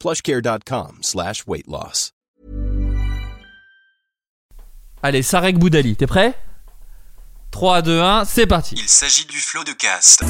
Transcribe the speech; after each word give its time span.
plushcare.com 0.00 0.98
slash 1.02 1.46
weight 1.46 1.66
loss. 1.68 2.12
Allez, 5.02 5.22
Sarek 5.22 5.58
Boudali, 5.58 5.94
t'es 5.96 6.06
prêt? 6.06 6.34
3, 7.52 7.82
2, 7.82 8.00
1, 8.00 8.24
c'est 8.24 8.46
parti. 8.46 8.74
Il 8.76 8.88
s'agit 8.88 9.24
du 9.26 9.38
flot 9.38 9.64
de 9.64 9.72
cast. 9.72 10.24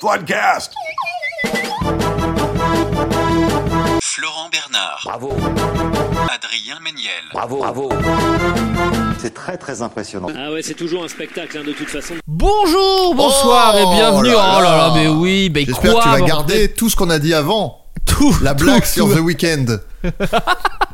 Podcast. 0.00 0.72
Florent 4.18 4.48
Bernard, 4.50 5.00
Bravo, 5.04 5.28
Adrien 6.28 6.80
Méniel, 6.82 7.22
bravo, 7.32 7.58
bravo. 7.58 7.88
C'est 9.18 9.32
très 9.32 9.56
très 9.56 9.80
impressionnant. 9.80 10.26
Ah 10.36 10.50
ouais, 10.50 10.60
c'est 10.62 10.74
toujours 10.74 11.04
un 11.04 11.08
spectacle 11.08 11.56
hein, 11.58 11.62
de 11.64 11.72
toute 11.72 11.88
façon. 11.88 12.14
Bonjour, 12.26 13.14
bonsoir 13.14 13.74
Oh 13.76 13.78
et 13.92 13.94
bienvenue. 13.96 14.30
là 14.30 14.56
Oh 14.58 14.62
là 14.62 14.76
là, 14.76 14.92
mais 14.96 15.06
oui, 15.06 15.52
mais 15.54 15.64
J'espère 15.64 15.92
quoi 15.92 16.00
que 16.02 16.06
tu 16.16 16.20
vas 16.20 16.26
garder 16.26 16.72
tout 16.72 16.88
ce 16.90 16.96
qu'on 16.96 17.10
a 17.10 17.20
dit 17.20 17.32
avant. 17.32 17.84
tout 18.06 18.34
La 18.42 18.54
tout, 18.56 18.64
blague 18.64 18.84
sur 18.84 19.06
tout. 19.08 19.14
The 19.14 19.20
Weeknd. 19.20 19.66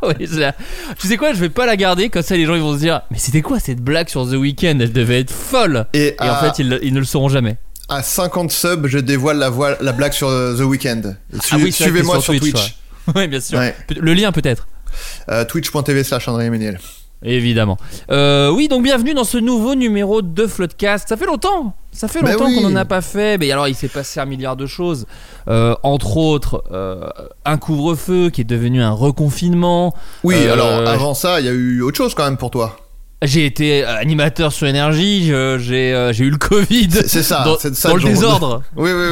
Oui, 0.02 0.26
c'est 0.30 0.40
la- 0.40 0.52
Tu 0.98 1.08
sais 1.08 1.16
quoi, 1.16 1.32
je 1.32 1.38
vais 1.40 1.48
pas 1.48 1.64
la 1.64 1.76
garder 1.76 2.10
comme 2.10 2.20
ça 2.20 2.36
les 2.36 2.44
gens 2.44 2.54
ils 2.54 2.60
vont 2.60 2.74
se 2.74 2.78
dire 2.80 3.00
mais 3.10 3.16
c'était 3.16 3.40
quoi 3.40 3.58
cette 3.58 3.80
blague 3.80 4.10
sur 4.10 4.26
The 4.28 4.34
Weeknd? 4.34 4.78
Elle 4.80 4.92
devait 4.92 5.20
être 5.20 5.30
folle. 5.32 5.86
Et, 5.94 6.08
Et 6.08 6.28
en 6.28 6.36
fait, 6.40 6.58
ils, 6.58 6.78
ils 6.82 6.92
ne 6.92 6.98
le 6.98 7.06
sauront 7.06 7.30
jamais. 7.30 7.56
à 7.88 8.02
50 8.02 8.50
subs, 8.52 8.86
je 8.86 8.98
dévoile 8.98 9.38
la, 9.38 9.48
voix- 9.48 9.78
la 9.80 9.92
blague 9.92 10.12
sur 10.12 10.28
euh, 10.28 10.54
The 10.58 10.60
Weeknd. 10.60 11.16
Su- 11.40 11.54
Ah 11.54 11.56
oui, 11.58 11.72
Suivez-moi 11.72 12.20
sur 12.20 12.38
Twitch. 12.38 12.76
Ouais, 13.14 13.28
bien 13.28 13.40
sûr. 13.40 13.58
Ouais. 13.58 13.74
Le 13.96 14.14
lien 14.14 14.32
peut-être. 14.32 14.66
Euh, 15.28 15.44
Twitch.tv 15.44 16.04
slash 16.04 16.28
André 16.28 16.50
Méniel. 16.50 16.78
Évidemment. 17.26 17.78
Euh, 18.10 18.50
oui, 18.50 18.68
donc 18.68 18.82
bienvenue 18.82 19.14
dans 19.14 19.24
ce 19.24 19.38
nouveau 19.38 19.74
numéro 19.74 20.20
de 20.20 20.46
Floodcast. 20.46 21.08
Ça 21.08 21.16
fait 21.16 21.24
longtemps. 21.26 21.74
Ça 21.90 22.06
fait 22.06 22.20
Bah 22.22 22.32
longtemps 22.32 22.46
oui. 22.46 22.56
qu'on 22.56 22.68
n'en 22.68 22.76
a 22.76 22.84
pas 22.84 23.00
fait. 23.00 23.38
Mais 23.38 23.50
alors, 23.50 23.66
il 23.66 23.74
s'est 23.74 23.88
passé 23.88 24.20
un 24.20 24.26
milliard 24.26 24.56
de 24.56 24.66
choses. 24.66 25.06
Euh, 25.48 25.74
entre 25.82 26.18
autres, 26.18 26.64
euh, 26.72 27.08
un 27.46 27.56
couvre-feu 27.56 28.28
qui 28.30 28.42
est 28.42 28.44
devenu 28.44 28.82
un 28.82 28.90
reconfinement. 28.90 29.94
Oui, 30.22 30.36
alors 30.48 30.86
avant 30.86 31.14
ça, 31.14 31.40
il 31.40 31.46
y 31.46 31.48
a 31.48 31.52
eu 31.52 31.80
autre 31.82 31.96
chose 31.96 32.14
quand 32.14 32.24
même 32.24 32.36
pour 32.36 32.50
toi. 32.50 32.76
J'ai 33.22 33.46
été 33.46 33.84
animateur 33.84 34.52
sur 34.52 34.66
énergie. 34.66 35.28
J'ai 35.28 35.90
eu 36.24 36.30
le 36.30 36.36
Covid. 36.36 36.90
C'est 37.06 37.22
ça, 37.22 37.42
Dans, 37.44 37.56
c'est 37.58 37.74
ça 37.74 37.88
dans 37.88 37.96
le 37.96 38.02
désordre. 38.02 38.62
Oui, 38.76 38.90
oui, 38.92 39.06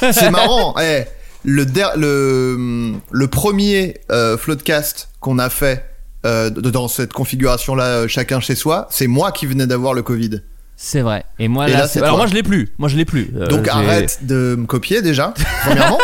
oui. 0.00 0.08
c'est 0.12 0.30
marrant. 0.30 0.74
Eh, 0.80 1.02
le, 1.44 1.64
der- 1.66 1.96
le, 1.96 2.92
le 3.10 3.26
premier 3.28 3.98
euh, 4.10 4.36
Floodcast 4.36 5.08
qu'on 5.20 5.38
a 5.38 5.48
fait 5.50 5.84
euh, 6.24 6.50
dans 6.50 6.88
cette 6.88 7.12
configuration-là, 7.12 7.84
euh, 7.84 8.08
chacun 8.08 8.38
chez 8.40 8.54
soi, 8.54 8.86
c'est 8.90 9.06
moi 9.08 9.32
qui 9.32 9.46
venais 9.46 9.66
d'avoir 9.66 9.92
le 9.94 10.02
Covid. 10.02 10.42
C'est 10.76 11.00
vrai. 11.00 11.24
Et 11.38 11.48
moi, 11.48 11.68
Et 11.68 11.72
là, 11.72 11.78
là, 11.80 11.86
c'est- 11.86 11.98
c'est 11.98 12.04
alors 12.04 12.16
moi, 12.16 12.26
je 12.26 12.34
l'ai 12.34 12.42
plus. 12.42 12.72
Moi, 12.78 12.88
je 12.88 12.96
l'ai 12.96 13.04
plus. 13.04 13.32
Euh, 13.36 13.46
Donc 13.46 13.64
j'ai- 13.64 13.70
arrête 13.70 14.20
de 14.22 14.56
me 14.58 14.66
copier 14.66 15.02
déjà, 15.02 15.34
premièrement. 15.64 15.98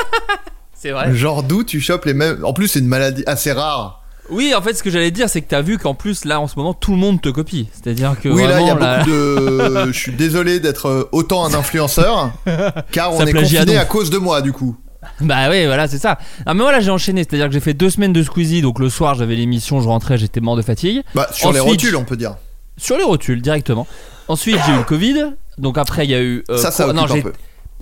C'est 0.75 0.91
vrai. 0.91 1.15
Genre 1.15 1.43
d'où 1.43 1.65
tu 1.65 1.81
chopes 1.81 2.05
les 2.05 2.15
mêmes. 2.15 2.45
En 2.45 2.53
plus, 2.53 2.69
c'est 2.69 2.79
une 2.79 2.87
maladie 2.87 3.25
assez 3.27 3.51
rare. 3.53 4.03
Oui, 4.31 4.53
en 4.55 4.61
fait, 4.61 4.75
ce 4.75 4.83
que 4.83 4.91
j'allais 4.91 5.11
dire, 5.11 5.29
c'est 5.29 5.41
que 5.41 5.49
t'as 5.49 5.63
vu 5.63 5.79
qu'en 5.79 5.95
plus, 5.95 6.25
là, 6.27 6.39
en 6.39 6.47
ce 6.49 6.55
moment, 6.57 6.75
tout 6.75 6.91
le 6.93 6.99
monde 6.99 7.21
te 7.23 7.31
copie. 7.31 7.69
C'est-à-dire 7.73 8.15
que 8.21 8.29
oui, 8.29 8.43
là, 8.43 8.61
il 8.61 8.67
y 8.67 8.71
a 8.71 8.75
beaucoup 8.75 9.11
de. 9.11 9.87
Je 9.93 9.99
suis 9.99 10.13
désolé 10.13 10.61
d'être 10.61 11.09
autant 11.13 11.45
un 11.47 11.55
influenceur, 11.55 12.31
car 12.93 13.13
on 13.15 13.19
Ça 13.19 13.25
est 13.25 13.37
à 13.37 13.41
confiné 13.41 13.77
à 13.79 13.85
cause 13.87 14.11
de 14.11 14.19
moi, 14.19 14.43
du 14.43 14.53
coup. 14.53 14.77
Bah 15.21 15.49
oui, 15.51 15.67
voilà, 15.67 15.87
c'est 15.89 15.99
ça. 15.99 16.19
Ah, 16.47 16.55
mais 16.55 16.63
voilà, 16.63 16.81
j'ai 16.81 16.91
enchaîné. 16.91 17.23
C'est-à-dire 17.23 17.47
que 17.47 17.53
j'ai 17.53 17.61
fait 17.61 17.75
deux 17.75 17.91
semaines 17.91 18.13
de 18.13 18.23
Squeezie. 18.23 18.63
Donc 18.63 18.79
le 18.79 18.91
soir, 18.91 19.15
j'avais 19.15 19.37
l'émission, 19.37 19.81
je 19.81 19.89
rentrais, 19.89 20.19
j'étais 20.19 20.41
mort 20.41 20.57
de 20.57 20.63
fatigue. 20.63 21.03
Bah, 21.15 21.29
sur 21.33 21.53
les 21.53 21.61
rotules, 21.61 21.97
on 21.97 22.05
peut 22.05 22.17
dire. 22.17 22.37
Sur 22.77 22.97
les 22.97 23.05
rotules, 23.05 23.43
directement. 23.43 23.87
Ensuite, 24.29 24.59
j'ai 24.67 24.73
eu 24.73 24.77
le 24.77 24.83
Covid. 24.85 25.33
Donc 25.59 25.79
après, 25.79 26.05
il 26.05 26.11
y 26.11 26.15
a 26.15 26.21
eu. 26.21 26.45
euh, 26.51 26.59
ça, 26.59 26.71
ça 26.71 26.87
occupe 26.87 26.97
non, 26.97 27.05
un 27.15 27.21
peu. 27.21 27.33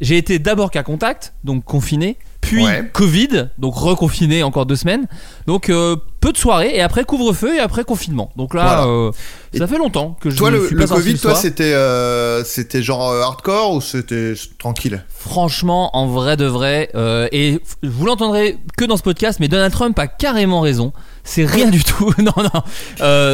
J'ai 0.01 0.17
été 0.19 0.39
d'abord 0.39 0.71
cas 0.71 0.83
contact, 0.83 1.33
donc 1.45 1.65
confiné. 1.65 2.17
Puis 2.43 2.65
Ouais. 2.65 2.89
Covid, 2.93 3.49
donc 3.59 3.75
reconfiné 3.75 4.45
encore 4.45 4.67
deux 4.67 4.77
semaines. 4.77 5.07
Donc 5.49 5.69
euh, 5.69 5.97
peu 6.21 6.33
de 6.33 6.37
soirées 6.37 6.77
et 6.77 6.81
après 6.81 7.03
couvre-feu 7.05 7.57
et 7.57 7.59
après 7.59 7.83
confinement. 7.83 8.31
Donc 8.37 8.55
là, 8.55 8.63
Voilà. 8.63 8.85
euh, 8.87 9.11
Et 9.53 9.59
ça 9.59 9.67
fait 9.67 9.79
longtemps 9.79 10.17
que 10.21 10.31
je 10.31 10.37
Toi, 10.37 10.53
ne 10.53 10.59
le, 10.59 10.67
suis 10.67 10.77
le 10.77 10.87
Covid, 10.87 11.19
toi, 11.19 11.35
c'était 11.35 11.73
euh, 11.73 12.45
c'était 12.45 12.83
genre 12.85 13.11
hardcore 13.13 13.73
ou 13.75 13.81
c'était 13.81 14.35
tranquille? 14.61 15.03
Franchement, 15.09 15.97
en 15.97 16.07
vrai 16.07 16.37
de 16.37 16.45
vrai, 16.45 16.89
et 17.33 17.59
vous 17.83 18.07
l'entendrez 18.07 18.59
que 18.77 18.85
dans 18.85 18.97
ce 18.97 19.03
podcast, 19.03 19.41
mais 19.41 19.49
Donald 19.49 19.73
Trump 19.73 19.99
a 19.99 20.07
carrément 20.07 20.61
raison. 20.61 20.93
C'est 21.25 21.45
rien 21.47 21.69
du 21.71 21.83
tout. 21.83 22.13
non, 22.19 22.33
non. 22.37 22.63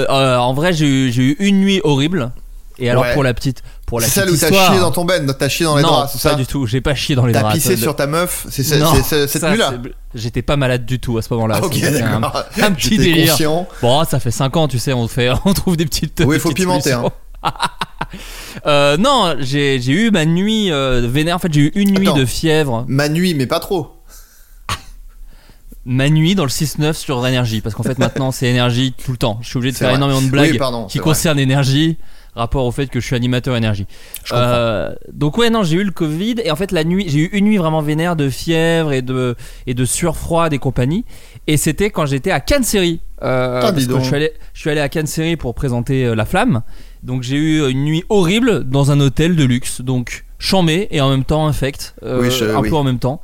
En 0.09 0.55
vrai, 0.55 0.73
j'ai 0.73 0.87
eu, 0.87 1.37
une 1.39 1.61
nuit 1.61 1.83
horrible. 1.85 2.31
Et 2.79 2.89
alors 2.89 3.03
Ouais. 3.05 3.13
pour 3.13 3.23
la 3.23 3.35
petite, 3.35 3.63
pour 3.93 4.01
la 4.01 4.07
celle 4.07 4.31
où 4.31 4.37
t'as 4.39 4.49
chié 4.51 4.81
dans 4.81 4.91
ton 4.91 5.05
ben, 5.05 5.31
t'as 5.39 5.51
chié 5.51 5.67
dans 5.67 5.77
les 5.77 5.83
non, 5.83 5.91
draps, 5.91 6.13
c'est 6.15 6.23
pas 6.23 6.31
ça 6.31 6.35
du 6.35 6.47
tout. 6.47 6.67
J'ai 6.67 6.81
pas 6.81 6.95
chié 6.95 7.15
dans 7.15 7.27
les 7.27 7.35
T'as 7.35 7.41
draps. 7.41 7.57
pissé 7.57 7.77
Ça, 7.77 7.83
sur 7.83 7.95
ta 7.95 8.07
meuf 8.07 8.47
C'est 8.49 8.63
cette 8.63 9.43
nuit-là 9.51 9.75
J'étais 10.15 10.41
pas 10.41 10.57
malade 10.57 10.87
du 10.87 10.99
tout 10.99 11.19
à 11.19 11.23
ce 11.23 11.31
moment-là. 11.35 11.63
Ok, 11.63 11.75
C'était 11.75 12.01
un, 12.01 12.21
d'accord. 12.21 12.43
un 12.63 12.73
petit 12.73 12.89
J'étais 12.93 13.03
délire. 13.03 13.33
conscient. 13.33 13.69
Bon, 13.83 14.03
ça 14.05 14.19
fait 14.19 14.31
5 14.31 14.57
ans, 14.57 14.67
tu 14.67 14.79
sais, 14.79 14.95
on 14.95 15.09
fait, 15.09 15.29
on 15.45 15.53
trouve 15.53 15.77
des 15.77 15.85
petites. 15.85 16.23
Oui, 16.25 16.37
des 16.37 16.41
faut 16.41 16.53
pimenter, 16.53 16.93
hein. 16.93 17.05
Euh, 18.67 18.97
non, 18.97 19.37
j'ai 19.41 19.77
eu 19.91 20.11
ma 20.11 20.25
nuit 20.25 20.71
euh, 20.73 21.07
vénère. 21.07 21.37
En 21.37 21.39
fait, 21.39 21.53
j'ai 21.53 21.61
eu 21.61 21.73
une 21.75 21.91
nuit 21.93 22.09
Attends. 22.09 22.17
de 22.17 22.25
fièvre. 22.25 22.85
Ma 22.89 23.11
nuit, 23.11 23.35
mais 23.35 23.47
pas 23.47 23.61
trop. 23.61 23.91
Ma 25.85 26.09
nuit 26.09 26.35
dans 26.35 26.45
le 26.45 26.51
6-9 26.51 26.93
sur 26.95 27.27
énergie. 27.27 27.61
Parce 27.61 27.75
qu'en 27.75 27.83
fait, 27.83 27.99
maintenant, 27.99 28.33
c'est 28.33 28.47
énergie 28.47 28.95
tout 29.05 29.11
le 29.13 29.19
temps. 29.19 29.39
Je 29.43 29.49
suis 29.49 29.57
obligé 29.59 29.73
de 29.73 29.77
faire 29.79 29.89
vrai. 29.89 29.97
énormément 29.97 30.23
de 30.23 30.29
blagues 30.29 30.53
Oui, 30.53 30.59
pardon, 30.59 30.87
qui 30.87 30.99
concernent 30.99 31.39
énergie. 31.39 31.99
Rapport 32.35 32.65
au 32.65 32.73
fait 32.73 32.87
que 32.87 32.99
je 32.99 33.05
suis 33.05 33.15
animateur 33.15 33.57
énergie. 33.57 33.87
Je. 34.25 34.33
Euh, 34.35 34.95
donc 35.13 35.37
ouais 35.37 35.51
non 35.51 35.65
j'ai 35.65 35.77
eu 35.77 35.85
le 35.85 35.91
Covid 35.91 36.37
et 36.43 36.51
en 36.51 36.57
fait 36.57 36.73
la 36.73 36.83
nuit 36.83 37.05
j'ai 37.09 37.19
eu 37.19 37.31
une 37.33 37.45
nuit 37.45 37.59
vraiment 37.59 37.83
vénère 37.83 38.17
de 38.17 38.31
fièvre 38.31 38.93
et 38.93 39.03
de 39.03 39.37
et 39.67 39.75
de 39.75 39.85
sueur 39.85 40.17
froide 40.17 40.55
et 40.55 40.59
compagnie 40.59 41.05
et 41.47 41.59
c'était 41.59 41.91
quand 41.91 42.07
j'étais 42.07 42.31
à 42.31 42.41
Cannes 42.41 42.65
Série 42.65 43.01
euh, 43.23 43.61
Ah, 43.63 43.73
parce 43.73 43.87
que 43.87 43.99
je 43.99 44.05
suis 44.05 44.15
allé 44.15 44.33
je 44.55 44.61
suis 44.61 44.71
allé 44.71 44.81
à 44.81 44.89
Cannes 44.89 45.07
Série 45.07 45.37
pour 45.37 45.55
présenter 45.55 46.07
euh, 46.07 46.15
La 46.15 46.25
Flamme 46.25 46.63
donc 47.03 47.23
j'ai 47.23 47.37
eu 47.37 47.69
une 47.71 47.85
nuit 47.85 48.05
horrible 48.09 48.65
dans 48.65 48.91
un 48.91 49.01
hôtel 49.01 49.37
de 49.37 49.45
luxe 49.45 49.83
donc 49.83 50.25
chambé 50.39 50.89
et 50.91 51.03
en 51.03 51.11
même 51.11 51.25
temps 51.25 51.47
infect 51.47 51.95
Oui, 52.03 52.31
je- 52.31 52.47
un 52.47 52.61
oui. 52.61 52.71
peu 52.71 52.77
en 52.77 52.85
même 52.85 52.99
temps 52.99 53.21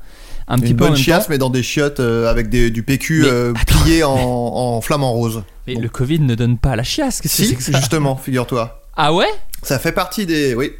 un 0.49 0.59
petit 0.59 0.73
Une 0.73 0.77
peu 0.77 0.85
bonne 0.87 0.97
chiasse, 0.97 1.25
temps 1.25 1.31
mais 1.31 1.39
dans 1.39 1.51
des 1.51 1.63
chiottes 1.63 2.01
euh, 2.01 2.31
avec 2.31 2.49
des, 2.51 2.71
du 2.71 2.83
PQ 2.83 3.23
Mais 3.23 3.29
euh, 3.31 3.53
attends. 3.59 3.79
plié 3.85 4.05
en, 4.05 4.13
en 4.17 4.81
flamant 4.83 5.13
rose. 5.13 5.43
Bon. 5.67 5.81
le 5.81 5.89
Covid 5.91 6.21
ne 6.21 6.35
donne 6.35 6.57
pas 6.59 6.75
la 6.77 6.83
chiasse 6.85 7.21
qu'est-ce 7.23 7.37
que 7.39 7.45
Si, 7.45 7.51
c'est 7.51 7.57
que 7.57 7.63
ça? 7.63 7.79
justement, 7.79 8.17
figure-toi. 8.17 8.78
Ah 8.99 9.13
ouais? 9.15 9.29
Ça 9.63 9.79
fait 9.79 9.93
partie 9.93 10.27
des. 10.27 10.55
Oui. 10.55 10.73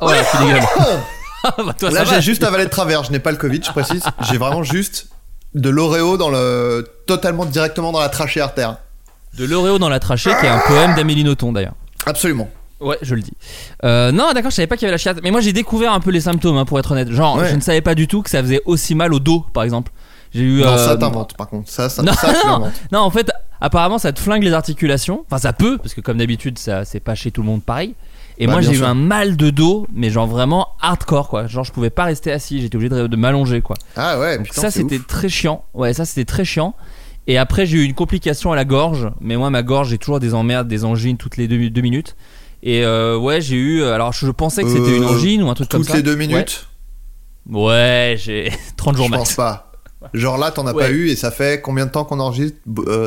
oh 0.00 0.08
là 0.10 0.22
tu 0.30 0.36
dégueules 0.38 0.62
Ah, 1.46 1.52
bah, 1.58 1.74
toi, 1.78 1.90
Là, 1.90 1.98
ça 1.98 2.04
va. 2.04 2.14
j'ai 2.16 2.22
juste 2.22 2.42
avalé 2.42 2.64
de 2.64 2.70
travers. 2.70 3.04
Je 3.04 3.12
n'ai 3.12 3.18
pas 3.18 3.30
le 3.30 3.36
Covid, 3.36 3.60
je 3.62 3.70
précise. 3.70 4.02
J'ai 4.30 4.38
vraiment 4.38 4.62
juste 4.62 5.08
de 5.54 5.68
l'Oreo 5.68 6.16
dans 6.16 6.30
le. 6.30 6.86
totalement 7.06 7.44
directement 7.44 7.92
dans 7.92 8.00
la 8.00 8.08
trachée 8.08 8.40
artère. 8.40 8.78
de 9.36 9.44
l'Oreo 9.44 9.78
dans 9.78 9.90
la 9.90 10.00
trachée 10.00 10.30
qui 10.40 10.46
est 10.46 10.48
un 10.48 10.60
poème 10.60 10.94
d'Amélie 10.94 11.22
Nothomb 11.24 11.52
d'ailleurs 11.52 11.74
Absolument. 12.06 12.48
Ouais, 12.80 12.96
je 13.02 13.14
le 13.14 13.20
dis. 13.22 13.32
Euh, 13.84 14.10
non, 14.10 14.32
d'accord, 14.32 14.50
je 14.50 14.56
savais 14.56 14.66
pas 14.66 14.76
qu'il 14.76 14.84
y 14.84 14.86
avait 14.86 14.92
la 14.94 14.98
chiasse. 14.98 15.16
Mais 15.22 15.30
moi, 15.30 15.40
j'ai 15.40 15.52
découvert 15.52 15.92
un 15.92 16.00
peu 16.00 16.10
les 16.10 16.20
symptômes, 16.22 16.56
hein, 16.56 16.64
pour 16.64 16.78
être 16.78 16.90
honnête. 16.92 17.10
Genre, 17.10 17.36
Ouais. 17.36 17.48
je 17.50 17.54
ne 17.56 17.60
savais 17.60 17.80
pas 17.82 17.94
du 17.94 18.08
tout 18.08 18.22
que 18.22 18.30
ça 18.30 18.42
faisait 18.42 18.60
aussi 18.64 18.94
mal 18.94 19.12
au 19.14 19.20
dos, 19.20 19.44
par 19.52 19.62
exemple. 19.64 19.92
J'ai 20.34 20.42
eu. 20.42 20.60
Non, 20.62 20.68
euh, 20.68 20.86
ça 20.86 20.96
t'invente, 20.96 21.34
par 21.36 21.48
contre. 21.48 21.70
Ça, 21.70 21.88
ça, 21.88 22.02
Non, 22.06 22.12
ça, 22.12 22.32
tu 22.34 22.46
non. 22.46 22.52
l'inventes. 22.54 22.72
Non, 22.90 23.00
en 23.00 23.10
fait, 23.10 23.30
apparemment, 23.64 23.98
ça 23.98 24.12
te 24.12 24.20
flingue 24.20 24.42
les 24.42 24.52
articulations. 24.52 25.24
Enfin, 25.26 25.38
ça 25.38 25.52
peut, 25.52 25.78
parce 25.78 25.94
que 25.94 26.00
comme 26.00 26.18
d'habitude, 26.18 26.58
ça 26.58 26.84
c'est 26.84 27.00
pas 27.00 27.14
chez 27.14 27.30
tout 27.30 27.42
le 27.42 27.46
monde 27.48 27.62
pareil. 27.62 27.94
Et 28.38 28.46
Bah, 28.46 28.52
moi 28.54 28.60
j'ai 28.62 28.72
eu 28.72 28.76
sûr. 28.78 28.86
un 28.88 28.94
mal 28.94 29.36
de 29.36 29.50
dos, 29.50 29.86
mais 29.92 30.10
genre 30.10 30.26
vraiment 30.26 30.68
hardcore 30.80 31.28
quoi. 31.28 31.46
Genre 31.46 31.62
je 31.64 31.70
pouvais 31.72 31.90
pas 31.90 32.04
rester 32.04 32.32
assis, 32.32 32.60
j'étais 32.60 32.74
obligé 32.76 32.88
de, 32.94 33.06
de 33.06 33.16
m'allonger 33.16 33.60
quoi. 33.62 33.76
Ah 33.96 34.18
ouais, 34.18 34.36
Donc 34.38 34.46
putain, 34.46 34.60
ça 34.62 34.70
c'est 34.72 34.80
c'était 34.82 34.98
ouf. 34.98 35.06
très 35.06 35.28
chiant. 35.28 35.64
Ouais, 35.72 35.92
ça 35.92 36.04
c'était 36.04 36.24
très 36.24 36.44
chiant. 36.44 36.74
Et 37.28 37.38
après 37.38 37.64
j'ai 37.64 37.78
eu 37.78 37.84
une 37.84 37.94
complication 37.94 38.50
à 38.52 38.56
la 38.56 38.64
gorge, 38.64 39.08
mais 39.20 39.36
moi 39.36 39.50
ma 39.50 39.62
gorge 39.62 39.90
j'ai 39.90 39.98
toujours 39.98 40.18
des 40.20 40.34
emmerdes, 40.34 40.66
des 40.66 40.84
angines 40.84 41.16
toutes 41.16 41.36
les 41.36 41.46
deux, 41.46 41.70
deux 41.70 41.80
minutes. 41.80 42.16
Et 42.64 42.84
euh, 42.84 43.16
ouais 43.16 43.40
j'ai 43.40 43.56
eu, 43.56 43.84
alors 43.84 44.12
je, 44.12 44.26
je 44.26 44.30
pensais 44.32 44.62
que 44.64 44.68
c'était 44.68 44.80
Euh, 44.90 44.96
une 44.96 45.04
angine 45.04 45.42
ou 45.44 45.48
un 45.50 45.54
truc 45.54 45.68
comme 45.68 45.82
Toutes 45.82 45.90
ça. 45.90 45.96
les 45.96 46.02
deux 46.02 46.16
minutes 46.16 46.66
Ouais, 47.48 47.62
Ouais, 47.66 48.16
j'ai 48.18 48.50
30 48.76 48.96
jours 48.96 49.06
Je 49.06 49.12
pense 49.12 49.34
pas. 49.34 49.70
Genre 50.12 50.36
là, 50.38 50.50
t'en 50.50 50.66
as 50.66 50.72
Ouais. 50.74 50.84
pas 50.84 50.90
eu 50.90 51.08
et 51.08 51.16
ça 51.16 51.30
fait 51.30 51.60
combien 51.60 51.86
de 51.86 51.90
temps 51.90 52.04
qu'on 52.04 52.20
enregistre 52.20 52.56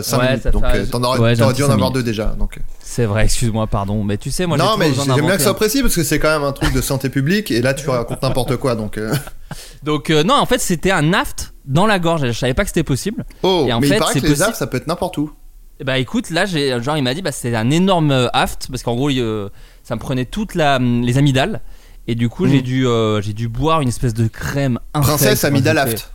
5 0.02 0.18
Ouais, 0.20 0.28
minutes. 0.30 0.48
Donc 0.48 0.66
fait- 0.66 0.80
euh, 0.80 0.86
t'en 0.86 1.04
aurais, 1.04 1.20
ouais, 1.20 1.36
t'aurais 1.36 1.54
dû 1.54 1.64
en 1.64 1.68
cinq 1.68 1.74
avoir 1.74 1.90
minutes. 1.92 2.04
deux 2.06 2.12
déjà. 2.12 2.36
Donc. 2.38 2.58
euh. 2.58 2.62
C'est 2.80 3.06
vrai, 3.06 3.26
excuse-moi, 3.26 3.68
pardon. 3.68 4.04
Mais 4.04 4.18
tu 4.18 4.32
sais, 4.32 4.46
moi 4.46 4.58
non, 4.58 4.78
mais 4.78 4.92
j'aime 4.94 5.16
bien 5.26 5.34
que 5.34 5.38
ça 5.40 5.44
soit 5.46 5.56
précis 5.56 5.82
parce 5.82 5.96
que 5.96 6.04
c'est 6.04 6.20
quand 6.20 6.30
même 6.32 6.44
un 6.48 6.54
truc 6.54 6.74
de 6.74 6.82
santé 6.82 7.10
publique 7.10 7.52
et 7.52 7.62
là 7.62 7.74
tu 7.74 7.88
racontes 7.90 8.22
n'importe 8.24 8.56
quoi. 8.58 8.76
Donc. 8.76 8.98
euh. 8.98 9.14
Donc 9.84 10.10
euh, 10.10 10.24
non, 10.24 10.36
en 10.36 10.46
fait 10.46 10.60
c'était 10.60 10.92
un 10.92 11.14
aft 11.14 11.54
dans 11.66 11.86
la 11.86 12.00
gorge. 12.00 12.26
Je 12.26 12.32
savais 12.38 12.54
pas 12.54 12.64
que 12.64 12.70
c'était 12.70 12.84
possible. 12.84 13.26
Oh, 13.44 13.66
Et 13.68 13.74
en 13.74 13.80
mais 13.80 13.88
fait, 13.88 13.96
il 13.96 14.00
paraît 14.00 14.14
c'est 14.14 14.22
que 14.22 14.28
les 14.28 14.42
aftes 14.42 14.56
ça 14.56 14.68
peut 14.68 14.78
être 14.78 14.88
n'importe 14.88 15.18
où. 15.18 15.32
Et 15.80 15.84
bah 15.84 16.00
écoute, 16.00 16.32
là 16.32 16.46
j'ai 16.46 16.82
genre 16.82 16.98
il 16.98 17.04
m'a 17.04 17.14
dit 17.14 17.22
bah 17.22 17.32
c'était 17.32 17.56
un 17.56 17.70
énorme 17.70 18.12
euh, 18.12 18.28
aft 18.34 18.68
parce 18.70 18.82
qu'en 18.84 18.96
gros 18.96 19.10
il, 19.10 19.20
euh, 19.20 19.50
ça 19.84 19.96
me 19.96 20.00
prenait 20.00 20.26
toutes 20.26 20.56
hum, 20.56 21.02
les 21.04 21.18
amygdales 21.20 21.62
et 22.08 22.16
du 22.16 22.30
coup 22.30 22.46
Mm. 22.46 22.50
j'ai 22.50 22.62
dû 22.62 22.88
euh, 22.88 23.22
j'ai 23.22 23.34
dû 23.34 23.48
boire 23.48 23.82
une 23.82 23.90
espèce 23.90 24.14
de 24.16 24.28
crème. 24.28 24.80
Princesse 24.94 25.46
j'étais- 25.46 25.74
Laft. 25.74 26.12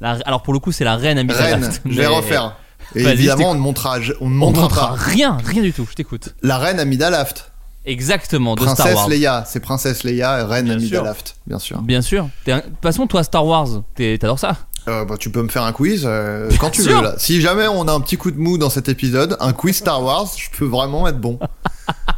La- 0.00 0.18
alors 0.26 0.42
pour 0.42 0.52
le 0.52 0.58
coup 0.60 0.70
c'est 0.72 0.84
la 0.84 0.96
reine 0.96 1.18
Amida 1.18 1.34
Reine, 1.36 1.60
Laft. 1.60 1.82
je 1.84 1.90
vais 1.90 1.96
Mais- 2.08 2.16
refaire. 2.16 2.56
Et 2.94 3.02
évidemment, 3.02 3.50
on 3.50 3.54
ne 3.54 3.58
montrera, 3.60 3.98
on 4.20 4.30
ne 4.30 4.34
On 4.34 4.38
montrera 4.38 4.62
montrera 4.62 4.88
pas. 4.88 4.94
rien, 4.94 5.36
rien 5.44 5.60
du 5.62 5.72
tout. 5.74 5.86
Je 5.90 5.94
t'écoute. 5.94 6.34
La 6.42 6.56
reine 6.56 6.80
Amida 6.80 7.10
Laft. 7.10 7.50
Exactement 7.84 8.54
de 8.54 8.62
Star 8.62 8.76
Princesse 8.76 8.94
Wars. 8.96 9.08
Leia, 9.08 9.44
c'est 9.46 9.60
Princesse 9.60 10.04
Leia, 10.04 10.46
reine 10.46 10.64
Bien 10.66 10.74
Amida 10.74 10.88
sûr. 10.96 11.04
Laft, 11.04 11.36
bien 11.46 11.58
sûr. 11.58 11.82
Bien 11.82 12.00
sûr. 12.02 12.28
Un- 12.46 12.56
De 12.56 12.60
toute 12.62 12.72
façon 12.82 13.06
toi 13.06 13.22
Star 13.24 13.44
Wars, 13.44 13.68
t'adores 13.94 14.38
ça. 14.38 14.56
Euh, 14.88 15.04
bah, 15.04 15.16
tu 15.18 15.28
peux 15.30 15.42
me 15.42 15.48
faire 15.48 15.64
un 15.64 15.72
quiz 15.72 16.04
euh, 16.06 16.48
quand 16.60 16.70
tu 16.70 16.80
veux 16.82 17.02
là. 17.02 17.14
Si 17.18 17.42
jamais 17.42 17.66
on 17.68 17.86
a 17.88 17.92
un 17.92 18.00
petit 18.00 18.16
coup 18.16 18.30
de 18.30 18.38
mou 18.38 18.56
dans 18.56 18.70
cet 18.70 18.88
épisode, 18.88 19.36
un 19.40 19.52
quiz 19.52 19.76
Star 19.76 20.02
Wars, 20.02 20.26
je 20.36 20.48
peux 20.56 20.64
vraiment 20.64 21.06
être 21.08 21.20
bon. 21.20 21.38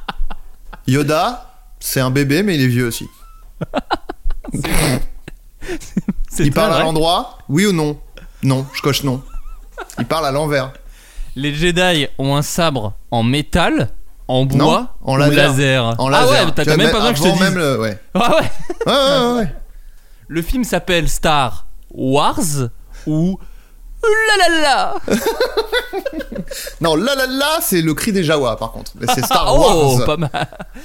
Yoda, 0.87 1.52
c'est 1.81 2.00
un 2.00 2.11
bébé 2.12 2.44
mais 2.44 2.55
il 2.55 2.62
est 2.62 2.69
vieux 2.69 2.87
aussi. 2.87 3.08
Il 6.39 6.53
parle 6.53 6.73
à 6.75 6.81
l'endroit 6.81 7.39
Oui 7.49 7.67
ou 7.67 7.73
non? 7.73 7.99
Non, 8.43 8.67
je 8.73 8.81
coche 8.81 9.03
non. 9.03 9.23
Il 9.99 10.07
parle 10.07 10.27
à 10.27 10.31
l'envers. 10.33 10.73
Les 11.37 11.55
Jedi 11.55 12.07
ont 12.19 12.35
un 12.37 12.43
sabre 12.43 12.95
en 13.11 13.23
métal, 13.23 13.91
en 14.29 14.45
bois, 14.47 14.59
Non, 14.59 14.89
en 15.05 15.15
ou 15.15 15.17
laser. 15.31 15.85
En 16.01 16.12
Ah 16.12 16.27
ouais, 16.27 16.39
t'as 16.55 16.77
même 16.77 16.91
pas 16.91 16.99
besoin 16.99 17.12
que 17.12 17.19
je 17.19 17.23
te 17.25 17.29
dise. 17.29 17.41
même 17.41 17.57
le- 17.57 17.81
ouais. 17.81 17.99
Ah 18.15 18.31
ouais. 18.37 18.51
Ouais, 18.87 18.93
ouais, 18.93 19.27
ouais, 19.35 19.39
ouais. 19.41 19.55
Le 20.29 20.43
film 20.43 20.65
s'appelle 20.65 21.09
Star 21.09 21.67
Wars 21.93 22.39
ou 23.06 23.39
la 24.02 24.49
la 24.49 24.61
la. 24.61 24.94
Non, 26.81 26.97
là 26.97 27.14
là 27.14 27.26
là, 27.26 27.58
c'est 27.61 27.82
le 27.82 27.94
cri 27.94 28.12
des 28.12 28.25
Jawa 28.25 28.56
par 28.56 28.73
contre. 28.73 28.93
Mais 29.00 29.06
c'est 29.14 29.25
Star 29.25 29.47
oh, 29.55 29.97
Wars. 29.99 30.05
pas 30.06 30.17
mal. 30.17 30.31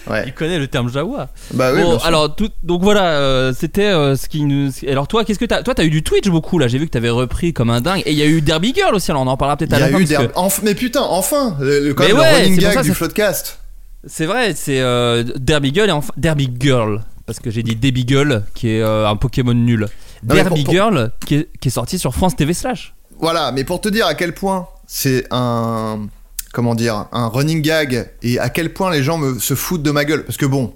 Ouais. 0.07 0.23
Il 0.27 0.33
connaît 0.33 0.59
le 0.59 0.67
terme 0.67 0.89
Jawa. 0.89 1.29
Bah 1.53 1.71
oui, 1.73 1.81
bon, 1.81 1.97
sûr. 1.97 2.05
alors 2.07 2.35
tout, 2.35 2.49
donc 2.63 2.81
voilà, 2.83 3.03
euh, 3.19 3.53
c'était 3.57 3.85
euh, 3.87 4.15
ce 4.15 4.27
qui 4.27 4.41
nous. 4.43 4.69
Alors 4.87 5.07
toi, 5.07 5.23
qu'est-ce 5.25 5.39
que 5.39 5.45
t'as 5.45 5.63
Toi, 5.63 5.73
t'as 5.73 5.83
eu 5.85 5.89
du 5.89 6.03
Twitch 6.03 6.27
beaucoup 6.29 6.59
là. 6.59 6.67
J'ai 6.67 6.77
vu 6.77 6.85
que 6.85 6.91
t'avais 6.91 7.09
repris 7.09 7.53
comme 7.53 7.69
un 7.69 7.81
dingue. 7.81 8.03
Et 8.05 8.11
il 8.11 8.17
y 8.17 8.21
a 8.21 8.25
eu 8.27 8.41
Derby 8.41 8.73
Girl 8.75 8.93
aussi. 8.93 9.11
Alors 9.11 9.23
on 9.23 9.27
en 9.27 9.37
parlera 9.37 9.57
peut-être 9.57 9.71
Il 9.71 9.75
à 9.75 9.77
y 9.77 9.81
la 9.81 9.87
a 9.87 9.91
fin. 9.91 9.97
eu 9.99 10.07
parce 10.07 10.21
des... 10.21 10.27
que 10.27 10.33
Enf- 10.33 10.59
Mais 10.63 10.75
putain, 10.75 11.01
enfin 11.01 11.55
le, 11.59 11.79
le- 11.79 11.93
quand 11.93 12.03
Mais 12.03 12.09
même, 12.09 12.17
ouais, 12.21 12.31
le 12.31 12.37
running 12.37 12.55
c'est 12.55 12.61
pour 12.65 12.69
gag 12.69 12.73
ça, 12.75 12.83
du 12.83 12.93
Floodcast. 12.93 13.59
C'est 14.07 14.25
vrai, 14.27 14.53
c'est 14.55 14.81
euh, 14.81 15.23
Derby 15.37 15.71
Girl 15.73 15.89
et 15.89 15.93
enfin 15.93 16.13
Derby 16.17 16.49
Girl. 16.59 17.01
Parce 17.25 17.39
que 17.39 17.49
j'ai 17.49 17.63
dit 17.63 17.75
Derby 17.75 18.05
Girl 18.07 18.43
qui 18.53 18.69
est 18.69 18.81
euh, 18.81 19.07
un 19.07 19.15
Pokémon 19.15 19.53
nul. 19.55 19.79
Non, 19.81 19.87
mais 20.23 20.35
Derby 20.43 20.49
pour- 20.49 20.63
pour- 20.65 20.73
Girl 20.73 21.11
qui 21.25 21.35
est, 21.35 21.49
qui 21.59 21.69
est 21.69 21.71
sorti 21.71 21.97
sur 21.97 22.13
France 22.13 22.35
TV 22.35 22.53
Slash. 22.53 22.93
Voilà, 23.19 23.51
mais 23.51 23.63
pour 23.63 23.81
te 23.81 23.89
dire 23.89 24.05
à 24.07 24.13
quel 24.15 24.33
point 24.33 24.67
c'est 24.87 25.25
un 25.31 26.07
comment 26.53 26.75
dire 26.75 27.07
un 27.11 27.27
running 27.27 27.61
gag 27.61 28.11
et 28.23 28.39
à 28.39 28.49
quel 28.49 28.71
point 28.73 28.91
les 28.91 29.03
gens 29.03 29.17
me, 29.17 29.39
se 29.39 29.55
foutent 29.55 29.83
de 29.83 29.91
ma 29.91 30.05
gueule 30.05 30.23
parce 30.23 30.37
que 30.37 30.45
bon 30.45 30.73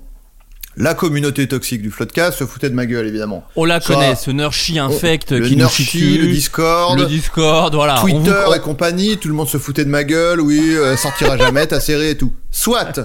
la 0.78 0.94
communauté 0.94 1.48
toxique 1.48 1.82
du 1.82 1.92
Floodcast 1.92 2.38
se 2.40 2.46
foutait 2.46 2.70
de 2.70 2.76
ma 2.76 2.86
gueule 2.86 3.06
évidemment. 3.08 3.44
On 3.58 3.66
la 3.66 3.82
Soit- 3.82 3.96
connaît, 3.96 4.16
ce 4.16 4.32
Nurchi 4.32 4.80
infect 4.80 5.42
qui 5.44 5.56
nous 5.58 5.66
dessus, 5.66 6.18
le 6.18 6.28
Discord, 6.28 6.98
le 6.98 7.06
Discord, 7.06 7.74
voilà. 7.76 7.98
Twitter 8.00 8.44
vous- 8.48 8.54
et 8.54 8.60
compagnie, 8.60 9.18
tout 9.18 9.28
le 9.28 9.34
monde 9.34 9.50
se 9.50 9.58
foutait 9.58 9.84
de 9.84 9.90
ma 9.90 10.04
gueule, 10.06 10.40
oui, 10.40 10.62
euh, 10.76 10.96
sortira 10.96 11.38
jamais 11.38 11.68
ta 11.68 11.80
série 11.82 12.10
et 12.10 12.18
tout. 12.18 12.34
Soit, 12.50 13.00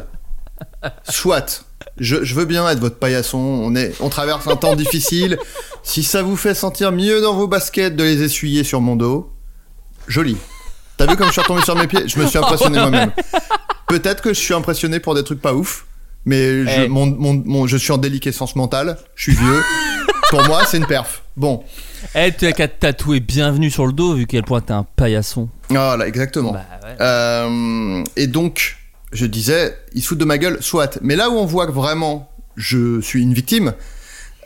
soit, 1.08 1.64
je, 1.99 2.25
je 2.25 2.35
veux 2.35 2.44
bien 2.44 2.69
être 2.69 2.81
votre 2.81 2.96
paillasson, 2.99 3.38
on, 3.38 3.75
est, 3.76 3.93
on 4.00 4.08
traverse 4.08 4.46
un 4.49 4.56
temps 4.56 4.75
difficile. 4.76 5.38
Si 5.87 6.02
ça 6.02 6.23
vous 6.23 6.37
fait 6.37 6.55
sentir 6.55 6.93
mieux 6.93 7.20
dans 7.20 7.35
vos 7.35 7.46
baskets 7.46 7.94
de 7.94 8.02
les 8.02 8.23
essuyer 8.23 8.64
sur 8.64 8.81
mon 8.81 8.96
dos, 8.96 9.31
joli. 10.08 10.38
T'as 10.96 11.06
vu 11.06 11.14
comme 11.17 11.26
je 11.26 11.32
suis 11.32 11.43
retombé 11.43 11.61
sur 11.61 11.76
mes 11.76 11.87
pieds? 11.87 12.05
Je 12.08 12.19
me 12.19 12.26
suis 12.26 12.38
impressionné 12.38 12.79
moi-même. 12.81 13.12
Peut-être 13.87 14.23
que 14.23 14.31
je 14.32 14.41
suis 14.41 14.55
impressionné 14.55 14.99
pour 14.99 15.14
des 15.14 15.23
trucs 15.25 15.43
pas 15.43 15.52
ouf, 15.52 15.85
mais 16.25 16.64
je, 16.64 16.81
Eh. 16.85 16.88
mon, 16.88 17.05
mon- 17.05 17.43
mon- 17.44 17.67
je 17.67 17.76
suis 17.76 17.93
en 17.93 17.99
déliquescence 17.99 18.56
mentale, 18.56 18.97
je 19.14 19.25
suis 19.25 19.35
vieux. 19.35 19.62
pour 20.31 20.43
moi, 20.44 20.62
c'est 20.67 20.79
une 20.79 20.87
perf. 20.87 21.23
Bon, 21.37 21.62
Eh, 22.14 22.32
tu 22.32 22.47
as 22.47 22.52
qu'à 22.52 22.67
te 22.69 22.81
tatouer 22.81 23.20
bienvenue 23.20 23.70
sur 23.70 23.87
le 23.87 23.93
dos 23.93 24.14
vu 24.14 24.26
quel 24.26 24.43
point 24.44 24.62
t'es 24.62 24.73
un 24.73 24.87
paillasson. 24.97 25.50
voilà, 25.69 26.06
exactement. 26.08 26.52
Bah 26.52 26.64
ouais. 26.82 26.97
Euh, 27.02 28.05
et 28.17 28.26
donc, 28.26 28.79
je 29.14 29.25
disais, 29.26 29.78
ils 29.94 30.02
se 30.02 30.08
foutent 30.08 30.19
de 30.19 30.25
ma 30.26 30.37
gueule, 30.38 30.58
soit. 30.61 30.99
Mais 31.00 31.16
là 31.16 31.31
où 31.31 31.34
on 31.34 31.46
voit 31.46 31.66
que 31.66 31.72
vraiment 31.72 32.28
je 32.56 33.00
suis 33.00 33.22
une 33.22 33.32
victime, 33.34 33.72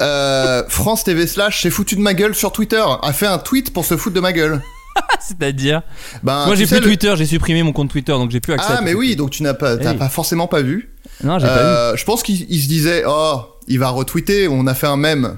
euh, 0.00 0.62
France 0.68 1.02
TV 1.04 1.26
slash 1.26 1.62
s'est 1.62 1.70
foutu 1.70 1.96
de 1.96 2.00
ma 2.00 2.14
gueule 2.14 2.34
sur 2.34 2.52
Twitter, 2.52 2.82
a 3.02 3.12
fait 3.12 3.26
un 3.26 3.38
tweet 3.38 3.72
pour 3.72 3.84
se 3.84 3.96
foutre 3.96 4.14
de 4.14 4.20
ma 4.20 4.32
gueule. 4.32 4.62
C'est-à-dire 5.20 5.82
Ben, 6.22 6.46
Moi 6.46 6.54
j'ai 6.54 6.66
plus 6.66 6.76
le- 6.76 6.82
Twitter, 6.82 7.14
j'ai 7.16 7.26
supprimé 7.26 7.62
mon 7.62 7.72
compte 7.72 7.90
Twitter 7.90 8.12
donc 8.12 8.30
j'ai 8.30 8.40
plus 8.40 8.52
accès 8.52 8.72
à 8.72 8.76
Ah, 8.78 8.80
mais 8.82 8.94
oui, 8.94 9.16
donc 9.16 9.30
tu 9.30 9.42
n'as 9.42 9.54
pas, 9.54 9.76
t'as 9.76 9.92
Hey. 9.92 9.98
pas 9.98 10.08
forcément 10.08 10.46
pas 10.48 10.62
vu. 10.62 10.90
Non, 11.24 11.38
j'ai 11.38 11.46
pas 11.46 11.56
Euh, 11.58 11.96
je 11.96 12.04
pense 12.04 12.22
qu'il 12.22 12.46
il 12.50 12.62
se 12.62 12.68
disait, 12.68 13.04
oh, 13.06 13.40
il 13.66 13.78
va 13.78 13.88
retweeter, 13.90 14.48
on 14.48 14.66
a 14.66 14.74
fait 14.74 14.86
un 14.86 14.96
mème. 14.96 15.36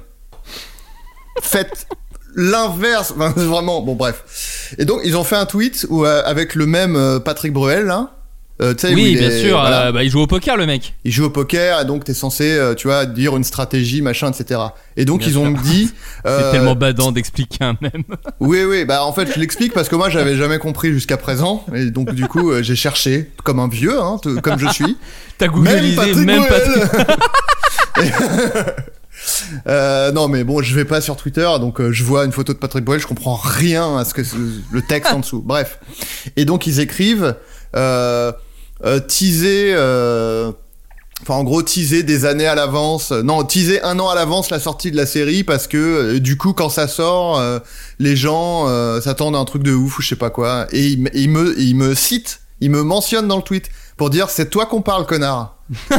Faites 1.43 1.87
l'inverse, 2.35 3.13
Enfin, 3.17 3.31
vraiment, 3.37 3.81
bon 3.83 3.95
bref. 3.95 4.75
Et 4.79 4.85
donc 4.85 5.01
ils 5.05 5.17
ont 5.17 5.25
fait 5.25 5.37
un 5.37 5.47
tweet 5.47 5.87
où, 5.91 6.05
euh, 6.05 6.23
avec 6.25 6.55
le 6.55 6.67
même 6.67 6.97
euh, 6.97 7.19
Patrick 7.19 7.53
Bruel, 7.53 7.87
là. 7.87 8.17
Euh, 8.61 8.75
Oui, 8.85 9.17
bien 9.17 9.31
est- 9.31 9.41
sûr, 9.41 9.59
voilà. 9.59 9.87
euh, 9.87 9.93
bah, 9.93 10.05
il 10.05 10.11
joue 10.11 10.21
au 10.21 10.27
poker 10.27 10.57
le 10.59 10.67
mec. 10.67 10.95
il 11.05 11.13
joue 11.13 11.25
au 11.25 11.31
poker 11.31 11.81
et 11.81 11.85
donc 11.87 12.05
t'es 12.05 12.13
censé 12.13 12.51
euh, 12.53 12.75
tu 12.75 12.89
vois 12.89 13.07
dire 13.07 13.35
une 13.37 13.45
stratégie 13.45 14.03
machin 14.03 14.31
etc 14.31 14.61
et 14.99 15.07
donc 15.07 15.21
Bien 15.21 15.29
ils 15.29 15.39
ont 15.39 15.51
dit 15.51 15.91
C'est 16.25 16.31
euh, 16.31 16.53
tellement 16.53 16.75
badant 16.75 17.11
d'expliquer 17.11 17.65
un 17.65 17.77
même. 17.81 18.03
oui 18.41 18.65
oui 18.65 18.85
bah 18.85 19.03
en 19.05 19.15
fait 19.15 19.33
je 19.35 19.41
l'explique 19.41 19.73
parce 19.73 19.89
que 19.89 19.97
moi 19.97 20.11
j'avais 20.11 20.37
jamais 20.37 20.59
compris 20.59 20.93
jusqu'à 20.93 21.17
présent 21.17 21.65
et 21.75 21.87
donc 21.87 22.13
du 22.13 22.27
coup 22.27 22.53
j'ai 22.61 22.77
cherché 22.77 23.31
comme 23.45 23.61
un 23.61 23.69
vieux 23.69 23.99
hein, 23.99 24.19
comme 24.43 24.59
je 24.59 24.69
suis 24.69 24.99
T'as 25.39 25.47
même 25.47 25.55
googlisé, 25.55 25.97
Patrick 25.97 26.27
même 26.27 26.47
Patrick. 26.47 26.83
Euh, 29.67 30.13
non 30.13 30.29
mais 30.29 30.45
bon 30.45 30.63
je 30.63 30.75
vais 30.75 30.85
pas 30.87 31.01
sur 31.01 31.17
Twitter 31.17 31.49
donc 31.61 31.81
euh, 31.81 31.93
je 31.93 32.05
vois 32.05 32.25
une 32.25 32.33
photo 32.33 32.53
de 32.55 32.59
Patrick 32.59 32.85
Bruel 32.85 33.01
je 33.01 33.07
comprends 33.07 33.35
rien 33.37 33.99
à 33.99 34.05
ce 34.05 34.15
que 34.15 34.23
le 34.71 34.81
texte 34.81 35.13
en 35.13 35.19
dessous 35.21 35.43
bref 35.45 35.79
et 36.37 36.45
donc 36.47 36.67
ils 36.67 36.81
écrivent 36.81 37.35
euh, 37.77 38.33
teaser 39.09 39.73
euh, 39.75 40.53
Enfin, 41.23 41.35
en 41.35 41.45
gros, 41.45 41.61
teaser 41.63 42.03
des 42.03 42.25
années 42.25 42.47
à 42.47 42.55
l'avance. 42.55 43.13
euh, 43.13 43.23
Non, 43.23 43.45
teaser 43.45 43.83
un 43.83 43.99
an 43.99 44.09
à 44.09 44.15
l'avance 44.15 44.49
la 44.49 44.59
sortie 44.59 44.91
de 44.91 44.97
la 44.97 45.05
série 45.05 45.45
parce 45.45 45.67
que 45.67 45.77
euh, 45.77 46.19
du 46.19 46.39
coup, 46.39 46.55
quand 46.55 46.71
ça 46.71 46.89
sort, 46.89 47.39
euh, 47.39 47.59
les 47.99 48.17
gens 48.17 48.67
euh, 48.69 49.03
s'attendent 49.03 49.37
à 49.37 49.39
un 49.39 49.45
truc 49.45 49.63
de 49.63 49.75
ouf 49.75 49.99
ou 49.99 50.03
je 50.03 50.09
sais 50.09 50.17
pas 50.17 50.31
quoi. 50.31 50.67
Et 50.73 50.87
il, 50.87 51.03
me- 51.03 51.15
il 51.15 51.29
me, 51.29 51.61
il 51.61 51.77
me 51.77 51.95
cite, 51.95 52.41
il 52.63 52.71
me 52.71 52.83
mentionne 52.83 53.29
dans 53.29 53.37
le 53.37 53.43
tweet 53.43 53.69
pour 53.99 54.09
dire 54.09 54.31
c'est 54.31 54.49
toi 54.49 54.65
qu'on 54.65 54.81
parle, 54.81 55.05
connard. 55.05 55.57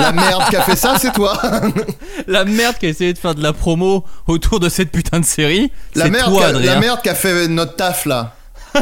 la 0.00 0.10
merde 0.10 0.42
qui 0.50 0.56
a 0.56 0.62
fait 0.62 0.74
ça, 0.74 0.96
c'est 1.00 1.12
toi. 1.12 1.40
La 2.26 2.44
merde 2.44 2.76
qui 2.78 2.86
a 2.86 2.88
essayé 2.88 3.12
de 3.12 3.18
faire 3.18 3.36
de 3.36 3.42
la 3.44 3.52
promo 3.52 4.04
autour 4.26 4.58
de 4.58 4.68
cette 4.68 4.90
putain 4.90 5.20
de 5.20 5.24
série. 5.24 5.70
la 5.94 6.10
merde, 6.10 6.28
toi, 6.32 6.46
a, 6.46 6.52
la 6.52 6.80
merde 6.80 7.00
qui 7.02 7.08
a 7.08 7.14
fait 7.14 7.46
notre 7.46 7.76
taf 7.76 8.04
là. 8.04 8.34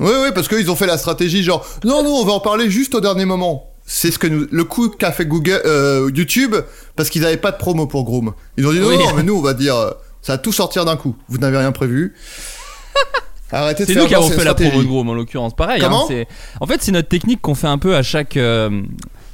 oui, 0.00 0.10
oui, 0.22 0.28
parce 0.34 0.48
qu'ils 0.48 0.70
ont 0.70 0.76
fait 0.76 0.86
la 0.86 0.98
stratégie 0.98 1.42
genre 1.42 1.66
non, 1.84 2.02
non, 2.02 2.10
on 2.10 2.24
va 2.24 2.32
en 2.32 2.40
parler 2.40 2.70
juste 2.70 2.94
au 2.94 3.00
dernier 3.00 3.24
moment. 3.24 3.64
C'est 3.86 4.10
ce 4.10 4.18
que 4.18 4.26
nous, 4.26 4.46
le 4.50 4.64
coup 4.64 4.90
qu'a 4.90 5.12
fait 5.12 5.24
Google, 5.24 5.62
euh, 5.64 6.10
YouTube, 6.14 6.54
parce 6.94 7.08
qu'ils 7.08 7.22
n'avaient 7.22 7.38
pas 7.38 7.52
de 7.52 7.56
promo 7.56 7.86
pour 7.86 8.04
Groom. 8.04 8.34
Ils 8.58 8.66
ont 8.66 8.72
dit 8.72 8.80
non, 8.80 8.88
Oui. 8.88 8.98
non, 8.98 9.14
mais 9.14 9.22
nous 9.22 9.36
on 9.36 9.40
va 9.42 9.54
dire, 9.54 9.76
euh, 9.76 9.90
ça 10.20 10.34
va 10.34 10.38
tout 10.38 10.52
sortir 10.52 10.84
d'un 10.84 10.96
coup. 10.96 11.16
Vous 11.28 11.38
n'avez 11.38 11.56
rien 11.56 11.72
prévu. 11.72 12.14
Arrêtez 13.50 13.86
de 13.86 13.92
C'est 13.92 13.98
nous 13.98 14.06
qui 14.06 14.14
avons 14.14 14.28
fait 14.28 14.44
la 14.44 14.54
promo 14.54 14.82
de 14.82 14.86
Grom 14.86 15.08
en 15.08 15.14
l'occurrence. 15.14 15.56
Pareil. 15.56 15.80
Comment 15.80 16.02
hein, 16.04 16.08
c'est- 16.08 16.26
en 16.60 16.66
fait, 16.66 16.82
c'est 16.82 16.92
notre 16.92 17.08
technique 17.08 17.40
qu'on 17.40 17.54
fait 17.54 17.66
un 17.66 17.78
peu 17.78 17.96
à 17.96 18.02
chaque 18.02 18.36
euh, 18.36 18.82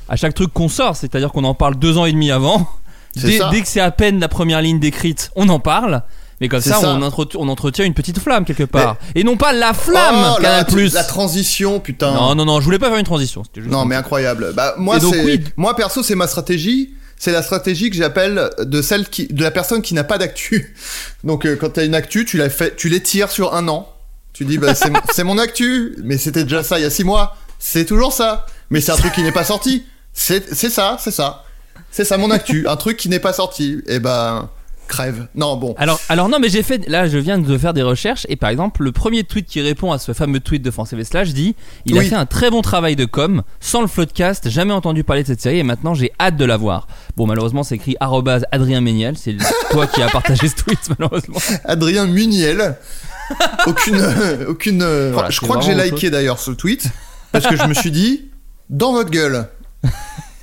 à 0.08 0.16
chaque 0.16 0.34
truc 0.34 0.52
qu'on 0.52 0.68
sort. 0.68 0.94
C'est-à-dire 0.96 1.32
qu'on 1.32 1.44
en 1.44 1.54
parle 1.54 1.74
deux 1.74 1.98
ans 1.98 2.04
et 2.04 2.12
demi 2.12 2.30
avant. 2.30 2.68
Dès 3.16 3.60
que 3.60 3.68
c'est 3.68 3.80
à 3.80 3.90
peine 3.90 4.20
la 4.20 4.28
première 4.28 4.60
ligne 4.62 4.78
décrite, 4.78 5.30
on 5.36 5.48
en 5.48 5.58
parle. 5.60 6.02
Mais 6.40 6.48
comme 6.48 6.60
ça, 6.60 6.80
ça. 6.80 6.94
On, 6.94 7.02
entretient, 7.02 7.40
on 7.40 7.48
entretient 7.48 7.84
une 7.84 7.94
petite 7.94 8.18
flamme 8.18 8.44
quelque 8.44 8.64
part. 8.64 8.96
Et 9.14 9.24
non 9.24 9.36
pas 9.36 9.52
la 9.52 9.72
flamme, 9.72 10.34
Oh, 10.36 10.40
Canal 10.40 10.58
la, 10.58 10.64
Plus. 10.64 10.94
la 10.94 11.04
transition, 11.04 11.80
putain. 11.80 12.12
Non, 12.12 12.34
non, 12.34 12.44
non, 12.44 12.60
je 12.60 12.64
voulais 12.64 12.78
pas 12.78 12.88
faire 12.88 12.98
une 12.98 13.04
transition. 13.04 13.42
juste 13.54 13.68
Non, 13.68 13.84
mais 13.84 13.94
incroyable. 13.94 14.52
Bah, 14.54 14.74
moi, 14.78 14.98
donc, 14.98 15.14
oui. 15.24 15.42
moi, 15.56 15.76
perso, 15.76 16.02
c'est 16.02 16.14
ma 16.14 16.26
stratégie. 16.26 16.94
C'est 17.16 17.32
la 17.32 17.42
stratégie 17.42 17.90
que 17.90 17.96
j'appelle 17.96 18.50
de 18.58 18.82
celle 18.82 19.08
qui, 19.08 19.26
de 19.28 19.42
la 19.42 19.50
personne 19.50 19.82
qui 19.82 19.94
n'a 19.94 20.04
pas 20.04 20.18
d'actu. 20.18 20.74
Donc, 21.24 21.46
euh, 21.46 21.56
quand 21.56 21.70
t'as 21.70 21.86
une 21.86 21.94
actu, 21.94 22.24
tu 22.24 22.36
la 22.36 22.50
fais, 22.50 22.74
tu 22.76 22.88
l'étires 22.88 23.30
sur 23.30 23.54
un 23.54 23.68
an. 23.68 23.88
Tu 24.32 24.44
dis, 24.44 24.58
bah, 24.58 24.74
c'est, 25.12 25.24
mon 25.24 25.38
actu. 25.38 25.96
Mais 26.02 26.18
c'était 26.18 26.42
déjà 26.42 26.62
ça 26.62 26.78
il 26.78 26.82
y 26.82 26.84
a 26.84 26.90
six 26.90 27.04
mois. 27.04 27.36
C'est 27.58 27.84
toujours 27.84 28.12
ça. 28.12 28.46
Mais 28.68 28.80
c'est 28.80 28.92
un 28.92 28.96
truc 28.96 29.12
qui 29.12 29.22
n'est 29.22 29.32
pas 29.32 29.44
sorti. 29.44 29.84
C'est, 30.12 30.52
c'est 30.54 30.70
ça, 30.70 30.96
c'est 31.00 31.12
ça. 31.12 31.44
C'est 31.90 32.04
ça 32.04 32.18
mon 32.18 32.30
actu. 32.30 32.66
Un 32.68 32.76
truc 32.76 32.96
qui 32.96 33.08
n'est 33.08 33.20
pas 33.20 33.32
sorti. 33.32 33.80
Et 33.86 34.00
ben, 34.00 34.50
crève. 34.88 35.26
Non, 35.34 35.56
bon. 35.56 35.74
Alors, 35.78 36.00
alors 36.08 36.28
non, 36.28 36.38
mais 36.40 36.48
j'ai 36.48 36.62
fait. 36.62 36.88
Là, 36.88 37.06
je 37.08 37.18
viens 37.18 37.38
de 37.38 37.58
faire 37.58 37.74
des 37.74 37.82
recherches 37.82 38.26
et 38.28 38.36
par 38.36 38.50
exemple, 38.50 38.82
le 38.82 38.92
premier 38.92 39.24
tweet 39.24 39.46
qui 39.46 39.60
répond 39.60 39.92
à 39.92 39.98
ce 39.98 40.12
fameux 40.12 40.40
tweet 40.40 40.62
de 40.62 40.70
France 40.70 40.90
TV 40.90 41.04
Slash 41.04 41.30
dit 41.34 41.54
Il 41.86 41.98
a 41.98 42.02
fait 42.02 42.14
un 42.14 42.26
très 42.26 42.50
bon 42.50 42.62
travail 42.62 42.96
de 42.96 43.04
com, 43.04 43.42
sans 43.60 43.80
le 43.80 43.86
floodcast, 43.86 44.48
jamais 44.50 44.72
entendu 44.72 45.04
parler 45.04 45.22
de 45.22 45.28
cette 45.28 45.40
série 45.40 45.58
et 45.58 45.62
maintenant 45.62 45.94
j'ai 45.94 46.12
hâte 46.20 46.36
de 46.36 46.44
la 46.44 46.56
voir. 46.56 46.86
Bon, 47.16 47.26
malheureusement, 47.26 47.62
c'est 47.62 47.76
écrit 47.76 47.96
arrobase 48.00 48.44
Adrien 48.52 48.80
Méniel, 48.80 49.16
c'est 49.16 49.36
toi 49.70 49.86
qui 49.86 50.02
as 50.02 50.08
partagé 50.08 50.48
ce 50.48 50.56
tweet, 50.56 50.78
malheureusement. 50.98 51.38
Adrien 51.64 52.06
Muniel. 52.06 52.76
Aucune, 53.66 53.96
euh, 53.98 54.46
aucune. 54.48 54.82
euh, 54.82 55.10
Voilà, 55.14 55.30
je 55.30 55.40
crois 55.40 55.56
que 55.56 55.64
j'ai 55.64 55.74
liké 55.74 56.10
d'ailleurs 56.10 56.38
ce 56.38 56.50
tweet 56.50 56.84
parce 57.32 57.46
que 57.46 57.56
je 57.56 57.64
me 57.64 57.72
suis 57.72 57.90
dit 57.90 58.30
dans 58.68 58.92
votre 58.92 59.10
gueule. 59.10 59.48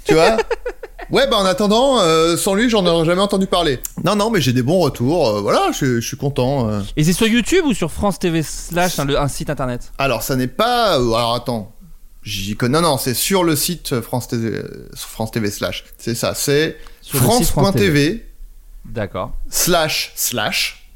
Tu 0.04 0.16
vois? 0.16 0.38
Ouais, 1.12 1.28
bah 1.28 1.38
en 1.38 1.46
attendant, 1.46 2.00
euh, 2.00 2.38
sans 2.38 2.54
lui, 2.54 2.70
j'en 2.70 2.86
aurais 2.86 3.06
jamais 3.06 3.22
entendu 3.22 3.46
parler. 3.48 3.80
Non, 4.04 4.16
non, 4.16 4.30
mais 4.30 4.40
j'ai 4.42 4.54
des 4.54 4.64
bons 4.64 4.80
retours. 4.80 5.28
euh, 5.28 5.42
voilà, 5.42 5.72
je, 5.78 6.00
je 6.00 6.08
suis 6.08 6.18
content. 6.18 6.70
euh. 6.70 6.82
Et 6.96 7.04
c'est 7.04 7.14
sur 7.14 7.28
YouTube 7.28 7.66
ou 7.66 7.74
sur 7.74 7.92
France 7.92 8.18
TV 8.20 8.44
Slash, 8.44 8.98
un, 9.00 9.06
le- 9.06 9.20
un 9.20 9.28
site 9.28 9.50
internet? 9.50 9.92
Alors, 9.98 10.24
ça 10.24 10.36
n'est 10.36 10.48
pas. 10.48 10.98
euh, 11.00 11.14
alors 11.14 11.36
attends. 11.36 11.76
J'y 12.24 12.56
connais. 12.56 12.80
Non, 12.80 12.90
non, 12.92 12.98
c'est 12.98 13.14
sur 13.16 13.44
le 13.44 13.56
site 13.56 14.00
France 14.02 14.28
TV, 14.28 14.50
euh, 14.50 14.90
France 14.96 15.32
TV 15.32 15.50
slash. 15.52 15.84
C'est 15.98 16.16
ça. 16.16 16.34
C'est 16.36 16.78
Sur 17.02 17.16
le 17.20 17.24
site 17.24 17.48
France 17.48 17.50
France.tv 17.52 18.26
D'accord. 18.86 19.32
slash 19.50 20.14
slash. 20.16 20.90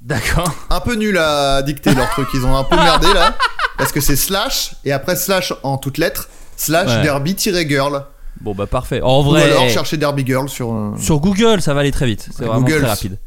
D'accord. 0.00 0.50
un 0.70 0.80
peu 0.80 0.94
nul 0.94 1.18
à 1.18 1.62
dicter 1.62 1.94
leur 1.94 2.08
truc. 2.10 2.28
Ils 2.32 2.44
ont 2.46 2.56
un 2.56 2.64
peu 2.64 2.76
merdé 2.76 3.12
là. 3.12 3.36
Parce 3.78 3.92
que 3.92 4.00
c'est 4.00 4.16
slash 4.16 4.72
et 4.84 4.92
après 4.92 5.16
slash 5.16 5.52
en 5.62 5.76
toutes 5.78 5.98
lettres. 5.98 6.28
Slash 6.56 6.88
Ouais. 6.88 7.02
derby-girl. 7.02 8.04
Bon, 8.40 8.54
bah 8.54 8.66
parfait. 8.66 9.00
En 9.02 9.20
Ou 9.20 9.24
vrai, 9.30 9.42
alors 9.50 9.64
eh, 9.66 9.70
chercher 9.70 9.96
derby 9.96 10.24
girl 10.24 10.48
sur. 10.48 10.72
un- 10.72 10.96
sur 10.98 11.18
Google, 11.20 11.60
ça 11.60 11.74
va 11.74 11.80
aller 11.80 11.90
très 11.92 12.06
vite. 12.06 12.28
C'est 12.36 12.44
vraiment 12.44 12.60
Google. 12.60 12.78
très 12.78 12.88
rapide. 12.88 13.18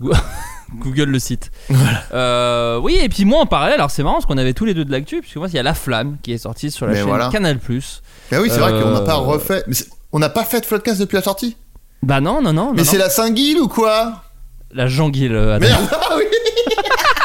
Go- 0.00 0.12
Google 0.76 1.04
le 1.10 1.18
site. 1.18 1.50
Euh, 2.12 2.78
oui, 2.82 2.98
et 3.00 3.08
puis 3.08 3.24
moi 3.26 3.40
en 3.40 3.46
parallèle, 3.46 3.74
alors 3.74 3.90
c'est 3.90 4.02
marrant 4.02 4.16
parce 4.16 4.26
qu'on 4.26 4.38
avait 4.38 4.54
tous 4.54 4.64
les 4.64 4.72
deux 4.74 4.84
de 4.84 4.90
l'actu, 4.90 5.20
puisque 5.20 5.36
moi 5.36 5.46
il 5.48 5.54
y 5.54 5.58
a 5.58 5.62
La 5.62 5.74
Flamme 5.74 6.16
qui 6.22 6.32
est 6.32 6.38
sortie 6.38 6.70
sur 6.70 6.86
la 6.86 6.92
Mais 6.92 6.98
chaîne 6.98 7.08
voilà. 7.08 7.28
Canal. 7.30 7.58
Bah 7.58 8.38
oui, 8.40 8.48
c'est 8.50 8.58
vrai 8.58 8.72
qu'on 8.72 8.90
n'a 8.90 9.00
Euh, 9.00 9.04
pas 9.04 9.14
refait. 9.16 9.62
Mais 9.66 9.74
c'est- 9.74 9.88
on 10.12 10.18
n'a 10.18 10.30
pas 10.30 10.44
fait 10.44 10.60
de 10.62 10.66
podcast 10.66 10.98
depuis 11.00 11.16
la 11.16 11.22
sortie? 11.22 11.56
Bah 12.02 12.20
non, 12.20 12.40
non, 12.40 12.52
non. 12.54 12.72
mais 12.72 12.78
non, 12.82 12.84
c'est 12.88 12.96
la 12.98 13.10
Saint-Guil 13.10 13.58
ou 13.58 13.68
quoi? 13.68 14.22
La 14.72 14.86
Jean-Guil. 14.86 15.34
euh, 15.34 15.56
Adrien. 15.56 15.78
Merde 15.78 15.90
Ah 15.92 16.14
oui 16.16 16.24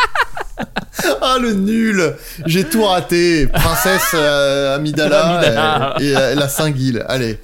Ah 1.22 1.38
le 1.42 1.54
nul 1.54 2.16
J'ai 2.46 2.64
tout 2.64 2.84
raté. 2.84 3.48
Princesse 3.48 4.12
euh, 4.14 4.76
Amidala, 4.76 5.38
Amidala. 5.38 5.96
Et, 6.00 6.06
et, 6.10 6.18
euh, 6.18 6.36
la 6.36 6.48
Saint-Guil. 6.50 7.04
Allez. 7.08 7.40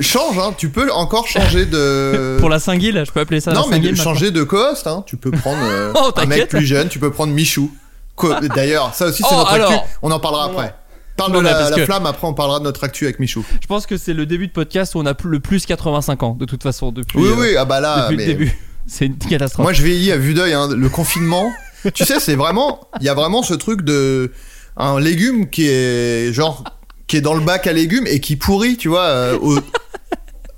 Change, 0.00 0.38
hein. 0.38 0.54
Tu 0.56 0.68
peux 0.68 0.90
encore 0.92 1.26
changer 1.26 1.66
de. 1.66 2.36
Pour 2.40 2.48
la 2.48 2.58
Saint-Guil, 2.58 3.04
je 3.06 3.12
peux 3.12 3.20
appeler 3.20 3.40
ça 3.40 3.52
non, 3.52 3.68
la 3.70 3.78
mais 3.78 3.94
changer 3.94 4.30
de 4.30 4.42
co-host, 4.42 4.86
hein. 4.86 5.04
Tu 5.06 5.16
peux 5.16 5.30
prendre 5.30 5.62
euh, 5.62 5.92
Oh, 5.96 6.10
un 6.16 6.26
mec 6.26 6.48
plus 6.48 6.66
jeune, 6.66 6.88
tu 6.88 6.98
peux 6.98 7.10
prendre 7.10 7.32
Michou. 7.32 7.70
Co- 8.16 8.34
D'ailleurs, 8.40 8.94
ça 8.94 9.06
aussi 9.06 9.22
c'est 9.22 9.28
Oh, 9.34 9.38
notre 9.38 9.52
alors. 9.52 9.72
actu. 9.72 9.84
On 10.02 10.10
en 10.10 10.18
parlera 10.20 10.46
après. 10.46 10.74
Parle 11.16 11.32
Non, 11.32 11.38
de 11.40 11.44
la, 11.44 11.70
la 11.70 11.76
que- 11.76 11.84
flamme, 11.84 12.06
après 12.06 12.26
on 12.26 12.34
parlera 12.34 12.58
de 12.58 12.64
notre 12.64 12.82
actu 12.84 13.04
avec 13.04 13.20
Michou. 13.20 13.44
Je 13.60 13.66
pense 13.66 13.86
que 13.86 13.96
c'est 13.96 14.14
le 14.14 14.24
début 14.26 14.48
de 14.48 14.52
podcast 14.52 14.94
où 14.94 14.98
on 14.98 15.06
a 15.06 15.14
plus- 15.14 15.30
le 15.30 15.40
plus 15.40 15.66
85 15.66 16.22
ans, 16.22 16.36
de 16.38 16.44
toute 16.46 16.62
façon, 16.62 16.90
depuis, 16.90 17.18
Oui, 17.18 17.28
euh, 17.28 17.34
oui, 17.38 17.56
ah 17.56 17.64
bah 17.64 17.80
là. 17.80 18.02
depuis 18.04 18.16
mais- 18.16 18.26
le 18.26 18.32
début. 18.32 18.58
C'est 18.86 19.06
une 19.06 19.16
catastrophe. 19.16 19.62
Moi 19.62 19.72
je 19.72 19.82
vieillis 19.82 20.10
à 20.10 20.16
vue 20.16 20.34
d'œil, 20.34 20.52
hein. 20.54 20.68
le 20.74 20.88
confinement. 20.88 21.50
Tu 21.94 22.04
sais, 22.04 22.20
c'est 22.20 22.34
vraiment. 22.36 22.88
Il 23.00 23.06
y 23.06 23.08
a 23.08 23.14
vraiment 23.14 23.42
ce 23.42 23.54
truc 23.54 23.82
de. 23.82 24.32
Un 24.76 24.98
légume 25.00 25.50
qui 25.50 25.68
est 25.68 26.32
genre. 26.32 26.64
qui 27.06 27.16
est 27.18 27.20
dans 27.20 27.34
le 27.34 27.40
bac 27.40 27.66
à 27.66 27.72
légumes 27.74 28.06
et 28.06 28.20
qui 28.20 28.36
pourrit, 28.36 28.76
tu 28.78 28.88
vois, 28.88 29.04
euh, 29.04 29.38
au- 29.38 29.58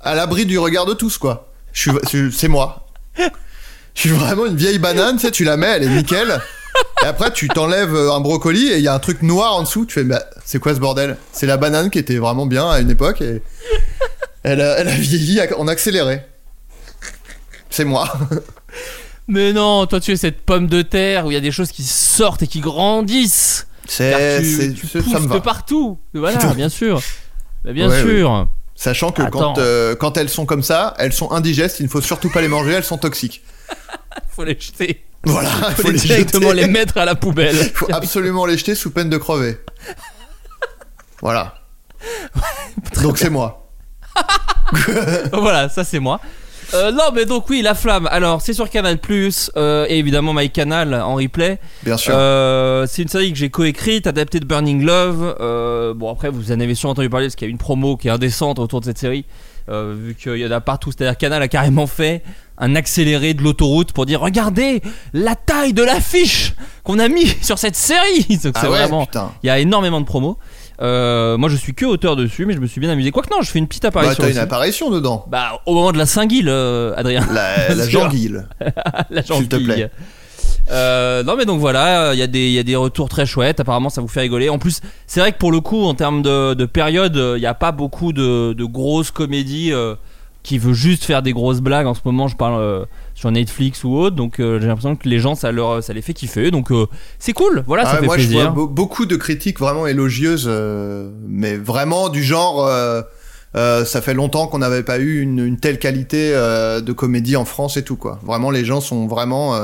à 0.01 0.15
l'abri 0.15 0.45
du 0.45 0.57
regard 0.57 0.85
de 0.85 0.93
tous, 0.93 1.17
quoi. 1.17 1.51
Je 1.73 1.91
suis- 2.07 2.31
C'est 2.31 2.47
moi. 2.47 2.87
Je 3.17 3.99
suis 4.01 4.09
vraiment 4.09 4.45
une 4.45 4.55
vieille 4.55 4.79
banane, 4.79 5.15
tu 5.15 5.21
sais, 5.23 5.31
tu 5.31 5.43
la 5.43 5.57
mets, 5.57 5.67
elle 5.67 5.83
est 5.83 5.89
nickel. 5.89 6.39
Et 7.03 7.05
après, 7.05 7.31
tu 7.33 7.47
t'enlèves 7.49 7.95
un 7.95 8.19
brocoli 8.19 8.67
et 8.69 8.77
il 8.77 8.83
y 8.83 8.87
a 8.87 8.93
un 8.93 8.99
truc 8.99 9.21
noir 9.21 9.55
en 9.55 9.63
dessous. 9.63 9.85
Tu 9.85 9.93
fais, 9.95 10.03
bah, 10.03 10.23
c'est 10.45 10.59
quoi 10.59 10.73
ce 10.75 10.79
bordel? 10.79 11.17
C'est 11.33 11.45
la 11.47 11.57
banane 11.57 11.89
qui 11.89 11.99
était 11.99 12.17
vraiment 12.17 12.45
bien 12.45 12.69
à 12.69 12.79
une 12.79 12.89
époque 12.91 13.21
et 13.21 13.41
elle 14.43 14.61
a, 14.61 14.77
elle 14.79 14.87
a 14.89 14.95
vieilli 14.95 15.39
en 15.57 15.67
accéléré. 15.67 16.21
C'est 17.69 17.85
moi. 17.85 18.13
Mais 19.27 19.53
non, 19.53 19.85
toi 19.87 19.99
tu 19.99 20.11
es 20.11 20.17
cette 20.17 20.41
pomme 20.41 20.67
de 20.67 20.81
terre 20.81 21.25
où 21.25 21.31
il 21.31 21.33
y 21.33 21.37
a 21.37 21.41
des 21.41 21.51
choses 21.51 21.71
qui 21.71 21.83
sortent 21.83 22.43
et 22.43 22.47
qui 22.47 22.59
grandissent. 22.59 23.67
C'est, 23.87 24.41
tu, 24.41 24.87
ça 24.87 25.19
me 25.19 25.27
va. 25.27 25.35
de 25.35 25.39
partout. 25.39 25.99
Voilà, 26.13 26.53
bien 26.53 26.69
sûr. 26.69 27.01
Bah, 27.63 27.71
bien 27.73 27.89
Ouais, 27.89 28.01
sûr. 28.01 28.47
Sachant 28.75 29.11
que 29.11 29.21
quand, 29.29 29.57
euh, 29.57 29.95
quand 29.95 30.17
elles 30.17 30.29
sont 30.29 30.45
comme 30.45 30.63
ça, 30.63 30.93
elles 30.99 31.13
sont 31.13 31.31
indigestes, 31.31 31.79
il 31.79 31.83
ne 31.83 31.89
faut 31.89 32.01
surtout 32.01 32.29
pas 32.29 32.41
les 32.41 32.47
manger, 32.47 32.73
elles 32.73 32.83
sont 32.83 32.97
toxiques. 32.97 33.43
Faut 34.29 34.43
les 34.43 34.57
jeter. 34.59 35.05
Voilà, 35.23 35.49
il 35.69 35.75
Faut, 35.75 35.81
faut 35.83 35.91
les 35.91 35.99
directement 35.99 36.49
jeter. 36.49 36.61
les 36.61 36.67
mettre 36.67 36.97
à 36.97 37.05
la 37.05 37.15
poubelle. 37.15 37.55
Il 37.59 37.69
faut 37.73 37.87
absolument 37.91 38.45
les 38.45 38.57
jeter 38.57 38.75
sous 38.75 38.91
peine 38.91 39.09
de 39.09 39.17
crever. 39.17 39.57
Voilà. 41.21 41.55
Donc 43.01 43.17
c'est 43.17 43.29
moi. 43.29 43.69
voilà, 45.31 45.69
ça 45.69 45.83
c'est 45.83 45.99
moi. 45.99 46.19
Euh, 46.75 46.91
non, 46.91 47.11
mais 47.13 47.25
donc 47.25 47.49
oui, 47.49 47.61
La 47.61 47.73
Flamme. 47.73 48.07
Alors, 48.11 48.41
c'est 48.41 48.53
sur 48.53 48.69
Canal 48.69 48.99
euh, 49.57 49.85
et 49.87 49.97
évidemment 49.97 50.33
MyCanal 50.33 50.93
en 50.93 51.15
replay. 51.15 51.59
Bien 51.83 51.97
sûr. 51.97 52.13
Euh, 52.15 52.85
c'est 52.87 53.01
une 53.01 53.07
série 53.07 53.31
que 53.31 53.37
j'ai 53.37 53.49
coécrite, 53.49 54.07
adaptée 54.07 54.39
de 54.39 54.45
Burning 54.45 54.83
Love. 54.83 55.93
Bon, 55.95 56.11
après, 56.11 56.29
vous 56.29 56.51
en 56.51 56.59
avez 56.59 56.75
sûrement 56.75 56.91
entendu 56.91 57.09
parler 57.09 57.27
parce 57.27 57.35
qu'il 57.35 57.47
y 57.47 57.49
a 57.49 57.51
une 57.51 57.57
promo 57.57 57.97
qui 57.97 58.07
est 58.07 58.11
indécente 58.11 58.59
autour 58.59 58.81
de 58.81 58.85
cette 58.85 58.97
série, 58.97 59.25
vu 59.69 60.15
qu'il 60.15 60.37
y 60.37 60.45
en 60.45 60.51
a 60.51 60.61
partout. 60.61 60.91
C'est-à-dire, 60.91 61.17
Canal 61.17 61.41
a 61.41 61.47
carrément 61.47 61.87
fait 61.87 62.23
un 62.57 62.75
accéléré 62.75 63.33
de 63.33 63.41
l'autoroute 63.41 63.91
pour 63.91 64.05
dire 64.05 64.21
regardez 64.21 64.81
la 65.13 65.35
taille 65.35 65.73
de 65.73 65.83
l'affiche 65.83 66.53
qu'on 66.83 66.99
a 66.99 67.07
mis 67.07 67.27
sur 67.41 67.57
cette 67.57 67.75
série. 67.75 68.23
Donc, 68.27 68.39
c'est 68.39 68.51
ah 68.55 68.69
ouais, 68.69 68.77
vraiment. 68.77 69.07
Il 69.43 69.47
y 69.47 69.49
a 69.49 69.59
énormément 69.59 70.01
de 70.01 70.05
promos. 70.05 70.37
Euh, 70.81 71.37
moi, 71.37 71.49
je 71.49 71.55
suis 71.55 71.73
que 71.73 71.85
auteur 71.85 72.15
dessus, 72.15 72.45
mais 72.45 72.53
je 72.53 72.59
me 72.59 72.67
suis 72.67 72.81
bien 72.81 72.89
amusé. 72.89 73.11
Quoique 73.11 73.29
non, 73.33 73.41
je 73.41 73.49
fais 73.49 73.59
une 73.59 73.67
petite 73.67 73.83
Bah, 73.83 73.89
apparition. 73.89 74.23
t'as 74.23 74.29
une 74.31 74.37
apparition 74.37 74.89
dedans. 74.89 75.25
Bah, 75.29 75.61
au 75.65 75.73
moment 75.73 75.91
de 75.91 75.97
la 75.97 76.05
Saint-Guil, 76.05 76.47
euh, 76.49 76.93
Adrien. 76.97 77.25
La, 77.31 77.69
la 77.75 77.87
Sûr. 77.87 78.01
janguille. 78.01 78.39
la 79.09 79.23
S'il 79.23 79.47
te 79.47 79.55
plaît. 79.55 79.89
Euh, 80.71 81.21
non 81.23 81.35
mais 81.37 81.45
donc 81.45 81.59
voilà, 81.59 82.13
il 82.13 82.17
y, 82.19 82.23
a 82.23 82.27
des- 82.27 82.47
il 82.47 82.53
y 82.53 82.57
a 82.59 82.63
des 82.63 82.75
retours 82.75 83.07
très 83.07 83.27
chouettes, 83.27 83.59
apparemment 83.59 83.89
ça 83.89 84.01
vous 84.01 84.07
fait 84.07 84.21
rigoler. 84.21 84.49
En 84.49 84.57
plus, 84.57 84.81
c'est 85.05 85.19
vrai 85.19 85.31
que 85.31 85.37
pour 85.37 85.51
le 85.51 85.59
coup, 85.59 85.83
en 85.83 85.93
termes 85.93 86.23
de, 86.23 86.55
de 86.55 86.65
période, 86.65 87.15
il 87.15 87.39
n'y 87.39 87.45
a 87.45 87.53
pas 87.53 87.71
beaucoup 87.71 88.13
de, 88.13 88.53
de 88.53 88.63
grosses 88.65 89.11
comédies 89.11 89.71
euh, 89.71 89.93
qui 90.41 90.57
veut 90.57 90.73
juste 90.73 91.03
faire 91.03 91.21
des 91.21 91.33
grosses 91.33 91.61
blagues. 91.61 91.85
En 91.85 91.93
ce 91.93 91.99
moment, 92.03 92.27
je 92.27 92.35
parle 92.35 92.87
sur 93.15 93.31
Netflix 93.31 93.83
ou 93.85 93.95
autre, 93.95 94.15
donc 94.15 94.39
euh, 94.39 94.59
j'ai 94.61 94.67
l'impression 94.67 94.95
que 94.95 95.07
les 95.09 95.19
gens, 95.19 95.33
ça, 95.35 95.51
leur, 95.51 95.81
ça 95.81 95.93
les 95.93 96.01
fait 96.03 96.13
kiffer. 96.13 96.51
Donc 96.51 96.69
euh, 96.71 96.85
c'est 97.17 97.33
cool, 97.33 97.63
voilà, 97.65 97.83
Ah 97.87 97.91
ça 97.93 97.97
fait 97.99 98.05
moi, 98.05 98.17
je 98.17 98.27
vois 98.27 98.41
plaisir. 98.43 98.53
be- 98.53 98.71
beaucoup 98.71 99.05
de 99.07 99.15
critiques 99.15 99.57
vraiment 99.59 99.87
élogieuses, 99.87 100.45
euh, 100.47 101.09
mais 101.27 101.55
vraiment 101.57 102.09
du 102.09 102.21
genre. 102.23 102.69
ça 103.55 104.01
fait 104.01 104.13
longtemps 104.13 104.47
qu'on 104.47 104.59
n'avait 104.59 104.83
pas 104.83 104.99
eu 104.99 105.21
une, 105.21 105.39
une 105.39 105.57
telle 105.57 105.79
qualité 105.79 106.31
de 106.33 106.91
comédie 106.91 107.37
en 107.37 107.45
France 107.45 107.77
et 107.77 107.83
tout 107.83 107.95
quoi. 107.95 108.19
Vraiment, 108.23 108.51
les 108.51 108.65
gens 108.65 108.81
sont 108.81 109.07
vraiment. 109.07 109.55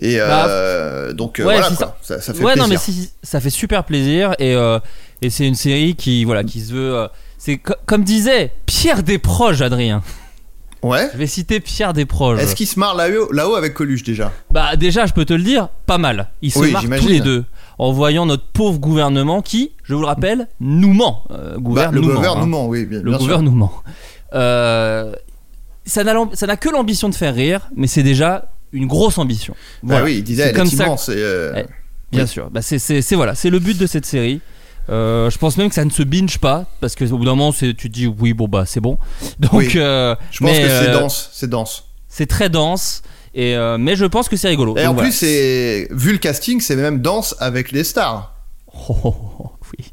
et 0.00 0.18
euh, 0.20 1.12
donc 1.12 1.36
ouais, 1.38 1.44
voilà 1.44 1.68
quoi. 1.76 1.96
Ça, 2.02 2.20
ça 2.20 2.32
fait 2.32 2.44
ouais, 2.44 2.52
plaisir. 2.52 2.68
non 2.68 2.68
mais 2.88 2.94
ça 3.24 3.40
fait 3.40 3.50
super 3.50 3.82
plaisir 3.82 4.34
et, 4.38 4.52
et 5.22 5.30
c'est 5.30 5.46
une 5.48 5.56
série 5.56 5.96
qui, 5.96 6.24
voilà, 6.24 6.44
qui 6.44 6.60
se 6.60 6.72
veut. 6.72 7.08
c'est 7.36 7.58
co- 7.58 7.74
comme 7.84 8.04
disait 8.04 8.52
Pierre 8.66 9.02
Desproges, 9.02 9.60
Adrien. 9.60 10.02
Ouais. 10.82 11.08
Je 11.12 11.18
vais 11.18 11.26
citer 11.26 11.60
Pierre 11.60 11.92
Desproges. 11.92 12.38
Est-ce 12.40 12.54
qu'ils 12.54 12.66
se 12.68 12.78
marrent 12.78 12.96
là-haut, 12.96 13.54
avec 13.56 13.74
Coluche 13.74 14.02
déjà 14.04 14.32
Bah 14.50 14.76
déjà, 14.76 15.06
je 15.06 15.12
peux 15.12 15.24
te 15.24 15.32
le 15.34 15.42
dire, 15.42 15.68
pas 15.86 15.98
mal. 15.98 16.28
Ils 16.42 16.52
se 16.52 16.58
Oui, 16.60 16.72
marrent 16.72 16.84
tous 17.00 17.08
les 17.08 17.20
deux 17.20 17.44
en 17.78 17.92
voyant 17.92 18.26
notre 18.26 18.44
pauvre 18.46 18.78
gouvernement 18.78 19.40
qui, 19.42 19.72
je 19.84 19.94
vous 19.94 20.00
le 20.00 20.06
rappelle, 20.06 20.48
nous 20.60 20.92
ment. 20.94 21.24
Euh, 21.30 21.50
Bah, 21.50 21.54
Le 21.54 21.60
gouvernement, 21.60 22.10
hein. 22.10 22.14
gouvernement, 22.14 22.66
oui, 22.68 22.84
bien, 22.86 23.00
Le 23.02 23.10
bien 23.10 23.18
gouvernement. 23.18 23.72
Euh, 24.34 25.12
ça 25.84 26.04
n'a 26.04 26.12
l'amb- 26.12 26.30
ça 26.34 26.46
n'a 26.46 26.56
que 26.56 26.68
l'ambition 26.68 27.08
de 27.08 27.14
faire 27.14 27.34
rire, 27.34 27.68
mais 27.74 27.86
c'est 27.86 28.02
déjà 28.02 28.50
une 28.72 28.86
grosse 28.86 29.18
ambition. 29.18 29.54
Bah 29.82 30.00
oui, 30.04 30.16
il 30.18 30.24
disait, 30.24 30.48
elle 30.50 30.54
comme 30.56 30.66
est 30.66 30.76
ça 30.76 31.12
et, 31.12 31.16
euh, 31.16 31.52
Eh, 31.56 31.64
Bien 32.16 32.26
sûr. 32.26 32.50
Bah, 32.50 32.62
c'est- 32.62 33.14
voilà, 33.14 33.34
c'est 33.34 33.50
le 33.50 33.58
but 33.58 33.78
de 33.78 33.86
cette 33.86 34.06
série. 34.06 34.40
Euh, 34.90 35.28
je 35.30 35.36
pense 35.38 35.56
même 35.58 35.68
que 35.68 35.74
ça 35.74 35.84
ne 35.84 35.90
se 35.90 36.02
binge 36.02 36.38
pas 36.38 36.64
parce 36.80 36.94
que 36.94 37.04
au 37.12 37.18
bout 37.18 37.24
d'un 37.26 37.34
moment 37.34 37.52
tu 37.52 37.74
te 37.74 37.88
dis 37.88 38.06
oui 38.06 38.32
bon 38.32 38.48
bah 38.48 38.64
c'est 38.66 38.80
bon 38.80 38.96
donc 39.38 39.52
Oui. 39.52 39.70
euh, 39.76 40.16
Je 40.30 40.38
pense 40.38 40.50
mais, 40.50 40.62
que 40.62 40.68
c'est 40.68 40.88
euh, 40.88 40.98
dense, 41.00 41.28
c'est 41.32 41.50
dense. 41.50 41.84
c'est 42.08 42.26
très 42.26 42.48
dense 42.48 43.02
Et 43.34 43.54
mais 43.78 43.96
je 43.96 44.06
pense 44.06 44.28
que 44.28 44.36
c'est 44.36 44.48
rigolo. 44.48 44.72
Et 44.76 44.82
Donc 44.82 44.90
en 44.90 44.94
voilà. 44.94 45.08
plus, 45.08 45.16
c'est 45.16 45.88
vu 45.90 46.12
le 46.12 46.18
casting, 46.18 46.60
c'est 46.60 46.76
même 46.76 47.00
danse 47.02 47.34
avec 47.38 47.70
les 47.72 47.84
stars. 47.84 48.34
Oh, 48.90 48.96
oh, 49.04 49.14
oh, 49.40 49.52
oui. 49.78 49.92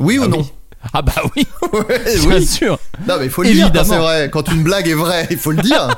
Oui 0.00 0.18
ou 0.18 0.24
Ah 0.24 0.28
non? 0.28 0.38
Oui. 0.38 0.52
Ah 0.92 1.00
bah 1.02 1.12
oui, 1.34 1.46
Ouais, 1.72 2.16
bien 2.26 2.36
oui. 2.36 2.46
sûr. 2.46 2.78
Non, 3.08 3.14
mais 3.18 3.24
il 3.26 3.30
faut 3.30 3.42
le 3.42 3.50
dire 3.52 3.70
c'est 3.72 3.96
vrai. 3.96 4.28
Quand 4.30 4.48
une 4.52 4.62
blague 4.62 4.86
est 4.88 4.94
vraie, 4.94 5.26
il 5.30 5.38
faut 5.38 5.52
le 5.52 5.62
dire. 5.62 5.88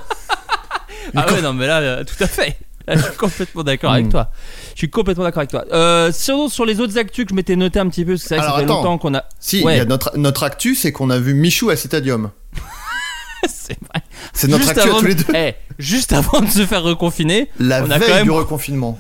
Ah 1.14 1.32
ouais, 1.32 1.40
non, 1.42 1.52
mais 1.52 1.66
là, 1.66 2.04
tout 2.04 2.22
à 2.22 2.26
fait. 2.26 2.56
Là, 2.86 2.94
je 2.96 3.02
suis 3.02 3.16
complètement 3.16 3.64
d'accord 3.64 3.92
avec 3.92 4.06
Hmm. 4.06 4.10
toi. 4.10 4.30
Je 4.76 4.80
suis 4.80 4.90
complètement 4.90 5.24
d'accord 5.24 5.40
avec 5.40 5.50
toi. 5.50 5.64
Euh, 5.72 6.12
sur, 6.12 6.50
sur 6.52 6.66
les 6.66 6.80
autres 6.80 6.98
actus 6.98 7.24
que 7.24 7.30
je 7.30 7.34
m'étais 7.34 7.56
noté 7.56 7.78
un 7.78 7.88
petit 7.88 8.04
peu, 8.04 8.12
parce 8.12 8.24
que 8.24 8.28
ça 8.28 8.36
fait 8.36 8.62
attends. 8.62 8.76
longtemps 8.76 8.98
qu'on 8.98 9.14
a. 9.14 9.24
Si, 9.40 9.62
Ouais. 9.64 9.74
il 9.74 9.78
y 9.78 9.80
a 9.80 9.86
notre, 9.86 10.14
notre 10.18 10.42
actu, 10.42 10.74
c'est 10.74 10.92
qu'on 10.92 11.08
a 11.08 11.18
vu 11.18 11.32
Michou 11.32 11.70
à 11.70 11.76
Citadium. 11.76 12.30
c'est 13.48 13.78
vrai. 13.80 14.02
C'est 14.34 14.48
notre 14.48 14.64
Juste 14.64 14.76
actu 14.78 14.90
à 14.90 14.92
tous 14.98 15.06
les 15.06 15.14
de- 15.14 15.22
deux. 15.22 15.34
Eh, 15.34 15.54
juste 15.78 16.12
avant 16.12 16.40
de 16.42 16.48
se 16.50 16.66
faire 16.66 16.82
reconfiner, 16.82 17.48
La 17.58 17.82
on 17.82 17.90
a 17.90 17.94
quand 17.98 18.00
veille 18.04 18.14
même- 18.16 18.24
du 18.24 18.30
reconfinement. 18.32 18.98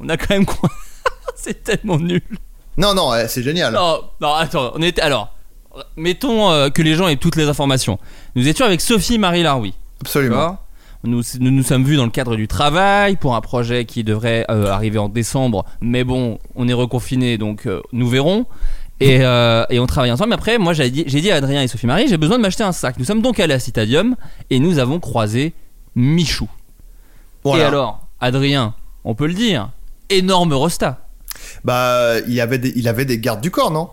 on 0.00 0.08
a 0.08 0.16
quand 0.16 0.30
même. 0.34 0.46
quoi- 0.46 0.68
c'est 1.36 1.62
tellement 1.62 1.98
nul. 1.98 2.22
Non, 2.76 2.92
non, 2.92 3.10
ouais, 3.10 3.28
c'est 3.28 3.44
génial. 3.44 3.72
Non, 3.72 4.00
non, 4.20 4.34
attends, 4.34 4.72
on 4.74 4.82
était. 4.82 5.00
Alors, 5.00 5.32
mettons 5.96 6.50
euh, 6.50 6.70
que 6.70 6.82
les 6.82 6.96
gens 6.96 7.06
aient 7.06 7.14
toutes 7.16 7.36
les 7.36 7.48
informations. 7.48 8.00
Nous 8.34 8.48
étions 8.48 8.66
avec 8.66 8.80
Sophie 8.80 9.18
Marie 9.18 9.44
Laroui. 9.44 9.74
Absolument. 10.00 10.58
Nous, 11.04 11.22
nous 11.38 11.50
nous 11.50 11.62
sommes 11.62 11.84
vus 11.84 11.96
dans 11.96 12.04
le 12.04 12.10
cadre 12.10 12.34
du 12.34 12.48
travail 12.48 13.16
pour 13.16 13.36
un 13.36 13.40
projet 13.42 13.84
qui 13.84 14.04
devrait 14.04 14.46
euh, 14.50 14.68
arriver 14.68 14.98
en 14.98 15.10
décembre, 15.10 15.66
mais 15.82 16.02
bon, 16.02 16.38
on 16.56 16.66
est 16.66 16.72
reconfiné 16.72 17.36
donc 17.36 17.66
euh, 17.66 17.82
nous 17.92 18.08
verrons. 18.08 18.46
Et, 19.00 19.18
euh, 19.20 19.66
et 19.68 19.78
on 19.80 19.86
travaille 19.86 20.10
ensemble. 20.10 20.30
Mais 20.30 20.36
après, 20.36 20.56
moi 20.56 20.72
j'ai 20.72 20.90
dit, 20.90 21.04
j'ai 21.06 21.20
dit 21.20 21.30
à 21.30 21.36
Adrien 21.36 21.62
et 21.62 21.68
Sophie 21.68 21.86
Marie, 21.86 22.08
j'ai 22.08 22.16
besoin 22.16 22.38
de 22.38 22.42
m'acheter 22.42 22.64
un 22.64 22.72
sac. 22.72 22.98
Nous 22.98 23.04
sommes 23.04 23.20
donc 23.20 23.38
allés 23.38 23.54
à 23.54 23.58
Citadium 23.58 24.16
et 24.48 24.58
nous 24.58 24.78
avons 24.78 24.98
croisé 24.98 25.52
Michou. 25.94 26.48
Voilà. 27.44 27.64
Et 27.64 27.66
alors, 27.66 28.06
Adrien, 28.20 28.74
on 29.04 29.14
peut 29.14 29.26
le 29.26 29.34
dire, 29.34 29.70
énorme 30.08 30.54
rosta. 30.54 31.06
Bah, 31.64 32.20
il, 32.26 32.40
avait 32.40 32.58
des, 32.58 32.72
il 32.76 32.88
avait 32.88 33.04
des 33.04 33.18
gardes 33.18 33.42
du 33.42 33.50
corps, 33.50 33.70
non? 33.70 33.90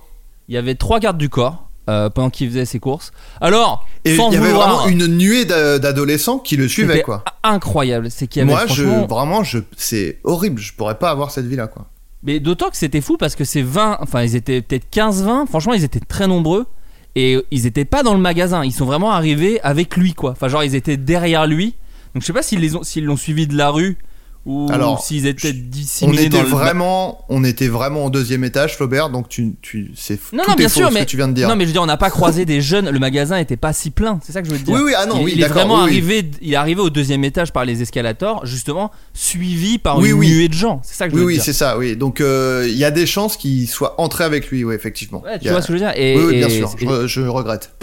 Il 0.47 0.55
y 0.55 0.57
avait 0.57 0.75
trois 0.75 0.99
gardes 0.99 1.17
du 1.17 1.27
corps 1.27 1.67
euh, 1.91 2.09
pendant 2.09 2.29
qu'il 2.29 2.49
faisait 2.49 2.65
ses 2.65 2.79
courses. 2.79 3.11
Alors, 3.41 3.87
Et 4.05 4.15
sans 4.15 4.29
il 4.29 4.33
y 4.33 4.37
avait 4.37 4.47
vouloir, 4.49 4.69
vraiment 4.83 4.87
une 4.87 5.07
nuée 5.17 5.45
d'a- 5.45 5.77
d'adolescents 5.79 6.39
qui 6.39 6.55
le 6.57 6.67
suivaient, 6.67 7.01
quoi. 7.03 7.23
incroyable. 7.43 8.09
C'est 8.09 8.27
qu'il 8.27 8.39
y 8.39 8.43
avait 8.43 8.51
Moi, 8.51 8.65
je, 8.67 8.83
franchement 8.83 9.07
vraiment, 9.07 9.43
je, 9.43 9.59
c'est 9.77 10.19
horrible. 10.23 10.59
Je 10.61 10.73
pourrais 10.73 10.97
pas 10.97 11.09
avoir 11.11 11.31
cette 11.31 11.45
vie-là, 11.45 11.67
quoi. 11.67 11.85
Mais 12.23 12.39
d'autant 12.39 12.69
que 12.69 12.77
c'était 12.77 13.01
fou 13.01 13.17
parce 13.17 13.35
que 13.35 13.43
ces 13.43 13.63
20, 13.63 13.97
enfin 13.99 14.21
ils 14.21 14.35
étaient 14.35 14.61
peut-être 14.61 14.85
15-20, 14.93 15.47
franchement 15.47 15.73
ils 15.73 15.83
étaient 15.83 15.99
très 15.99 16.27
nombreux 16.27 16.67
et 17.15 17.39
ils 17.49 17.65
étaient 17.65 17.83
pas 17.83 18.03
dans 18.03 18.13
le 18.13 18.19
magasin, 18.19 18.63
ils 18.63 18.71
sont 18.71 18.85
vraiment 18.85 19.11
arrivés 19.11 19.59
avec 19.63 19.97
lui 19.97 20.13
quoi. 20.13 20.29
Enfin 20.31 20.47
genre 20.47 20.63
ils 20.63 20.75
étaient 20.75 20.97
derrière 20.97 21.47
lui. 21.47 21.73
Donc 22.13 22.21
je 22.21 22.27
sais 22.27 22.33
pas 22.33 22.43
s'ils 22.43 23.05
l'ont 23.05 23.15
suivi 23.15 23.47
de 23.47 23.57
la 23.57 23.71
rue 23.71 23.97
ou 24.45 24.67
Alors, 24.71 25.03
s'ils 25.03 25.27
étaient 25.27 25.49
On 25.49 25.69
dissimulés 25.69 26.23
était 26.25 26.37
dans 26.37 26.41
le 26.43 26.49
vraiment, 26.49 27.23
on 27.29 27.43
était 27.43 27.67
vraiment 27.67 28.05
au 28.05 28.09
deuxième 28.09 28.43
étage, 28.43 28.75
Flaubert. 28.75 29.09
Donc 29.11 29.29
tu, 29.29 29.53
tu, 29.61 29.91
c'est 29.95 30.19
Non 30.33 30.43
tout 30.43 30.49
non 30.49 30.55
bien 30.55 30.65
est 30.65 30.69
faux, 30.69 30.79
sûr 30.79 30.89
ce 30.89 30.93
mais 30.95 31.01
que 31.01 31.09
tu 31.11 31.17
viens 31.17 31.27
de 31.27 31.33
dire. 31.33 31.47
Non 31.47 31.55
mais 31.55 31.63
je 31.65 31.67
veux 31.67 31.73
dire 31.73 31.81
on 31.83 31.85
n'a 31.85 31.97
pas 31.97 32.09
croisé 32.09 32.45
des 32.45 32.59
jeunes, 32.59 32.89
le 32.89 32.97
magasin 32.99 33.37
était 33.37 33.55
pas 33.57 33.71
si 33.71 33.91
plein, 33.91 34.19
c'est 34.25 34.31
ça 34.31 34.41
que 34.41 34.47
je 34.47 34.53
veux 34.53 34.59
te 34.59 34.63
dire. 34.65 34.73
Oui, 34.73 34.81
oui, 34.83 34.93
ah 34.97 35.05
non, 35.05 35.19
il, 35.19 35.25
oui, 35.25 35.31
il 35.35 35.43
est 35.43 35.47
vraiment 35.47 35.75
oui, 35.75 35.81
oui. 35.83 35.89
arrivé 35.91 36.31
il 36.41 36.53
est 36.53 36.55
arrivé 36.55 36.81
au 36.81 36.89
deuxième 36.89 37.23
étage 37.23 37.53
par 37.53 37.65
les 37.65 37.83
escalators 37.83 38.45
justement 38.47 38.89
suivi 39.13 39.77
par 39.77 39.99
Oui, 39.99 40.09
une 40.09 40.15
oui. 40.15 40.29
nuée 40.29 40.47
de 40.47 40.53
gens, 40.55 40.81
c'est 40.83 40.95
ça 40.95 41.05
que 41.05 41.11
je 41.11 41.15
Oui, 41.17 41.21
veux 41.21 41.27
oui, 41.27 41.33
dire. 41.35 41.43
c'est 41.43 41.53
ça, 41.53 41.77
oui. 41.77 41.95
Donc 41.95 42.19
euh, 42.19 42.65
il 42.67 42.77
y 42.77 42.83
a 42.85 42.89
des 42.91 43.05
chances 43.05 43.37
qu'il 43.37 43.67
soit 43.67 44.01
entré 44.01 44.23
avec 44.23 44.47
lui, 44.49 44.63
oui, 44.63 44.73
effectivement. 44.73 45.21
Ouais, 45.23 45.37
tu 45.39 45.49
a- 45.49 45.51
vois 45.51 45.61
ce 45.61 45.67
que 45.67 45.73
je 45.73 45.79
veux 45.79 45.85
dire 45.85 45.93
et, 45.95 46.17
Oui, 46.17 46.23
oui, 46.27 46.37
bien 46.39 46.47
et- 46.47 46.57
sûr. 46.57 46.71
et- 46.79 46.87
Je, 47.07 47.07
je 47.07 47.21
regrette. 47.27 47.75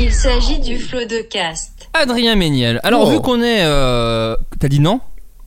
Il 0.00 0.12
s'agit 0.12 0.58
du 0.60 0.78
flot 0.78 1.04
de 1.04 1.22
cast. 1.28 1.70
Adrien 1.92 2.34
Méniel. 2.34 2.80
Alors 2.82 3.06
Oh. 3.06 3.10
vu 3.10 3.20
qu'on 3.20 3.40
est 3.40 3.62
euh, 3.62 4.36
t'as 4.58 4.68
dit 4.68 4.80
non? 4.80 5.00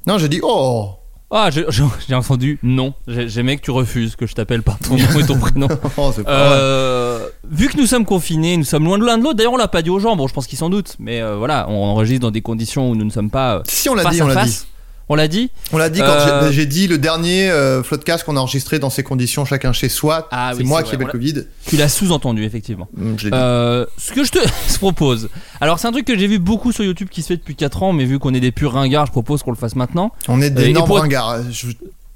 Non, 0.07 0.17
j'ai 0.17 0.29
dit 0.29 0.39
oh. 0.41 0.89
Ah, 1.29 1.49
j'ai 2.07 2.15
entendu 2.15 2.57
non. 2.63 2.93
J'ai- 3.07 3.27
J'aimais 3.27 3.57
que 3.57 3.61
tu 3.61 3.71
refuses 3.71 4.15
que 4.15 4.25
je 4.25 4.33
t'appelle 4.33 4.63
par 4.63 4.79
ton 4.79 4.95
nom 4.95 5.19
et 5.19 5.25
ton 5.25 5.37
prénom. 5.39 5.67
Oh, 5.97 6.11
c'est 6.15 6.23
pas 6.23 6.47
vrai. 6.47 6.57
Euh, 6.57 7.27
vu 7.49 7.67
que 7.67 7.75
nous 7.77 7.85
sommes 7.85 8.05
confinés, 8.05 8.55
nous 8.55 8.63
sommes 8.63 8.85
loin 8.85 8.97
de 8.97 9.03
l'un 9.05 9.17
de 9.17 9.23
l'autre. 9.23 9.35
D'ailleurs, 9.35 9.51
on 9.53 9.57
l'a 9.57 9.67
pas 9.67 9.81
dit 9.81 9.89
aux 9.89 9.99
gens. 9.99 10.15
Bon, 10.15 10.27
je 10.27 10.33
pense 10.33 10.47
qu'ils 10.47 10.57
s'en 10.57 10.69
doutent. 10.69 10.95
Mais 10.99 11.21
euh, 11.21 11.35
voilà, 11.35 11.65
on 11.69 11.83
enregistre 11.83 12.21
dans 12.21 12.31
des 12.31 12.41
conditions 12.41 12.89
où 12.89 12.95
nous 12.95 13.03
ne 13.03 13.09
sommes 13.09 13.29
pas 13.29 13.55
euh, 13.57 13.61
Si 13.67 13.89
on 13.89 13.95
l'a 13.95 14.03
face 14.03 14.13
dit, 14.15 14.21
à 14.21 14.23
on 14.23 14.27
l'a 14.29 14.35
dit. 14.45 14.51
face. 14.51 14.67
On 15.09 15.15
l'a 15.15 15.27
dit. 15.29 15.49
On 15.71 15.77
l'a 15.77 15.89
dit 15.89 15.99
quand 15.99 16.05
Euh, 16.07 16.47
j'ai- 16.49 16.53
j'ai 16.53 16.65
dit 16.65 16.87
le 16.87 16.97
dernier 16.97 17.49
euh, 17.49 17.81
Floodcast 17.81 18.25
qu'on 18.25 18.35
a 18.35 18.39
enregistré 18.41 18.77
dans 18.77 18.89
ces 18.89 19.03
conditions, 19.03 19.45
chacun 19.45 19.71
chez 19.71 19.87
soi. 19.87 20.27
Ah 20.31 20.49
c'est 20.53 20.63
oui, 20.63 20.65
moi 20.67 20.83
qui 20.83 20.95
on 20.95 20.99
le 20.99 21.05
Covid. 21.05 21.45
Tu 21.65 21.77
l'as 21.77 21.87
sous-entendu 21.87 22.43
effectivement. 22.43 22.89
Mm. 22.93 23.13
Euh, 23.33 23.85
ce 23.97 24.11
que 24.11 24.23
je 24.25 24.31
te 24.31 24.39
propose. 24.79 25.29
Alors, 25.61 25.79
c'est 25.79 25.87
un 25.87 25.91
truc 25.93 26.05
que 26.05 26.17
j'ai 26.17 26.27
vu 26.27 26.39
beaucoup 26.39 26.71
sur 26.73 26.83
YouTube 26.83 27.07
qui 27.09 27.21
se 27.21 27.27
fait 27.27 27.37
depuis 27.37 27.55
4 27.55 27.83
ans, 27.83 27.93
mais 27.93 28.03
vu 28.03 28.19
qu'on 28.19 28.33
est 28.33 28.41
des 28.41 28.51
purs 28.51 28.73
ringards, 28.73 29.05
je 29.05 29.11
propose 29.11 29.43
qu'on 29.43 29.51
le 29.51 29.57
fasse 29.57 29.75
maintenant. 29.77 30.11
On 30.27 30.41
est 30.41 30.47
et 30.47 30.49
d'énormes 30.49 30.87
pour- 30.87 30.99
ringards. 30.99 31.37
Je, 31.51 31.67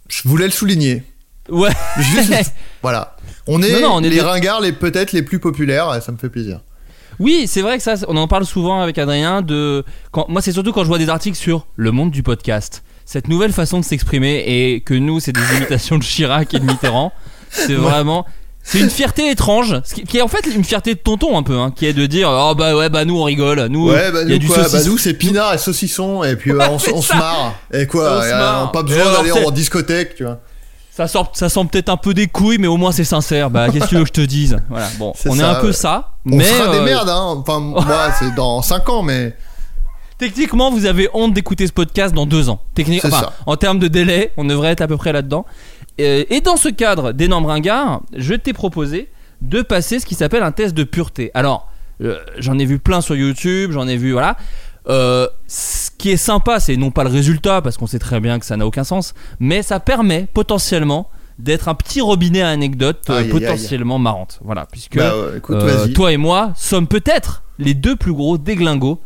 je 0.10 0.28
voulais 0.28 0.46
le 0.46 0.52
souligner. 0.52 1.04
Ouais. 1.50 1.72
Juste, 1.98 2.34
voilà. 2.82 3.16
On 3.48 3.62
est, 3.62 3.72
Non, 3.72 3.82
non, 3.82 3.94
on 3.96 4.00
est 4.04 4.10
les 4.10 4.16
des- 4.18 4.22
ringards 4.22 4.60
les 4.62 4.74
peut-être 4.74 5.14
les 5.14 5.24
plus 5.24 5.40
populaires. 5.40 5.94
et 5.96 6.02
Ça 6.02 6.12
me 6.12 6.18
fait 6.18 6.30
plaisir. 6.30 6.60
Oui, 7.20 7.44
c'est 7.48 7.62
vrai 7.62 7.78
que 7.78 7.84
ça, 7.84 7.96
on 8.08 8.18
en 8.18 8.28
parle 8.28 8.46
souvent 8.46 8.82
avec 8.82 8.98
Adrien. 8.98 9.42
De 9.42 9.84
quand, 10.12 10.28
moi, 10.30 10.42
c'est 10.42 10.52
surtout 10.54 10.72
quand 10.72 10.82
je 10.82 10.88
vois 10.88 10.98
des 10.98 11.10
articles 11.10 11.38
sur 11.38 11.68
le 11.76 11.92
monde 11.92 12.10
du 12.10 12.24
podcast, 12.24 12.84
cette 13.06 13.28
nouvelle 13.28 13.52
façon 13.54 13.80
de 13.80 13.86
s'exprimer 13.86 14.44
et 14.46 14.82
que 14.82 14.94
nous, 14.94 15.20
c'est 15.20 15.32
des 15.32 15.58
imitations 15.58 15.98
de 15.98 16.04
Chirac 16.04 16.54
et 16.54 16.60
de 16.60 16.66
Mitterrand. 16.66 17.12
C'est 17.50 17.76
vraiment, 17.76 18.26
c'est 18.64 18.80
une 18.80 18.90
fierté 18.90 19.30
étrange, 19.30 19.82
ce 19.84 19.96
qui, 19.96 20.04
qui 20.04 20.18
est 20.18 20.22
en 20.22 20.28
fait 20.28 20.46
une 20.46 20.64
fierté 20.64 20.94
de 20.94 21.00
tonton 21.00 21.38
un 21.38 21.44
peu, 21.44 21.58
hein, 21.58 21.72
qui 21.76 21.86
est 21.86 21.94
de 21.94 22.06
dire, 22.06 22.30
oh 22.32 22.54
bah 22.56 22.76
ouais, 22.76 22.90
bah 22.90 23.06
nous 23.06 23.20
on 23.20 23.24
rigole, 23.24 23.66
nous, 23.68 23.90
Ouais, 23.90 24.12
bah 24.12 24.22
il 24.24 24.30
y 24.30 24.34
a 24.34 24.36
nous, 24.36 24.40
du 24.40 24.48
quoi, 24.48 24.68
bah, 24.72 24.84
nous 24.86 24.98
c'est 24.98 25.14
pinard 25.14 25.54
et 25.54 25.58
saucisson 25.58 26.24
et 26.24 26.36
puis 26.36 26.52
euh, 26.52 26.60
on, 26.70 26.80
se 27.02 27.16
marre. 27.16 27.56
Et 27.74 27.88
quoi, 27.88 28.18
On 28.18 28.22
se 28.22 28.28
euh, 28.28 28.66
pas 28.68 28.80
Et 28.80 28.84
besoin 28.84 29.14
d'aller 29.14 29.32
en 29.32 29.52
discothèque, 29.52 30.16
tu 30.16 30.24
vois. 30.24 30.40
Ça 30.96 31.08
sort, 31.08 31.32
ça 31.34 31.50
sent 31.50 31.66
peut-être 31.72 31.90
un 31.90 31.98
peu 31.98 32.14
des 32.14 32.28
couilles, 32.28 32.60
mais 32.60 32.68
au 32.68 32.78
moins 32.78 32.92
c'est 32.92 33.04
sincère. 33.06 33.50
Bah 33.50 33.68
qu'est-ce 33.70 33.86
que 33.86 33.90
tu 33.90 33.96
veux 33.96 34.04
que 34.04 34.10
je 34.10 34.14
te 34.14 34.22
dise? 34.22 34.58
Voilà, 34.70 34.88
bon, 35.00 35.14
on 35.26 35.40
est 35.40 35.44
un 35.44 35.56
peu 35.56 35.72
ça, 35.72 36.12
On 36.26 36.36
mais 36.36 36.44
sera 36.44 36.72
des 36.72 36.78
euh, 36.78 36.86
merdes, 36.86 37.10
hein. 37.10 37.36
Enfin, 37.38 37.60
moi, 37.60 38.12
c'est 38.20 38.36
dans 38.36 38.62
5 38.62 38.90
ans, 38.90 39.02
mais 39.02 39.36
Techniquement, 40.22 40.70
vous 40.70 40.86
avez 40.86 41.10
honte 41.16 41.34
d'écouter 41.34 41.66
ce 41.66 41.74
podcast 41.74 42.14
dans 42.14 42.28
deux 42.28 42.48
ans. 42.48 42.62
Enfin, 42.80 43.10
ça. 43.10 43.34
en 43.48 43.58
termes 43.58 43.80
de 43.80 43.88
délai, 43.88 44.32
on 44.38 44.46
devrait 44.46 44.70
être 44.70 44.82
à 44.82 44.88
peu 44.88 44.96
près 44.96 45.12
là-dedans. 45.12 45.48
Euh, 46.00 46.26
Et 46.30 46.42
dans 46.42 46.58
ce 46.58 46.70
cadre 46.70 47.12
d'énormes 47.12 47.48
ringards, 47.48 48.04
je 48.16 48.36
t'ai 48.36 48.54
proposé 48.54 49.10
de 49.42 49.64
passer 49.64 49.98
ce 49.98 50.06
qui 50.06 50.14
s'appelle 50.14 50.44
un 50.44 50.52
test 50.52 50.76
de 50.76 50.84
pureté. 50.84 51.32
Alors, 51.34 51.72
euh, 52.04 52.20
j'en 52.38 52.60
ai 52.60 52.66
vu 52.66 52.78
plein 52.78 53.02
sur 53.02 53.16
YouTube, 53.16 53.72
j'en 53.72 53.88
ai 53.88 53.98
vu, 53.98 54.12
voilà. 54.12 54.38
Euh, 54.90 55.28
ce 55.48 55.90
qui 55.98 56.12
est 56.12 56.18
sympa, 56.18 56.60
c'est 56.60 56.78
non 56.78 56.92
pas 56.92 57.04
le 57.04 57.10
résultat, 57.10 57.64
parce 57.64 57.78
qu'on 57.78 57.88
sait 57.88 57.98
très 57.98 58.20
bien 58.20 58.38
que 58.38 58.46
ça 58.46 58.58
n'a 58.58 58.68
aucun 58.68 58.84
sens, 58.84 59.16
mais 59.40 59.64
ça 59.64 59.80
permet 59.80 60.28
potentiellement 60.32 61.10
d'être 61.40 61.68
un 61.68 61.74
petit 61.74 62.00
robinet 62.00 62.44
à 62.44 62.50
anecdotes 62.50 63.10
Aïe, 63.10 63.18
aïe, 63.18 63.24
aïe. 63.24 63.32
potentiellement 63.32 63.98
marrantes. 63.98 64.38
Voilà, 64.44 64.68
puisque 64.72 64.98
bah, 64.98 65.16
écoute, 65.36 65.56
euh, 65.56 65.88
toi 65.88 66.12
et 66.12 66.18
moi 66.18 66.52
sommes 66.56 66.86
peut-être 66.86 67.42
les 67.58 67.74
deux 67.74 67.96
plus 67.96 68.14
gros 68.14 68.38
déglingos 68.38 69.02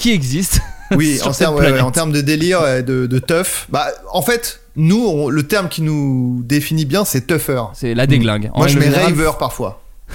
qui 0.00 0.10
existent. 0.12 0.58
Oui, 0.96 1.20
en 1.24 1.30
termes, 1.30 1.54
ouais, 1.54 1.60
ouais, 1.60 1.66
planète. 1.68 1.84
en 1.84 1.92
termes 1.92 2.10
de 2.10 2.20
délire 2.20 2.66
et 2.66 2.82
de, 2.82 3.06
de 3.06 3.18
teuf. 3.20 3.66
Bah, 3.68 3.86
en 4.12 4.22
fait, 4.22 4.58
nous, 4.74 5.06
on- 5.06 5.28
le 5.28 5.46
terme 5.46 5.68
qui 5.68 5.82
nous 5.82 6.42
définit 6.44 6.84
bien, 6.84 7.04
c'est 7.04 7.28
tougher. 7.28 7.62
C'est 7.74 7.94
la 7.94 8.08
déglingue. 8.08 8.50
Moi, 8.56 8.66
je 8.66 8.76
mets 8.76 8.88
raver 8.88 9.30
parfois. 9.38 9.80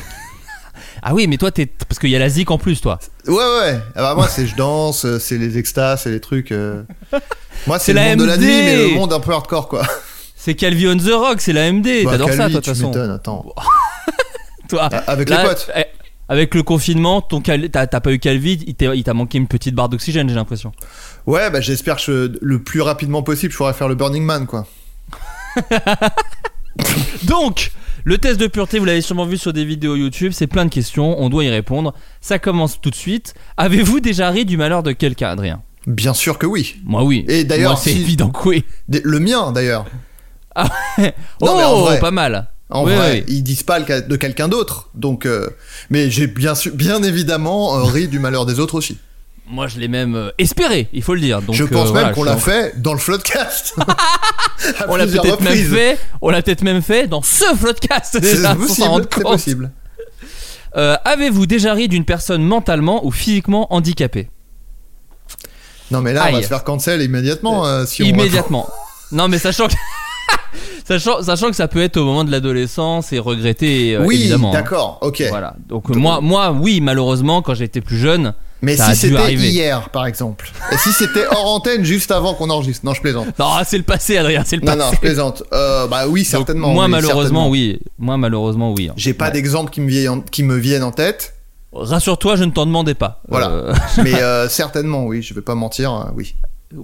Ah 1.01 1.13
oui, 1.13 1.27
mais 1.27 1.37
toi, 1.37 1.51
t'es. 1.51 1.65
Parce 1.67 1.99
qu'il 1.99 2.09
y 2.09 2.15
a 2.15 2.19
la 2.19 2.27
zik 2.29 2.49
en 2.51 2.57
plus, 2.57 2.81
toi. 2.81 2.99
Ouais, 3.27 3.35
ouais. 3.35 3.79
Ah 3.95 4.01
bah, 4.01 4.15
moi, 4.15 4.27
c'est 4.27 4.47
je 4.47 4.55
danse, 4.55 5.05
euh, 5.05 5.19
c'est 5.19 5.37
les 5.37 5.57
extas, 5.59 5.97
c'est 5.97 6.09
les 6.09 6.19
trucs. 6.19 6.51
euh. 6.51 6.83
Moi, 7.67 7.77
C'est 7.79 7.93
le 7.93 7.99
la 7.99 8.09
monde 8.09 8.19
de 8.19 8.25
la 8.25 8.37
MD. 8.37 8.43
nuit, 8.43 8.61
mais 8.63 8.87
le 8.89 8.95
monde 8.95 9.13
un 9.13 9.19
peu 9.19 9.31
hardcore, 9.31 9.67
quoi. 9.69 9.83
C'est 10.35 10.55
Calvi 10.55 10.87
on 10.87 10.97
the 10.97 11.11
Rock, 11.13 11.39
c'est 11.41 11.53
la 11.53 11.71
MD. 11.71 12.03
Bah, 12.03 12.11
T'adores 12.11 12.29
ça, 12.31 12.35
toi, 12.37 12.47
de 12.49 12.53
toute 12.55 12.65
façon. 12.65 12.91
attends. 13.11 13.45
Toi, 14.67 14.85
Avec 15.07 15.29
là, 15.29 15.43
les 15.43 15.47
potes. 15.49 15.69
eh, 15.75 15.85
Avec 16.27 16.55
le 16.55 16.63
confinement, 16.63 17.21
ton 17.21 17.39
t'as 17.41 17.85
pas 17.87 18.11
eu 18.11 18.17
Calvi, 18.19 18.63
il 18.67 19.03
t'a 19.03 19.13
manqué 19.13 19.37
une 19.37 19.47
petite 19.47 19.75
barre 19.75 19.89
d'oxygène, 19.89 20.27
j'ai 20.27 20.33
l'impression. 20.35 20.71
Ouais, 21.27 21.49
bah, 21.51 21.61
j'espère 21.61 21.97
que 21.97 22.01
je- 22.01 22.37
le 22.41 22.63
plus 22.63 22.81
rapidement 22.81 23.21
possible, 23.21 23.51
je 23.53 23.57
pourrai 23.57 23.73
faire 23.73 23.87
le 23.87 23.95
Burning 23.95 24.23
Man, 24.23 24.47
quoi. 24.47 24.65
Donc, 27.23 27.71
le 28.03 28.17
test 28.17 28.39
de 28.39 28.47
pureté, 28.47 28.79
vous 28.79 28.85
l'avez 28.85 29.01
sûrement 29.01 29.25
vu 29.25 29.37
sur 29.37 29.53
des 29.53 29.65
vidéos 29.65 29.95
YouTube, 29.95 30.31
c'est 30.33 30.47
plein 30.47 30.65
de 30.65 30.69
questions, 30.69 31.19
on 31.21 31.29
doit 31.29 31.43
y 31.43 31.49
répondre. 31.49 31.93
Ça 32.21 32.39
commence 32.39 32.81
tout 32.81 32.89
de 32.89 32.95
suite. 32.95 33.33
Avez-vous 33.57 33.99
déjà 33.99 34.29
ri 34.29 34.45
du 34.45 34.57
malheur 34.57 34.83
de 34.83 34.91
quelqu'un, 34.91 35.29
Adrien? 35.29 35.61
Bien 35.87 36.13
sûr 36.13 36.37
que 36.39 36.45
oui. 36.47 36.77
Moi, 36.83 37.03
oui. 37.03 37.23
Et 37.27 37.43
d'ailleurs, 37.43 37.77
c'est 37.77 37.91
si- 37.91 38.01
évident 38.01 38.29
que 38.29 38.47
oui. 38.49 38.65
Le 38.89 39.19
mien, 39.19 39.51
d'ailleurs. 39.51 39.85
oh, 40.57 40.61
Non, 41.41 41.57
mais 41.57 41.63
en 41.63 41.81
vrai. 41.81 41.99
pas 41.99 42.11
mal. 42.11 42.49
En 42.69 42.83
Oui, 42.83 42.93
vrai, 42.95 43.11
oui. 43.11 43.23
ils 43.35 43.43
disent 43.43 43.63
pas 43.63 43.77
le 43.79 44.01
de 44.01 44.15
quelqu'un 44.15 44.47
d'autre. 44.47 44.89
Donc, 44.95 45.25
euh, 45.25 45.49
mais 45.89 46.09
j'ai 46.09 46.25
bien, 46.27 46.55
su- 46.55 46.71
bien 46.71 47.03
évidemment 47.03 47.77
euh, 47.77 47.83
ri 47.83 48.07
du 48.07 48.17
malheur 48.19 48.45
des 48.45 48.59
autres 48.59 48.75
aussi. 48.75 48.97
Moi, 49.47 49.67
je 49.67 49.77
l'ai 49.79 49.87
même 49.87 50.15
euh, 50.15 50.31
espéré, 50.39 50.89
il 50.91 51.03
faut 51.03 51.13
le 51.13 51.21
dire. 51.21 51.43
Donc, 51.43 51.53
je 51.55 51.63
pense 51.65 51.89
voilà, 51.89 52.07
même 52.07 52.15
qu'on 52.15 52.23
l'a 52.23 52.33
en- 52.33 52.37
fait 52.39 52.81
dans 52.81 52.93
le 52.93 52.99
floodcast. 52.99 53.75
On 54.87 54.95
l'a 54.95 55.05
peut-être 55.05 55.41
même 55.41 55.55
fait. 55.57 55.99
On 56.21 56.29
l'a 56.31 56.41
peut-être 56.41 56.63
même 56.63 56.81
fait 56.81 57.07
dans 57.07 57.21
ce 57.21 57.55
podcast 57.55 58.17
C'est 58.19 58.41
possible, 58.55 59.05
c'est 59.13 59.21
possible. 59.21 59.71
Avez-vous 60.73 61.45
déjà 61.45 61.73
ri 61.75 61.87
d'une 61.87 62.05
personne 62.05 62.43
mentalement 62.43 63.05
ou 63.05 63.11
physiquement 63.11 63.71
handicapée? 63.73 64.29
Non, 65.91 66.01
mais 66.01 66.13
là, 66.13 66.25
on 66.29 66.33
va 66.33 66.41
se 66.41 66.47
faire 66.47 66.63
cancel 66.63 67.01
immédiatement. 67.03 67.61
on 67.63 67.85
Immédiatement. 67.99 68.67
Non, 69.11 69.27
mais 69.27 69.37
sachant 69.37 69.67
que. 69.67 69.75
Sachant, 70.87 71.21
sachant 71.23 71.49
que 71.49 71.55
ça 71.55 71.67
peut 71.67 71.81
être 71.81 71.97
au 71.97 72.05
moment 72.05 72.23
de 72.23 72.31
l'adolescence 72.31 73.11
et 73.11 73.19
regretter, 73.19 73.95
euh, 73.95 74.05
oui, 74.05 74.15
évidemment. 74.21 74.49
hein. 74.49 74.53
d'accord, 74.53 74.99
ok. 75.01 75.23
Voilà. 75.29 75.55
Donc, 75.67 75.89
euh, 75.89 75.95
moi, 75.95 76.21
moi, 76.21 76.51
oui, 76.51 76.79
malheureusement, 76.81 77.41
quand 77.41 77.55
j'étais 77.55 77.81
plus 77.81 77.97
jeune, 77.97 78.33
Mais 78.61 78.75
ça 78.77 78.93
si 78.93 79.07
c'était 79.09 79.33
hier, 79.33 79.89
par 79.89 80.05
exemple. 80.05 80.51
Et 80.71 80.77
si 80.77 80.91
c'était 80.91 81.25
hors 81.27 81.47
antenne 81.55 81.83
juste 81.83 82.11
avant 82.11 82.35
qu'on 82.35 82.49
enregistre. 82.51 82.85
Non, 82.85 82.93
je 82.93 83.01
plaisante. 83.01 83.27
Non, 83.39 83.47
c'est 83.65 83.77
le 83.77 83.83
passé, 83.83 84.17
Adrien, 84.17 84.43
c'est 84.45 84.57
le 84.57 84.61
Non, 84.61 84.73
passé. 84.73 84.79
non, 84.79 84.91
je 84.93 84.99
plaisante. 84.99 85.43
Euh, 85.53 85.87
bah 85.87 86.07
oui, 86.07 86.21
Donc, 86.21 86.27
certainement. 86.27 86.69
moi, 86.73 86.85
oui, 86.85 86.91
malheureusement, 86.91 87.21
certainement. 87.21 87.49
oui. 87.49 87.79
Moi, 87.97 88.17
malheureusement, 88.17 88.71
oui. 88.73 88.87
hein. 88.89 88.93
J'ai 88.95 89.13
pas 89.15 89.25
Ouais. 89.25 89.31
d'exemple 89.31 89.71
qui 89.71 89.81
me 89.81 89.89
viennent 89.89 90.09
en, 90.09 90.21
qui 90.21 90.43
me 90.43 90.55
viennent 90.55 90.83
en 90.83 90.91
tête. 90.91 91.33
Rassure-toi, 91.73 92.35
je 92.37 92.43
ne 92.43 92.51
t'en 92.51 92.65
demandais 92.67 92.93
pas. 92.93 93.21
Voilà. 93.27 93.49
Euh, 93.49 93.73
mais 94.03 94.13
euh, 94.21 94.47
certainement, 94.47 95.05
oui. 95.05 95.21
Je 95.23 95.33
vais 95.33 95.41
pas 95.41 95.55
mentir. 95.55 95.91
euh, 95.93 96.03
oui. 96.15 96.35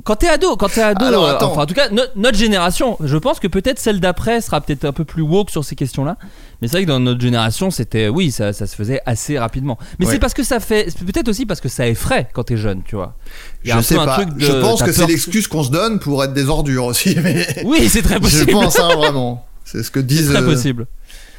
Quand 0.03 0.15
t'es 0.15 0.27
ado, 0.29 0.55
quand 0.57 0.69
t'es 0.69 0.81
ado, 0.81 1.03
Alors, 1.03 1.25
euh, 1.25 1.35
attends. 1.35 1.51
enfin 1.51 1.63
en 1.63 1.65
tout 1.65 1.73
cas 1.73 1.89
no- 1.89 2.03
notre 2.15 2.37
génération, 2.37 2.97
je 3.03 3.17
pense 3.17 3.39
que 3.39 3.47
peut-être 3.47 3.79
celle 3.79 3.99
d'après 3.99 4.39
sera 4.39 4.61
peut-être 4.61 4.85
un 4.85 4.93
peu 4.93 5.05
plus 5.05 5.23
woke 5.23 5.49
sur 5.49 5.65
ces 5.65 5.75
questions-là. 5.75 6.17
Mais 6.61 6.67
c'est 6.67 6.73
vrai 6.77 6.83
que 6.83 6.87
dans 6.87 6.99
notre 6.99 7.19
génération, 7.19 7.71
c'était 7.71 8.07
oui, 8.07 8.31
ça, 8.31 8.53
ça 8.53 8.67
se 8.67 8.75
faisait 8.75 9.01
assez 9.07 9.39
rapidement. 9.39 9.77
Mais 9.99 10.05
Ouais. 10.05 10.13
c'est 10.13 10.19
parce 10.19 10.33
que 10.35 10.43
ça 10.43 10.59
fait, 10.59 10.85
c'est 10.89 11.03
peut-être 11.03 11.27
aussi 11.27 11.45
parce 11.47 11.59
que 11.61 11.67
ça 11.67 11.87
effraie 11.87 12.29
quand 12.31 12.43
t'es 12.43 12.57
jeune, 12.57 12.83
tu 12.85 12.95
vois. 12.95 13.15
Il 13.63 13.69
y 13.69 13.71
a 13.71 13.75
Je 13.75 13.79
un 13.79 13.81
sais 13.81 13.95
peu 13.95 14.01
un 14.01 14.05
pas. 14.05 14.13
truc 14.21 14.29
de- 14.35 14.39
je 14.45 14.51
pense 14.61 14.79
t'as 14.79 14.85
que 14.85 14.91
c'est 14.91 14.99
peur 14.99 15.07
l'excuse 15.09 15.47
qu'on 15.47 15.63
se 15.63 15.71
donne 15.71 15.99
pour 15.99 16.23
être 16.23 16.33
des 16.33 16.47
ordures 16.47 16.85
aussi. 16.85 17.17
Mais 17.23 17.47
Oui, 17.65 17.89
c'est 17.89 18.03
très 18.03 18.15
je 18.15 18.19
possible. 18.19 18.51
pense 18.51 18.79
hein, 18.79 18.95
vraiment. 18.95 19.45
C'est 19.65 19.81
ce 19.83 19.89
que 19.91 19.99
c'est 19.99 20.05
disent. 20.05 20.29
très 20.31 20.41
euh, 20.43 20.45
possible. 20.45 20.87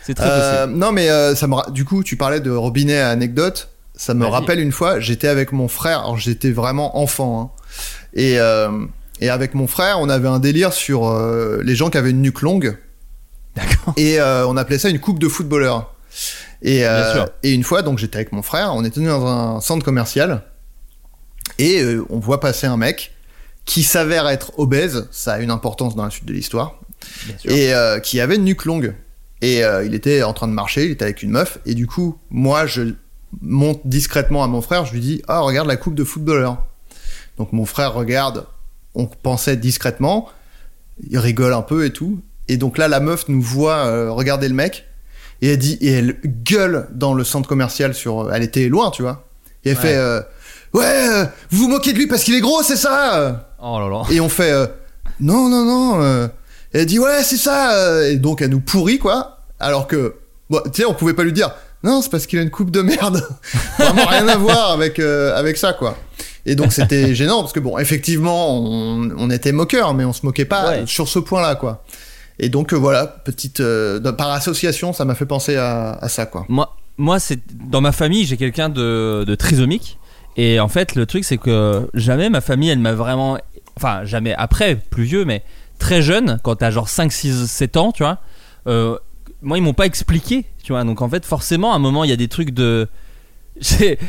C'est 0.05 0.15
très 0.15 0.27
Euh, 0.29 0.65
possible. 0.65 0.79
non, 0.81 0.91
mais 0.91 1.09
euh, 1.11 1.37
ça 1.37 1.47
me 1.47 1.55
ra- 1.55 1.71
du 1.71 1.85
coup, 1.85 2.03
tu 2.03 2.17
parlais 2.17 2.41
de 2.41 2.51
robinet 2.51 2.99
à 2.99 3.11
anecdote. 3.11 3.69
Ça 3.95 4.15
me 4.15 4.25
Vas-y. 4.25 4.33
rappelle 4.33 4.59
une 4.59 4.73
fois, 4.73 4.99
j'étais 4.99 5.29
avec 5.29 5.53
mon 5.53 5.69
frère. 5.69 6.01
Alors, 6.01 6.19
j'étais 6.19 6.51
vraiment 6.51 6.99
enfant. 6.99 7.41
hein. 7.41 7.63
Et, 8.15 8.39
euh, 8.39 8.87
et 9.21 9.31
avec 9.31 9.55
mon 9.55 9.67
frère, 9.67 10.01
on 10.01 10.09
avait 10.09 10.29
un 10.29 10.39
délire 10.39 10.73
sur 10.73 11.09
euh, 11.09 11.61
les 11.65 11.75
gens 11.75 11.91
qui 11.91 11.99
avaient 11.99 12.11
une 12.11 12.23
nuque 12.23 12.43
longue. 12.43 12.77
D'accord. 13.57 13.95
Et 13.97 14.21
euh, 14.21 14.47
on 14.47 14.57
appelait 14.57 14.79
ça 14.79 14.89
une 14.89 15.01
coupe 15.01 15.19
de 15.19 15.29
footballeur. 15.29 15.95
Et, 16.63 16.85
et 17.43 17.53
une 17.53 17.65
fois, 17.65 17.83
donc 17.83 17.99
j'étais 17.99 18.17
avec 18.17 18.31
mon 18.31 18.43
frère, 18.43 18.75
on 18.75 18.85
était 18.85 19.01
dans 19.01 19.27
un 19.27 19.61
centre 19.61 19.85
commercial. 19.85 20.43
Et 21.59 21.83
on 22.09 22.21
voit 22.21 22.39
passer 22.39 22.67
un 22.67 22.77
mec 22.77 23.13
qui 23.65 23.83
s'avère 23.83 24.29
être 24.29 24.53
obèse. 24.59 25.09
Ça 25.11 25.35
a 25.35 25.39
une 25.41 25.51
importance 25.51 25.97
dans 25.97 26.05
la 26.05 26.11
suite 26.11 26.27
de 26.27 26.33
l'histoire 26.33 26.79
et 27.45 27.75
euh, 27.75 27.99
qui 28.01 28.21
avait 28.21 28.37
une 28.37 28.45
nuque 28.45 28.65
longue. 28.65 28.95
Et 29.41 29.65
euh, 29.65 29.85
il 29.85 29.95
était 29.95 30.23
en 30.23 30.33
train 30.33 30.49
de 30.49 30.53
marcher, 30.53 30.87
il 30.87 30.93
était 30.93 31.05
avec 31.05 31.23
une 31.23 31.31
meuf, 31.31 31.59
et 31.67 31.75
du 31.75 31.87
coup, 31.87 32.19
moi, 32.31 32.67
je 32.67 32.95
monte 33.41 33.81
discrètement 33.85 34.45
à 34.45 34.47
mon 34.47 34.63
frère, 34.63 34.85
je 34.85 34.93
lui 34.93 35.01
dis 35.01 35.23
Ah, 35.27 35.41
regarde 35.41 35.67
la 35.67 35.77
coupe 35.77 35.95
de 35.95 36.05
footballeur. 36.05 36.65
Donc 37.43 37.53
mon 37.53 37.67
frère 37.67 37.93
regarde, 37.95 38.47
on 38.95 39.07
pensait 39.07 39.57
discrètement, 39.57 40.29
il 41.11 41.19
rigole 41.19 41.53
un 41.55 41.63
peu 41.63 41.85
et 41.85 41.93
tout. 41.93 42.21
Et 42.47 42.57
donc 42.57 42.79
là, 42.79 42.87
la 42.87 43.01
meuf 43.01 43.25
nous 43.27 43.43
voit 43.43 43.79
euh, 43.87 44.13
regarder 44.13 44.47
le 44.47 44.55
mec, 44.55 44.87
et 45.41 45.51
elle 45.51 45.59
dit, 45.59 45.77
et 45.81 45.91
elle 45.91 46.21
gueule 46.25 46.87
dans 46.93 47.15
le 47.15 47.25
centre 47.25 47.49
commercial 47.49 47.95
sur. 47.95 48.33
Elle 48.33 48.45
était 48.45 48.69
loin, 48.69 48.93
tu 48.93 49.03
vois. 49.03 49.25
Et 49.65 49.71
elle 49.71 49.77
Ouais. 49.77 49.83
fait 49.83 49.97
euh, 49.97 50.21
Ouais, 50.73 50.85
euh, 50.85 51.25
vous 51.51 51.65
vous 51.65 51.69
moquez 51.69 51.93
de 51.93 51.99
lui 51.99 52.07
parce 52.07 52.23
qu'il 52.23 52.37
est 52.37 52.41
gros, 52.41 52.63
c'est 52.63 52.77
ça? 52.77 53.51
Oh 53.61 53.81
là 53.81 53.89
là. 53.89 54.03
et 54.15 54.21
on 54.21 54.29
fait 54.29 54.53
euh, 54.53 54.69
non 55.19 55.49
non 55.49 55.65
non 55.65 56.01
euh. 56.01 56.29
Et 56.73 56.79
elle 56.81 56.87
dit 56.87 57.01
ouais 57.01 57.25
c'est 57.25 57.37
ça 57.37 57.75
euh. 57.77 58.11
et 58.13 58.17
donc 58.19 58.41
elle 58.41 58.51
nous 58.51 58.61
pourrit 58.61 58.99
quoi 59.01 59.39
alors 59.61 59.87
que 59.89 60.15
bon, 60.49 60.61
tu 60.73 60.83
sais 60.83 60.85
on 60.85 60.95
pouvait 60.95 61.13
pas 61.15 61.23
lui 61.25 61.33
dire 61.33 61.51
non 61.85 62.03
c'est 62.03 62.09
parce 62.11 62.27
qu'il 62.27 62.39
a 62.41 62.43
une 62.43 62.51
coupe 62.51 62.71
de 62.73 62.81
merde 62.83 63.23
vraiment 63.79 64.07
rien 64.07 64.27
à 64.27 64.37
voir 64.37 64.73
avec 64.73 64.99
euh, 64.99 65.37
avec 65.39 65.59
ça 65.59 65.75
quoi 65.75 65.97
et 66.47 66.55
donc 66.55 66.73
c'était 66.73 67.15
gênant 67.21 67.41
parce 67.41 67.53
que 67.53 67.61
bon 67.61 67.79
effectivement 67.79 68.57
on, 68.59 69.11
on 69.17 69.31
était 69.31 69.53
moqueur 69.53 69.95
mais 69.95 70.05
on 70.05 70.13
se 70.13 70.25
moquait 70.27 70.45
pas 70.45 70.69
Ouais. 70.71 70.83
sur 70.87 71.09
ce 71.09 71.19
point 71.19 71.41
là 71.43 71.55
quoi 71.55 71.85
et 72.39 72.49
donc 72.49 72.73
euh, 72.73 72.77
voilà 72.77 73.07
petite 73.07 73.61
euh, 73.61 74.01
par 74.13 74.31
association 74.33 74.93
ça 74.93 75.05
m'a 75.05 75.15
fait 75.15 75.27
penser 75.27 75.57
à, 75.57 75.93
à 76.01 76.09
ça 76.09 76.27
quoi 76.27 76.45
Moi, 76.49 76.75
moi 76.99 77.19
c'est 77.21 77.41
dans 77.69 77.81
ma 77.81 77.93
famille, 77.93 78.25
j'ai 78.27 78.37
quelqu'un 78.37 78.69
de, 78.69 79.25
de 79.27 79.35
trisomique. 79.35 79.99
Et 80.39 80.61
en 80.61 80.69
fait, 80.69 80.95
le 80.95 81.05
truc, 81.05 81.25
c'est 81.25 81.37
que 81.37 81.87
jamais 81.93 82.31
ma 82.31 82.41
famille, 82.41 82.71
elle 82.71 82.79
m'a 82.79 82.95
vraiment. 82.95 83.37
Enfin, 83.77 84.05
jamais 84.05 84.33
après, 84.35 84.77
plus 84.77 85.05
vieux, 85.05 85.27
mais 85.27 85.43
très 85.79 86.01
jeune, 86.01 86.39
quand 86.43 86.57
t'as 86.57 86.71
genre 86.71 86.89
5, 86.89 87.13
6, 87.13 87.47
7 87.47 87.77
ans, 87.77 87.93
tu 87.93 88.03
vois. 88.03 88.17
euh, 88.67 88.97
moi, 89.43 89.59
ils 89.59 89.61
m'ont 89.61 89.75
pas 89.75 89.85
expliqué, 89.85 90.47
tu 90.65 90.73
vois. 90.73 90.85
Donc 90.85 91.03
en 91.03 91.09
fait, 91.11 91.27
forcément, 91.27 91.75
à 91.75 91.77
un 91.77 91.81
moment, 91.81 92.03
il 92.03 92.09
y 92.09 92.15
a 92.15 92.17
des 92.17 92.29
trucs 92.29 92.53
de. 92.53 92.89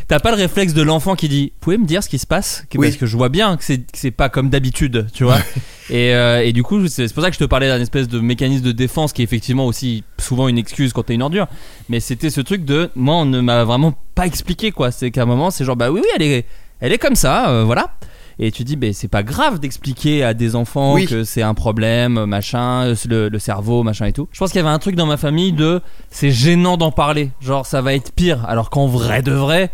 T'as 0.08 0.19
pas 0.19 0.32
le 0.32 0.38
réflexe 0.38 0.73
de 0.73 0.82
l'enfant 0.82 1.15
qui 1.15 1.27
dit 1.27 1.51
Pouvez 1.60 1.77
me 1.77 1.86
dire 1.86 2.01
ce 2.03 2.10
qui 2.10 2.17
se 2.17 2.25
passe? 2.25 2.65
Oui. 2.75 2.88
Parce 2.88 2.97
que 2.97 3.06
je 3.06 3.17
vois 3.17 3.29
bien 3.29 3.58
que 3.58 3.63
c'est 3.93 4.12
pas 4.12 4.29
comme 4.29 4.49
d'habitude, 4.49 5.08
tu 5.13 5.23
vois? 5.23 5.38
Et, 5.89 6.15
euh, 6.15 6.41
et 6.41 6.53
du 6.53 6.63
coup, 6.63 6.88
c'est 6.88 7.10
c'est 7.10 7.13
pour 7.13 7.21
ça 7.21 7.29
que 7.29 7.36
je 7.36 7.39
te 7.39 7.43
parlais 7.43 7.67
d'un 7.67 7.82
espèce 7.82 8.08
de 8.08 8.21
mécanisme 8.21 8.63
de 8.63 8.71
défense 8.71 9.12
qui 9.12 9.21
est 9.21 9.25
effectivement 9.25 9.65
aussi 9.67 10.06
souvent 10.17 10.47
une 10.47 10.58
excuse 10.58 10.93
quand 10.93 11.03
t'es 11.03 11.13
une 11.13 11.21
ordure. 11.21 11.47
Mais 11.89 11.99
c'était 11.99 12.29
ce 12.29 12.39
truc 12.39 12.63
de 12.63 12.89
moi, 12.95 13.15
on 13.15 13.25
ne 13.25 13.41
m'a 13.41 13.65
vraiment 13.65 13.93
pas 14.15 14.25
expliqué 14.25 14.71
quoi. 14.71 14.91
C'est 14.91 15.12
qu'à 15.12 15.23
un 15.23 15.25
moment, 15.25 15.51
c'est 15.51 15.65
genre 15.65 15.75
bah 15.75 15.91
oui, 15.91 15.99
oui, 16.01 16.10
elle 16.15 16.21
est, 16.21 16.45
elle 16.79 16.93
est 16.93 16.97
comme 16.97 17.15
ça, 17.17 17.49
euh, 17.49 17.63
voilà. 17.65 17.95
Et 18.39 18.52
tu 18.52 18.63
dis, 18.63 18.76
ben 18.76 18.93
c'est 18.93 19.08
pas 19.08 19.24
grave 19.24 19.60
d'expliquer 19.60 20.24
à 20.24 20.34
des 20.34 20.56
enfants 20.56 20.93
Oui. 20.96 21.06
que 21.06 21.24
c'est 21.24 21.41
un 21.43 21.54
problème, 21.54 22.26
machin, 22.26 22.93
le, 23.08 23.30
le 23.30 23.39
cerveau, 23.39 23.84
machin 23.84 24.06
et 24.08 24.13
tout. 24.13 24.28
Je 24.32 24.39
pense 24.39 24.52
qu'il 24.52 24.58
y 24.60 24.63
avait 24.63 24.74
un 24.74 24.80
truc 24.80 24.96
dans 24.96 25.06
ma 25.06 25.17
famille 25.17 25.52
de 25.54 25.82
c'est 26.10 26.32
gênant 26.32 26.78
d'en 26.78 26.91
parler. 26.91 27.32
Genre, 27.41 27.65
ça 27.65 27.82
va 27.82 27.93
être 27.93 28.12
pire. 28.12 28.43
Alors 28.48 28.69
qu'en 28.69 28.88
vrai 28.88 29.22
de 29.22 29.32
vrai, 29.32 29.69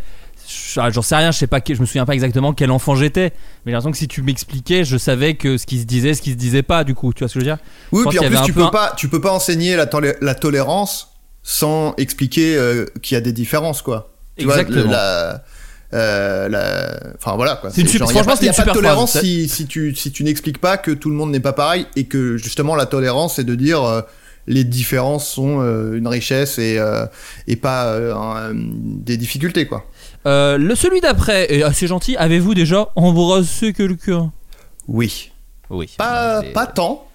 ah, 0.77 0.89
j'en 0.89 1.01
sais 1.01 1.15
rien, 1.15 1.31
je 1.31 1.37
sais 1.37 1.47
pas, 1.47 1.59
je 1.65 1.79
me 1.79 1.85
souviens 1.85 2.05
pas 2.05 2.13
exactement 2.13 2.53
quel 2.53 2.71
enfant 2.71 2.95
j'étais. 2.95 3.31
Mais 3.65 3.67
j'ai 3.67 3.71
l'impression 3.73 3.91
que 3.91 3.97
si 3.97 4.07
tu 4.07 4.21
m'expliquais, 4.23 4.83
je 4.83 4.97
savais 4.97 5.35
que 5.35 5.57
ce 5.57 5.65
qui 5.65 5.79
se 5.79 5.85
disait, 5.85 6.13
ce 6.13 6.21
qui 6.21 6.31
se 6.31 6.35
disait 6.37 6.63
pas, 6.63 6.83
du 6.83 6.95
coup. 6.95 7.13
Tu 7.13 7.19
vois 7.19 7.27
ce 7.29 7.35
que 7.35 7.39
je 7.39 7.45
veux 7.45 7.51
dire? 7.51 7.59
Oui, 7.91 8.03
puis 8.09 8.19
en 8.19 8.23
plus, 8.23 8.41
tu 8.43 8.53
peux, 8.53 8.63
un- 8.63 8.69
pas, 8.69 8.93
tu 8.97 9.07
peux 9.09 9.21
pas 9.21 9.31
enseigner 9.31 9.75
la, 9.75 9.85
tolé- 9.85 10.15
la 10.21 10.35
tolérance 10.35 11.13
sans 11.43 11.93
expliquer 11.97 12.55
euh, 12.57 12.85
qu'il 13.01 13.15
y 13.15 13.17
a 13.17 13.21
des 13.21 13.31
différences, 13.31 13.81
quoi. 13.81 14.11
Tu 14.37 14.45
vois, 14.45 14.55
Exactement. 14.59 14.85
le- 14.85 14.91
la, 14.91 15.43
euh, 15.93 16.47
la- 16.49 16.99
Enfin, 17.17 17.35
voilà, 17.35 17.55
quoi. 17.55 17.69
C'est 17.71 17.81
une 17.81 17.87
super- 17.87 18.07
genre, 18.07 18.11
il 18.11 18.15
y 18.15 18.19
a 18.19 18.23
franchement, 18.23 18.37
pas- 18.39 18.43
il 18.43 18.45
y 18.45 18.49
a 18.49 18.53
c'est 18.53 18.57
pas 18.57 18.63
une 18.63 18.67
de 18.73 18.77
super 18.77 18.81
tolérance 18.89 19.11
phrase. 19.11 19.23
si, 19.23 19.47
si 19.49 19.65
tu, 19.67 19.95
si 19.95 20.11
tu 20.11 20.23
n'expliques 20.23 20.59
pas 20.59 20.77
que 20.77 20.91
tout 20.91 21.09
le 21.09 21.15
monde 21.15 21.31
n'est 21.31 21.39
pas 21.39 21.53
pareil 21.53 21.85
et 21.95 22.05
que 22.05 22.37
justement 22.37 22.75
la 22.75 22.85
tolérance, 22.85 23.35
c'est 23.35 23.43
de 23.43 23.55
dire 23.55 23.83
euh, 23.83 24.01
les 24.47 24.63
différences 24.63 25.27
sont 25.27 25.61
euh, 25.61 25.95
une 25.97 26.07
richesse 26.07 26.57
et, 26.59 26.77
euh, 26.79 27.05
et 27.47 27.55
pas 27.55 27.85
euh, 27.87 28.13
un- 28.15 28.51
des 28.55 29.17
difficultés, 29.17 29.65
quoi. 29.67 29.85
Euh, 30.25 30.57
Le 30.57 30.75
celui 30.75 31.01
d'après 31.01 31.53
est 31.53 31.63
assez 31.63 31.87
gentil. 31.87 32.15
Avez-vous 32.17 32.53
déjà 32.55 32.89
embrassé 32.95 33.73
quelqu'un? 33.73 34.31
Oui. 34.87 35.31
Oui. 35.69 35.89
Pas 35.97 36.65
tant, 36.67 37.07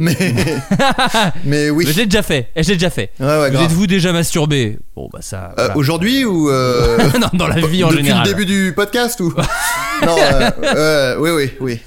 mais, 0.00 0.16
mais 1.44 1.70
oui. 1.70 1.84
L'ai 1.84 2.06
déjà 2.06 2.22
fait. 2.22 2.48
L'ai 2.56 2.62
déjà 2.64 2.90
fait. 2.90 3.10
Ouais, 3.20 3.26
ouais, 3.26 3.50
Vous 3.50 3.62
êtes-vous 3.62 3.86
déjà 3.86 4.12
masturbé? 4.12 4.78
Bon 4.96 5.08
bah 5.12 5.20
ça. 5.22 5.54
Euh. 5.58 5.68
Aujourd'hui 5.74 6.24
ou 6.24 6.50
euh, 6.50 6.96
non, 7.20 7.28
dans 7.34 7.46
la 7.46 7.60
vie 7.66 7.84
en 7.84 7.88
Depuis 7.90 8.04
général. 8.04 8.26
le 8.26 8.28
début 8.32 8.46
du 8.46 8.72
podcast 8.74 9.20
ou? 9.20 9.32
Non, 10.06 10.16
euh, 10.64 11.16
oui, 11.18 11.30
oui, 11.30 11.50
oui. 11.60 11.80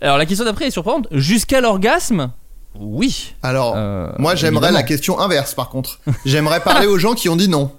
Alors 0.00 0.16
la 0.18 0.26
question 0.26 0.44
d'après 0.44 0.66
est 0.68 0.70
surprenante. 0.70 1.08
Jusqu'à 1.10 1.60
l'orgasme 1.60 2.30
Oui. 2.78 3.34
Alors, 3.42 3.76
moi, 4.18 4.36
j'aimerais 4.36 4.70
la 4.70 4.84
question 4.84 5.18
inverse, 5.18 5.54
par 5.54 5.68
contre. 5.68 5.98
J'aimerais 6.24 6.60
parler 6.60 6.86
aux 6.86 6.98
gens 6.98 7.14
qui 7.14 7.28
ont 7.28 7.34
dit 7.36 7.48
non, 7.48 7.72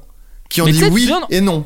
qui 0.49 0.61
ont 0.61 0.65
Mais 0.65 0.73
dit 0.73 0.83
oui 0.91 1.09
et 1.29 1.39
non. 1.39 1.65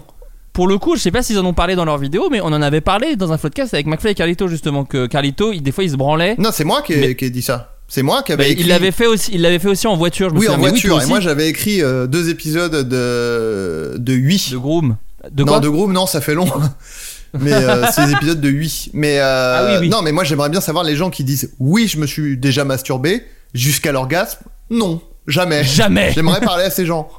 Pour 0.54 0.67
le 0.67 0.78
coup, 0.78 0.95
je 0.95 1.02
sais 1.02 1.10
pas 1.10 1.23
s'ils 1.23 1.39
en 1.39 1.45
ont 1.45 1.56
parlé 1.56 1.76
dans 1.76 1.86
leur 1.86 1.97
vidéo, 1.97 2.28
mais 2.32 2.39
on 2.39 2.45
en 2.45 2.62
avait 2.62 2.82
parlé 2.82 3.15
dans 3.15 3.32
un 3.34 3.39
podcast 3.39 3.73
avec 3.73 3.88
McFly 3.88 4.12
et 4.12 4.13
Carlito 4.13 4.47
justement 4.47 4.86
que 4.86 5.08
Carlito, 5.08 5.52
il- 5.52 5.63
des 5.63 5.71
fois, 5.71 5.84
il 5.84 5.89
se 5.89 5.95
branlait. 5.95 6.36
Non, 6.38 6.52
c'est 6.54 6.63
moi 6.63 6.84
qui 6.84 6.93
ai, 6.93 6.97
Mais- 6.99 7.15
qui 7.15 7.26
ai 7.26 7.30
dit 7.32 7.41
ça. 7.41 7.73
C'est 7.88 8.02
moi 8.02 8.24
qui 8.24 8.32
avais 8.32 8.43
Mais 8.46 8.52
écrit. 8.52 8.63
il 8.63 8.67
l'avait 8.69 8.91
fait 8.91 9.06
aussi. 9.06 9.32
Il 9.34 9.41
l'avait 9.41 9.60
fait 9.60 9.67
aussi 9.67 9.86
en 9.88 9.96
voiture. 9.96 10.30
Je 10.30 10.34
me 10.36 10.39
Oui, 10.39 10.48
en 10.50 10.58
voiture. 10.58 11.02
et 11.02 11.06
moi, 11.06 11.19
j'avais 11.19 11.48
écrit 11.48 11.82
euh, 11.82 12.08
deux 12.08 12.30
épisodes 12.30 12.88
de 12.88 13.96
de 13.98 14.13
8 14.13 14.52
de 14.52 14.58
Groom. 14.58 14.98
De 15.32 15.43
non, 15.43 15.48
quoi 15.54 15.60
de 15.60 15.69
Groom, 15.69 15.93
non, 15.93 16.06
ça 16.06 16.19
fait 16.22 16.34
long. 16.34 16.48
mais 17.39 17.54
euh, 17.54 17.86
des 17.98 18.12
épisodes 18.13 18.41
de 18.41 18.50
8 18.50 18.89
Mais 18.93 19.19
euh, 19.19 19.58
Ah 19.58 19.65
oui, 19.72 19.78
oui. 19.82 19.89
non, 19.89 20.02
mais 20.02 20.12
moi, 20.12 20.24
j'aimerais 20.24 20.50
bien 20.50 20.62
savoir 20.62 20.84
les 20.84 20.96
gens 20.96 21.10
qui 21.10 21.24
disent 21.24 21.52
oui, 21.60 21.88
je 21.88 21.98
me 21.98 22.08
suis 22.08 22.38
déjà 22.38 22.63
masturbé 22.65 23.24
jusqu'à 23.54 23.91
l'orgasme. 23.91 24.39
Non, 24.69 25.02
jamais. 25.28 25.63
Jamais. 25.63 26.12
J'aimerais 26.13 26.41
parler 26.41 26.63
à 26.65 26.69
ces 26.72 26.86
gens. 26.86 27.10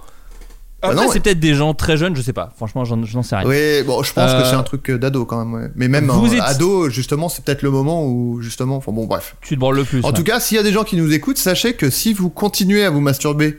Après, 0.84 0.94
Bah 0.96 1.02
non, 1.04 1.10
c'est 1.10 1.20
peut-être 1.20 1.40
des 1.40 1.54
gens 1.54 1.74
très 1.74 1.96
jeunes, 1.96 2.14
je 2.14 2.22
sais 2.22 2.32
pas. 2.32 2.52
Franchement, 2.56 2.84
j'en 2.84 3.02
j'en 3.04 3.22
sais 3.22 3.36
rien. 3.36 3.46
Oui, 3.48 3.82
bon, 3.86 4.02
je 4.02 4.12
pense 4.12 4.30
que 4.32 4.36
Euh, 4.38 4.44
c'est 4.50 4.56
un 4.56 4.62
truc 4.62 4.90
euh, 4.90 4.98
d'ado 4.98 5.24
quand 5.24 5.44
même. 5.44 5.54
ouais. 5.54 5.70
Mais 5.76 5.88
même 5.88 6.08
Vous 6.08 6.32
euh, 6.32 6.36
êtes- 6.36 6.42
ado, 6.42 6.88
justement, 6.90 7.28
c'est 7.28 7.44
peut-être 7.44 7.62
le 7.62 7.70
moment 7.70 8.04
où 8.06 8.40
justement. 8.42 8.76
Enfin 8.76 8.92
bon, 8.92 9.06
bref. 9.06 9.36
Tu 9.40 9.54
te 9.54 9.60
branles 9.60 9.76
le 9.76 9.84
plus. 9.84 10.00
En 10.04 10.08
ouais. 10.08 10.12
tout 10.12 10.22
cas, 10.24 10.40
s'il 10.40 10.56
y 10.56 10.60
a 10.60 10.62
des 10.62 10.72
gens 10.72 10.84
qui 10.84 10.96
nous 10.96 11.12
écoutent, 11.12 11.38
sachez 11.38 11.74
que 11.74 11.90
si 11.90 12.12
vous 12.12 12.30
continuez 12.30 12.84
à 12.84 12.90
vous 12.90 13.00
masturber 13.00 13.58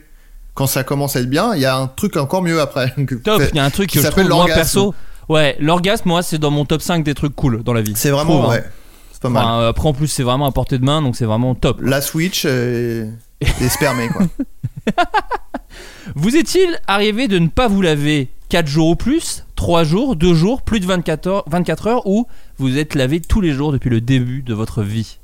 quand 0.54 0.66
ça 0.66 0.84
commence 0.84 1.16
à 1.16 1.20
être 1.20 1.28
bien, 1.30 1.54
il 1.54 1.60
y 1.60 1.66
a 1.66 1.76
un 1.76 1.86
truc 1.88 2.16
encore 2.16 2.42
mieux 2.42 2.60
après. 2.60 2.94
Top, 3.24 3.42
il 3.52 3.56
y 3.56 3.60
a 3.60 3.64
un 3.64 3.70
truc 3.70 3.90
qui 3.90 3.98
je 3.98 4.02
s'appelle 4.04 4.28
l'orgasme. 4.28 4.54
perso. 4.58 4.94
Ouais, 5.28 5.56
l'orgasme, 5.58 6.08
moi, 6.08 6.22
c'est 6.22 6.38
dans 6.38 6.52
mon 6.52 6.64
top 6.64 6.80
5 6.80 7.02
des 7.04 7.14
trucs 7.14 7.34
cool 7.34 7.62
dans 7.64 7.72
la 7.72 7.82
vie. 7.82 7.92
C'est 7.96 8.10
Je 8.10 8.14
vraiment 8.14 8.38
trouve, 8.38 8.50
hein. 8.52 8.54
ouais. 8.58 8.64
C'est 9.12 9.20
pas 9.22 9.28
mal. 9.28 9.42
Enfin, 9.44 9.60
euh, 9.60 9.68
après, 9.70 9.88
en 9.88 9.92
plus, 9.92 10.06
c'est 10.06 10.22
vraiment 10.22 10.46
à 10.46 10.52
portée 10.52 10.78
de 10.78 10.84
main, 10.84 11.02
donc 11.02 11.16
c'est 11.16 11.24
vraiment 11.24 11.54
top. 11.56 11.78
La 11.82 12.00
Switch 12.00 12.44
et, 12.44 13.06
et 13.40 13.68
spermé 13.68 14.08
quoi. 14.08 14.22
Vous 16.14 16.36
est-il 16.36 16.78
arrivé 16.86 17.28
de 17.28 17.38
ne 17.38 17.48
pas 17.48 17.68
vous 17.68 17.82
laver 17.82 18.28
4 18.48 18.66
jours 18.66 18.88
ou 18.90 18.96
plus 18.96 19.44
3 19.56 19.84
jours, 19.84 20.16
2 20.16 20.34
jours, 20.34 20.62
plus 20.62 20.80
de 20.80 20.86
24 20.86 21.26
heures, 21.26 21.44
24 21.48 21.86
heures 21.88 22.06
ou 22.06 22.26
vous 22.58 22.78
êtes 22.78 22.94
lavé 22.94 23.20
tous 23.20 23.40
les 23.40 23.52
jours 23.52 23.72
depuis 23.72 23.90
le 23.90 24.00
début 24.00 24.42
de 24.42 24.54
votre 24.54 24.82
vie? 24.82 25.18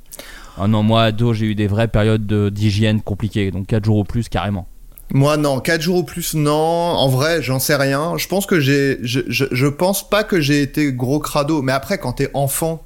Non, 0.68 0.82
moi 0.82 1.04
ado, 1.04 1.32
j'ai 1.32 1.46
eu 1.46 1.54
des 1.54 1.66
vraies 1.66 1.88
périodes 1.88 2.26
de- 2.26 2.48
d'hygiène 2.50 3.00
compliquées, 3.00 3.50
donc 3.50 3.66
4 3.68 3.84
jours 3.84 3.98
ou 3.98 4.04
plus 4.04 4.28
carrément. 4.28 4.66
Moi 5.14 5.36
non, 5.36 5.60
4 5.60 5.80
jours 5.80 5.98
ou 5.98 6.02
plus 6.04 6.34
non. 6.34 6.52
En 6.52 7.08
vrai, 7.08 7.42
j'en 7.42 7.58
sais 7.58 7.76
rien. 7.76 8.14
Je 8.18 8.26
pense 8.28 8.44
que 8.46 8.60
j'ai, 8.60 8.98
je, 9.02 9.20
je, 9.28 9.44
je 9.50 9.66
pense 9.66 10.08
pas 10.08 10.24
que 10.24 10.40
j'ai 10.40 10.62
été 10.62 10.92
gros 10.92 11.20
crado. 11.20 11.62
Mais 11.62 11.72
après, 11.72 11.98
quand 11.98 12.14
t'es 12.14 12.30
enfant, 12.34 12.82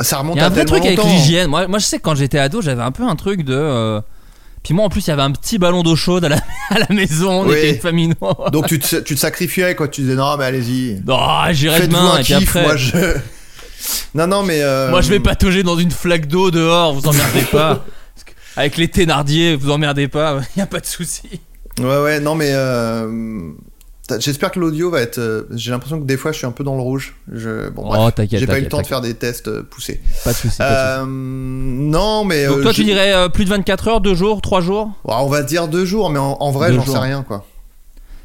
ça 0.00 0.18
remonte 0.18 0.36
Il 0.36 0.38
y 0.38 0.42
a 0.42 0.44
à 0.44 0.46
un 0.46 0.50
vrai 0.50 0.64
tellement 0.64 0.80
truc 0.80 0.86
avec 0.98 1.04
l'hygiène. 1.04 1.48
Moi, 1.50 1.66
moi, 1.68 1.78
je 1.78 1.84
sais 1.84 1.98
que 1.98 2.02
quand 2.02 2.14
j'étais 2.14 2.38
ado, 2.38 2.62
j'avais 2.62 2.82
un 2.82 2.92
peu 2.92 3.02
un 3.04 3.16
truc 3.16 3.42
de. 3.44 3.54
euh, 3.54 4.00
Puis 4.62 4.74
moi, 4.74 4.84
en 4.84 4.88
plus, 4.90 5.06
il 5.06 5.08
y 5.10 5.12
avait 5.12 5.22
un 5.22 5.30
petit 5.32 5.56
ballon 5.58 5.82
d'eau 5.82 5.96
chaude 5.96 6.24
à 6.24 6.28
la, 6.28 6.36
à 6.70 6.78
la 6.78 6.86
maison. 6.94 7.42
On 7.42 7.46
Oui. 7.48 7.56
était 7.56 7.70
une 7.76 7.80
famille 7.80 8.12
noire. 8.20 8.50
Donc 8.50 8.66
tu 8.66 8.78
te, 8.78 8.96
tu 8.96 9.14
te 9.14 9.20
sacrifiais 9.20 9.74
quoi. 9.74 9.88
Tu 9.88 10.02
disais 10.02 10.14
non 10.14 10.36
mais 10.36 10.44
allez-y. 10.44 11.02
Oh, 11.08 11.18
j'irai 11.52 11.80
Faites-vous 11.80 11.96
demain. 11.96 12.12
un 12.14 12.18
Et 12.18 12.22
puis 12.24 12.34
kiff. 12.34 12.48
après, 12.56 12.62
Moi 12.62 12.76
je. 12.76 12.90
Non 14.14 14.26
non 14.26 14.42
mais. 14.42 14.60
euh, 14.62 14.90
moi, 14.90 15.00
je 15.00 15.08
vais 15.08 15.20
patauger 15.20 15.62
dans 15.62 15.76
une 15.78 15.90
flaque 15.90 16.26
d'eau 16.26 16.50
dehors. 16.50 16.92
Vous 16.94 17.06
emmerdez 17.08 17.42
pas. 17.50 17.84
Avec 18.56 18.76
les 18.76 18.88
Thénardier, 18.88 19.56
vous 19.56 19.70
emmerdez 19.70 20.08
pas. 20.08 20.40
Il 20.56 20.58
y 20.58 20.62
a 20.62 20.66
pas 20.66 20.80
de 20.80 20.86
souci. 20.86 21.22
Ouais 21.80 21.98
ouais 22.02 22.20
non 22.20 22.34
mais. 22.34 22.50
euh, 22.52 23.50
J'espère 24.18 24.50
que 24.50 24.58
l'audio 24.58 24.90
va 24.90 25.00
être. 25.00 25.18
euh, 25.18 25.42
J'ai 25.54 25.70
l'impression 25.70 26.00
que 26.00 26.04
des 26.04 26.16
fois 26.16 26.32
je 26.32 26.38
suis 26.38 26.46
un 26.46 26.50
peu 26.52 26.64
dans 26.64 26.74
le 26.74 26.82
rouge. 26.82 27.14
Je... 27.32 27.68
Bon, 27.70 27.82
Oh, 27.86 28.10
bref, 28.14 28.28
J'ai 28.30 28.46
pas 28.46 28.58
eu 28.58 28.62
le 28.62 28.68
temps 28.68 28.82
de 28.82 28.86
faire 28.86 29.00
des 29.00 29.14
tests 29.14 29.48
euh, 29.48 29.62
poussés. 29.62 30.00
Pas 30.24 30.32
de 30.32 30.36
souci. 30.36 30.58
pas 30.58 30.64
de 30.64 30.98
souci. 30.98 31.02
Euh, 31.02 31.04
non 31.06 32.24
mais. 32.24 32.46
Donc 32.46 32.62
toi, 32.62 32.72
tu 32.72 32.84
dirais 32.84 33.12
euh, 33.12 33.28
plus 33.28 33.44
de 33.44 33.50
24 33.50 33.88
heures, 33.88 34.00
2 34.00 34.14
jours, 34.14 34.40
3 34.42 34.60
jours? 34.60 34.90
Ouais, 35.04 35.14
on 35.18 35.28
va 35.28 35.42
dire 35.42 35.68
deux 35.68 35.84
jours, 35.84 36.10
mais 36.10 36.18
en, 36.18 36.36
en 36.40 36.50
vrai, 36.50 36.72
j'en 36.72 36.84
sais 36.84 36.98
rien, 36.98 37.22
quoi. 37.22 37.46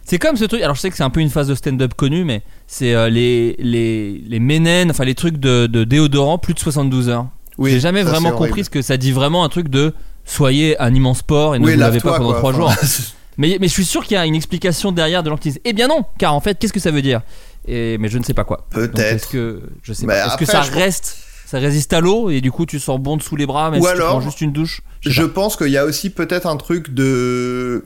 C'est 0.07 0.19
comme 0.19 0.35
ce 0.37 0.45
truc, 0.45 0.61
alors 0.61 0.75
je 0.75 0.81
sais 0.81 0.91
que 0.91 0.95
c'est 0.97 1.03
un 1.03 1.09
peu 1.09 1.19
une 1.19 1.31
phase 1.31 1.47
de 1.47 1.55
stand-up 1.55 1.95
connue, 1.95 2.23
mais 2.25 2.43
c'est 2.67 2.93
euh, 2.93 3.09
les, 3.09 3.55
les, 3.57 4.21
les 4.27 4.39
ménènes, 4.39 4.91
enfin 4.91 5.03
les 5.03 5.15
trucs 5.15 5.37
de, 5.37 5.65
de 5.65 5.83
déodorant 5.83 6.37
plus 6.37 6.53
de 6.53 6.59
72 6.59 7.09
heures. 7.09 7.25
Oui, 7.57 7.71
J'ai 7.71 7.79
jamais 7.79 8.03
ça, 8.03 8.11
vraiment 8.11 8.31
compris 8.31 8.65
ce 8.65 8.69
que 8.69 8.83
ça 8.83 8.97
dit 8.97 9.11
vraiment 9.11 9.43
un 9.43 9.49
truc 9.49 9.67
de 9.67 9.93
soyez 10.23 10.79
un 10.79 10.93
immense 10.93 11.19
sport 11.19 11.55
et 11.55 11.59
ne 11.59 11.65
Oui, 11.65 11.73
vous 11.73 11.79
lavez 11.79 11.99
pas 12.01 12.17
pendant 12.17 12.31
quoi. 12.33 12.37
3 12.39 12.53
jours. 12.53 12.71
Mais, 13.37 13.57
mais 13.59 13.67
je 13.67 13.73
suis 13.73 13.85
sûr 13.85 14.03
qu'il 14.03 14.15
y 14.15 14.17
a 14.17 14.25
une 14.25 14.35
explication 14.35 14.91
derrière 14.91 15.23
de 15.23 15.29
gens 15.29 15.37
qui 15.37 15.49
disent 15.49 15.61
Eh 15.65 15.73
bien 15.73 15.87
non, 15.87 16.05
car 16.17 16.33
en 16.33 16.39
fait, 16.41 16.57
qu'est-ce 16.59 16.73
que 16.73 16.79
ça 16.79 16.91
veut 16.91 17.01
dire? 17.01 17.21
Et, 17.67 17.97
Mais 17.97 18.07
je 18.09 18.17
ne 18.17 18.23
sais 18.23 18.33
pas 18.33 18.43
quoi. 18.43 18.65
Peut-être. 18.69 18.99
Est-ce 18.99 19.27
que, 19.27 19.61
je 19.83 19.93
sais 19.93 20.05
pas. 20.05 20.15
Est-ce 20.17 20.25
après, 20.33 20.45
que 20.45 20.51
ça 20.51 20.59
pense- 20.59 20.69
reste, 20.69 21.17
ça 21.45 21.59
résiste 21.59 21.93
à 21.93 21.99
l'eau 22.01 22.29
et 22.29 22.41
du 22.41 22.51
coup 22.51 22.65
tu 22.65 22.79
sens 22.79 22.99
bon 22.99 23.17
dessous 23.17 23.35
les 23.35 23.45
bras, 23.45 23.69
Ou 23.71 23.81
si 23.81 23.87
alors, 23.87 23.93
tu 23.93 24.01
prends 24.01 24.21
juste 24.21 24.41
une 24.41 24.51
douche? 24.51 24.81
Je 25.01 25.23
pense 25.23 25.57
qu'il 25.57 25.69
y 25.69 25.77
a 25.77 25.85
aussi 25.85 26.09
peut-être 26.09 26.47
un 26.47 26.57
truc 26.57 26.93
de. 26.93 27.85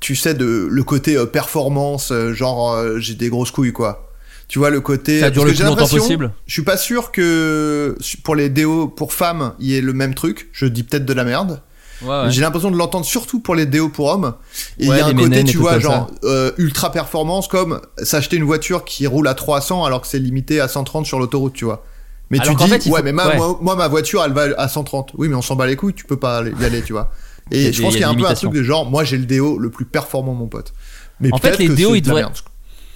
Tu 0.00 0.14
sais, 0.14 0.34
de 0.34 0.68
le 0.70 0.82
côté 0.84 1.16
euh, 1.16 1.26
performance, 1.26 2.12
euh, 2.12 2.32
genre 2.32 2.72
euh, 2.72 2.98
j'ai 3.00 3.14
des 3.14 3.30
grosses 3.30 3.50
couilles, 3.50 3.72
quoi. 3.72 4.04
Tu 4.46 4.58
vois, 4.60 4.70
le 4.70 4.80
côté. 4.80 5.20
Ça 5.20 5.30
dure 5.30 5.44
le 5.44 5.52
plus 5.52 5.62
longtemps 5.64 5.88
possible? 5.88 6.32
Je 6.46 6.52
suis 6.52 6.62
pas 6.62 6.76
sûr 6.76 7.10
que 7.12 7.98
pour 8.22 8.34
les 8.36 8.48
déos 8.48 8.86
pour 8.88 9.12
femmes, 9.12 9.54
il 9.58 9.66
y 9.66 9.76
ait 9.76 9.80
le 9.80 9.92
même 9.92 10.14
truc. 10.14 10.48
Je 10.52 10.66
dis 10.66 10.84
peut-être 10.84 11.04
de 11.04 11.12
la 11.12 11.24
merde. 11.24 11.60
Ouais, 12.02 12.08
ouais. 12.08 12.30
J'ai 12.30 12.40
l'impression 12.40 12.70
de 12.70 12.76
l'entendre 12.76 13.04
surtout 13.04 13.40
pour 13.40 13.54
les 13.54 13.66
déos 13.66 13.88
pour 13.88 14.06
hommes. 14.06 14.34
Et 14.78 14.84
il 14.84 14.90
Ouais, 14.90 14.98
y 14.98 15.00
a 15.00 15.06
un 15.06 15.14
côté, 15.14 15.44
tu 15.44 15.56
vois, 15.58 15.78
genre 15.78 16.10
euh, 16.24 16.52
ultra 16.58 16.92
performance, 16.92 17.48
comme 17.48 17.80
s'acheter 18.02 18.36
une 18.36 18.44
voiture 18.44 18.84
qui 18.84 19.06
roule 19.06 19.26
à 19.28 19.34
300 19.34 19.84
alors 19.84 20.00
que 20.02 20.06
c'est 20.06 20.18
limité 20.18 20.60
à 20.60 20.68
130 20.68 21.06
sur 21.06 21.18
l'autoroute, 21.18 21.54
tu 21.54 21.64
vois. 21.64 21.84
Mais 22.30 22.38
Alors 22.40 22.56
tu 22.56 22.64
dis, 22.64 22.70
fait, 22.70 22.90
ouais, 22.90 22.98
faut- 22.98 23.04
mais 23.04 23.12
ma-. 23.12 23.34
Moi, 23.36 23.58
moi, 23.62 23.74
ma 23.76 23.88
voiture, 23.88 24.22
elle 24.24 24.32
va 24.32 24.46
à 24.58 24.68
130. 24.68 25.12
Oui, 25.16 25.28
mais 25.28 25.34
on 25.34 25.42
s'en 25.42 25.56
bat 25.56 25.66
les 25.66 25.76
couilles, 25.76 25.94
tu 25.94 26.04
peux 26.04 26.18
pas 26.18 26.42
y 26.60 26.64
aller, 26.64 26.82
tu 26.82 26.92
vois. 26.92 27.10
A 27.50 27.54
Et 27.54 27.72
je 27.72 27.80
pense 27.82 27.92
il 27.94 27.96
y 27.96 27.96
qu'il 27.96 28.00
y 28.00 28.04
a 28.04 28.08
a 28.08 28.10
un 28.10 28.14
peu 28.14 28.26
un 28.26 28.34
truc 28.34 28.52
de 28.52 28.62
genre, 28.62 28.84
moi 28.88 29.02
j'ai 29.04 29.16
le 29.16 29.24
déo 29.24 29.58
le 29.58 29.70
plus 29.70 29.86
performant, 29.86 30.34
mon 30.34 30.46
pote. 30.46 30.74
Mais 31.20 31.30
En 31.32 31.38
fait, 31.38 31.58
les 31.58 31.68
déos, 31.70 31.94
ils 31.94 32.02
devraient-. 32.02 32.26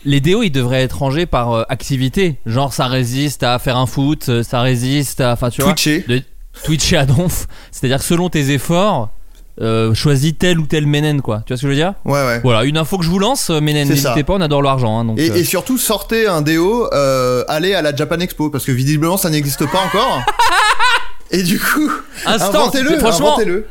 Les 0.05 0.21
déos, 0.21 0.43
ils 0.43 0.51
devraient 0.51 0.83
être 0.83 0.99
rangés 0.99 1.27
par 1.27 1.53
euh, 1.53 1.63
activité. 1.69 2.41
Genre, 2.45 2.73
ça 2.73 2.87
résiste 2.89 3.45
à 3.45 3.59
faire 3.61 3.77
un 3.77 3.87
foot, 3.87 4.29
euh, 4.29 4.43
ça 4.43 4.61
résiste 4.61 5.21
à. 5.21 5.33
Enfin, 5.33 5.49
tu 5.49 5.63
vois. 5.63 5.73
Twitcher. 5.73 6.05
De 6.09 6.23
twitcher 6.65 6.97
à 6.99 7.07
donf. 7.07 7.47
C'est-à-dire 7.71 7.99
que 7.99 8.05
selon 8.05 8.29
tes 8.29 8.51
efforts, 8.51 9.11
euh, 9.61 9.93
choisis 9.95 10.33
tel 10.39 10.59
ou 10.59 10.67
tel 10.67 10.87
ménène, 10.87 11.21
quoi. 11.21 11.43
Tu 11.47 11.53
vois 11.53 11.57
ce 11.59 11.63
que 11.63 11.69
je 11.69 11.73
veux 11.73 11.77
dire? 11.79 11.95
Ouais, 12.05 12.25
ouais. 12.27 12.41
Voilà, 12.43 12.65
une 12.65 12.79
info 12.79 12.97
que 12.99 13.05
je 13.05 13.11
vous 13.11 13.19
lance, 13.19 13.51
euh, 13.51 13.61
ménène, 13.61 13.89
n'hésitez 13.89 14.25
pas, 14.25 14.33
on 14.35 14.41
adore 14.41 14.63
l'argent. 14.63 14.99
hein, 14.99 15.05
donc, 15.05 15.19
Et, 15.19 15.31
euh, 15.31 15.35
et 15.37 15.45
surtout, 15.45 15.77
sortez 15.79 16.27
un 16.27 16.41
déo, 16.43 16.89
euh, 16.95 17.45
allez 17.49 17.75
à 17.75 17.83
la 17.83 17.95
Japan 17.95 18.19
Expo, 18.21 18.49
parce 18.51 18.65
que 18.65 18.73
visiblement 18.73 19.17
ça 19.19 19.29
n'existe 19.31 19.67
pas 19.71 19.81
encore. 19.85 20.23
et 21.31 21.43
du 21.43 21.59
coup, 21.61 21.91
inventez-le, 22.27 22.99
franchement, 22.99 23.29
inventez-le. 23.35 23.67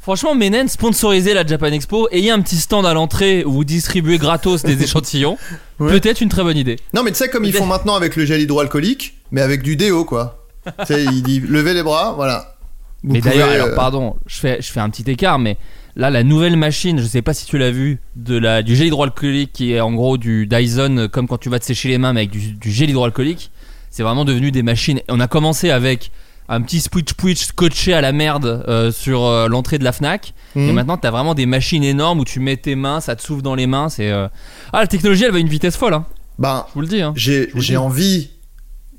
franchement, 0.00 0.34
ménène, 0.34 0.68
sponsorisez 0.68 1.34
la 1.34 1.46
Japan 1.46 1.66
Expo, 1.66 2.08
ayez 2.12 2.30
un 2.30 2.40
petit 2.40 2.56
stand 2.56 2.86
à 2.86 2.94
l'entrée 2.94 3.44
où 3.44 3.52
vous 3.52 3.64
distribuez 3.64 4.16
gratos 4.16 4.62
des 4.62 4.82
échantillons. 4.84 5.36
Ouais. 5.78 5.90
Peut-être 5.92 6.22
une 6.22 6.30
très 6.30 6.44
bonne 6.44 6.56
idée. 6.56 6.78
Non, 6.94 7.02
mais 7.02 7.10
tu 7.10 7.18
sais, 7.18 7.28
comme 7.28 7.44
ils 7.44 7.52
font 7.52 7.66
maintenant 7.66 7.94
avec 7.96 8.16
le 8.16 8.24
gel 8.24 8.40
hydroalcoolique, 8.40 9.18
mais 9.32 9.42
avec 9.42 9.62
du 9.62 9.76
déo, 9.76 10.06
quoi. 10.06 10.45
Tu 10.80 10.86
sais, 10.86 11.04
il 11.04 11.22
dit 11.22 11.40
levez 11.40 11.74
les 11.74 11.82
bras, 11.82 12.12
voilà. 12.16 12.54
Vous 13.02 13.12
mais 13.12 13.20
d'ailleurs, 13.20 13.48
euh, 13.48 13.54
alors 13.54 13.74
pardon, 13.74 14.16
je 14.26 14.38
fais, 14.38 14.60
je 14.60 14.72
fais 14.72 14.80
un 14.80 14.90
petit 14.90 15.08
écart, 15.10 15.38
mais 15.38 15.56
là, 15.94 16.10
la 16.10 16.22
nouvelle 16.22 16.56
machine, 16.56 16.98
je 16.98 17.04
sais 17.04 17.22
pas 17.22 17.34
si 17.34 17.46
tu 17.46 17.58
l'as 17.58 17.70
vu, 17.70 18.00
de 18.16 18.36
la, 18.36 18.62
du 18.62 18.74
gel 18.74 18.88
hydroalcoolique 18.88 19.52
qui 19.52 19.72
est 19.72 19.80
en 19.80 19.92
gros 19.92 20.18
du 20.18 20.46
Dyson, 20.46 20.96
euh, 20.98 21.08
comme 21.08 21.28
quand 21.28 21.38
tu 21.38 21.48
vas 21.48 21.58
te 21.58 21.64
sécher 21.64 21.88
les 21.88 21.98
mains, 21.98 22.12
mais 22.12 22.20
avec 22.20 22.30
du, 22.30 22.52
du 22.52 22.70
gel 22.70 22.90
hydroalcoolique, 22.90 23.50
c'est 23.90 24.02
vraiment 24.02 24.24
devenu 24.24 24.50
des 24.50 24.62
machines. 24.62 25.00
On 25.08 25.20
a 25.20 25.28
commencé 25.28 25.70
avec 25.70 26.10
un 26.48 26.60
petit 26.62 26.80
switch 26.80 27.10
switch 27.18 27.44
scotché 27.46 27.92
à 27.92 28.00
la 28.00 28.12
merde 28.12 28.64
euh, 28.68 28.92
sur 28.92 29.24
euh, 29.24 29.48
l'entrée 29.48 29.78
de 29.78 29.84
la 29.84 29.92
Fnac. 29.92 30.34
Mhm. 30.54 30.68
Et 30.68 30.72
maintenant, 30.72 30.96
t'as 30.96 31.10
vraiment 31.10 31.34
des 31.34 31.46
machines 31.46 31.82
énormes 31.82 32.20
où 32.20 32.24
tu 32.24 32.40
mets 32.40 32.56
tes 32.56 32.74
mains, 32.74 33.00
ça 33.00 33.16
te 33.16 33.22
souffle 33.22 33.42
dans 33.42 33.54
les 33.54 33.66
mains. 33.66 33.88
C'est 33.88 34.10
euh, 34.10 34.28
ah 34.72 34.80
la 34.80 34.86
technologie, 34.86 35.24
elle 35.24 35.32
va 35.32 35.38
à 35.38 35.40
une 35.40 35.48
vitesse 35.48 35.76
folle. 35.76 35.94
Hein. 35.94 36.06
Ben, 36.38 36.66
Je 36.68 36.74
vous 36.74 36.80
le 36.82 36.86
dis. 36.86 37.02
Hein. 37.02 37.12
j'ai 37.16 37.76
envie. 37.76 38.30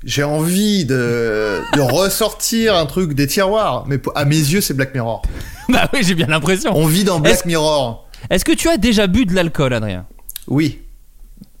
J'ai 0.04 0.22
envie 0.22 0.84
de, 0.84 1.60
de 1.74 1.80
ressortir 1.80 2.76
un 2.76 2.86
truc 2.86 3.14
des 3.14 3.26
tiroirs, 3.26 3.84
mais 3.88 3.98
à 4.14 4.24
mes 4.24 4.36
yeux, 4.36 4.60
c'est 4.60 4.74
Black 4.74 4.94
Mirror. 4.94 5.22
bah 5.68 5.88
oui, 5.92 6.00
j'ai 6.02 6.14
bien 6.14 6.26
l'impression. 6.26 6.72
On 6.74 6.86
vit 6.86 7.04
dans 7.04 7.18
Black 7.20 7.44
Mirror. 7.44 8.08
Est-ce 8.30 8.44
que 8.44 8.52
tu 8.52 8.68
as 8.68 8.76
déjà 8.76 9.06
bu 9.06 9.26
de 9.26 9.34
l'alcool, 9.34 9.72
Adrien? 9.72 10.06
Oui. 10.46 10.80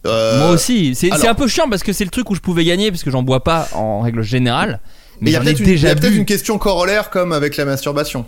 Euh, 0.06 0.38
Moi 0.38 0.50
aussi. 0.50 0.94
C'est 0.94 1.26
un 1.26 1.34
peu 1.34 1.48
chiant 1.48 1.68
parce 1.68 1.82
que 1.82 1.92
c'est 1.92 2.04
le 2.04 2.10
truc 2.10 2.30
où 2.30 2.34
je 2.34 2.40
pouvais 2.40 2.64
gagner 2.64 2.90
parce 2.90 3.02
que 3.02 3.10
j'en 3.10 3.22
bois 3.22 3.42
pas 3.42 3.68
en 3.74 4.00
règle 4.00 4.22
générale. 4.22 4.80
Mais 5.20 5.30
il 5.30 5.32
y 5.32 5.36
a 5.36 5.40
peut-être 5.40 6.14
une, 6.14 6.24
question 6.24 6.58
corollaire 6.58 7.10
comme 7.10 7.32
avec 7.32 7.56
la 7.56 7.64
masturbation. 7.64 8.24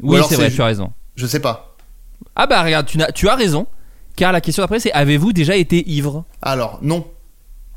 ou 0.00 0.14
Oui, 0.14 0.20
c'est 0.28 0.36
vrai, 0.36 0.50
tu 0.50 0.62
as 0.62 0.66
raison. 0.66 0.92
Je 1.16 1.26
sais 1.26 1.40
pas. 1.40 1.76
Ah 2.36 2.46
bah 2.46 2.62
regarde, 2.62 2.86
tu, 2.86 2.98
n'as- 2.98 3.10
tu 3.10 3.28
as 3.28 3.34
raison. 3.34 3.66
Car 4.14 4.30
la 4.32 4.40
question 4.40 4.62
d'après 4.62 4.78
c'est 4.78 4.92
avez-vous 4.92 5.32
déjà 5.32 5.56
été 5.56 5.88
ivre? 5.90 6.24
Alors, 6.42 6.78
non. 6.82 7.04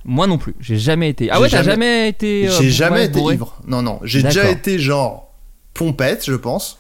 Moi 0.05 0.27
non 0.27 0.37
plus, 0.37 0.55
j'ai 0.59 0.77
jamais 0.77 1.09
été. 1.09 1.29
Ah 1.31 1.39
ouais, 1.39 1.49
t'as 1.49 1.63
jamais- 1.63 2.09
été. 2.09 2.47
euh, 2.47 2.51
J'ai 2.59 2.69
jamais 2.69 3.05
été 3.05 3.19
bourré 3.19 3.35
ivre. 3.35 3.55
Non, 3.67 3.81
non. 3.81 3.99
J'ai 4.03 4.21
déjà 4.23 4.49
été 4.49 4.79
genre 4.79 5.31
pompette, 5.73 6.25
je 6.25 6.33
pense. 6.35 6.79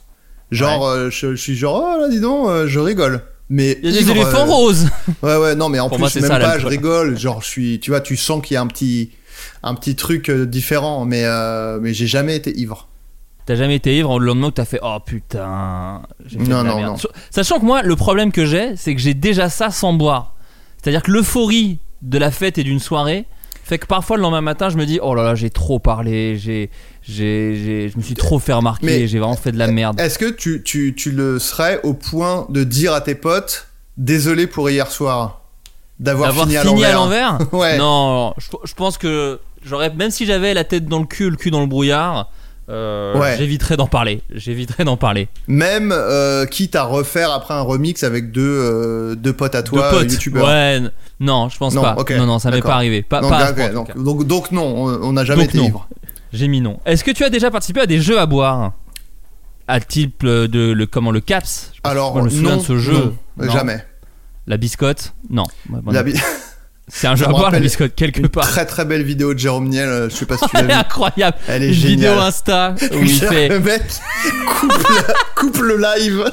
Genre, 0.51 0.85
euh, 0.85 1.09
je, 1.09 1.31
je 1.35 1.41
suis 1.41 1.55
genre, 1.55 1.83
oh 1.95 2.01
là, 2.01 2.09
dis 2.09 2.19
donc, 2.19 2.47
euh, 2.47 2.67
je 2.67 2.79
rigole. 2.79 3.21
Mais 3.49 3.77
Il 3.81 3.89
y 3.91 3.97
a 3.97 4.01
des 4.01 4.11
éléphants 4.11 4.41
euh, 4.47 4.51
roses. 4.51 4.87
Ouais, 5.23 5.37
ouais, 5.37 5.55
non, 5.55 5.69
mais 5.69 5.79
en 5.79 5.87
Pour 5.89 5.97
plus, 5.97 6.01
moi, 6.03 6.09
même 6.15 6.23
ça, 6.29 6.39
pas, 6.39 6.59
je 6.59 6.67
rigole. 6.67 7.17
Genre, 7.17 7.41
je 7.41 7.47
suis, 7.47 7.79
tu 7.79 7.91
vois, 7.91 8.01
tu 8.01 8.15
sens 8.17 8.41
qu'il 8.45 8.55
y 8.55 8.57
a 8.57 8.61
un 8.61 8.67
petit, 8.67 9.11
un 9.63 9.73
petit 9.75 9.95
truc 9.95 10.29
euh, 10.29 10.45
différent, 10.45 11.05
mais, 11.05 11.23
euh, 11.25 11.79
mais 11.81 11.93
j'ai 11.93 12.07
jamais 12.07 12.35
été 12.35 12.57
ivre. 12.59 12.87
T'as 13.45 13.55
jamais 13.55 13.75
été 13.75 13.97
ivre 13.97 14.19
le 14.19 14.27
lendemain 14.27 14.47
où 14.47 14.51
t'as 14.51 14.63
fait 14.65 14.79
oh 14.83 14.97
putain. 15.05 16.01
fait 16.29 16.37
Non, 16.37 16.63
non, 16.63 16.75
merde. 16.77 16.91
non. 16.91 16.97
Sa- 16.97 17.09
Sachant 17.31 17.59
que 17.59 17.65
moi, 17.65 17.81
le 17.81 17.95
problème 17.95 18.31
que 18.31 18.45
j'ai, 18.45 18.75
c'est 18.77 18.93
que 18.95 19.01
j'ai 19.01 19.13
déjà 19.13 19.49
ça 19.49 19.69
sans 19.71 19.93
boire. 19.93 20.35
C'est-à-dire 20.81 21.01
que 21.03 21.11
l'euphorie 21.11 21.79
de 22.03 22.17
la 22.19 22.29
fête 22.31 22.57
et 22.59 22.63
d'une 22.63 22.79
soirée 22.79 23.25
fait 23.65 23.79
que 23.79 23.85
parfois 23.87 24.17
le 24.17 24.23
lendemain 24.23 24.41
matin, 24.41 24.69
je 24.69 24.75
me 24.77 24.85
dis 24.85 24.99
oh 25.01 25.15
là 25.15 25.23
là, 25.23 25.35
j'ai 25.35 25.49
trop 25.49 25.79
parlé, 25.79 26.37
j'ai, 26.37 26.69
j'ai, 27.01 27.55
j'ai- 27.55 27.89
je 27.89 27.97
me 27.97 28.03
suis 28.03 28.13
trop 28.13 28.37
fait 28.37 28.51
remarquer, 28.53 29.07
j'ai 29.07 29.19
vraiment 29.19 29.37
fait 29.37 29.53
de 29.53 29.57
la 29.57 29.67
merde. 29.67 29.99
Est-ce 30.01 30.19
que 30.19 30.29
tu, 30.29 30.61
tu, 30.63 30.93
tu 30.95 31.11
le 31.11 31.39
serais 31.39 31.79
au 31.83 31.93
point 31.93 32.45
de 32.49 32.63
dire 32.65 32.93
à 32.93 32.99
tes 33.01 33.15
potes, 33.15 33.67
désolé 33.97 34.47
pour 34.47 34.69
hier 34.69 34.91
soir, 34.91 35.41
d'avoir 35.99 36.33
fini, 36.33 36.57
fini, 36.57 36.83
à 36.83 36.91
l'envers 36.91 37.37
l'envers 37.39 37.53
Ouais. 37.53 37.77
Non, 37.77 38.33
je, 38.37 38.47
je 38.65 38.73
pense 38.73 38.97
que 38.97 39.39
j'aurais, 39.63 39.93
même 39.93 40.11
si 40.11 40.25
j'avais 40.25 40.53
la 40.53 40.65
tête 40.65 40.85
dans 40.85 40.99
le 40.99 41.05
cul, 41.05 41.29
le 41.29 41.37
cul 41.37 41.49
dans 41.51 41.61
le 41.61 41.67
brouillard, 41.67 42.29
euh, 42.69 43.17
Ouais. 43.19 43.35
j'éviterais 43.37 43.77
d'en 43.77 43.87
parler. 43.87 44.21
J'éviterais 44.33 44.83
d'en 44.85 44.97
parler. 44.97 45.27
Même 45.47 45.91
euh, 45.91 46.45
quitte 46.45 46.75
à 46.75 46.83
refaire 46.83 47.31
après 47.31 47.53
un 47.53 47.61
remix 47.61 48.03
avec 48.03 48.31
deux, 48.31 48.41
euh, 48.43 49.15
deux 49.15 49.33
potes 49.33 49.55
à 49.55 49.63
toi, 49.63 49.89
potes. 49.91 50.11
youtubeurs. 50.11 50.45
Ouais, 50.47 50.79
non, 51.19 51.49
je 51.49 51.57
pense 51.57 51.73
Non, 51.73 51.81
pas. 51.81 51.95
ok, 51.97 52.11
non, 52.11 52.25
non, 52.25 52.39
ça 52.39 52.51
m'est 52.51 52.61
pas 52.61 52.75
arrivé. 52.75 53.01
Pas, 53.01 53.21
Donc, 53.21 53.29
pas 53.31 53.37
à 53.37 53.47
ce 53.47 53.51
ok, 53.51 53.57
point, 53.57 53.69
donc, 53.73 53.97
donc, 53.97 54.27
donc 54.27 54.51
non, 54.51 54.63
on 55.01 55.11
n'a 55.13 55.25
jamais 55.25 55.41
Donc 55.43 55.49
été 55.49 55.57
non. 55.59 55.65
ivre. 55.65 55.87
J'ai 56.31 56.47
mis 56.47 56.61
non. 56.61 56.79
Est-ce 56.85 57.03
que 57.03 57.11
tu 57.11 57.23
as 57.23 57.29
déjà 57.29 57.51
participé 57.51 57.81
à 57.81 57.85
des 57.85 57.99
jeux 58.01 58.19
à 58.19 58.25
boire? 58.25 58.71
À 59.67 59.79
type 59.79 60.23
euh, 60.25 60.47
de 60.47 60.71
le 60.71 60.85
comment 60.85 61.11
le 61.11 61.21
caps? 61.21 61.71
Alors, 61.83 62.17
je 62.17 62.23
me 62.23 62.29
souviens 62.29 62.51
non, 62.51 62.57
de 62.57 62.61
ce 62.63 62.77
jeu. 62.79 63.13
non, 63.37 63.45
Non. 63.45 63.51
jamais. 63.53 63.85
La 64.47 64.57
biscotte? 64.57 65.13
Non. 65.29 65.43
La 65.71 66.01
non. 66.01 66.01
bi- 66.03 66.13
C'est 66.89 67.07
un 67.07 67.15
jeu 67.15 67.25
à 67.25 67.29
boire 67.29 67.49
la 67.51 67.59
biscotte 67.59 67.95
quelque 67.95 68.19
Une 68.19 68.27
part. 68.27 68.43
très 68.47 68.65
très 68.65 68.83
belle 68.85 69.03
vidéo 69.03 69.33
de 69.33 69.39
Jérôme 69.39 69.69
Niel, 69.69 69.87
euh, 69.87 70.09
je 70.09 70.15
sais 70.15 70.25
pas 70.25 70.37
si 70.37 70.45
tu 70.47 70.49
l'as 70.55 70.59
Elle 70.63 70.69
est 70.69 70.73
vu. 70.73 70.79
incroyable. 70.79 71.37
Elle 71.47 71.63
est 71.63 71.67
Une 71.67 71.73
vidéo 71.73 72.09
géniale. 72.11 72.19
Insta 72.19 72.75
où 72.93 72.97
il 73.03 73.09
fait 73.21 73.47
Le 73.47 73.59
mec 73.61 73.81
coupe 74.59 74.71
le, 74.89 75.13
coupe 75.35 75.57
le 75.59 75.77
live. 75.77 76.25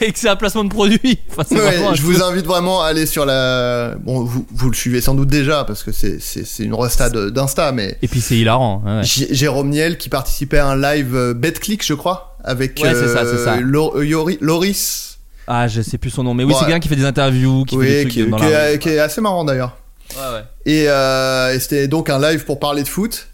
et 0.00 0.12
que 0.12 0.18
c'est 0.18 0.28
un 0.28 0.36
placement 0.36 0.64
de 0.64 0.70
produit. 0.70 1.18
Enfin, 1.36 1.44
Ouais, 1.54 1.78
je 1.94 2.02
vous 2.02 2.22
invite 2.22 2.46
vraiment 2.46 2.82
à 2.82 2.88
aller 2.88 3.04
sur 3.06 3.26
la. 3.26 3.94
Bon, 4.00 4.22
vous, 4.24 4.46
vous 4.50 4.68
le 4.70 4.74
suivez 4.76 5.00
sans 5.00 5.14
doute 5.14 5.28
déjà 5.28 5.64
parce 5.64 5.82
que 5.82 5.90
c'est 5.92 6.18
une 6.60 6.74
resta 6.74 7.10
de- 7.10 7.30
d'Insta, 7.30 7.72
mais 7.72 7.98
Et 8.02 8.08
puis 8.08 8.20
c'est 8.20 8.36
hilarant. 8.36 8.82
ouais. 8.86 9.02
J- 9.02 9.28
Jérôme 9.30 9.68
Niel 9.70 9.98
qui 9.98 10.08
participait 10.08 10.58
à 10.58 10.68
un 10.68 10.76
live 10.80 11.14
euh, 11.14 11.34
BetClick, 11.34 11.84
je 11.84 11.94
crois, 11.94 12.36
avec 12.44 12.78
Ouais, 12.82 12.94
c'est 12.94 13.08
ça, 13.08 13.24
c'est 13.24 13.38
ça. 13.44 13.56
Euh, 13.56 14.36
Loris. 14.40 15.13
Ah, 15.46 15.68
je 15.68 15.82
sais 15.82 15.98
plus 15.98 16.10
son 16.10 16.22
nom, 16.22 16.32
mais 16.34 16.44
oui, 16.44 16.54
c'est 16.58 16.64
quelqu'un 16.64 16.80
qui 16.80 16.88
fait 16.88 16.96
des 16.96 17.04
interviews, 17.04 17.64
qui 17.64 17.76
fait 17.78 17.86
des 17.86 18.00
trucs 18.02 18.12
qui, 18.12 18.26
dans 18.26 18.36
qui 18.38 18.44
la 18.44 18.70
est, 18.70 18.72
rue. 18.72 18.78
qui 18.78 18.88
est 18.88 18.98
assez 18.98 19.20
marrant 19.20 19.44
d'ailleurs. 19.44 19.76
Ouais, 20.16 20.34
ouais. 20.36 20.44
Et, 20.66 20.84
euh, 20.88 21.54
et 21.54 21.60
c'était 21.60 21.88
donc 21.88 22.08
un 22.10 22.18
live 22.20 22.44
pour 22.44 22.58
parler 22.60 22.82
de 22.82 22.88
foot. 22.88 23.28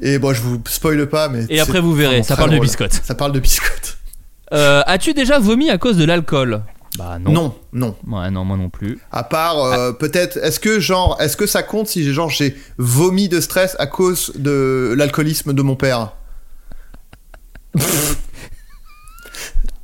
Et 0.00 0.18
bon, 0.18 0.32
je 0.34 0.40
vous 0.42 0.60
spoile 0.68 1.06
pas, 1.08 1.28
mais. 1.28 1.44
Et 1.48 1.56
c'est 1.56 1.60
après, 1.60 1.80
vous 1.80 1.94
verrez, 1.94 2.08
vraiment 2.20 2.24
ça 2.24 2.34
très 2.34 2.42
parle 2.42 2.50
de 2.50 2.56
drôle. 2.56 2.66
biscottes. 2.66 3.00
Ça 3.04 3.14
parle 3.14 3.32
de 3.32 3.40
biscottes. 3.40 3.98
Euh, 4.52 4.82
As-tu 4.86 5.14
déjà 5.14 5.38
vomi 5.38 5.70
à 5.70 5.78
cause 5.78 5.96
de 5.96 6.04
l'alcool? 6.04 6.62
Bah 6.98 7.18
non. 7.20 7.32
Non, 7.32 7.54
non. 7.72 7.96
Ouais, 8.06 8.30
non, 8.30 8.44
moi 8.44 8.56
non 8.56 8.70
plus. 8.70 8.98
À 9.10 9.24
part, 9.24 9.58
euh, 9.58 9.92
peut-être, 9.92 10.36
est-ce 10.36 10.60
que 10.60 10.78
genre, 10.80 11.16
est-ce 11.20 11.36
que 11.36 11.46
ça 11.46 11.62
compte 11.64 11.88
si 11.88 12.12
genre 12.12 12.30
j'ai 12.30 12.56
vomi 12.78 13.28
de 13.28 13.40
stress 13.40 13.74
à 13.80 13.86
cause 13.86 14.32
de 14.36 14.94
l'alcoolisme 14.96 15.52
de 15.52 15.62
mon 15.62 15.76
père? 15.76 16.12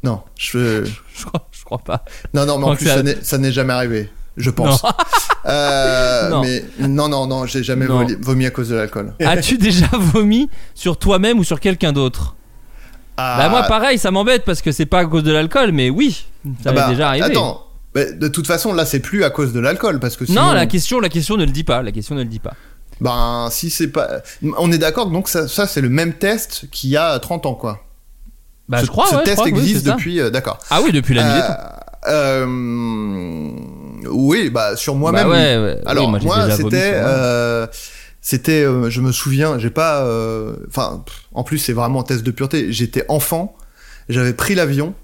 Non, 0.03 0.23
je. 0.39 0.85
Je 0.85 1.25
crois, 1.27 1.47
crois 1.77 1.79
pas. 1.99 2.05
Non, 2.35 2.47
non, 2.47 2.59
mais 2.59 2.65
en 2.67 2.75
plus, 2.77 2.87
ça- 2.87 3.03
ça 3.23 3.39
n'est- 3.39 3.53
jamais 3.53 3.73
arrivé. 3.73 4.11
Je 4.37 4.51
pense. 4.51 4.83
Euh, 5.47 6.29
Non. 6.29 6.43
Mais 6.43 6.63
non, 6.87 7.09
non, 7.09 7.27
non, 7.27 7.47
j'ai 7.47 7.63
jamais 7.63 7.87
Non. 7.87 8.07
vomi 8.21 8.45
à 8.45 8.51
cause 8.51 8.69
de 8.69 8.75
l'alcool. 8.75 9.15
As-tu 9.25 9.57
déjà 9.57 9.87
vomi 9.93 10.51
sur 10.75 10.99
toi-même 10.99 11.39
ou 11.39 11.45
sur 11.45 11.61
quelqu'un 11.61 11.93
d'autre? 11.95 12.37
Ah, 13.17 13.37
Bah 13.39 13.49
moi 13.49 13.63
pareil, 13.63 13.99
ça 13.99 14.11
m'embête 14.11 14.45
parce 14.45 14.61
que 14.61 14.71
c'est 14.71 14.85
pas 14.85 14.99
à 14.99 15.07
cause 15.07 15.23
de 15.23 15.33
l'alcool, 15.33 15.73
mais 15.73 15.89
oui, 15.89 16.27
ça 16.45 16.51
ah 16.67 16.73
m'est 16.73 16.75
bah, 16.75 16.89
déjà 16.91 17.09
arrivé. 17.09 17.25
Attends, 17.25 17.67
mais 17.95 18.13
de 18.13 18.29
toute 18.29 18.47
façon, 18.47 18.75
là, 18.75 18.85
c'est 18.85 19.01
plus 19.01 19.25
à 19.25 19.31
cause 19.31 19.55
de 19.55 19.61
l'alcool 19.61 19.99
parce 19.99 20.17
que 20.17 20.27
sinon, 20.27 20.43
non, 20.43 20.53
la 20.53 20.67
question, 20.67 21.01
la 21.01 21.09
question 21.09 21.39
ne 21.39 21.47
le 21.47 21.53
dit 21.53 21.65
pas. 21.65 21.83
La 21.83 21.91
question 21.91 22.15
ne 22.15 22.21
le 22.23 22.29
dit 22.29 22.39
pas. 22.39 22.53
ben 23.01 23.49
si 23.51 23.71
c'est 23.71 23.89
pas, 23.89 24.21
on 24.59 24.71
est 24.71 24.79
d'accord. 24.79 25.07
Donc 25.11 25.27
ça, 25.31 25.49
ça 25.49 25.67
c'est 25.67 25.81
le 25.81 25.89
même 25.89 26.13
test 26.13 26.67
qu'il 26.71 26.91
y 26.91 26.99
a 26.99 27.19
30 27.19 27.47
ans, 27.47 27.55
quoi. 27.55 27.81
Bah 28.71 28.79
ce, 28.79 28.87
je 28.87 28.91
crois. 28.93 29.07
ce 29.07 29.15
ouais, 29.17 29.21
je 29.23 29.25
test 29.25 29.37
crois, 29.37 29.49
existe 29.49 29.85
depuis, 29.85 30.21
euh, 30.21 30.31
d'accord. 30.31 30.61
Ah 30.71 30.81
oui, 30.81 30.93
depuis 30.93 31.13
la 31.13 31.25
nuit. 31.25 31.43
Euh, 32.07 32.47
euh, 32.47 34.07
oui, 34.09 34.49
bah 34.49 34.77
sur 34.77 34.95
moi-même. 34.95 35.25
Bah 35.25 35.29
ouais, 35.29 35.59
ouais. 35.59 35.81
Alors 35.87 36.05
Oui, 36.05 36.21
moi, 36.25 36.47
moi, 36.47 36.51
c'était, 36.53 36.93
euh, 36.95 37.67
c'était, 38.21 38.63
je 38.63 39.01
me 39.01 39.11
souviens, 39.11 39.59
j'ai 39.59 39.71
pas, 39.71 40.07
enfin, 40.69 41.03
en 41.35 41.43
plus 41.43 41.59
c'est 41.59 41.73
vraiment 41.73 42.03
un 42.03 42.05
test 42.05 42.23
de 42.23 42.31
pureté. 42.31 42.73
J'étais 42.73 43.05
enfant, 43.09 43.57
j'avais 44.09 44.35
pris 44.35 44.55
l'avion 44.55 44.95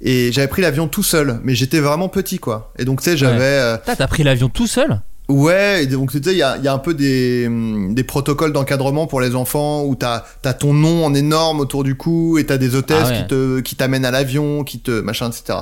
et 0.00 0.32
j'avais 0.32 0.48
pris 0.48 0.60
l'avion 0.60 0.88
tout 0.88 1.04
seul, 1.04 1.38
mais 1.44 1.54
j'étais 1.54 1.78
vraiment 1.78 2.08
petit 2.08 2.40
quoi. 2.40 2.72
Et 2.76 2.84
donc 2.84 3.02
tu 3.02 3.10
sais, 3.10 3.16
j'avais, 3.16 3.78
T'as 3.84 4.08
pris 4.08 4.24
l'avion 4.24 4.48
tout 4.48 4.66
seul? 4.66 5.00
Ouais, 5.28 5.86
donc 5.86 6.10
tu 6.10 6.22
sais, 6.22 6.32
il 6.32 6.38
y 6.38 6.42
a, 6.42 6.56
il 6.56 6.64
y 6.64 6.68
a 6.68 6.72
un 6.72 6.78
peu 6.78 6.94
des, 6.94 7.44
hum, 7.46 7.94
des 7.94 8.04
protocoles 8.04 8.52
d'encadrement 8.52 9.06
pour 9.06 9.20
les 9.20 9.34
enfants 9.34 9.84
où 9.84 9.94
t'as, 9.94 10.24
t'as 10.42 10.52
ton 10.54 10.74
nom 10.74 11.04
en 11.04 11.14
énorme 11.14 11.60
autour 11.60 11.84
du 11.84 11.94
cou 11.96 12.38
et 12.38 12.44
t'as 12.46 12.58
des 12.58 12.74
hôtesses 12.74 12.98
Ah 13.04 13.08
ouais. 13.10 13.22
qui 13.22 13.26
te, 13.28 13.60
qui 13.60 13.76
t'amènent 13.76 14.04
à 14.04 14.10
l'avion, 14.10 14.64
qui 14.64 14.80
te, 14.80 15.00
machin, 15.00 15.30
etc. 15.30 15.60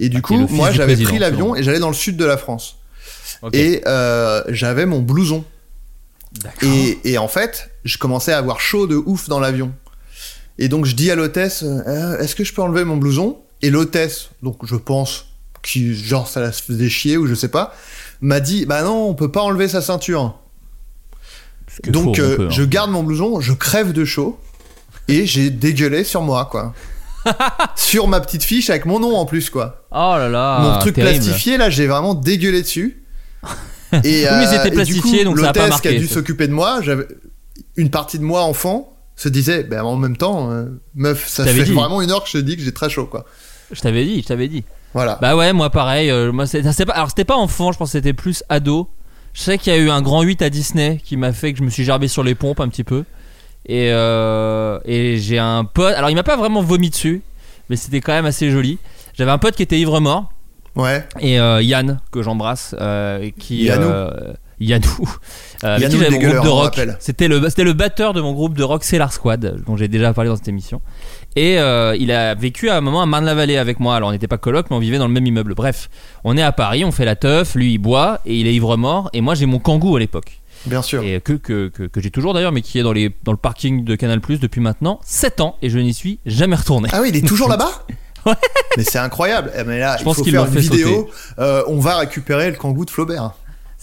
Et 0.00 0.08
du 0.08 0.18
Ah, 0.18 0.20
coup, 0.20 0.46
moi 0.50 0.70
j'avais 0.70 0.96
pris 0.96 1.18
l'avion 1.18 1.54
et 1.56 1.62
j'allais 1.62 1.78
dans 1.80 1.88
le 1.88 1.94
sud 1.94 2.16
de 2.16 2.24
la 2.24 2.36
France. 2.36 2.76
Et 3.52 3.82
euh, 3.86 4.42
j'avais 4.48 4.86
mon 4.86 5.00
blouson. 5.00 5.44
Et, 6.62 6.98
et 7.04 7.18
en 7.18 7.28
fait, 7.28 7.70
je 7.84 7.98
commençais 7.98 8.32
à 8.32 8.38
avoir 8.38 8.60
chaud 8.60 8.86
de 8.86 8.96
ouf 8.96 9.28
dans 9.28 9.38
l'avion. 9.38 9.72
Et 10.58 10.68
donc 10.68 10.86
je 10.86 10.94
dis 10.94 11.10
à 11.10 11.14
l'hôtesse, 11.14 11.62
euh, 11.64 12.18
est-ce 12.18 12.34
que 12.34 12.44
je 12.44 12.52
peux 12.54 12.62
enlever 12.62 12.84
mon 12.84 12.96
blouson? 12.96 13.38
Et 13.62 13.70
l'hôtesse, 13.70 14.30
donc 14.42 14.58
je 14.64 14.76
pense, 14.76 15.26
qui 15.62 15.94
genre 15.94 16.28
ça 16.28 16.40
la 16.40 16.52
faisait 16.52 16.88
chier 16.88 17.16
ou 17.16 17.26
je 17.26 17.34
sais 17.34 17.48
pas, 17.48 17.74
m'a 18.24 18.40
dit, 18.40 18.66
bah 18.66 18.82
non, 18.82 19.08
on 19.08 19.14
peut 19.14 19.30
pas 19.30 19.42
enlever 19.42 19.68
sa 19.68 19.80
ceinture. 19.80 20.38
Donc 21.86 22.18
euh, 22.18 22.46
hein. 22.46 22.50
je 22.50 22.62
garde 22.62 22.90
mon 22.90 23.02
blouson, 23.02 23.40
je 23.40 23.52
crève 23.52 23.92
de 23.92 24.04
chaud 24.04 24.38
et 25.08 25.26
j'ai 25.26 25.50
dégueulé 25.50 26.04
sur 26.04 26.22
moi 26.22 26.48
quoi. 26.50 26.72
sur 27.76 28.06
ma 28.06 28.20
petite 28.20 28.44
fiche 28.44 28.70
avec 28.70 28.86
mon 28.86 29.00
nom 29.00 29.16
en 29.16 29.26
plus 29.26 29.50
quoi. 29.50 29.86
Oh 29.90 30.14
là 30.16 30.28
là. 30.28 30.60
mon 30.60 30.78
truc 30.78 30.94
terrible. 30.94 31.16
plastifié 31.16 31.56
là, 31.56 31.70
j'ai 31.70 31.86
vraiment 31.86 32.14
dégueulé 32.14 32.62
dessus. 32.62 33.02
Et, 34.04 34.24
Oui, 34.24 34.36
mais 34.38 34.46
c'était 34.46 34.80
et 34.80 34.84
du 34.84 35.00
coup, 35.00 35.12
donc 35.22 35.38
ça 35.38 35.50
a 35.50 35.52
pas 35.52 35.70
qui 35.78 35.86
a 35.86 35.92
dû 35.92 36.08
s'occuper 36.08 36.48
de 36.48 36.52
moi, 36.52 36.80
j'avais 36.82 37.06
une 37.76 37.90
partie 37.90 38.18
de 38.18 38.24
moi 38.24 38.42
enfant 38.42 38.92
se 39.14 39.28
disait, 39.28 39.62
ben 39.62 39.84
en 39.84 39.96
même 39.96 40.16
temps, 40.16 40.50
euh, 40.50 40.64
meuf, 40.96 41.28
ça 41.28 41.44
fait 41.44 41.62
dit. 41.62 41.72
vraiment 41.72 42.02
une 42.02 42.10
heure 42.10 42.24
que 42.24 42.28
je 42.28 42.38
te 42.38 42.42
dis 42.42 42.56
que 42.56 42.62
j'ai 42.62 42.72
très 42.72 42.90
chaud 42.90 43.06
quoi. 43.06 43.24
Je 43.70 43.80
t'avais 43.80 44.04
dit, 44.04 44.22
je 44.22 44.26
t'avais 44.26 44.48
dit. 44.48 44.64
Voilà. 44.94 45.18
Bah 45.20 45.36
ouais, 45.36 45.52
moi 45.52 45.70
pareil. 45.70 46.10
euh, 46.10 46.32
moi, 46.32 46.46
c'est- 46.46 46.62
pas, 46.86 46.92
alors 46.92 47.08
c'était 47.08 47.24
pas 47.24 47.36
enfant, 47.36 47.72
je 47.72 47.78
pense 47.78 47.88
que 47.88 47.98
c'était 47.98 48.12
plus 48.12 48.42
ado. 48.48 48.88
Je 49.32 49.40
sais 49.42 49.58
qu'il 49.58 49.72
y 49.72 49.76
a 49.76 49.78
eu 49.78 49.90
un 49.90 50.00
grand 50.00 50.22
8 50.22 50.40
à 50.42 50.50
Disney 50.50 51.00
qui 51.04 51.16
m'a 51.16 51.32
fait 51.32 51.52
que 51.52 51.58
je 51.58 51.64
me 51.64 51.70
suis 51.70 51.82
gerbé 51.84 52.06
sur 52.08 52.22
les 52.22 52.34
pompes 52.36 52.60
un 52.60 52.68
petit 52.68 52.84
peu. 52.84 53.04
Et, 53.66 53.90
euh, 53.92 54.78
et 54.84 55.16
j'ai 55.18 55.38
un 55.38 55.64
pote. 55.64 55.94
Alors 55.94 56.10
il 56.10 56.14
m'a 56.14 56.22
pas 56.22 56.36
vraiment 56.36 56.62
vomi 56.62 56.90
dessus, 56.90 57.22
mais 57.68 57.76
c'était 57.76 58.00
quand 58.00 58.12
même 58.12 58.26
assez 58.26 58.50
joli. 58.50 58.78
J'avais 59.18 59.30
un 59.32 59.38
pote 59.38 59.56
qui 59.56 59.62
était 59.62 59.78
ivre 59.78 59.98
mort. 60.00 60.30
Ouais. 60.76 61.04
Et 61.20 61.40
euh, 61.40 61.60
Yann, 61.62 62.00
que 62.12 62.22
j'embrasse, 62.22 62.74
qui. 63.38 63.64
Yannou. 63.64 63.90
Yannou. 64.60 64.88
Euh, 65.62 65.78
Yannou 65.78 65.98
le 65.98 66.18
groupe 66.18 66.44
de 66.44 66.48
rock. 66.50 66.78
C'était 67.00 67.26
le, 67.26 67.48
c'était 67.48 67.64
le 67.64 67.72
batteur 67.72 68.12
de 68.12 68.20
mon 68.20 68.32
groupe 68.34 68.52
de 68.54 68.62
rock 68.62 68.84
Cellar 68.84 69.10
Squad, 69.14 69.62
dont 69.66 69.78
j'ai 69.78 69.88
déjà 69.88 70.12
parlé 70.12 70.28
dans 70.28 70.36
cette 70.36 70.48
émission. 70.48 70.82
Et 71.36 71.58
euh, 71.58 71.96
il 71.98 72.12
a 72.12 72.34
vécu 72.34 72.68
à 72.70 72.76
un 72.76 72.80
moment 72.80 73.02
à 73.02 73.06
Marne-la-Vallée 73.06 73.56
avec 73.56 73.80
moi. 73.80 73.96
Alors 73.96 74.08
on 74.10 74.12
n'était 74.12 74.28
pas 74.28 74.38
coloc, 74.38 74.66
mais 74.70 74.76
on 74.76 74.80
vivait 74.80 74.98
dans 74.98 75.08
le 75.08 75.12
même 75.12 75.26
immeuble. 75.26 75.54
Bref, 75.54 75.88
on 76.22 76.36
est 76.36 76.42
à 76.42 76.52
Paris, 76.52 76.84
on 76.84 76.92
fait 76.92 77.04
la 77.04 77.16
teuf, 77.16 77.54
lui 77.56 77.72
il 77.74 77.78
boit 77.78 78.20
et 78.24 78.38
il 78.38 78.46
est 78.46 78.54
ivre 78.54 78.76
mort. 78.76 79.10
Et 79.12 79.20
moi 79.20 79.34
j'ai 79.34 79.46
mon 79.46 79.58
kangou 79.58 79.96
à 79.96 79.98
l'époque. 80.00 80.40
Bien 80.66 80.80
sûr. 80.80 81.02
Et 81.02 81.20
que, 81.20 81.34
que, 81.34 81.68
que, 81.68 81.82
que 81.82 82.00
j'ai 82.00 82.10
toujours 82.10 82.32
d'ailleurs, 82.34 82.52
mais 82.52 82.62
qui 82.62 82.78
est 82.78 82.82
dans, 82.82 82.92
les, 82.92 83.14
dans 83.24 83.32
le 83.32 83.38
parking 83.38 83.84
de 83.84 83.96
Canal 83.96 84.20
Plus 84.20 84.38
depuis 84.40 84.60
maintenant 84.60 84.98
7 85.04 85.40
ans. 85.40 85.56
Et 85.60 85.68
je 85.68 85.78
n'y 85.78 85.92
suis 85.92 86.20
jamais 86.24 86.56
retourné. 86.56 86.88
Ah 86.92 87.00
oui, 87.02 87.10
il 87.12 87.16
est 87.16 87.26
toujours 87.26 87.48
là-bas 87.48 87.70
Ouais. 88.26 88.32
Mais 88.78 88.84
c'est 88.84 88.98
incroyable. 88.98 89.52
Eh, 89.54 89.64
mais 89.64 89.78
là, 89.78 89.96
Je 89.98 90.02
il 90.02 90.04
pense 90.04 90.16
faut 90.16 90.22
qu'il 90.22 90.32
faire 90.32 90.46
une 90.46 90.54
vidéo. 90.58 91.10
euh, 91.38 91.62
on 91.66 91.78
va 91.78 91.98
récupérer 91.98 92.50
le 92.50 92.56
kangou 92.56 92.86
de 92.86 92.90
Flaubert. 92.90 93.32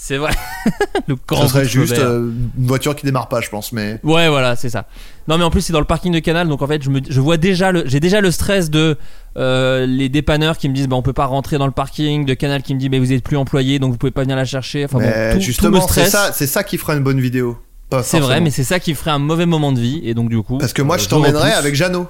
C'est 0.03 0.17
vrai. 0.17 0.31
le 1.07 1.15
grand 1.27 1.43
Ça 1.43 1.47
serait 1.47 1.65
juste 1.65 1.99
euh, 1.99 2.31
une 2.57 2.65
voiture 2.65 2.95
qui 2.95 3.05
démarre 3.05 3.29
pas, 3.29 3.39
je 3.39 3.49
pense. 3.49 3.71
Mais 3.71 3.99
Ouais, 4.01 4.29
voilà, 4.29 4.55
c'est 4.55 4.71
ça. 4.71 4.87
Non, 5.27 5.37
mais 5.37 5.43
en 5.43 5.51
plus, 5.51 5.61
c'est 5.61 5.73
dans 5.73 5.79
le 5.79 5.85
parking 5.85 6.11
de 6.11 6.17
Canal, 6.17 6.49
donc 6.49 6.63
en 6.63 6.67
fait, 6.67 6.81
je, 6.81 6.89
me, 6.89 7.01
je 7.07 7.21
vois 7.21 7.37
déjà 7.37 7.71
le, 7.71 7.83
j'ai 7.85 7.99
déjà 7.99 8.19
le 8.19 8.31
stress 8.31 8.71
de 8.71 8.97
euh, 9.37 9.85
les 9.85 10.09
dépanneurs 10.09 10.57
qui 10.57 10.69
me 10.69 10.73
disent, 10.73 10.87
bah, 10.87 10.95
on 10.95 11.03
peut 11.03 11.13
pas 11.13 11.27
rentrer 11.27 11.59
dans 11.59 11.67
le 11.67 11.71
parking, 11.71 12.25
de 12.25 12.33
Canal 12.33 12.63
qui 12.63 12.73
me 12.73 12.79
dit, 12.79 12.89
mais 12.89 12.97
vous 12.97 13.13
êtes 13.13 13.23
plus 13.23 13.37
employé, 13.37 13.77
donc 13.77 13.91
vous 13.91 13.97
pouvez 13.99 14.11
pas 14.11 14.23
venir 14.23 14.35
la 14.35 14.43
chercher. 14.43 14.85
Enfin 14.85 14.97
Mais 14.97 15.05
bon, 15.05 15.11
tout, 15.11 15.29
tout 15.33 15.35
me 15.35 15.39
justement, 15.41 15.87
c'est 15.87 16.05
ça, 16.07 16.31
c'est 16.33 16.47
ça 16.47 16.63
qui 16.63 16.79
fera 16.79 16.95
une 16.95 17.03
bonne 17.03 17.21
vidéo. 17.21 17.59
Pas 17.91 18.01
C'est 18.01 18.19
vrai, 18.19 18.41
mais 18.41 18.49
c'est 18.49 18.63
ça 18.63 18.79
qui 18.79 18.95
ferait 18.95 19.11
un 19.11 19.19
mauvais 19.19 19.45
moment 19.45 19.71
de 19.71 19.79
vie, 19.79 20.01
et 20.03 20.15
donc 20.15 20.29
du 20.29 20.41
coup. 20.41 20.57
Parce 20.57 20.73
que 20.73 20.81
moi, 20.81 20.95
euh, 20.95 20.99
je 20.99 21.09
t'emmènerai 21.09 21.43
repousse. 21.43 21.59
avec 21.59 21.75
Jeannot. 21.75 22.09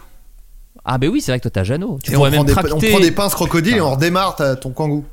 Ah, 0.86 0.98
bah 0.98 1.08
oui, 1.12 1.20
c'est 1.20 1.34
vrai 1.34 1.40
que 1.40 1.44
toi 1.44 1.52
t'as 1.52 1.66
Jeannot. 1.66 2.00
Tu 2.02 2.12
Et 2.12 2.16
on 2.16 2.20
pourrais 2.20 2.32
prend, 2.32 2.40
même 2.40 2.48
des, 2.48 2.54
tracter. 2.54 2.74
on 2.74 2.80
prend 2.80 3.00
des 3.02 3.12
pinces 3.12 3.36
crocodiles 3.36 3.76
et 3.76 3.82
on 3.82 3.92
redémarre 3.92 4.38
ton 4.62 4.70
kangou. 4.72 5.04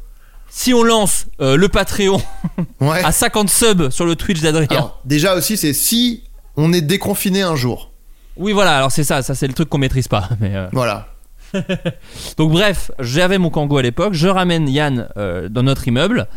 Si 0.50 0.72
on 0.74 0.82
lance 0.82 1.26
euh, 1.40 1.56
le 1.56 1.68
Patreon 1.68 2.20
Ouais. 2.80 3.04
à 3.04 3.12
50 3.12 3.48
subs 3.50 3.90
sur 3.90 4.04
le 4.06 4.16
Twitch 4.16 4.40
d'Adrien. 4.40 4.66
Alors, 4.70 5.00
déjà 5.04 5.34
aussi, 5.34 5.56
c'est 5.56 5.72
si 5.72 6.24
on 6.56 6.72
est 6.72 6.80
déconfiné 6.80 7.42
un 7.42 7.54
jour. 7.56 7.90
Oui, 8.36 8.52
voilà, 8.52 8.76
alors 8.76 8.90
c'est 8.92 9.04
ça, 9.04 9.22
ça 9.22 9.34
c'est 9.34 9.46
le 9.46 9.52
truc 9.54 9.68
qu'on 9.68 9.78
maîtrise 9.78 10.08
pas. 10.08 10.28
Mais 10.40 10.54
euh, 10.54 10.66
Voilà. 10.72 11.08
Donc 12.36 12.52
bref, 12.52 12.90
j'avais 12.98 13.38
mon 13.38 13.50
Kangoo 13.50 13.78
à 13.78 13.82
l'époque, 13.82 14.12
je 14.14 14.28
ramène 14.28 14.68
Yann 14.68 15.08
euh, 15.16 15.48
dans 15.48 15.62
notre 15.62 15.88
immeuble, 15.88 16.28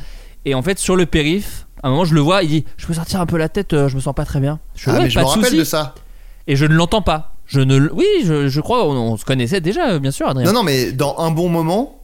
et 0.45 0.55
en 0.55 0.61
fait 0.61 0.79
sur 0.79 0.95
le 0.95 1.05
périph', 1.05 1.67
à 1.83 1.87
un 1.87 1.91
moment 1.91 2.05
je 2.05 2.15
le 2.15 2.21
vois, 2.21 2.43
il 2.43 2.49
dit 2.49 2.65
Je 2.77 2.87
peux 2.87 2.93
sortir 2.93 3.19
un 3.21 3.25
peu 3.25 3.37
la 3.37 3.49
tête, 3.49 3.71
je 3.87 3.95
me 3.95 3.99
sens 4.01 4.15
pas 4.15 4.25
très 4.25 4.39
bien. 4.39 4.59
Je 4.75 4.89
Ah, 4.89 4.93
Ouais, 4.93 4.99
mais 5.03 5.09
je 5.09 5.15
pas 5.15 5.21
me 5.21 5.27
rappelle 5.27 5.57
de 5.57 5.63
ça. 5.63 5.95
Et 6.47 6.55
je 6.55 6.65
ne 6.65 6.73
l'entends 6.73 7.01
pas. 7.01 7.35
Je 7.45 7.59
ne, 7.59 7.89
oui, 7.91 8.05
je, 8.23 8.47
je 8.47 8.61
crois, 8.61 8.87
on, 8.87 8.91
on 8.93 9.17
se 9.17 9.25
connaissait 9.25 9.59
déjà, 9.59 9.99
bien 9.99 10.11
sûr, 10.11 10.27
Adrien. 10.29 10.45
Non, 10.45 10.53
non, 10.53 10.63
mais 10.63 10.93
dans 10.93 11.17
un 11.19 11.29
bon 11.31 11.49
moment, 11.49 12.00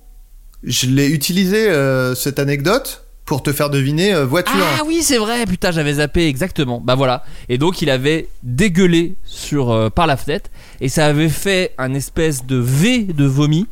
je 0.63 0.87
l'ai 0.87 1.07
utilisé, 1.09 1.69
euh, 1.69 2.15
cette 2.15 2.39
anecdote, 2.39 3.03
pour 3.25 3.43
te 3.43 3.51
faire 3.51 3.69
deviner 3.69 4.13
euh, 4.13 4.25
voiture. 4.25 4.53
Ah 4.79 4.83
oui, 4.85 4.99
c'est 5.03 5.17
vrai, 5.17 5.45
putain, 5.45 5.71
j'avais 5.71 5.95
zappé 5.95 6.27
exactement. 6.27 6.79
Bah 6.81 6.95
voilà. 6.95 7.25
Et 7.49 7.57
donc 7.57 7.81
il 7.81 7.89
avait 7.89 8.29
dégueulé 8.41 9.15
sur 9.25 9.69
euh, 9.71 9.89
par 9.89 10.07
la 10.07 10.15
fenêtre 10.15 10.49
et 10.79 10.87
ça 10.87 11.07
avait 11.07 11.27
fait 11.27 11.73
un 11.77 11.93
espèce 11.93 12.45
de 12.45 12.55
V 12.55 12.99
de 13.03 13.25
vomi, 13.25 13.67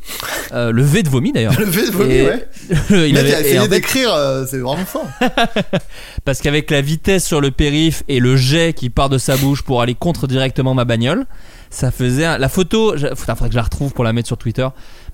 Euh, 0.52 0.72
le 0.72 0.82
V 0.82 1.02
de 1.02 1.08
vomi 1.08 1.32
d'ailleurs. 1.32 1.54
Le 1.58 1.64
V 1.64 1.86
de 1.86 1.90
vomi, 1.90 2.12
Et- 2.14 2.26
ouais. 2.26 2.48
il 3.08 3.16
avait 3.16 3.34
a 3.34 3.40
essayé 3.40 3.58
en 3.58 3.62
fait, 3.62 3.68
d'écrire, 3.70 4.10
c'est 4.46 4.58
vraiment 4.58 4.84
fort. 4.84 5.08
parce 6.24 6.40
qu'avec 6.40 6.70
la 6.70 6.80
vitesse 6.82 7.24
sur 7.24 7.40
le 7.40 7.50
périph 7.50 8.02
et 8.08 8.20
le 8.20 8.36
jet 8.36 8.74
qui 8.74 8.90
part 8.90 9.08
de 9.08 9.18
sa 9.18 9.36
bouche 9.38 9.62
pour 9.62 9.80
aller 9.80 9.94
contre 9.94 10.26
directement 10.26 10.74
ma 10.74 10.84
bagnole, 10.84 11.24
ça 11.70 11.90
faisait 11.90 12.24
un- 12.26 12.38
la 12.38 12.48
photo. 12.48 12.96
je- 12.96 13.06
faudrait 13.14 13.46
que 13.48 13.52
je 13.52 13.56
la 13.56 13.62
retrouve 13.62 13.92
pour 13.92 14.04
la 14.04 14.12
mettre 14.12 14.26
sur 14.28 14.38
Twitter. 14.38 14.66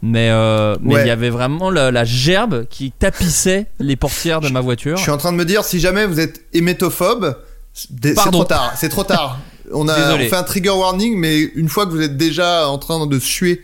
Mais 0.04 0.30
euh, 0.30 0.76
mais 0.82 0.90
il 0.90 0.96
Ouais. 0.96 1.06
y 1.06 1.10
avait 1.10 1.30
vraiment 1.30 1.70
la, 1.70 1.90
la 1.92 2.04
gerbe 2.04 2.66
qui 2.68 2.90
tapissait 2.90 3.66
les 3.78 3.94
portières 3.94 4.40
de 4.40 4.48
ma 4.48 4.60
voiture. 4.60 4.96
Je 4.96 5.02
suis 5.02 5.12
en 5.12 5.16
train 5.16 5.30
de 5.32 5.36
me 5.36 5.44
dire, 5.44 5.64
si 5.64 5.78
jamais 5.78 6.06
vous 6.06 6.18
êtes 6.18 6.40
hémétophobe, 6.52 7.36
c'est 7.72 8.14
trop 8.14 8.44
tard. 8.44 8.72
C'est 8.76 8.88
trop 8.88 9.04
tard. 9.04 9.38
On 9.72 9.88
a 9.88 10.14
on 10.14 10.18
fait 10.18 10.34
un 10.34 10.42
trigger 10.42 10.70
warning, 10.70 11.16
mais 11.16 11.38
une 11.40 11.68
fois 11.68 11.86
que 11.86 11.92
vous 11.92 12.02
êtes 12.02 12.16
déjà 12.16 12.68
en 12.68 12.78
train 12.78 13.06
de 13.06 13.18
suer 13.20 13.62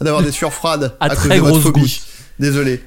d'avoir 0.00 0.22
des 0.22 0.30
sueurs 0.30 0.52
froides 0.52 0.94
À 1.00 1.06
à, 1.06 1.16
cause 1.16 1.28
de 1.28 1.34
votre 1.40 1.60
phobie. 1.60 2.00
Désolé. 2.38 2.82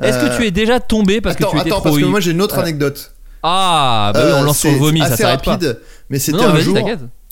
Est-ce 0.00 0.16
Euh, 0.18 0.28
que 0.28 0.36
tu 0.36 0.46
es 0.46 0.50
déjà 0.50 0.78
tombé 0.80 1.20
parce 1.20 1.34
attends, 1.36 1.50
que 1.50 1.56
tu 1.56 1.60
étais 1.60 1.70
attends, 1.72 1.82
parce 1.82 1.98
que 1.98 2.04
moi 2.04 2.20
j'ai 2.20 2.30
une 2.30 2.40
autre 2.40 2.56
Ouais. 2.56 2.62
anecdote. 2.62 3.12
Ah, 3.42 4.12
bah 4.14 4.20
oui, 4.24 4.32
on 4.32 4.42
Euh, 4.42 4.44
lance 4.44 4.58
sur 4.60 4.70
le 4.70 4.78
vomi, 4.78 5.00
ça 5.00 5.16
s'arrête 5.16 5.42
pas. 5.44 5.50
rapide, 5.52 5.78
mais 6.08 6.18
c'était 6.18 6.40
un 6.42 6.58
jour. 6.60 6.78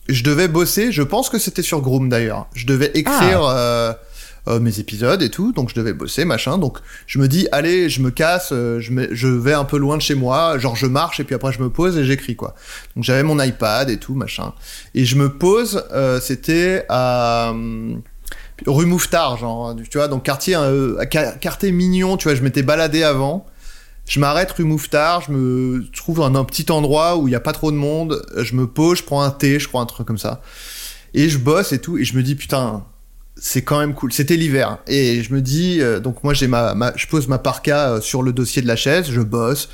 Je 0.08 0.22
devais 0.24 0.48
bosser, 0.48 0.90
je 0.92 1.02
pense 1.02 1.30
que 1.30 1.38
c'était 1.38 1.62
sur 1.62 1.80
Groom 1.80 2.08
d'ailleurs. 2.10 2.48
Je 2.54 2.66
devais 2.66 2.90
écrire 2.94 3.40
Ah. 3.44 3.56
euh, 3.56 3.92
euh, 4.48 4.58
mes 4.60 4.80
épisodes 4.80 5.22
et 5.22 5.30
tout, 5.30 5.52
donc 5.52 5.70
je 5.70 5.74
devais 5.74 5.92
bosser, 5.92 6.24
machin. 6.24 6.58
Donc 6.58 6.78
je 7.06 7.18
me 7.18 7.28
dis, 7.28 7.46
allez, 7.52 7.88
je 7.88 8.00
me 8.00 8.10
casse, 8.10 8.50
euh, 8.52 8.80
je, 8.80 8.92
je 9.12 9.28
vais 9.28 9.52
un 9.52 9.64
peu 9.64 9.78
loin 9.78 9.96
de 9.96 10.02
chez 10.02 10.14
moi, 10.14 10.58
genre 10.58 10.76
je 10.76 10.86
marche 10.86 11.20
et 11.20 11.24
puis 11.24 11.34
après 11.34 11.52
je 11.52 11.62
me 11.62 11.70
pose 11.70 11.96
et 11.96 12.04
j'écris 12.04 12.36
quoi. 12.36 12.54
Donc 12.96 13.04
j'avais 13.04 13.22
mon 13.22 13.40
iPad 13.40 13.88
et 13.90 13.98
tout, 13.98 14.14
machin. 14.14 14.52
Et 14.94 15.04
je 15.04 15.16
me 15.16 15.32
pose, 15.32 15.84
euh, 15.92 16.20
c'était 16.20 16.84
à 16.88 17.48
hum, 17.50 18.02
rue 18.66 18.86
Mouffetard, 18.86 19.38
genre, 19.38 19.76
tu 19.88 19.98
vois, 19.98 20.08
donc 20.08 20.24
quartier, 20.24 20.56
euh, 20.56 21.04
qua- 21.04 21.32
quartier 21.32 21.72
mignon, 21.72 22.16
tu 22.16 22.28
vois, 22.28 22.34
je 22.34 22.42
m'étais 22.42 22.62
baladé 22.62 23.02
avant. 23.02 23.46
Je 24.04 24.18
m'arrête 24.18 24.50
rue 24.50 24.64
Mouffetard, 24.64 25.22
je 25.22 25.30
me 25.32 25.84
trouve 25.94 26.20
un, 26.22 26.34
un 26.34 26.44
petit 26.44 26.70
endroit 26.72 27.16
où 27.16 27.28
il 27.28 27.30
y 27.30 27.36
a 27.36 27.40
pas 27.40 27.52
trop 27.52 27.70
de 27.70 27.76
monde, 27.76 28.20
je 28.36 28.56
me 28.56 28.66
pose, 28.66 28.98
je 28.98 29.04
prends 29.04 29.22
un 29.22 29.30
thé, 29.30 29.60
je 29.60 29.68
crois 29.68 29.80
un 29.80 29.86
truc 29.86 30.08
comme 30.08 30.18
ça. 30.18 30.42
Et 31.14 31.28
je 31.28 31.38
bosse 31.38 31.72
et 31.72 31.78
tout, 31.78 31.98
et 31.98 32.04
je 32.04 32.16
me 32.16 32.22
dis 32.24 32.34
putain, 32.34 32.84
c'est 33.36 33.62
quand 33.62 33.78
même 33.78 33.94
cool. 33.94 34.12
C'était 34.12 34.36
l'hiver. 34.36 34.78
Et 34.86 35.22
je 35.22 35.32
me 35.34 35.40
dis, 35.40 35.80
euh, 35.80 36.00
donc 36.00 36.22
moi 36.24 36.34
j'ai 36.34 36.46
ma, 36.48 36.74
ma- 36.74 36.92
je 36.96 37.06
pose 37.06 37.28
ma 37.28 37.38
parka 37.38 37.88
euh, 37.94 38.00
sur 38.00 38.22
le 38.22 38.32
dossier 38.32 38.62
de 38.62 38.66
la 38.68 38.76
chaise, 38.76 39.06
je 39.10 39.20
bosse, 39.20 39.68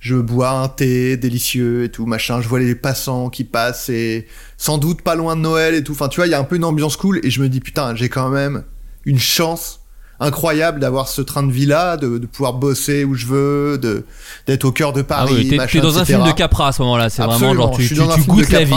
je 0.00 0.16
bois 0.16 0.50
un 0.50 0.68
thé 0.68 1.16
délicieux 1.16 1.84
et 1.84 1.88
tout, 1.90 2.06
machin, 2.06 2.40
je 2.40 2.48
vois 2.48 2.58
les 2.58 2.74
passants 2.74 3.28
qui 3.30 3.44
passent 3.44 3.88
et 3.88 4.26
sans 4.56 4.78
doute 4.78 5.02
pas 5.02 5.14
loin 5.14 5.36
de 5.36 5.40
Noël 5.42 5.74
et 5.74 5.84
tout. 5.84 5.92
Enfin, 5.92 6.08
tu 6.08 6.16
vois, 6.16 6.26
il 6.26 6.30
y 6.30 6.34
a 6.34 6.38
un 6.40 6.44
peu 6.44 6.56
une 6.56 6.64
ambiance 6.64 6.96
cool 6.96 7.20
et 7.22 7.30
je 7.30 7.40
me 7.42 7.48
dis 7.48 7.60
putain, 7.60 7.94
j'ai 7.94 8.08
quand 8.08 8.28
même 8.30 8.64
une 9.04 9.18
chance 9.18 9.80
incroyable 10.20 10.78
d'avoir 10.80 11.08
ce 11.08 11.20
train 11.20 11.42
de 11.42 11.50
vie 11.52 11.66
là, 11.66 11.96
de, 11.96 12.18
de 12.18 12.26
pouvoir 12.26 12.52
bosser 12.54 13.04
où 13.04 13.14
je 13.14 13.26
veux, 13.26 13.78
de 13.78 14.04
d'être 14.46 14.64
au 14.64 14.70
cœur 14.72 14.92
de 14.92 15.00
Ah 15.00 15.04
Paris. 15.04 15.34
oui, 15.36 15.48
t'es- 15.48 15.56
machin, 15.56 15.78
t'es 15.80 15.84
dans 15.84 15.98
un 15.98 16.04
film 16.04 16.24
de 16.24 16.30
Capra 16.32 16.68
à 16.68 16.72
ce 16.72 16.80
moment-là. 16.82 17.10
C'est 17.10 17.22
vraiment 17.22 17.34
Absolument, 17.34 17.62
genre 17.66 17.76
tu, 17.76 17.82
je 17.82 17.86
suis 17.88 17.96
tu- 17.96 18.00
dans 18.02 18.10
un 18.10 18.14
tu 18.14 18.22
film 18.22 18.36
de 18.36 18.40
goûtes 18.42 18.52
la 18.52 18.64
vie. 18.64 18.72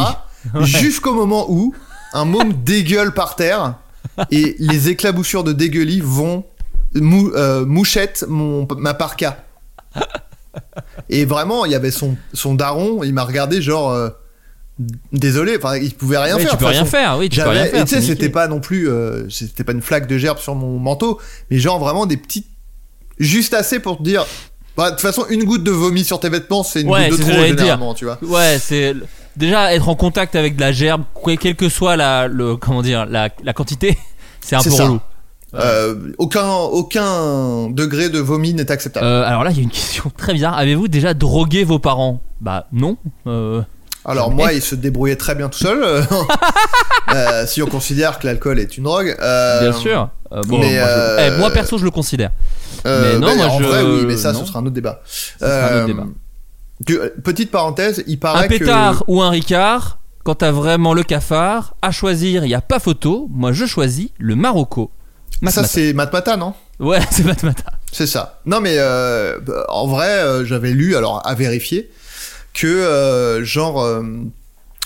Ouais. 0.55 0.65
Jusqu'au 0.65 1.13
moment 1.13 1.45
où 1.49 1.73
un 2.13 2.25
môme 2.25 2.53
dégueule 2.63 3.13
par 3.13 3.35
terre 3.35 3.75
et 4.31 4.55
les 4.59 4.89
éclaboussures 4.89 5.43
de 5.43 5.51
dégueulis 5.53 6.01
vont 6.01 6.45
mou, 6.95 7.31
euh, 7.35 7.65
mouchette 7.65 8.25
mon, 8.27 8.67
ma 8.77 8.93
parka. 8.93 9.43
Et 11.09 11.25
vraiment, 11.25 11.65
il 11.65 11.71
y 11.71 11.75
avait 11.75 11.91
son, 11.91 12.15
son 12.33 12.55
daron, 12.55 13.03
il 13.03 13.13
m'a 13.13 13.23
regardé 13.23 13.61
genre. 13.61 13.91
euh, 13.91 14.09
désolé, 15.11 15.57
enfin, 15.57 15.77
il 15.77 15.93
pouvait 15.93 16.17
rien 16.17 16.35
Ouais, 16.35 16.41
faire. 16.43 16.51
tu 16.51 16.57
peux 16.57 16.65
rien 16.65 16.79
façon. 16.79 16.91
faire, 16.91 17.17
oui, 17.17 17.29
tu 17.29 17.39
peux 17.41 17.47
rien 17.49 17.65
faire, 17.65 17.81
Et 17.81 17.85
tu 17.85 17.95
sais, 17.95 18.01
c'était 18.01 18.29
pas 18.29 18.47
non 18.47 18.59
plus. 18.59 18.89
euh, 18.89 19.29
c'était 19.29 19.63
pas 19.63 19.71
une 19.73 19.81
flaque 19.81 20.07
de 20.07 20.17
gerbe 20.17 20.37
sur 20.37 20.55
mon 20.55 20.79
manteau, 20.79 21.19
mais 21.49 21.57
genre 21.59 21.79
vraiment 21.79 22.05
des 22.05 22.17
petites. 22.17 22.47
Juste 23.19 23.53
assez 23.53 23.79
pour 23.79 23.97
te 23.97 24.03
dire. 24.03 24.25
Bah, 24.75 24.87
de 24.91 24.95
toute 24.95 25.01
façon, 25.01 25.25
une 25.29 25.45
goutte 25.45 25.63
de 25.63 25.71
vomi 25.71 26.03
sur 26.03 26.19
tes 26.19 26.27
vêtements, 26.29 26.63
c'est 26.63 26.81
une 26.81 26.89
Ouais, 26.89 27.09
goutte 27.09 27.19
de 27.19 27.23
trop, 27.23 27.31
dire. 27.33 27.47
généralement, 27.47 27.93
tu 27.93 28.03
vois. 28.03 28.19
Ouais, 28.21 28.57
c'est 28.59 28.93
déjà 29.37 29.73
être 29.73 29.87
en 29.89 29.95
contact 29.95 30.35
avec 30.35 30.55
de 30.55 30.61
la 30.61 30.71
gerbe, 30.71 31.03
que- 31.25 31.35
quelle 31.35 31.55
que 31.55 31.69
soit 31.69 31.95
la, 31.95 32.27
le, 32.27 32.55
comment 32.55 32.81
dire, 32.81 33.05
la, 33.05 33.29
la 33.43 33.53
quantité, 33.53 33.97
c'est 34.41 34.55
un 34.55 34.61
peu 34.63 34.69
ça. 34.69 34.83
relou. 34.85 34.99
Euh, 35.53 35.95
aucun, 36.17 36.49
aucun 36.49 37.69
degré 37.69 38.09
de 38.09 38.19
vomi 38.19 38.53
n'est 38.53 38.69
acceptable. 38.71 39.05
Euh, 39.05 39.23
alors 39.25 39.43
là, 39.45 39.51
il 39.51 39.57
y 39.57 39.59
a 39.61 39.63
une 39.63 39.69
question 39.69 40.11
très 40.17 40.33
bizarre. 40.33 40.57
Avez-vous 40.57 40.89
déjà 40.89 41.13
drogué 41.13 41.63
vos 41.63 41.79
parents? 41.79 42.21
Bah 42.41 42.67
non. 42.73 42.97
Euh, 43.25 43.61
Alors 44.03 44.31
moi, 44.31 44.51
il 44.51 44.61
se 44.61 44.75
débrouillait 44.75 45.15
très 45.15 45.33
bien 45.33 45.47
tout 45.47 45.59
seul. 45.59 46.05
si 47.47 47.61
on 47.61 47.67
considère 47.67 48.19
que 48.19 48.27
l'alcool 48.27 48.59
est 48.59 48.77
une 48.77 48.83
drogue. 48.83 49.15
bien 49.61 49.71
sûr. 49.73 50.09
Bon, 50.47 50.59
mais, 50.59 50.77
moi, 50.79 50.87
je- 50.87 51.21
eh, 51.35 51.37
moi, 51.39 51.49
perso, 51.51 51.77
je 51.77 51.85
le 51.85 51.91
considère. 51.91 52.31
mais 52.83 53.13
non, 53.17 53.27
bah, 53.27 53.35
moi 53.35 53.45
en 53.47 53.59
je. 53.59 53.63
vrai, 53.63 53.81
oui, 53.83 54.03
mais 54.05 54.17
ça, 54.17 54.33
non. 54.33 54.41
ce 54.41 54.47
sera 54.47 54.59
un 54.59 54.63
autre 54.65 54.73
débat. 54.75 55.01
Ce 55.05 55.39
sera 55.39 55.67
un 55.69 55.77
autre 55.77 55.85
débat. 55.87 56.03
Tu- 56.85 56.99
petite 57.23 57.51
parenthèse, 57.51 58.03
il 58.07 58.15
Un 58.15 58.17
paraît 58.17 58.47
pétard 58.47 58.99
que 58.99 59.03
ou 59.11 59.21
un 59.21 59.29
ricard, 59.29 59.99
quand 60.23 60.35
t'as 60.35 60.51
vraiment 60.51 60.93
le 60.93 61.03
cafard, 61.03 61.75
à 61.81 61.91
choisir, 61.91 62.43
il 62.43 62.47
n'y 62.47 62.55
a 62.55 62.61
pas 62.61 62.79
photo. 62.79 63.27
Moi, 63.31 63.51
je 63.53 63.65
choisis 63.65 64.09
le 64.17 64.35
Marocco. 64.35 64.91
ça, 65.31 65.39
Matmata. 65.41 65.67
c'est 65.67 65.93
Matmata, 65.93 66.37
non? 66.37 66.53
Ouais, 66.79 66.99
c'est 67.11 67.23
Matmata. 67.23 67.71
C'est 67.91 68.07
ça. 68.07 68.39
Non, 68.45 68.59
mais 68.61 68.75
euh, 68.77 69.39
en 69.69 69.87
vrai, 69.87 70.09
euh, 70.09 70.43
j'avais 70.45 70.71
lu, 70.71 70.95
alors 70.95 71.25
à 71.25 71.33
vérifier, 71.35 71.89
que 72.53 72.67
euh, 72.67 73.43
genre 73.45 73.81
euh, 73.81 74.01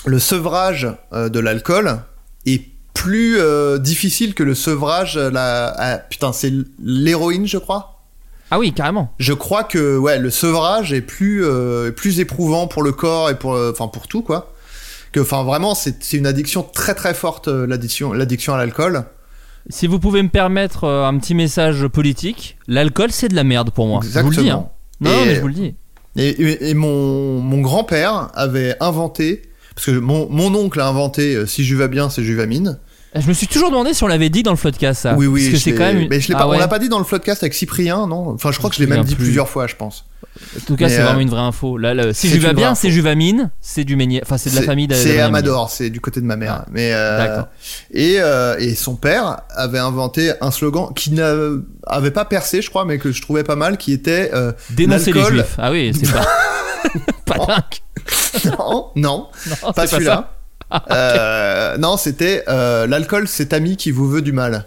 le 0.05 0.19
sevrage 0.19 0.87
euh, 1.13 1.29
de 1.29 1.39
l'alcool 1.39 1.99
est 2.45 2.63
plus 2.93 3.37
euh, 3.39 3.77
difficile 3.79 4.33
que 4.35 4.43
le 4.43 4.53
sevrage. 4.55 5.17
euh, 5.17 5.31
La, 5.31 5.73
ah, 5.77 5.97
putain, 5.97 6.33
c'est 6.33 6.51
l'héroïne, 6.83 7.47
je 7.47 7.57
crois? 7.57 7.98
Ah 8.51 8.57
oui, 8.59 8.73
carrément. 8.73 9.13
Je 9.19 9.33
crois 9.33 9.63
que 9.63 9.97
ouais, 9.97 10.17
le 10.19 10.29
sevrage 10.31 10.91
est 10.93 11.01
plus 11.01 11.43
euh, 11.45 11.91
plus 11.91 12.19
éprouvant 12.19 12.67
pour 12.67 12.81
le 12.83 12.91
corps 12.91 13.29
et 13.29 13.37
pour 13.37 13.53
euh, 13.53 13.71
enfin 13.71 13.87
pour 13.87 14.07
tout 14.07 14.21
quoi. 14.21 14.53
Que 15.11 15.19
enfin 15.19 15.43
vraiment, 15.43 15.75
c'est 15.75 16.13
une 16.13 16.25
addiction 16.27 16.63
très 16.63 16.93
très 16.95 17.13
forte 17.13 17.47
euh, 17.47 17.67
l'addiction 17.67 18.11
l'addiction 18.13 18.53
à 18.53 18.57
l'alcool. 18.57 19.03
Si 19.69 19.85
vous 19.87 19.99
pouvez 19.99 20.23
me 20.23 20.29
permettre 20.29 20.85
un 20.87 21.17
petit 21.19 21.35
message 21.35 21.85
politique, 21.87 22.57
l'alcool 22.67 23.11
c'est 23.11 23.27
de 23.27 23.35
la 23.35 23.43
merde 23.43 23.69
pour 23.71 23.87
moi. 23.87 24.01
Je 24.03 24.19
vous 24.19 24.29
le 24.31 24.35
dis. 24.37 24.49
hein. 24.49 24.65
Exactement. 24.65 24.73
Non, 25.01 25.11
Et- 25.23 25.25
mais 25.27 25.35
je 25.35 25.41
vous 25.41 25.47
le 25.47 25.53
dis. 25.53 25.75
Et, 26.15 26.27
et- 26.29 26.69
et 26.69 26.73
mon, 26.73 27.39
mon 27.39 27.61
grand-père 27.61 28.29
avait 28.33 28.75
inventé, 28.79 29.43
parce 29.75 29.85
que 29.85 29.91
mon, 29.91 30.27
mon 30.29 30.53
oncle 30.55 30.79
a 30.81 30.87
inventé 30.87 31.45
si 31.45 31.63
je 31.63 31.75
vais 31.75 31.87
bien, 31.87 32.09
c'est 32.09 32.23
juvamine. 32.23 32.79
Je 33.15 33.27
me 33.27 33.33
suis 33.33 33.47
toujours 33.47 33.71
demandé 33.71 33.93
si 33.95 34.03
on 34.03 34.07
l'avait 34.07 34.29
dit 34.29 34.43
dans 34.43 34.51
le 34.51 34.57
podcast 34.57 35.01
ça. 35.01 35.15
oui, 35.15 35.25
oui, 35.25 35.41
Parce 35.49 35.53
que 35.53 35.59
c'est 35.69 35.73
quand 35.75 35.85
même. 35.85 36.07
Mais 36.09 36.19
je 36.21 36.27
l'ai 36.27 36.35
Ah 36.35 36.39
pas, 36.39 36.47
ouais. 36.47 36.57
on 36.57 36.59
l'a 36.59 36.67
pas 36.67 36.77
dit 36.77 36.89
dans 36.89 36.99
le 36.99 37.05
floodcast 37.05 37.41
avec 37.41 37.55
Cyprien, 37.55 38.05
non? 38.05 38.29
Enfin, 38.29 38.51
je 38.51 38.57
crois 38.59 38.69
que 38.69 38.75
je 38.75 38.81
l'ai 38.81 38.87
me 38.87 38.95
même 38.95 39.03
dit 39.03 39.15
plus. 39.15 39.25
plusieurs 39.25 39.49
fois, 39.49 39.65
je 39.65 39.75
pense. 39.75 40.05
En 40.55 40.65
tout 40.67 40.75
cas, 40.75 40.89
c'est 40.89 40.99
euh, 40.99 41.05
vraiment 41.05 41.19
une 41.19 41.29
vraie 41.29 41.41
info. 41.41 41.77
Là, 41.77 41.95
là, 41.95 42.13
si 42.13 42.29
une 42.31 42.53
bien, 42.53 42.75
c'est. 42.75 42.91
Juvamine, 42.91 43.49
c'est 43.61 43.83
du. 43.83 43.97
Enfin, 44.21 44.37
c'est 44.37 44.51
de 44.51 44.55
la 44.55 44.61
famille. 44.61 44.87
C'est 44.93 45.19
Amador, 45.19 45.71
c'est 45.71 45.89
du 45.89 45.99
côté 45.99 46.21
de 46.21 46.25
ma 46.25 46.35
mère. 46.35 46.65
Mais 46.71 46.93
euh, 46.93 47.17
D'accord. 47.17 47.47
Et, 47.91 48.17
euh, 48.19 48.57
et 48.59 48.75
son 48.75 48.95
père 48.95 49.41
avait 49.55 49.79
inventé 49.79 50.33
un 50.39 50.51
slogan 50.51 50.89
qui 50.95 51.11
n'avait 51.11 52.11
pas 52.11 52.25
percé, 52.25 52.61
je 52.61 52.69
crois, 52.69 52.85
mais 52.85 52.99
que 52.99 53.11
je 53.11 53.21
trouvais 53.23 53.43
pas 53.43 53.55
mal, 53.55 53.77
qui 53.77 53.91
était 53.91 54.29
euh, 54.35 54.51
Dénoncer 54.69 55.13
les 55.13 55.23
juifs. 55.25 55.55
Ah 55.57 55.71
oui, 55.71 55.91
c'est 55.99 56.11
pas. 56.13 56.25
pas 57.25 57.45
dingue. 57.47 58.53
non, 58.57 58.87
non, 58.95 59.27
Non, 59.63 59.73
pas 59.73 59.87
celui-là. 59.87 60.35
Euh, 60.91 61.77
non, 61.77 61.97
c'était 61.97 62.43
euh, 62.47 62.85
l'alcool, 62.87 63.27
c'est 63.27 63.53
ami 63.53 63.75
qui 63.77 63.91
vous 63.91 64.07
veut 64.09 64.21
du 64.21 64.31
mal. 64.31 64.65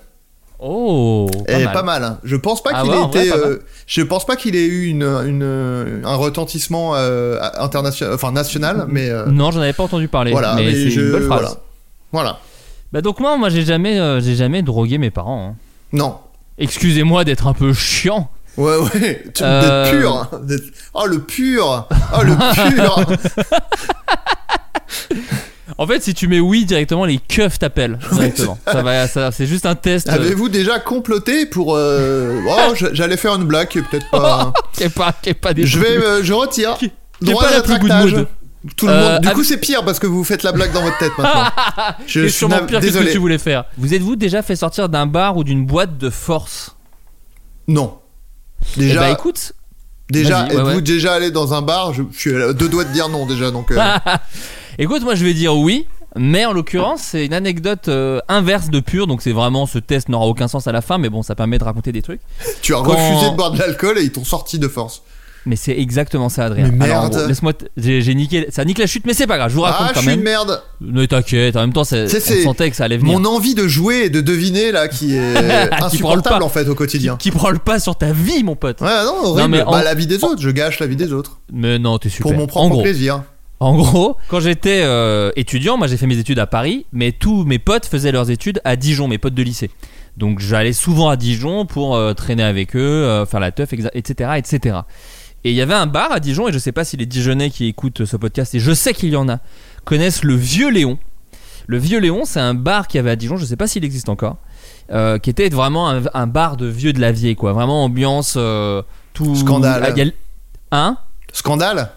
Oh. 0.58 1.28
Pas 1.46 1.52
Et 1.58 1.64
mal. 1.64 1.72
pas 1.72 1.82
mal. 1.82 2.04
hein. 2.04 2.18
Je 2.24 2.36
pense 2.36 2.62
pas 2.62 2.70
Ah 2.74 2.82
qu'il 2.82 2.90
ouais, 2.90 2.96
ait 2.96 3.00
vrai, 3.06 3.26
été. 3.26 3.32
euh, 3.36 3.58
je 3.86 4.02
pense 4.02 4.24
pas 4.26 4.36
qu'il 4.36 4.54
ait 4.56 4.64
eu 4.66 4.86
une, 4.86 5.02
une- 5.02 6.02
un 6.04 6.14
retentissement 6.14 6.94
international, 6.94 8.14
enfin 8.14 8.30
national, 8.32 8.86
mais 8.88 9.10
Non, 9.26 9.50
j'en 9.50 9.60
avais 9.60 9.72
pas 9.72 9.82
entendu 9.84 10.06
parler. 10.08 10.30
voilà. 10.32 10.54
mais, 10.54 10.72
c'est 10.72 10.90
je, 10.90 11.00
une 11.00 11.12
belle 11.12 11.22
phrase. 11.24 11.40
voilà. 11.40 11.56
Voilà. 12.12 12.38
Bah 12.92 13.00
donc 13.00 13.18
moi, 13.20 13.36
moi 13.38 13.48
j'ai 13.48 13.64
jamais, 13.64 14.20
j'ai 14.20 14.34
jamais 14.36 14.62
drogué 14.62 14.98
mes 14.98 15.10
parents. 15.10 15.50
hein. 15.52 15.56
Non. 15.92 16.18
Excusez-moi 16.58 17.24
d'être 17.24 17.46
un 17.46 17.54
peu 17.54 17.72
chiant. 17.72 18.28
Ouais, 18.58 18.76
ouais. 18.76 19.24
Euh, 19.40 19.84
D'être 19.84 19.98
pur. 19.98 20.14
hein. 20.14 20.28
D'être- 20.42 20.64
Oh 20.94 21.06
le 21.06 21.20
pur. 21.22 21.88
Oh 22.16 22.22
le 22.22 22.34
pur. 22.70 23.06
En 25.78 25.86
fait, 25.86 26.02
si 26.02 26.14
tu 26.14 26.28
mets 26.28 26.40
oui 26.40 26.64
directement, 26.64 27.04
les 27.04 27.18
keufs 27.18 27.58
t'appellent 27.58 27.98
directement. 28.12 28.58
ça 28.66 28.82
va, 28.82 29.06
ça, 29.08 29.30
c'est 29.32 29.46
juste 29.46 29.66
un 29.66 29.74
test. 29.74 30.08
euh, 30.08 30.12
Avez-vous 30.12 30.48
déjà 30.48 30.78
comploté 30.78 31.46
pour 31.46 31.74
euh, 31.76 32.40
Oh, 32.48 32.72
je- 32.74 32.92
j'allais 32.92 33.16
faire 33.16 33.34
une 33.34 33.44
blague 33.44 33.68
qui 33.68 33.78
est 33.78 33.82
peut-être 33.82 34.10
pas. 34.10 34.52
qui 34.74 34.84
est 34.84 34.88
pas, 34.94 35.12
qui 35.20 35.30
est 35.30 35.34
pas 35.34 35.54
des 35.54 35.66
je 35.66 35.78
vais, 35.78 35.96
euh, 35.96 36.22
je 36.22 36.32
retire. 36.32 36.76
Qui- 36.78 36.90
qui 37.22 37.28
est 37.30 37.32
Droit 37.32 37.42
pas 37.44 37.50
de 37.50 37.54
la 37.56 37.62
plus 37.62 37.78
good 37.78 37.82
rétractage. 37.90 38.14
mood. 38.14 38.26
Tout 38.76 38.86
le 38.86 38.92
Euh, 38.92 39.12
monde. 39.14 39.22
Du 39.22 39.28
coup, 39.30 39.42
c'est 39.44 39.56
pire 39.56 39.84
parce 39.84 39.98
que 39.98 40.06
vous 40.06 40.22
faites 40.24 40.42
la 40.44 40.52
blague 40.52 40.72
dans 40.72 40.82
votre 40.82 40.98
tête 40.98 41.10
maintenant. 41.18 41.44
Je 42.06 42.20
C'est 42.20 42.28
suis 42.28 42.38
sûrement 42.38 42.56
nav- 42.56 42.66
pire 42.66 42.78
que 42.80 42.86
ce 42.86 42.90
que 42.92 42.98
désolé. 42.98 43.12
tu 43.12 43.18
voulais 43.18 43.38
faire. 43.38 43.64
Vous 43.78 43.92
êtes-vous 43.94 44.14
déjà 44.16 44.42
fait 44.42 44.54
sortir 44.56 44.88
d'un 44.88 45.06
bar 45.06 45.36
ou 45.36 45.42
d'une 45.44 45.66
boîte 45.66 45.98
de 45.98 46.10
force? 46.10 46.76
Non. 47.66 47.98
Eh 48.76 48.80
Déjà, 48.80 49.00
bah 49.00 49.10
écoute, 49.10 49.52
déjà, 50.10 50.44
ouais, 50.44 50.54
êtes-vous 50.54 50.66
ouais. 50.76 50.80
déjà 50.80 51.14
allé 51.14 51.30
dans 51.32 51.54
un 51.54 51.62
bar? 51.62 51.92
Je, 51.92 52.02
je 52.12 52.18
suis 52.18 52.34
à 52.40 52.52
deux 52.52 52.68
doigts 52.68 52.84
de 52.84 52.92
dire 52.92 53.08
non 53.08 53.26
déjà, 53.26 53.50
donc. 53.50 53.72
Écoute, 54.78 55.02
moi 55.02 55.14
je 55.14 55.24
vais 55.24 55.34
dire 55.34 55.56
oui. 55.56 55.86
Mais 56.14 56.44
en 56.44 56.52
l'occurrence, 56.52 57.00
c'est 57.00 57.24
une 57.24 57.32
anecdote 57.32 57.88
euh, 57.88 58.20
inverse 58.28 58.68
de 58.68 58.80
pur, 58.80 59.06
donc 59.06 59.22
c'est 59.22 59.32
vraiment 59.32 59.64
ce 59.64 59.78
test 59.78 60.10
n'aura 60.10 60.26
aucun 60.26 60.46
sens 60.46 60.66
à 60.66 60.72
la 60.72 60.82
fin, 60.82 60.98
mais 60.98 61.08
bon, 61.08 61.22
ça 61.22 61.34
permet 61.34 61.56
de 61.56 61.64
raconter 61.64 61.90
des 61.90 62.02
trucs. 62.02 62.20
tu 62.60 62.74
as 62.74 62.82
Quand- 62.82 62.90
refusé 62.94 63.30
de 63.30 63.34
boire 63.36 63.50
de 63.50 63.58
l'alcool 63.58 63.98
et 63.98 64.02
ils 64.02 64.12
t'ont 64.12 64.22
sorti 64.24 64.58
de 64.58 64.68
force. 64.68 65.02
Mais 65.46 65.56
c'est 65.56 65.72
exactement 65.76 66.28
ça, 66.28 66.44
Adrien. 66.44 66.68
Mais 66.70 66.84
Alors, 66.84 67.04
merde. 67.10 67.24
laisse-moi, 67.28 67.54
t- 67.54 67.64
j'ai 67.78 68.02
j'ai 68.02 68.14
niqué, 68.14 68.46
ça 68.50 68.62
nique 68.66 68.76
la 68.76 68.86
chute, 68.86 69.06
mais 69.06 69.14
c'est 69.14 69.26
pas 69.26 69.38
grave, 69.38 69.48
je 69.50 69.54
vous 69.54 69.62
raconte 69.62 69.86
Ah, 69.86 69.88
je 69.88 69.94
quand 69.94 70.00
suis 70.00 70.08
même. 70.10 70.18
une 70.18 70.24
merde. 70.24 70.62
Ne 70.82 71.06
t'inquiète, 71.06 71.56
en 71.56 71.60
même 71.60 71.72
temps, 71.72 71.82
c'est, 71.84 72.04
Tu 72.04 72.10
sais, 72.10 72.18
on 72.18 72.20
c'est 72.20 72.42
sentait 72.42 72.68
que 72.70 72.76
ça 72.76 72.84
allait 72.84 72.98
venir. 72.98 73.18
Mon 73.18 73.24
envie 73.24 73.54
de 73.54 73.66
jouer 73.66 74.02
et 74.04 74.10
de 74.10 74.20
deviner 74.20 74.70
là 74.70 74.88
qui 74.88 75.16
est 75.16 75.34
prend 75.70 75.86
insupportable 75.86 76.38
pas. 76.40 76.44
en 76.44 76.48
fait 76.50 76.68
au 76.68 76.74
quotidien. 76.74 77.16
Qui 77.16 77.30
prend 77.30 77.48
le 77.48 77.58
pas 77.58 77.80
sur 77.80 77.96
ta 77.96 78.12
vie, 78.12 78.44
mon 78.44 78.54
pote. 78.54 78.82
Ouais, 78.82 79.02
non, 79.06 79.30
horrible. 79.30 79.48
mais 79.48 79.58
bah, 79.64 79.68
en- 79.70 79.78
la 79.80 79.94
vie 79.94 80.06
des 80.06 80.22
autres, 80.22 80.42
je 80.42 80.50
gâche 80.50 80.78
la 80.78 80.86
vie 80.86 80.94
des 80.96 81.14
autres. 81.14 81.38
Mais 81.50 81.78
non, 81.78 81.96
t'es 81.98 82.10
super. 82.10 82.24
Pour 82.24 82.34
mon 82.36 82.44
en 82.44 82.46
propre 82.46 82.68
gros, 82.68 82.82
plaisir. 82.82 83.22
En 83.62 83.76
gros, 83.76 84.16
quand 84.26 84.40
j'étais 84.40 84.82
euh, 84.82 85.30
étudiant, 85.36 85.76
moi 85.76 85.86
j'ai 85.86 85.96
fait 85.96 86.08
mes 86.08 86.18
études 86.18 86.40
à 86.40 86.48
Paris, 86.48 86.84
mais 86.92 87.12
tous 87.12 87.44
mes 87.44 87.60
potes 87.60 87.86
faisaient 87.86 88.10
leurs 88.10 88.28
études 88.28 88.60
à 88.64 88.74
Dijon, 88.74 89.06
mes 89.06 89.18
potes 89.18 89.34
de 89.34 89.42
lycée. 89.44 89.70
Donc 90.16 90.40
j'allais 90.40 90.72
souvent 90.72 91.08
à 91.08 91.16
Dijon 91.16 91.64
pour 91.64 91.94
euh, 91.94 92.12
traîner 92.12 92.42
avec 92.42 92.74
eux, 92.74 92.80
euh, 92.80 93.24
faire 93.24 93.38
la 93.38 93.52
teuf, 93.52 93.72
etc., 93.72 94.30
etc. 94.36 94.78
Et 95.44 95.50
il 95.50 95.54
y 95.54 95.60
avait 95.60 95.74
un 95.74 95.86
bar 95.86 96.10
à 96.10 96.18
Dijon, 96.18 96.48
et 96.48 96.52
je 96.52 96.58
sais 96.58 96.72
pas 96.72 96.84
si 96.84 96.96
les 96.96 97.06
Dijonais 97.06 97.50
qui 97.50 97.66
écoutent 97.66 98.04
ce 98.04 98.16
podcast, 98.16 98.52
et 98.56 98.58
je 98.58 98.72
sais 98.72 98.94
qu'il 98.94 99.10
y 99.10 99.16
en 99.16 99.28
a, 99.28 99.38
connaissent 99.84 100.24
le 100.24 100.34
Vieux 100.34 100.72
Léon. 100.72 100.98
Le 101.68 101.78
Vieux 101.78 102.00
Léon, 102.00 102.24
c'est 102.24 102.40
un 102.40 102.54
bar 102.54 102.88
qu'il 102.88 102.98
y 102.98 103.00
avait 103.00 103.12
à 103.12 103.16
Dijon, 103.16 103.36
je 103.36 103.44
sais 103.44 103.54
pas 103.54 103.68
s'il 103.68 103.84
existe 103.84 104.08
encore, 104.08 104.38
euh, 104.90 105.18
qui 105.18 105.30
était 105.30 105.48
vraiment 105.50 105.88
un, 105.88 106.02
un 106.14 106.26
bar 106.26 106.56
de 106.56 106.66
vieux 106.66 106.92
de 106.92 107.00
la 107.00 107.12
vieille, 107.12 107.36
quoi. 107.36 107.52
Vraiment 107.52 107.84
ambiance 107.84 108.34
euh, 108.36 108.82
tout. 109.12 109.36
Scandale. 109.36 110.12
Hein? 110.72 110.96
Scandale? 111.32 111.92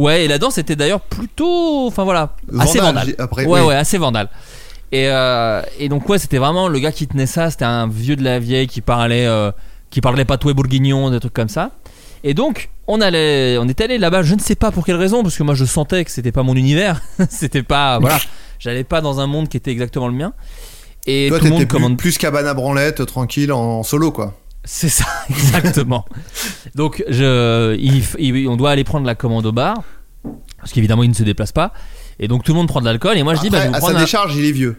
Ouais, 0.00 0.24
et 0.24 0.28
là-dedans, 0.28 0.50
c'était 0.50 0.76
d'ailleurs 0.76 1.02
plutôt. 1.02 1.86
Enfin 1.86 2.04
voilà, 2.04 2.34
assez 2.58 2.78
Vandale, 2.78 3.14
après, 3.18 3.44
ouais, 3.44 3.60
oui. 3.60 3.66
ouais, 3.66 3.74
assez 3.74 3.98
vandal. 3.98 4.30
Et, 4.92 5.08
euh, 5.08 5.60
et 5.78 5.90
donc, 5.90 6.08
ouais, 6.08 6.18
c'était 6.18 6.38
vraiment 6.38 6.68
le 6.68 6.78
gars 6.78 6.90
qui 6.90 7.06
tenait 7.06 7.26
ça. 7.26 7.50
C'était 7.50 7.66
un 7.66 7.86
vieux 7.86 8.16
de 8.16 8.24
la 8.24 8.38
vieille 8.38 8.66
qui 8.66 8.80
parlait, 8.80 9.26
euh, 9.26 9.52
qui 9.90 10.00
parlait 10.00 10.24
patoué 10.24 10.54
bourguignon, 10.54 11.10
des 11.10 11.20
trucs 11.20 11.34
comme 11.34 11.50
ça. 11.50 11.72
Et 12.24 12.32
donc, 12.32 12.70
on 12.86 13.02
allait, 13.02 13.58
on 13.58 13.68
était 13.68 13.84
allé 13.84 13.98
là-bas. 13.98 14.22
Je 14.22 14.34
ne 14.34 14.40
sais 14.40 14.54
pas 14.54 14.70
pour 14.70 14.86
quelle 14.86 14.96
raison, 14.96 15.22
parce 15.22 15.36
que 15.36 15.42
moi, 15.42 15.54
je 15.54 15.66
sentais 15.66 16.02
que 16.02 16.10
c'était 16.10 16.32
pas 16.32 16.44
mon 16.44 16.54
univers. 16.54 17.02
c'était 17.28 17.62
pas, 17.62 17.98
voilà, 17.98 18.18
j'allais 18.58 18.84
pas 18.84 19.02
dans 19.02 19.20
un 19.20 19.26
monde 19.26 19.50
qui 19.50 19.58
était 19.58 19.70
exactement 19.70 20.08
le 20.08 20.14
mien. 20.14 20.32
Et 21.06 21.28
Toi, 21.28 21.40
tout 21.40 21.44
le 21.44 21.50
monde 21.50 21.58
t'étais 21.58 21.68
plus, 21.68 21.76
commande. 21.76 21.98
plus 21.98 22.16
cabane 22.16 22.46
à 22.46 22.54
branlette, 22.54 23.04
tranquille, 23.04 23.52
en 23.52 23.82
solo, 23.82 24.12
quoi. 24.12 24.39
C'est 24.64 24.88
ça, 24.88 25.06
exactement. 25.30 26.04
Donc, 26.74 27.02
je, 27.08 27.74
il, 27.78 28.02
il- 28.18 28.48
on 28.48 28.56
doit 28.56 28.70
aller 28.70 28.84
prendre 28.84 29.06
la 29.06 29.14
commande 29.14 29.46
au 29.46 29.52
bar, 29.52 29.82
parce 30.58 30.72
qu'évidemment, 30.72 31.02
il 31.02 31.08
ne 31.10 31.14
se 31.14 31.22
déplace 31.22 31.52
pas. 31.52 31.72
Et 32.18 32.28
donc, 32.28 32.44
tout 32.44 32.52
le 32.52 32.58
monde 32.58 32.68
prend 32.68 32.80
de 32.80 32.84
l'alcool. 32.84 33.16
Et 33.16 33.22
moi, 33.22 33.34
je 33.34 33.40
dis, 33.40 33.48
bah, 33.50 33.62
je 33.64 33.68
vais 33.70 33.74
à 33.76 33.80
sa 33.80 33.96
un- 33.96 34.00
décharge, 34.00 34.36
il 34.36 34.44
est 34.44 34.52
vieux. 34.52 34.76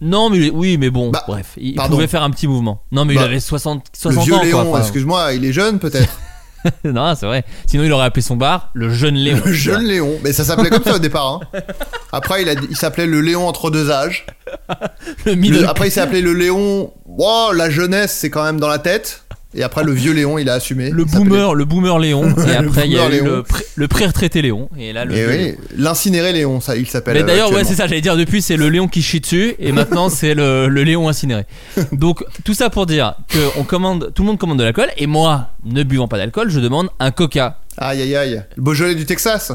Non, 0.00 0.30
mais 0.30 0.50
oui, 0.50 0.78
mais 0.78 0.90
bon, 0.90 1.10
Bah, 1.10 1.22
bref, 1.28 1.52
il 1.58 1.74
pardon. 1.74 1.94
pouvait 1.94 2.08
faire 2.08 2.22
un 2.22 2.30
petit 2.30 2.48
mouvement. 2.48 2.82
Non, 2.90 3.04
mais 3.04 3.14
Bah, 3.14 3.20
il 3.20 3.24
avait 3.24 3.40
60, 3.40 3.84
Le 3.94 3.98
60 3.98 4.24
vieux 4.24 4.34
ans, 4.34 4.42
Léon, 4.42 4.76
excuse-moi, 4.78 5.34
il 5.34 5.44
est 5.44 5.52
jeune 5.52 5.78
peut-être. 5.78 6.18
non, 6.84 7.14
c'est 7.14 7.26
vrai. 7.26 7.44
Sinon, 7.66 7.84
il 7.84 7.92
aurait 7.92 8.06
appelé 8.06 8.22
son 8.22 8.36
bar 8.36 8.70
le 8.74 8.92
jeune 8.92 9.14
Léon. 9.16 9.40
Le 9.44 9.52
jeune 9.52 9.84
Léon. 9.84 10.18
Mais 10.22 10.32
ça 10.32 10.44
s'appelait 10.44 10.70
comme 10.70 10.82
ça 10.84 10.94
au 10.94 10.98
départ. 10.98 11.40
hein. 11.54 11.60
Après, 12.12 12.42
il, 12.42 12.48
a- 12.48 12.54
il 12.70 12.76
s'appelait 12.76 13.06
le 13.06 13.20
Léon 13.20 13.46
entre 13.48 13.70
deux 13.70 13.90
âges. 13.90 14.26
Le 15.24 15.32
Le- 15.32 15.34
middle- 15.34 15.66
après, 15.66 15.88
il 15.88 15.90
s'est 15.90 16.00
appelé 16.00 16.20
le 16.20 16.32
Léon. 16.34 16.92
Oh, 17.18 17.50
la 17.54 17.70
jeunesse, 17.70 18.12
c'est 18.18 18.30
quand 18.30 18.44
même 18.44 18.60
dans 18.60 18.68
la 18.68 18.78
tête. 18.78 19.21
Et 19.54 19.62
après, 19.62 19.84
le 19.84 19.92
vieux 19.92 20.12
Léon, 20.12 20.38
il 20.38 20.48
a 20.48 20.54
assumé. 20.54 20.90
le 20.90 21.04
boomer, 21.04 21.54
le 21.54 21.64
boomer 21.66 21.98
Léon. 21.98 22.34
Et 22.48 22.54
après, 22.56 22.86
il 22.86 22.92
y 22.92 22.98
a 22.98 23.06
eu 23.06 23.10
Léon. 23.10 23.24
le, 23.26 23.42
pré- 23.42 23.64
le 23.74 23.86
pré-retraité 23.88 24.40
Léon. 24.40 24.70
Et 24.78 24.92
là, 24.94 25.04
le. 25.04 25.14
Oui, 25.28 25.56
l'incinéré 25.76 26.32
Léon, 26.32 26.60
ça, 26.60 26.74
il 26.76 26.86
s'appelle. 26.86 27.14
Mais 27.14 27.22
euh, 27.22 27.26
d'ailleurs, 27.26 27.48
ouais, 27.50 27.56
actuellement. 27.56 27.68
c'est 27.68 27.74
ça, 27.76 27.86
j'allais 27.86 28.00
dire 28.00 28.16
depuis, 28.16 28.40
c'est 28.40 28.56
le 28.56 28.68
Léon 28.70 28.88
qui 28.88 29.02
chie 29.02 29.20
dessus, 29.20 29.54
et 29.58 29.72
maintenant 29.72 30.08
c'est 30.08 30.34
le, 30.34 30.68
le 30.68 30.84
Léon 30.84 31.08
incinéré. 31.08 31.44
Donc, 31.92 32.24
tout 32.44 32.54
ça 32.54 32.70
pour 32.70 32.86
dire 32.86 33.14
que 33.28 33.38
on 33.58 33.64
commande, 33.64 34.12
tout 34.14 34.22
le 34.22 34.28
monde 34.28 34.38
commande 34.38 34.58
de 34.58 34.64
l'alcool, 34.64 34.88
et 34.96 35.06
moi, 35.06 35.50
ne 35.64 35.82
buvant 35.82 36.08
pas 36.08 36.16
d'alcool, 36.16 36.48
je 36.48 36.58
demande 36.60 36.88
un 36.98 37.10
coca. 37.10 37.58
Aïe, 37.76 38.00
aïe, 38.02 38.16
aïe. 38.16 38.42
Le 38.56 38.62
Beaujolais 38.62 38.94
du 38.94 39.04
Texas. 39.04 39.52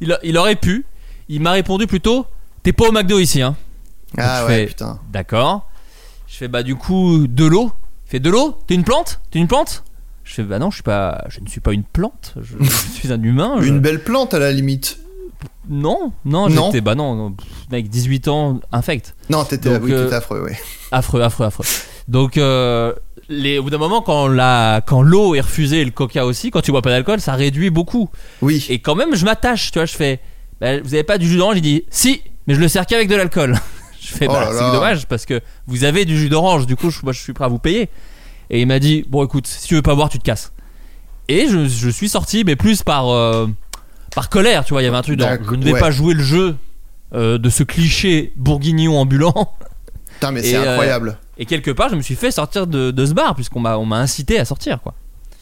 Il, 0.00 0.12
a- 0.12 0.18
il 0.22 0.36
aurait 0.38 0.56
pu, 0.56 0.84
il 1.28 1.40
m'a 1.40 1.52
répondu 1.52 1.86
plutôt, 1.86 2.26
t'es 2.62 2.72
pas 2.72 2.88
au 2.88 2.92
McDo 2.92 3.18
ici, 3.18 3.40
hein. 3.42 3.56
Ah 4.18 4.44
ouais, 4.46 4.56
fais- 4.60 4.66
putain. 4.66 4.98
D'accord. 5.12 5.68
Je 6.32 6.38
fais, 6.38 6.48
bah, 6.48 6.62
du 6.62 6.76
coup, 6.76 7.26
de 7.28 7.44
l'eau. 7.44 7.70
Il 8.06 8.10
fait, 8.12 8.18
de 8.20 8.30
l'eau? 8.30 8.58
T'es 8.66 8.74
une 8.74 8.84
plante? 8.84 9.20
T'es 9.30 9.38
une 9.38 9.48
plante? 9.48 9.84
Je 10.24 10.32
fais, 10.34 10.42
bah 10.44 10.58
non, 10.58 10.70
je 10.70 10.76
suis 10.76 10.82
pas, 10.82 11.24
je 11.28 11.40
ne 11.40 11.46
suis 11.48 11.60
pas 11.60 11.72
une 11.72 11.82
plante, 11.82 12.34
je, 12.40 12.54
je 12.64 12.70
suis 12.94 13.12
un 13.12 13.20
humain. 13.22 13.56
je- 13.60 13.66
Une 13.68 13.80
belle 13.80 14.02
plante 14.02 14.32
à 14.32 14.38
la 14.38 14.50
limite. 14.50 14.98
Non, 15.68 16.12
non, 16.24 16.48
Non. 16.48 16.66
j'étais, 16.66 16.80
bah 16.80 16.94
non, 16.94 17.14
non, 17.16 17.32
pff, 17.32 17.46
mec, 17.70 17.88
18 17.90 18.28
ans, 18.28 18.60
infect. 18.72 19.14
Non, 19.28 19.44
t'étais 19.44 19.68
Donc, 19.70 19.82
oui, 19.84 19.92
euh, 19.92 20.04
t'étais 20.04 20.14
affreux, 20.16 20.42
oui. 20.48 20.52
Affreux, 20.90 21.20
affreux, 21.20 21.44
affreux. 21.46 21.64
Donc, 22.08 22.38
euh, 22.38 22.94
les, 23.28 23.58
au 23.58 23.64
bout 23.64 23.70
d'un 23.70 23.78
moment, 23.78 24.00
quand, 24.00 24.26
la, 24.28 24.80
quand 24.86 25.02
l'eau 25.02 25.34
est 25.34 25.40
refusée 25.40 25.80
et 25.80 25.84
le 25.84 25.90
coca 25.90 26.24
aussi, 26.24 26.50
quand 26.50 26.62
tu 26.62 26.70
bois 26.70 26.82
pas 26.82 26.90
d'alcool, 26.90 27.20
ça 27.20 27.34
réduit 27.34 27.70
beaucoup. 27.70 28.08
Oui. 28.40 28.64
Et 28.70 28.78
quand 28.78 28.94
même, 28.94 29.14
je 29.14 29.24
m'attache, 29.26 29.70
tu 29.72 29.78
vois, 29.80 29.86
je 29.86 29.94
fais, 29.94 30.20
bah, 30.60 30.80
vous 30.80 30.94
avez 30.94 31.04
pas 31.04 31.18
du 31.18 31.28
jus 31.28 31.36
d'orange? 31.36 31.56
Il 31.58 31.62
dit, 31.62 31.82
si, 31.90 32.22
mais 32.46 32.54
je 32.54 32.60
le 32.60 32.68
sers 32.68 32.86
qu'avec 32.86 33.08
de 33.08 33.16
l'alcool. 33.16 33.56
Je 34.02 34.12
fais, 34.12 34.26
Oh 34.28 34.32
bah, 34.32 34.48
c'est 34.52 34.72
dommage 34.72 35.06
parce 35.06 35.26
que 35.26 35.40
vous 35.66 35.84
avez 35.84 36.04
du 36.04 36.18
jus 36.18 36.28
d'orange, 36.28 36.66
du 36.66 36.76
coup, 36.76 36.90
je, 36.90 36.98
moi, 37.02 37.12
je 37.12 37.20
suis 37.20 37.32
prêt 37.32 37.44
à 37.44 37.48
vous 37.48 37.58
payer. 37.58 37.88
Et 38.50 38.60
il 38.60 38.66
m'a 38.66 38.78
dit, 38.78 39.04
bon, 39.08 39.24
écoute, 39.24 39.46
si 39.46 39.66
tu 39.68 39.74
veux 39.74 39.82
pas 39.82 39.94
boire, 39.94 40.08
tu 40.08 40.18
te 40.18 40.24
casses. 40.24 40.52
Et 41.28 41.46
je, 41.48 41.66
je 41.68 41.88
suis 41.88 42.08
sorti, 42.08 42.42
mais 42.44 42.56
plus 42.56 42.82
par, 42.82 43.08
euh, 43.08 43.46
par 44.14 44.28
colère, 44.28 44.64
tu 44.64 44.74
vois, 44.74 44.82
il 44.82 44.84
y 44.84 44.88
avait 44.88 44.96
un 44.96 45.02
truc 45.02 45.18
dans, 45.18 45.38
je 45.42 45.54
ne 45.54 45.64
vais 45.64 45.72
ouais. 45.74 45.80
pas 45.80 45.90
jouer 45.90 46.14
le 46.14 46.22
jeu 46.22 46.56
euh, 47.14 47.38
de 47.38 47.48
ce 47.48 47.62
cliché 47.62 48.32
bourguignon 48.36 48.98
ambulant. 48.98 49.54
Putain, 50.14 50.32
mais 50.32 50.42
c'est 50.42 50.56
euh, 50.56 50.70
incroyable. 50.72 51.18
Et 51.38 51.46
quelque 51.46 51.70
part, 51.70 51.88
je 51.88 51.94
me 51.94 52.02
suis 52.02 52.16
fait 52.16 52.30
sortir 52.30 52.66
de, 52.66 52.90
de 52.90 53.06
ce 53.06 53.12
bar, 53.14 53.34
puisqu'on 53.34 53.60
m'a, 53.60 53.78
on 53.78 53.86
m'a 53.86 53.98
incité 53.98 54.38
à 54.38 54.44
sortir, 54.44 54.80
quoi. 54.82 54.94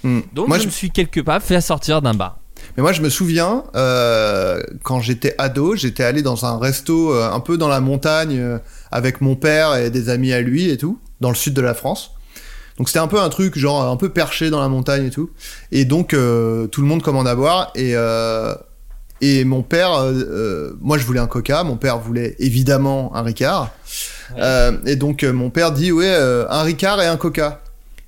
Hmm. 0.04 0.20
Donc, 0.32 0.48
Moi, 0.48 0.58
je, 0.58 0.62
je- 0.62 0.66
me 0.68 0.72
suis 0.72 0.90
quelque 0.90 1.20
part 1.20 1.42
fait 1.42 1.60
sortir 1.60 2.02
d'un 2.02 2.14
bar. 2.14 2.38
Mais 2.80 2.84
moi, 2.84 2.92
je 2.92 3.02
me 3.02 3.10
souviens, 3.10 3.64
euh, 3.76 4.58
quand 4.84 5.02
j'étais 5.02 5.34
ado, 5.36 5.76
j'étais 5.76 6.02
allé 6.02 6.22
dans 6.22 6.46
un 6.46 6.58
resto 6.58 7.12
euh, 7.12 7.30
un 7.30 7.40
peu 7.40 7.58
dans 7.58 7.68
la 7.68 7.80
montagne 7.80 8.38
euh, 8.38 8.58
avec 8.90 9.20
mon 9.20 9.36
père 9.36 9.76
et 9.76 9.90
des 9.90 10.08
amis 10.08 10.32
à 10.32 10.40
lui 10.40 10.70
et 10.70 10.78
tout, 10.78 10.98
dans 11.20 11.28
le 11.28 11.34
sud 11.34 11.52
de 11.52 11.60
la 11.60 11.74
France. 11.74 12.12
Donc 12.78 12.88
c'était 12.88 13.00
un 13.00 13.06
peu 13.06 13.20
un 13.20 13.28
truc 13.28 13.58
genre 13.58 13.84
un 13.84 13.96
peu 13.98 14.08
perché 14.08 14.48
dans 14.48 14.62
la 14.62 14.68
montagne 14.68 15.04
et 15.04 15.10
tout. 15.10 15.28
Et 15.72 15.84
donc 15.84 16.12
tout 16.12 16.80
le 16.80 16.86
monde 16.86 17.02
commande 17.02 17.28
à 17.28 17.34
boire 17.34 17.70
et 17.74 17.94
et 19.20 19.44
mon 19.44 19.62
père, 19.62 19.90
moi 20.80 20.96
je 20.96 21.04
voulais 21.04 21.20
un 21.20 21.26
Coca, 21.26 21.62
mon 21.62 21.76
père 21.76 21.98
voulait 21.98 22.36
évidemment 22.38 23.14
un 23.14 23.20
Ricard. 23.20 23.68
Et 24.86 24.96
donc 24.96 25.22
mon 25.24 25.50
père 25.50 25.72
dit 25.72 25.92
ouais 25.92 26.14
un 26.48 26.62
Ricard 26.62 27.02
et 27.02 27.06
un 27.06 27.18
Coca. 27.18 27.60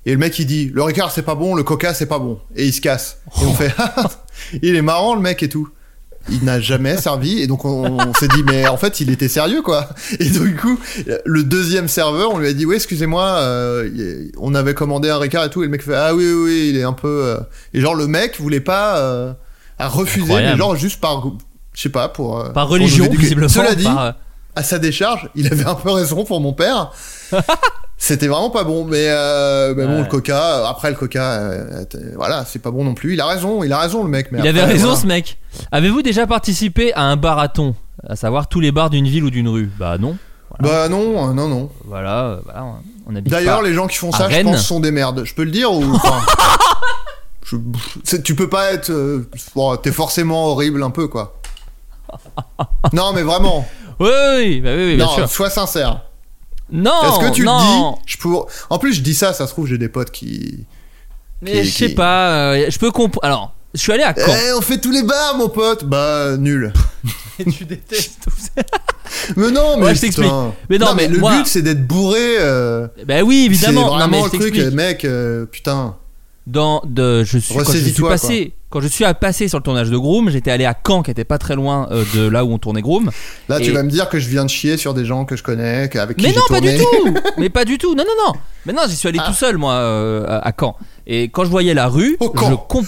Et 0.05 0.11
le 0.11 0.17
mec 0.17 0.37
il 0.39 0.45
dit 0.45 0.71
le 0.73 0.83
Ricard 0.83 1.11
c'est 1.11 1.21
pas 1.23 1.35
bon, 1.35 1.55
le 1.55 1.63
Coca 1.63 1.93
c'est 1.93 2.05
pas 2.07 2.19
bon. 2.19 2.39
Et 2.55 2.65
il 2.65 2.73
se 2.73 2.81
casse. 2.81 3.19
Et 3.41 3.45
on 3.45 3.53
fait 3.53 3.73
il 4.61 4.75
est 4.75 4.81
marrant 4.81 5.15
le 5.15 5.21
mec 5.21 5.41
et 5.43 5.49
tout. 5.49 5.69
Il 6.29 6.45
n'a 6.45 6.61
jamais 6.61 6.95
servi 6.97 7.41
et 7.41 7.47
donc 7.47 7.65
on, 7.65 7.99
on 7.99 8.13
s'est 8.13 8.29
dit 8.29 8.43
mais 8.45 8.65
en 8.67 8.77
fait 8.77 9.01
il 9.01 9.09
était 9.09 9.27
sérieux 9.27 9.61
quoi. 9.61 9.89
Et 10.19 10.29
du 10.29 10.55
coup 10.55 10.79
le 11.25 11.43
deuxième 11.43 11.87
serveur 11.87 12.31
on 12.33 12.37
lui 12.37 12.47
a 12.47 12.53
dit 12.53 12.65
oui 12.65 12.75
excusez-moi 12.75 13.23
euh, 13.39 14.27
on 14.37 14.55
avait 14.55 14.73
commandé 14.73 15.09
un 15.09 15.17
Ricard 15.17 15.45
et 15.45 15.49
tout 15.49 15.61
et 15.63 15.65
le 15.65 15.71
mec 15.71 15.81
fait 15.83 15.95
ah 15.95 16.15
oui 16.15 16.25
oui, 16.25 16.43
oui 16.45 16.69
il 16.69 16.77
est 16.77 16.83
un 16.83 16.93
peu 16.93 17.07
euh, 17.25 17.39
et 17.73 17.81
genre 17.81 17.95
le 17.95 18.07
mec 18.07 18.39
voulait 18.39 18.61
pas 18.61 18.97
euh, 18.99 19.33
a 19.79 19.87
refusé 19.89 20.33
mais 20.33 20.55
genre 20.55 20.75
juste 20.77 21.01
par 21.01 21.23
je 21.73 21.81
sais 21.81 21.89
pas 21.89 22.07
pour 22.07 22.39
euh, 22.39 22.49
Par 22.51 22.67
pour 22.67 22.73
religion, 22.73 23.05
éduquer. 23.05 23.21
visiblement. 23.23 23.49
Cela 23.49 23.75
dit 23.75 23.83
par, 23.83 23.99
euh, 23.99 24.11
à 24.55 24.63
sa 24.63 24.77
décharge, 24.79 25.29
il 25.35 25.51
avait 25.51 25.65
un 25.65 25.73
peu 25.75 25.89
raison 25.89 26.23
pour 26.23 26.39
mon 26.39 26.53
père. 26.53 26.91
C'était 28.05 28.27
vraiment 28.27 28.49
pas 28.49 28.65
bon, 28.65 28.83
mais, 28.83 29.05
euh, 29.07 29.73
mais 29.77 29.85
bon, 29.87 30.01
le 30.01 30.05
coca, 30.07 30.35
euh, 30.57 30.65
après 30.65 30.89
le 30.89 30.97
coca, 30.97 31.23
euh, 31.35 31.85
voilà, 32.17 32.43
c'est 32.43 32.59
pas 32.59 32.69
bon 32.69 32.83
non 32.83 32.95
plus. 32.95 33.13
Il 33.13 33.21
a 33.21 33.25
raison, 33.27 33.63
il 33.63 33.71
a 33.71 33.79
raison 33.79 34.03
le 34.03 34.09
mec. 34.09 34.29
Mais 34.29 34.39
il 34.39 34.47
avait 34.49 34.65
raison, 34.65 34.87
voilà. 34.87 34.99
ce 34.99 35.07
mec. 35.07 35.37
Avez-vous 35.71 36.01
déjà 36.01 36.27
participé 36.27 36.93
à 36.95 37.03
un 37.03 37.15
barathon? 37.15 37.75
À 38.05 38.17
savoir 38.17 38.49
tous 38.49 38.59
les 38.59 38.73
bars 38.73 38.89
d'une 38.89 39.07
ville 39.07 39.23
ou 39.23 39.29
d'une 39.29 39.47
rue? 39.47 39.71
Bah 39.79 39.97
non. 39.97 40.17
Bah 40.59 40.89
non, 40.89 41.33
non, 41.33 41.47
non. 41.47 41.69
Voilà, 41.85 42.39
voilà 42.43 42.65
on 43.07 43.15
habite 43.15 43.31
D'ailleurs, 43.31 43.61
les 43.61 43.73
gens 43.73 43.87
qui 43.87 43.95
font 43.95 44.11
ça, 44.11 44.27
je 44.29 44.35
Rennes. 44.35 44.47
pense, 44.47 44.65
sont 44.67 44.81
des 44.81 44.91
merdes. 44.91 45.23
Je 45.23 45.33
peux 45.33 45.45
le 45.45 45.51
dire 45.51 45.71
ou 45.71 45.81
je- 47.45 48.17
Tu 48.17 48.35
peux 48.35 48.49
pas 48.49 48.73
être. 48.73 48.89
euh, 48.89 49.29
bon, 49.55 49.77
T'es 49.77 49.93
forcément 49.93 50.47
horrible 50.47 50.83
un 50.83 50.89
peu, 50.89 51.07
quoi. 51.07 51.39
Non, 52.91 53.13
mais 53.13 53.23
vraiment. 53.23 53.65
Oui, 54.01 54.09
oui, 54.09 54.35
oui, 54.39 54.61
bah 54.61 54.71
oui, 54.75 54.85
oui, 54.87 54.95
bien 54.97 55.05
non, 55.05 55.11
sûr. 55.13 55.29
sois 55.29 55.49
sincère. 55.49 56.01
Non, 56.71 56.91
Est-ce 57.03 57.29
que 57.29 57.33
tu 57.35 57.43
non. 57.43 57.91
le 57.91 57.95
dis 57.97 58.01
je 58.13 58.17
pour... 58.17 58.47
En 58.69 58.79
plus, 58.79 58.93
je 58.93 59.01
dis 59.01 59.13
ça, 59.13 59.33
ça 59.33 59.45
se 59.47 59.51
trouve, 59.51 59.67
j'ai 59.67 59.77
des 59.77 59.89
potes 59.89 60.11
qui. 60.11 60.65
Mais 61.41 61.51
qui- 61.61 61.65
je 61.65 61.71
sais 61.77 61.87
qui- 61.89 61.95
pas, 61.95 62.53
euh, 62.53 62.65
je 62.69 62.79
peux 62.79 62.89
comprendre. 62.91 63.25
Alors, 63.25 63.53
je 63.73 63.79
suis 63.79 63.91
allé 63.91 64.03
à 64.03 64.13
Caen. 64.15 64.33
Eh, 64.33 64.53
on 64.53 64.61
fait 64.61 64.79
tous 64.79 64.91
les 64.91 65.03
bars, 65.03 65.35
mon 65.37 65.49
pote. 65.49 65.83
Bah, 65.85 66.37
nul. 66.37 66.71
tu 67.57 67.65
détestes 67.65 68.19
tout 68.23 68.31
ça. 68.31 68.63
Mais 69.37 69.51
non, 69.51 69.77
mais 69.77 69.85
Ouais, 69.85 69.95
je 69.95 70.01
t'explique. 70.01 70.31
Mais 70.69 70.77
non, 70.79 70.95
mais 70.95 71.07
le 71.07 71.19
moi- 71.19 71.37
but 71.37 71.45
c'est 71.47 71.61
d'être 71.61 71.85
bourré. 71.85 72.35
euh, 72.39 72.87
Bah 73.05 73.21
oui, 73.21 73.45
évidemment. 73.45 73.81
C'est 73.81 73.87
Non, 73.89 73.95
vraiment 73.97 74.17
mais 74.23 74.23
le 74.23 74.39
truc, 74.51 74.73
mec. 74.73 75.05
euh, 75.05 75.45
putain. 75.45 75.95
Dans 76.45 76.81
de, 76.85 77.23
je 77.23 77.37
suis 77.37 77.53
quand 77.55 77.63
je 77.71 77.77
suis 77.77 78.01
passé, 78.03 78.53
quand 78.69 78.81
je 78.81 78.87
suis 78.89 79.05
à 79.05 79.13
passer 79.13 79.47
sur 79.47 79.59
le 79.59 79.63
tournage 79.63 79.89
de 79.89 79.97
Groom, 79.97 80.29
j'étais 80.29 80.51
allé 80.51 80.65
à 80.65 80.75
Caen, 80.85 81.01
qui 81.01 81.09
était 81.11 81.23
pas 81.23 81.37
très 81.37 81.55
loin 81.55 81.87
euh, 81.91 82.03
de 82.15 82.27
là 82.27 82.43
où 82.43 82.51
on 82.51 82.57
tournait 82.57 82.81
Groom. 82.81 83.11
Là, 83.47 83.61
tu 83.61 83.71
vas 83.71 83.81
me 83.83 83.89
dire 83.89 84.09
que 84.09 84.19
je 84.19 84.27
viens 84.27 84.43
de 84.43 84.49
chier 84.49 84.75
sur 84.75 84.93
des 84.93 85.05
gens 85.05 85.23
que 85.23 85.37
je 85.37 85.43
connais, 85.43 85.89
avec 85.97 86.17
qui 86.17 86.25
Mais 86.25 86.33
non, 86.33 86.41
pas 86.49 86.59
du 86.59 86.75
tout. 86.77 87.13
Mais 87.37 87.49
pas 87.49 87.63
du 87.63 87.77
tout. 87.77 87.95
Non, 87.95 88.03
non, 88.03 88.25
non. 88.27 88.39
Mais 88.65 88.73
non, 88.73 88.81
j'y 88.89 88.95
suis 88.97 89.07
allé 89.07 89.19
Ah. 89.21 89.27
tout 89.29 89.33
seul 89.33 89.57
moi 89.57 89.73
euh, 89.75 90.25
à, 90.27 90.47
à 90.47 90.51
Caen. 90.59 90.75
Et 91.07 91.29
quand 91.29 91.45
je 91.45 91.49
voyais 91.49 91.73
la 91.73 91.87
rue, 91.87 92.17
Au 92.19 92.33
Caen. 92.37 92.49
je 92.51 92.55
comp- 92.55 92.85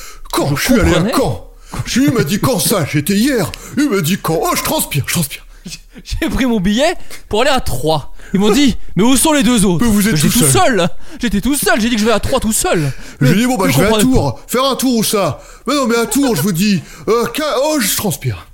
je 0.50 0.56
je 0.56 0.62
suis 0.62 0.74
allé 0.80 0.94
à 0.94 1.16
Caen, 1.16 1.50
il 1.96 2.12
m'a 2.12 2.24
dit 2.26 2.40
quand 2.40 2.60
ça, 2.60 2.86
j'étais 2.92 3.14
hier. 3.14 3.50
Il 3.78 3.90
m'a 3.90 4.02
dit 4.02 4.18
quand. 4.22 4.38
Oh, 4.42 4.50
je 4.56 4.64
transpire, 4.64 5.04
je 5.08 5.14
transpire. 5.14 5.46
J'ai 6.04 6.30
pris 6.30 6.46
mon 6.46 6.60
billet 6.60 6.94
pour 7.30 7.42
aller 7.42 7.52
à 7.52 7.62
3. 7.62 8.14
Ils 8.36 8.40
m'ont 8.42 8.52
dit, 8.52 8.76
mais 8.98 9.04
où 9.04 9.16
sont 9.16 9.32
les 9.32 9.44
deux 9.44 9.66
autres 9.66 9.86
Mais 9.86 9.90
vous 9.90 10.10
êtes 10.10 10.18
J'étais 10.18 10.34
tout 10.34 10.40
tout 10.46 10.52
seul. 10.52 10.90
J'étais 11.22 11.40
tout 11.40 11.56
seul. 11.56 11.80
J'ai 11.80 11.88
dit 11.88 11.96
que 11.96 12.02
je 12.02 12.06
vais 12.06 12.12
à 12.12 12.20
3 12.20 12.42
tout 12.42 12.52
seul. 12.52 12.92
J'ai 13.22 13.34
dit 13.34 13.46
bon 13.46 13.56
bah 13.56 13.68
je 13.70 13.80
vais 13.80 13.86
à 13.86 13.98
Tours. 13.98 14.42
Faire 14.46 14.66
un 14.66 14.76
tour 14.76 14.98
ou 14.98 15.04
ça 15.06 15.40
Mais 15.66 15.74
non, 15.74 15.88
mais 15.88 15.96
à 15.96 16.06
Tours, 16.06 16.36
je 16.36 16.42
vous 16.42 16.52
dis. 16.52 16.82
Euh, 17.08 17.24
oh, 17.64 17.78
je 17.80 17.96
transpire. 17.96 18.48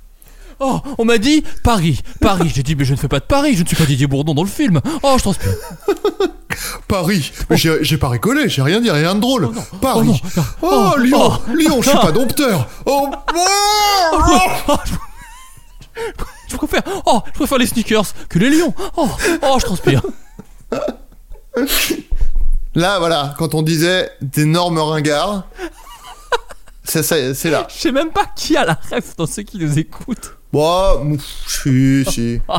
Oh, 0.60 0.78
on 0.98 1.04
m'a 1.04 1.18
dit 1.18 1.42
Paris, 1.64 2.00
Paris. 2.20 2.52
J'ai 2.54 2.62
dit, 2.62 2.76
mais 2.76 2.84
je 2.84 2.92
ne 2.92 2.96
fais 2.96 3.08
pas 3.08 3.18
de 3.18 3.24
Paris, 3.24 3.56
je 3.56 3.62
ne 3.64 3.66
suis 3.66 3.74
pas 3.74 3.86
Didier 3.86 4.06
Bourdon 4.06 4.34
dans 4.34 4.44
le 4.44 4.48
film. 4.48 4.80
Oh, 5.02 5.14
je 5.16 5.22
transpire. 5.22 5.50
Paris. 6.86 7.32
Mais 7.50 7.56
j'ai 7.56 7.78
j'ai 7.82 7.96
pas 7.96 8.08
rigolé, 8.08 8.48
j'ai 8.48 8.62
rien 8.62 8.80
dit, 8.80 8.88
rien 8.88 9.16
de 9.16 9.20
drôle. 9.20 9.50
Paris. 9.80 10.22
Oh 10.36 10.40
Oh, 10.62 10.66
non. 10.68 10.92
Oh, 10.94 10.98
Lyon, 11.00 11.32
oh. 11.32 11.52
Lyon, 11.56 11.82
je 11.82 11.88
suis 11.90 11.98
pas 11.98 12.12
dompteur. 12.12 12.68
Oh, 12.86 13.08
Oh, 14.68 14.76
je... 16.48 16.56
préfère, 16.56 16.82
oh, 17.06 17.20
je 17.26 17.32
préfère 17.32 17.58
les 17.58 17.66
sneakers 17.66 18.04
que 18.28 18.38
les 18.38 18.50
lions. 18.50 18.74
Oh, 18.96 19.08
oh, 19.42 19.56
je 19.58 19.64
transpire. 19.64 20.02
Là, 22.74 22.98
voilà, 22.98 23.34
quand 23.38 23.54
on 23.54 23.60
disait 23.62 24.10
d'énormes 24.22 24.78
ringards, 24.78 25.46
c'est 26.84 27.02
ça- 27.02 27.34
c'est 27.34 27.50
là. 27.50 27.66
Je 27.68 27.78
sais 27.78 27.92
même 27.92 28.10
pas 28.10 28.24
qui 28.34 28.56
a 28.56 28.64
la 28.64 28.78
ref 28.90 29.14
dans 29.16 29.26
ceux 29.26 29.42
qui 29.42 29.58
nous 29.58 29.78
écoutent. 29.78 30.36
Bon, 30.52 31.12
ouf, 31.12 31.20
si, 31.46 32.04
si. 32.08 32.40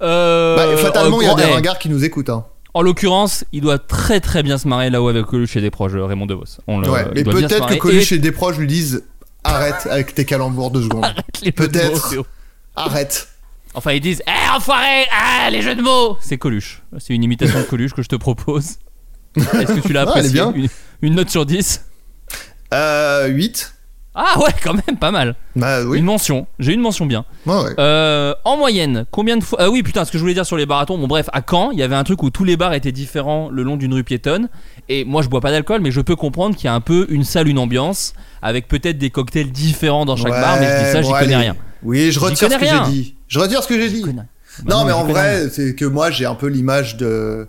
Euh, 0.00 0.54
Bah, 0.56 0.76
fatalement, 0.76 1.20
il 1.20 1.24
y 1.24 1.28
a 1.28 1.32
en- 1.32 1.36
des 1.36 1.42
eh, 1.42 1.52
ringards 1.54 1.78
qui 1.80 1.88
nous 1.88 2.04
écoutent. 2.04 2.30
Hein. 2.30 2.44
En 2.72 2.82
l'occurrence, 2.82 3.44
il 3.52 3.62
doit 3.62 3.80
très 3.80 4.20
très 4.20 4.44
bien 4.44 4.56
se 4.56 4.68
marrer 4.68 4.90
là-haut 4.90 5.08
avec 5.08 5.26
Coluche 5.26 5.56
et 5.56 5.60
des 5.60 5.72
proches 5.72 5.92
de 5.92 5.98
Raymond 5.98 6.26
DeVos. 6.26 6.44
On 6.68 6.78
le, 6.80 6.88
Ouais, 6.88 7.04
mais 7.14 7.24
peut-être 7.24 7.66
que. 7.66 7.74
Coluche 7.74 8.12
Et- 8.12 8.14
et 8.14 8.18
des 8.18 8.30
proches 8.30 8.58
lui 8.58 8.68
disent 8.68 9.02
arrête 9.44 9.86
avec 9.90 10.14
tes 10.14 10.24
calembours 10.24 10.70
deux 10.70 10.82
secondes. 10.82 11.06
Peut-être. 11.56 12.14
Arrête. 12.76 13.28
Enfin, 13.74 13.92
ils 13.92 14.00
disent 14.00 14.22
Eh, 14.26 14.56
enfoiré 14.56 15.06
Ah, 15.12 15.48
les 15.50 15.62
jeux 15.62 15.74
de 15.74 15.82
mots 15.82 16.16
C'est 16.20 16.38
Coluche. 16.38 16.82
C'est 16.98 17.14
une 17.14 17.22
imitation 17.24 17.58
de 17.58 17.64
Coluche 17.64 17.92
que 17.92 18.02
je 18.02 18.08
te 18.08 18.16
propose. 18.16 18.76
Est-ce 19.36 19.74
que 19.80 19.86
tu 19.86 19.92
l'as 19.92 20.02
Ah, 20.08 20.12
elle 20.16 20.26
est 20.26 20.28
apprécié 20.28 20.32
bien. 20.32 20.52
une, 20.52 20.68
une 21.02 21.14
note 21.14 21.30
sur 21.30 21.44
10 21.46 21.84
Euh, 22.74 23.26
8. 23.28 23.74
Ah, 24.20 24.36
ouais, 24.40 24.50
quand 24.64 24.74
même, 24.74 24.96
pas 24.98 25.12
mal. 25.12 25.36
Bah 25.54 25.84
oui. 25.84 25.98
Une 25.98 26.04
mention. 26.04 26.48
J'ai 26.58 26.72
une 26.72 26.80
mention 26.80 27.06
bien. 27.06 27.24
Ouais. 27.46 27.54
Euh, 27.78 28.34
en 28.44 28.56
moyenne, 28.56 29.06
combien 29.12 29.36
de 29.36 29.44
fois. 29.44 29.58
Ah 29.62 29.70
oui, 29.70 29.84
putain, 29.84 30.04
ce 30.04 30.10
que 30.10 30.18
je 30.18 30.22
voulais 30.22 30.34
dire 30.34 30.44
sur 30.44 30.56
les 30.56 30.66
marathons. 30.66 30.98
Bon, 30.98 31.06
bref, 31.06 31.28
à 31.32 31.40
Caen, 31.48 31.70
il 31.70 31.78
y 31.78 31.84
avait 31.84 31.94
un 31.94 32.02
truc 32.02 32.22
où 32.24 32.30
tous 32.30 32.42
les 32.42 32.56
bars 32.56 32.74
étaient 32.74 32.90
différents 32.90 33.48
le 33.48 33.62
long 33.62 33.76
d'une 33.76 33.94
rue 33.94 34.02
piétonne. 34.02 34.48
Et 34.88 35.04
moi, 35.04 35.22
je 35.22 35.28
bois 35.28 35.40
pas 35.40 35.52
d'alcool, 35.52 35.80
mais 35.82 35.92
je 35.92 36.00
peux 36.00 36.16
comprendre 36.16 36.56
qu'il 36.56 36.64
y 36.64 36.68
a 36.68 36.74
un 36.74 36.80
peu 36.80 37.06
une 37.10 37.22
salle, 37.22 37.46
une 37.46 37.58
ambiance, 37.60 38.12
avec 38.42 38.66
peut-être 38.66 38.98
des 38.98 39.10
cocktails 39.10 39.52
différents 39.52 40.04
dans 40.04 40.16
chaque 40.16 40.32
Ouais, 40.32 40.40
bar, 40.40 40.56
mais 40.58 40.66
je 40.66 40.84
dis 40.84 40.90
ça, 40.90 41.02
j'y 41.02 41.10
connais 41.12 41.34
allez. 41.34 41.36
rien. 41.36 41.56
Oui, 41.84 42.10
je 42.10 42.18
retire 42.18 42.50
ce 42.50 42.56
que 42.58 42.66
j'ai 42.66 42.90
dit. 42.90 43.14
Je 43.28 43.38
retire 43.38 43.62
ce 43.62 43.68
que 43.68 43.78
j'ai 43.80 43.88
dit. 43.88 44.02
Non, 44.04 44.14
Bah 44.64 44.82
mais 44.86 44.92
en 44.92 45.04
vrai, 45.04 45.48
c'est 45.52 45.76
que 45.76 45.84
moi 45.84 46.10
j'ai 46.10 46.26
un 46.26 46.34
peu 46.34 46.48
l'image 46.48 46.96
de. 46.96 47.46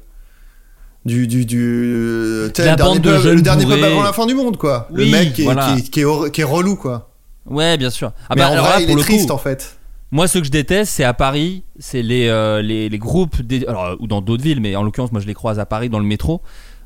Du. 1.05 1.27
du, 1.27 1.45
du 1.45 2.49
La 2.57 2.71
le 2.71 2.75
dernier, 2.75 2.99
pub, 2.99 3.05
le 3.05 3.41
dernier 3.41 3.65
pub 3.65 3.75
bourrés. 3.75 3.91
avant 3.91 4.03
la 4.03 4.13
fin 4.13 4.25
du 4.25 4.33
monde, 4.35 4.57
quoi. 4.57 4.87
Oui, 4.91 5.05
le 5.05 5.11
mec 5.11 5.33
qui 5.33 5.41
est, 5.41 5.45
voilà. 5.45 5.73
qui 5.73 5.79
est- 5.79 5.89
qui 5.89 5.99
est 6.01 6.05
hor- 6.05 6.31
qui 6.31 6.41
est 6.41 6.45
relou, 6.45 6.75
quoi. 6.75 7.09
Ouais, 7.45 7.77
bien 7.77 7.89
sûr. 7.89 8.11
Ah 8.29 8.33
mais 8.35 8.41
bah, 8.41 8.49
en 8.49 8.51
alors 8.53 8.65
vrai, 8.65 8.73
là, 8.75 8.81
il 8.81 8.85
pour 8.87 8.95
est 8.95 8.97
le 8.99 9.03
triste 9.03 9.27
coup, 9.29 9.33
en 9.33 9.37
fait. 9.37 9.77
Moi, 10.11 10.27
ce 10.27 10.39
que 10.39 10.45
je 10.45 10.51
déteste, 10.51 10.91
c'est 10.91 11.03
à 11.03 11.13
Paris, 11.13 11.63
c'est 11.79 12.01
les, 12.01 12.27
euh, 12.27 12.61
les, 12.61 12.89
les 12.89 12.97
groupes, 12.97 13.41
des, 13.41 13.65
alors, 13.65 13.95
ou 13.99 14.07
dans 14.07 14.21
d'autres 14.21 14.43
villes, 14.43 14.59
mais 14.59 14.75
en 14.75 14.83
l'occurrence, 14.83 15.11
moi 15.11 15.21
je 15.21 15.27
les 15.27 15.33
croise 15.35 15.59
à 15.59 15.65
Paris 15.65 15.89
dans 15.89 15.99
le 15.99 16.05
métro. 16.05 16.41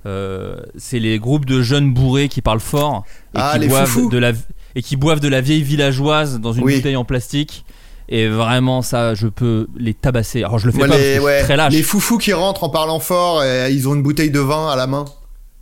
Euh, 0.05 0.57
c'est 0.77 0.99
les 0.99 1.17
groupes 1.19 1.45
de 1.45 1.61
jeunes 1.61 1.93
bourrés 1.93 2.27
qui 2.27 2.41
parlent 2.41 2.59
fort 2.59 3.05
et, 3.33 3.37
Ah, 3.39 3.55
qui, 3.57 3.67
boivent 3.67 3.87
foufous. 3.87 4.09
de 4.09 4.17
la, 4.17 4.33
et 4.75 4.81
qui 4.81 4.97
boivent 4.97 5.21
de 5.21 5.29
la 5.29 5.39
vieille 5.39 5.63
villageoise 5.63 6.39
dans 6.41 6.51
une 6.51 6.63
Oui. 6.65 6.75
bouteille 6.75 6.97
en 6.97 7.05
plastique. 7.05 7.63
Et 8.09 8.27
vraiment, 8.27 8.81
ça, 8.81 9.15
je 9.15 9.27
peux 9.27 9.67
les 9.77 9.93
tabasser. 9.93 10.39
Alors, 10.43 10.59
je 10.59 10.65
le 10.67 10.71
fais 10.73 10.79
pas 10.79 10.87
parce 10.87 10.99
les, 10.99 11.15
je 11.15 11.21
suis 11.37 11.43
très 11.45 11.55
lâche. 11.57 11.73
les 11.73 11.83
foufous 11.83 12.17
qui 12.17 12.33
rentrent 12.33 12.63
en 12.65 12.69
parlant 12.69 12.99
fort 12.99 13.43
et 13.43 13.71
ils 13.71 13.87
ont 13.87 13.95
une 13.95 14.03
bouteille 14.03 14.31
de 14.31 14.39
vin 14.39 14.69
à 14.69 14.75
la 14.75 14.87
main. 14.87 15.05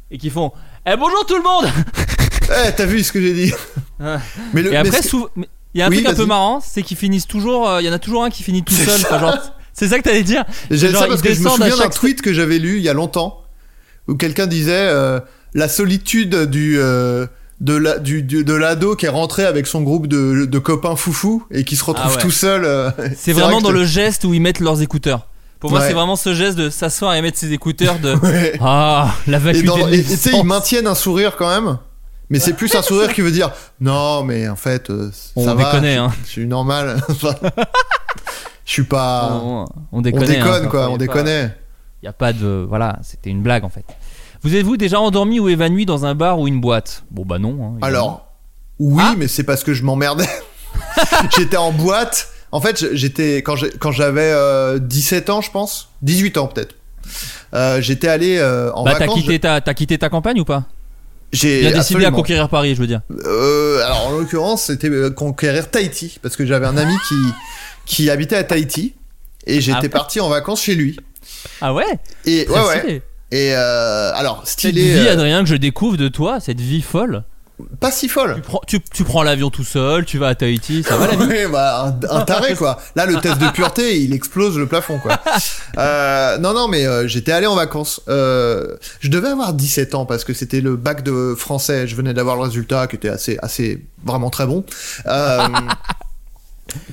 Et 0.10 0.18
qui 0.18 0.30
font 0.30 0.52
Eh 0.86 0.98
bonjour 0.98 1.26
tout 1.26 1.38
le 1.38 1.44
monde 1.44 1.66
Eh, 2.68 2.72
t'as 2.76 2.86
vu 2.86 3.02
ce 3.04 3.12
que 3.14 3.22
j'ai 3.22 3.34
dit. 3.34 3.54
Mais 4.54 4.62
le, 4.62 4.70
Et 4.70 4.72
mais 4.72 4.78
après, 4.78 5.00
il 5.74 5.80
y 5.80 5.82
a 5.82 5.86
un 5.86 5.90
Oui, 5.90 6.04
truc 6.04 6.08
un 6.10 6.16
peu 6.16 6.26
marrant, 6.26 6.60
c'est 6.60 6.82
qu'ils 6.82 6.98
finissent 6.98 7.28
toujours. 7.28 7.70
euh, 7.70 7.82
Il 7.82 7.86
y 7.86 7.90
en 7.90 7.94
a 7.94 8.00
toujours 8.00 8.24
un 8.26 8.30
qui 8.30 8.44
finit 8.44 8.64
tout 8.64 8.74
seul. 8.74 9.00
c'est 9.72 9.88
ça 9.88 9.98
que 10.00 10.04
t'allais 10.04 10.24
dire 10.24 10.44
J'aime 10.70 10.94
ça 10.94 11.08
parce 11.08 11.22
que 11.22 11.34
je 11.34 11.40
me 11.42 11.48
souviens 11.50 11.78
d'un 11.78 11.90
tweet 11.90 12.22
que 12.22 12.34
j'avais 12.34 12.58
lu 12.60 12.78
il 12.78 12.84
y 12.84 12.90
a 12.90 12.94
longtemps 12.94 13.42
où 14.10 14.16
quelqu'un 14.16 14.48
disait 14.48 14.74
euh, 14.90 15.20
la 15.54 15.70
solitude 15.70 16.36
du 16.50 16.78
euh, 16.78 17.26
de 17.62 17.76
la 17.76 17.98
du, 18.00 18.24
du- 18.24 18.44
de 18.44 18.54
l'ado 18.54 18.96
qui 18.98 19.06
est 19.06 19.10
rentré 19.10 19.46
avec 19.46 19.68
son 19.68 19.82
groupe 19.84 20.08
de, 20.08 20.46
de 20.46 20.60
copains 20.60 20.96
foufous 20.98 21.46
et 21.52 21.64
qui 21.64 21.76
se 21.78 21.84
retrouve 21.86 22.12
Ah 22.12 22.16
ouais. 22.16 22.22
tout 22.22 22.32
seul. 22.32 22.66
euh, 22.66 22.92
C'est 23.16 23.32
vrai 23.32 23.44
vraiment 23.44 23.62
dans 23.62 23.72
le 23.72 23.86
geste 23.86 24.26
où 24.26 24.34
ils 24.34 24.42
mettent 24.42 24.60
leurs 24.60 24.82
écouteurs. 24.82 25.28
Pour 25.60 25.70
moi, 25.70 25.80
Ouais. 25.80 25.88
c'est 25.88 25.94
vraiment 25.94 26.16
ce 26.16 26.34
geste 26.34 26.58
de 26.58 26.70
s'asseoir 26.72 27.14
et 27.14 27.22
mettre 27.22 27.38
ses 27.38 27.54
écouteurs 27.54 28.00
de 28.00 28.16
Ouais. 28.26 28.58
Ah, 28.62 29.14
la 29.28 29.38
vacuité 29.40 29.80
et- 29.92 30.04
tu 30.04 30.16
sais, 30.18 30.32
ils 30.34 30.44
maintiennent 30.44 30.88
un 30.88 30.96
sourire 30.96 31.36
quand 31.38 31.50
même. 31.50 31.78
Mais 32.32 32.40
c'est 32.40 32.54
plus 32.54 32.74
un 32.76 32.82
sourire 32.82 33.14
qui 33.14 33.22
veut 33.22 33.30
dire 33.32 33.52
non, 33.80 34.24
mais 34.24 34.48
en 34.50 34.56
fait, 34.56 34.90
euh, 34.90 35.12
On 35.36 35.46
ça 35.46 35.54
déconne, 35.54 35.86
hein. 35.86 36.12
Je 36.26 36.30
suis 36.30 36.48
normal. 36.48 37.00
Je 38.66 38.72
suis 38.74 38.84
pas. 38.84 39.30
On, 39.44 39.66
on 39.66 39.68
on 39.92 40.02
déconne, 40.02 40.26
déconne 40.26 40.66
hein, 40.66 40.68
quoi, 40.70 40.88
on 40.90 40.92
y 40.92 41.04
a 41.04 41.08
pas- 41.08 41.22
déconne. 41.24 41.52
Y 42.04 42.08
a 42.08 42.14
pas 42.14 42.34
de 42.34 42.66
voilà, 42.68 42.98
c'était 43.04 43.30
une 43.30 43.42
blague 43.42 43.64
en 43.64 43.70
fait. 43.70 43.86
Vous 44.44 44.56
êtes-vous 44.56 44.78
déjà 44.78 45.00
endormi 45.00 45.40
ou 45.40 45.50
évanoui 45.50 45.86
dans 45.86 46.06
un 46.06 46.16
bar 46.16 46.40
ou 46.40 46.48
une 46.48 46.60
boîte? 46.62 47.04
Bon 47.12 47.26
bah 47.26 47.38
non. 47.40 47.58
hein. 47.64 47.78
Alors, 47.82 48.28
oui, 48.80 49.04
Ah. 49.06 49.16
mais 49.18 49.28
c'est 49.28 49.44
parce 49.44 49.64
que 49.64 49.74
je 49.74 49.84
m'emmerdais. 49.84 50.28
j'étais 51.38 51.58
en 51.58 51.72
boîte. 51.72 52.30
En 52.52 52.60
fait, 52.60 52.94
j'étais 52.94 53.44
quand 53.44 53.92
j'avais 53.92 54.32
euh, 54.34 54.80
17 54.80 55.30
ans, 55.30 55.42
je 55.42 55.52
pense, 55.52 55.90
18 56.02 56.38
ans 56.38 56.48
peut-être. 56.48 56.76
Euh, 57.54 57.82
j'étais 57.82 58.08
allé 58.08 58.38
euh, 58.38 58.72
en 58.74 58.84
bah 58.84 58.96
t'as 58.98 59.08
quitté 59.08 59.40
ta 59.40 59.60
t'as 59.62 59.74
quitté 59.74 59.98
ta 59.98 60.10
campagne 60.10 60.40
ou 60.40 60.46
pas? 60.46 60.66
J'ai 61.34 61.72
décidé 61.72 62.06
à 62.06 62.12
conquérir 62.12 62.50
Paris, 62.50 62.76
je 62.76 62.82
veux 62.82 62.88
dire. 62.88 63.02
Euh, 63.26 63.84
alors 63.86 64.08
en 64.08 64.12
l'occurrence, 64.12 64.64
c'était 64.64 64.90
conquérir 65.16 65.70
Tahiti 65.72 66.20
parce 66.22 66.36
que 66.36 66.46
j'avais 66.46 66.66
un 66.68 66.78
ami 66.78 66.94
qui 67.08 67.16
qui 67.86 68.10
habitait 68.10 68.36
à 68.36 68.44
Tahiti 68.44 68.96
et 69.48 69.62
j'étais 69.62 69.88
Ah 69.88 69.90
parti 69.90 70.20
en 70.20 70.30
vacances 70.30 70.62
chez 70.62 70.76
lui. 70.76 70.98
Ah 71.62 71.74
ouais? 71.74 71.86
Et 72.26 72.48
ouais 72.50 72.68
ouais. 72.68 73.02
Et 73.32 73.54
euh, 73.56 74.12
alors 74.14 74.42
Cette 74.44 74.60
stylé, 74.60 74.84
vie, 74.84 75.08
euh, 75.08 75.14
Adrien, 75.14 75.44
que 75.44 75.50
je 75.50 75.56
découvre 75.56 75.98
de 75.98 76.08
toi, 76.10 76.40
cette 76.40 76.60
vie 76.60 76.82
folle. 76.82 77.24
pas 77.80 77.92
si 77.92 78.10
folle. 78.10 78.36
Tu 78.36 78.42
prends, 78.42 78.62
tu, 78.68 78.82
tu 78.82 79.04
prends 79.06 79.24
l'avion 79.24 79.50
tout 79.50 79.64
seul, 79.64 80.04
tu 80.04 80.18
vas 80.18 80.28
à 80.28 80.36
Tahiti, 80.36 80.84
ça 80.84 80.98
va 80.98 81.08
la 81.08 81.16
vie 81.26 81.26
Ouais, 81.28 81.48
bah, 81.48 81.86
un, 82.10 82.18
un 82.18 82.22
taré 82.26 82.56
quoi. 82.56 82.78
Là, 82.96 83.06
le 83.06 83.16
test 83.22 83.38
de 83.38 83.48
pureté, 83.50 84.02
il 84.02 84.12
explose 84.14 84.58
le 84.58 84.68
plafond 84.68 85.00
quoi. 85.00 85.18
Euh, 85.78 86.38
non, 86.40 86.54
non, 86.54 86.68
mais 86.68 86.86
euh, 86.86 87.08
j'étais 87.08 87.32
allé 87.32 87.48
en 87.48 87.56
vacances. 87.56 88.02
Je 88.08 89.08
devais 89.08 89.30
avoir 89.30 89.54
17 89.54 89.96
ans 89.96 90.06
parce 90.06 90.26
que 90.26 90.34
c'était 90.34 90.60
le 90.60 90.76
bac 90.76 91.02
de 91.02 91.34
français. 91.38 91.88
Je 91.88 91.96
venais 91.96 92.14
d'avoir 92.14 92.36
le 92.36 92.42
résultat 92.42 92.88
qui 92.88 92.98
était 92.98 93.08
assez, 93.08 93.40
assez, 93.42 93.82
vraiment 94.04 94.30
très 94.30 94.46
bon. 94.46 94.66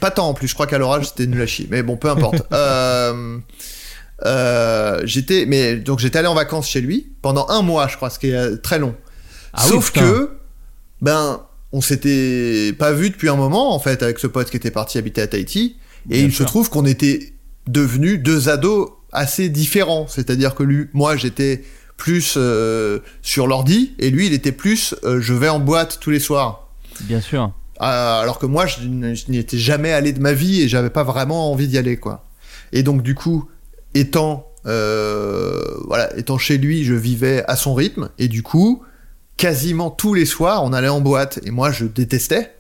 Pas 0.01 0.11
tant 0.11 0.29
en 0.29 0.35
plus. 0.35 0.47
Je 0.49 0.55
crois 0.55 0.67
qu'à 0.69 0.79
l'orage 0.79 1.07
c'était 1.09 1.27
nul 1.27 1.43
à 1.43 1.47
chier. 1.47 1.67
Mais 1.71 1.83
bon, 1.83 1.97
peu 1.97 2.09
importe. 2.09 2.43
Euh, 2.53 3.39
euh, 4.25 5.01
j'étais, 5.05 5.47
mais 5.47 5.77
donc 5.77 5.99
j'étais 5.99 6.19
allé 6.19 6.29
en 6.29 6.35
vacances 6.35 6.69
chez 6.69 6.81
lui 6.81 7.13
pendant 7.23 7.47
un 7.49 7.63
mois, 7.63 7.89
je 7.89 7.97
crois, 7.97 8.11
ce 8.11 8.19
qui 8.19 8.29
est 8.29 8.35
euh, 8.35 8.57
très 8.57 8.79
long. 8.79 8.95
Ah 9.53 9.63
Sauf 9.63 9.91
que, 9.93 10.31
ben, 11.01 11.43
on 11.73 11.81
s'était 11.81 12.73
pas 12.79 12.93
vu 12.93 13.11
depuis 13.11 13.29
un 13.29 13.37
moment, 13.37 13.75
en 13.75 13.79
fait, 13.79 14.03
avec 14.03 14.19
ce 14.19 14.27
pote 14.27 14.51
qui 14.51 14.57
était 14.57 14.71
parti 14.71 14.99
habiter 14.99 15.21
à 15.21 15.27
Tahiti. 15.27 15.77
Et 16.11 16.19
Bien 16.19 16.25
il 16.27 16.33
sûr. 16.33 16.45
se 16.45 16.49
trouve 16.49 16.71
qu'on 16.71 16.87
était 16.87 17.33
devenus 17.67 18.21
deux 18.23 18.49
ados 18.49 18.91
assez 19.13 19.49
différents. 19.49 20.07
C'est-à-dire 20.09 20.55
que 20.55 20.63
lui, 20.63 20.89
moi, 20.93 21.17
j'étais 21.17 21.65
plus 21.97 22.35
euh, 22.37 23.01
sur 23.23 23.47
l'ordi, 23.47 23.95
et 23.99 24.11
lui, 24.11 24.27
il 24.27 24.33
était 24.33 24.53
plus 24.53 24.95
euh, 25.05 25.21
je 25.21 25.35
vais 25.35 25.49
en 25.49 25.59
boîte 25.59 25.99
tous 26.01 26.11
les 26.11 26.21
soirs. 26.21 26.69
Bien 27.03 27.21
sûr. 27.21 27.53
Euh, 27.81 28.21
alors 28.23 28.39
que 28.39 28.47
moi, 28.47 28.67
je, 28.67 28.81
je 28.81 29.31
n'y 29.31 29.39
étais 29.39 29.59
jamais 29.59 29.93
allé 29.93 30.13
de 30.13 30.21
ma 30.21 30.33
vie 30.33 30.63
et 30.63 30.69
j'avais 30.69 30.91
pas 30.91 31.05
vraiment 31.05 31.53
envie 31.53 31.69
d'y 31.69 31.79
aller, 31.79 31.97
quoi. 31.97 32.25
Et 32.73 32.83
donc, 32.83 33.03
du 33.03 33.15
coup, 33.15 33.49
étant, 33.95 34.53
euh, 34.67 35.63
voilà, 35.87 36.17
étant 36.17 36.39
chez 36.39 36.59
lui, 36.59 36.85
je 36.85 36.95
vivais 36.95 37.45
à 37.49 37.57
son 37.57 37.75
rythme 37.75 38.11
et 38.19 38.29
du 38.29 38.43
coup, 38.43 38.83
quasiment 39.37 39.91
tous 39.91 40.15
les 40.15 40.27
soirs, 40.27 40.65
on 40.65 40.73
allait 40.73 40.89
en 40.89 41.01
boîte 41.01 41.41
et 41.45 41.51
moi, 41.51 41.71
je 41.71 41.85
détestais. 41.85 42.55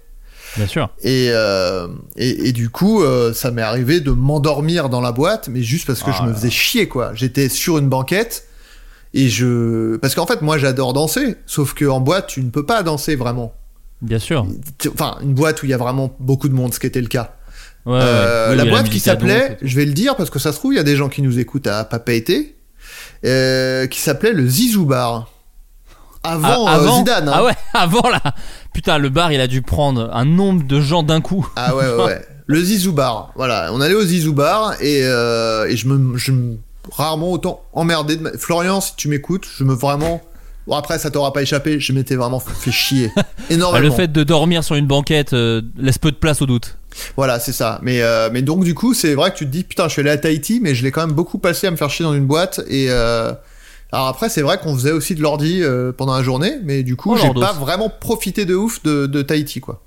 Bien 0.56 0.66
sûr. 0.66 0.90
Et, 1.02 1.28
euh, 1.30 1.88
et, 2.16 2.48
et 2.48 2.52
du 2.52 2.70
coup, 2.70 3.02
euh, 3.02 3.34
ça 3.34 3.50
m'est 3.50 3.62
arrivé 3.62 4.00
de 4.00 4.10
m'endormir 4.10 4.88
dans 4.88 5.00
la 5.00 5.12
boîte, 5.12 5.48
mais 5.48 5.62
juste 5.62 5.86
parce 5.86 6.02
que 6.02 6.10
Ah 6.10 6.16
je 6.18 6.22
me 6.22 6.28
là 6.28 6.34
faisais 6.34 6.50
chier, 6.50 6.88
quoi. 6.88 7.12
J'étais 7.14 7.48
sur 7.48 7.78
une 7.78 7.88
banquette 7.88 8.46
et 9.14 9.28
je, 9.28 9.96
parce 9.96 10.14
qu'en 10.14 10.26
fait, 10.26 10.42
moi, 10.42 10.58
j'adore 10.58 10.92
danser, 10.92 11.36
sauf 11.46 11.74
que 11.74 11.84
en 11.84 12.00
boîte, 12.00 12.28
tu 12.28 12.42
ne 12.42 12.50
peux 12.50 12.64
pas 12.64 12.82
danser 12.82 13.16
vraiment. 13.16 13.54
Bien 14.00 14.18
sûr. 14.18 14.46
Enfin, 14.92 15.18
une 15.22 15.34
boîte 15.34 15.62
où 15.62 15.66
il 15.66 15.70
y 15.70 15.74
a 15.74 15.78
vraiment 15.78 16.14
beaucoup 16.20 16.48
de 16.48 16.54
monde, 16.54 16.72
ce 16.72 16.80
qui 16.80 16.86
était 16.86 17.00
le 17.00 17.08
cas. 17.08 17.36
Ouais, 17.86 17.92
ouais. 17.94 18.00
Euh, 18.02 18.50
Oui, 18.50 18.56
la 18.56 18.64
boîte 18.66 18.88
qui 18.90 19.00
s'appelait, 19.00 19.56
je 19.62 19.76
vais 19.76 19.84
le 19.86 19.92
dire 19.92 20.16
parce 20.16 20.30
que 20.30 20.38
ça 20.38 20.52
se 20.52 20.58
trouve, 20.58 20.74
il 20.74 20.76
y 20.76 20.80
a 20.80 20.84
des 20.84 20.96
gens 20.96 21.08
qui 21.08 21.22
nous 21.22 21.38
écoutent 21.38 21.66
à 21.66 21.84
Papa 21.84 22.12
été, 22.12 22.56
euh, 23.24 23.86
qui 23.86 24.00
s'appelait 24.00 24.32
le 24.32 24.46
Zizou 24.46 24.84
Bar. 24.86 25.30
Avant, 26.24 26.66
Ah, 26.66 26.78
euh, 26.80 26.90
Zidane. 26.98 27.28
hein. 27.28 27.32
Ah 27.34 27.44
ouais, 27.44 27.54
avant 27.74 28.08
là. 28.10 28.20
Putain, 28.74 28.98
le 28.98 29.08
bar, 29.08 29.32
il 29.32 29.40
a 29.40 29.46
dû 29.46 29.62
prendre 29.62 30.10
un 30.12 30.24
nombre 30.24 30.64
de 30.66 30.80
gens 30.80 31.02
d'un 31.02 31.20
coup. 31.20 31.48
Ah 31.56 31.74
ouais, 31.74 31.88
ouais, 31.88 32.04
ouais. 32.04 32.26
Le 32.46 32.62
Zizou 32.62 32.92
Bar. 32.92 33.32
Voilà, 33.36 33.70
on 33.72 33.80
allait 33.80 33.94
au 33.94 34.02
Zizou 34.02 34.32
Bar 34.32 34.74
et, 34.80 35.00
euh, 35.04 35.66
et 35.68 35.76
je 35.76 35.86
me, 35.86 36.16
je 36.16 36.32
me 36.32 36.56
rarement 36.90 37.30
autant 37.30 37.62
emmerdé. 37.74 38.16
De 38.16 38.22
ma- 38.22 38.32
Florian, 38.38 38.80
si 38.80 38.96
tu 38.96 39.08
m'écoutes, 39.08 39.46
je 39.56 39.64
me 39.64 39.74
vraiment. 39.74 40.20
Bon 40.68 40.76
après, 40.76 40.98
ça 40.98 41.10
t'aura 41.10 41.32
pas 41.32 41.42
échappé. 41.42 41.80
Je 41.80 41.92
m'étais 41.92 42.14
vraiment 42.14 42.38
fait 42.40 42.70
chier 42.70 43.10
Ah, 43.16 43.22
énormément. 43.50 43.82
le 43.84 43.90
fait 43.90 44.12
de 44.12 44.22
dormir 44.22 44.62
sur 44.62 44.74
une 44.76 44.86
banquette 44.86 45.32
euh, 45.32 45.62
laisse 45.78 45.98
peu 45.98 46.10
de 46.12 46.16
place 46.16 46.42
au 46.42 46.46
doute. 46.46 46.76
Voilà, 47.16 47.40
c'est 47.40 47.52
ça. 47.52 47.78
Mais, 47.82 48.02
euh, 48.02 48.28
mais 48.32 48.42
donc, 48.42 48.64
du 48.64 48.74
coup, 48.74 48.92
c'est 48.94 49.14
vrai 49.14 49.30
que 49.32 49.36
tu 49.38 49.46
te 49.46 49.50
dis, 49.50 49.64
putain, 49.64 49.84
je 49.88 49.92
suis 49.94 50.00
allé 50.00 50.10
à 50.10 50.18
Tahiti, 50.18 50.60
mais 50.62 50.74
je 50.74 50.84
l'ai 50.84 50.90
quand 50.90 51.06
même 51.06 51.16
beaucoup 51.16 51.38
passé 51.38 51.66
à 51.66 51.70
me 51.70 51.76
faire 51.76 51.88
chier 51.90 52.04
dans 52.04 52.14
une 52.14 52.26
boîte. 52.26 52.60
Et 52.68 52.86
euh, 52.90 53.32
alors 53.92 54.08
après, 54.08 54.28
c'est 54.28 54.42
vrai 54.42 54.58
qu'on 54.58 54.74
faisait 54.74 54.92
aussi 54.92 55.14
de 55.14 55.22
l'ordi 55.22 55.62
pendant 55.96 56.14
la 56.14 56.22
journée, 56.22 56.58
mais 56.62 56.82
du 56.82 56.96
coup, 56.96 57.14
Oh, 57.14 57.18
j'ai 57.20 57.32
pas 57.40 57.52
vraiment 57.54 57.88
profité 57.88 58.44
de 58.44 58.54
ouf 58.54 58.82
de, 58.82 59.06
de 59.06 59.22
Tahiti, 59.22 59.60
quoi. 59.60 59.82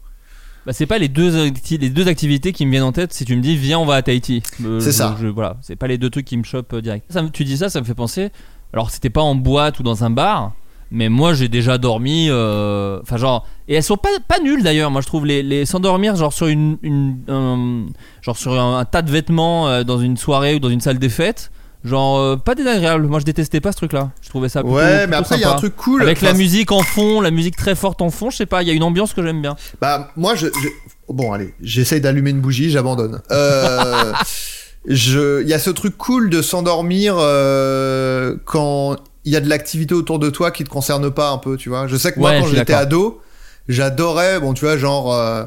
Bah, 0.66 0.74
c'est 0.74 0.86
pas 0.86 0.98
les 1.00 1.08
deux, 1.10 1.52
les 1.72 1.90
deux 1.90 2.08
activités 2.08 2.54
qui 2.54 2.66
me 2.68 2.72
viennent 2.72 2.84
en 2.84 2.92
tête 2.92 3.14
si 3.14 3.26
tu 3.26 3.36
me 3.36 3.42
dis 3.42 3.56
viens 3.58 3.80
on 3.80 3.86
va 3.86 3.96
à 3.96 4.02
Tahiti. 4.04 4.44
Euh, 4.64 4.80
C'est 4.80 4.92
ça. 4.92 5.16
je- 5.20 5.26
voilà, 5.28 5.58
c'est 5.64 5.76
pas 5.76 5.88
les 5.88 5.98
deux 5.98 6.12
trucs 6.12 6.26
qui 6.26 6.38
me 6.38 6.44
chopent 6.44 6.76
direct. 6.76 7.06
Ça, 7.10 7.24
tu 7.34 7.44
dis 7.46 7.58
ça, 7.58 7.70
ça 7.70 7.80
me 7.82 7.86
fait 7.86 7.96
penser. 7.96 8.30
Alors 8.72 8.92
c'était 8.92 9.10
pas 9.10 9.22
en 9.22 9.34
boîte 9.34 9.80
ou 9.80 9.84
dans 9.84 10.04
un 10.04 10.12
bar, 10.12 10.54
mais 10.92 11.10
moi 11.10 11.34
j'ai 11.34 11.48
déjà 11.48 11.78
dormi. 11.78 12.28
euh, 12.30 13.00
Enfin 13.02 13.18
genre 13.18 13.48
et 13.68 13.76
elles 13.76 13.84
sont 13.84 13.98
pas 13.98 14.10
pas 14.28 14.40
nulles 14.40 14.64
d'ailleurs. 14.64 14.92
Moi 14.92 15.02
je 15.02 15.08
trouve 15.08 15.26
les, 15.26 15.42
les 15.44 15.66
s'endormir 15.66 16.16
genre 16.16 16.34
sur 16.34 16.48
une, 16.48 16.78
une 16.84 17.18
un- 17.28 17.86
genre 18.22 18.38
sur 18.38 18.60
un, 18.60 18.78
un 18.80 18.86
tas 18.86 19.02
de 19.02 19.10
vêtements 19.12 19.68
euh, 19.70 19.84
dans 19.84 20.00
une 20.00 20.18
soirée 20.18 20.56
ou 20.56 20.60
dans 20.60 20.70
une 20.70 20.82
salle 20.82 21.00
des 21.00 21.10
fêtes. 21.10 21.52
Genre 21.84 22.20
euh, 22.20 22.36
pas 22.36 22.54
désagréable. 22.54 23.08
Moi 23.08 23.20
je 23.20 23.26
détestais 23.26 23.60
pas 23.62 23.72
ce 23.72 23.78
truc 23.78 23.94
là. 23.94 24.12
Je 24.22 24.30
trouvais 24.30 24.50
ça 24.50 24.62
plutôt, 24.62 24.76
ouais, 24.76 25.08
mais 25.08 25.16
plutôt 25.18 25.20
après, 25.22 25.36
il 25.38 25.42
y 25.42 25.44
a 25.44 25.48
un 25.48 25.52
sympa. 25.52 25.60
truc 25.62 25.76
cool. 25.78 26.02
Avec 26.04 26.22
la 26.22 26.30
Enfin, 26.30 26.38
musique 26.38 26.72
en 26.72 26.82
fond, 26.84 27.22
la 27.22 27.32
musique 27.32 27.56
très 27.56 27.74
forte 27.74 28.02
en 28.04 28.10
fond, 28.12 28.30
je 28.30 28.38
sais 28.38 28.46
pas, 28.46 28.62
il 28.62 28.68
y 28.68 28.72
a 28.72 28.74
une 28.74 28.84
ambiance 28.84 29.14
que 29.14 29.24
j'aime 29.24 29.42
bien. 29.42 29.56
Bah, 29.82 30.12
moi, 30.16 30.36
je. 30.36 30.48
je- 30.48 30.68
Bon, 31.10 31.34
allez, 31.34 31.54
j'essaye 31.62 32.00
d'allumer 32.00 32.30
une 32.30 32.40
bougie, 32.40 32.70
j'abandonne. 32.70 33.20
Euh, 33.32 34.14
je... 34.88 35.42
Il 35.42 35.48
y 35.50 35.54
a 35.54 35.60
ce 35.60 35.70
truc 35.70 35.98
cool 35.98 36.30
de 36.30 36.42
s'endormir 36.42 37.16
euh, 37.18 38.36
quand 38.46 38.96
il 39.26 39.32
y 39.32 39.36
a 39.36 39.40
de 39.42 39.50
l'activité 39.50 39.94
autour 39.94 40.20
de 40.20 40.30
toi 40.30 40.52
qui 40.52 40.64
te 40.64 40.70
concerne 40.70 41.12
pas 41.12 41.30
un 41.32 41.38
peu, 41.38 41.58
tu 41.58 41.70
vois. 41.70 41.88
Je 41.88 41.96
sais 41.96 42.12
que 42.12 42.20
moi, 42.20 42.32
Ouais, 42.32 42.40
quand 42.40 42.48
j'étais 42.60 42.74
ado, 42.80 43.22
j'adorais, 43.68 44.40
bon, 44.40 44.54
tu 44.54 44.66
vois, 44.66 44.78
genre. 44.78 45.14
euh, 45.14 45.44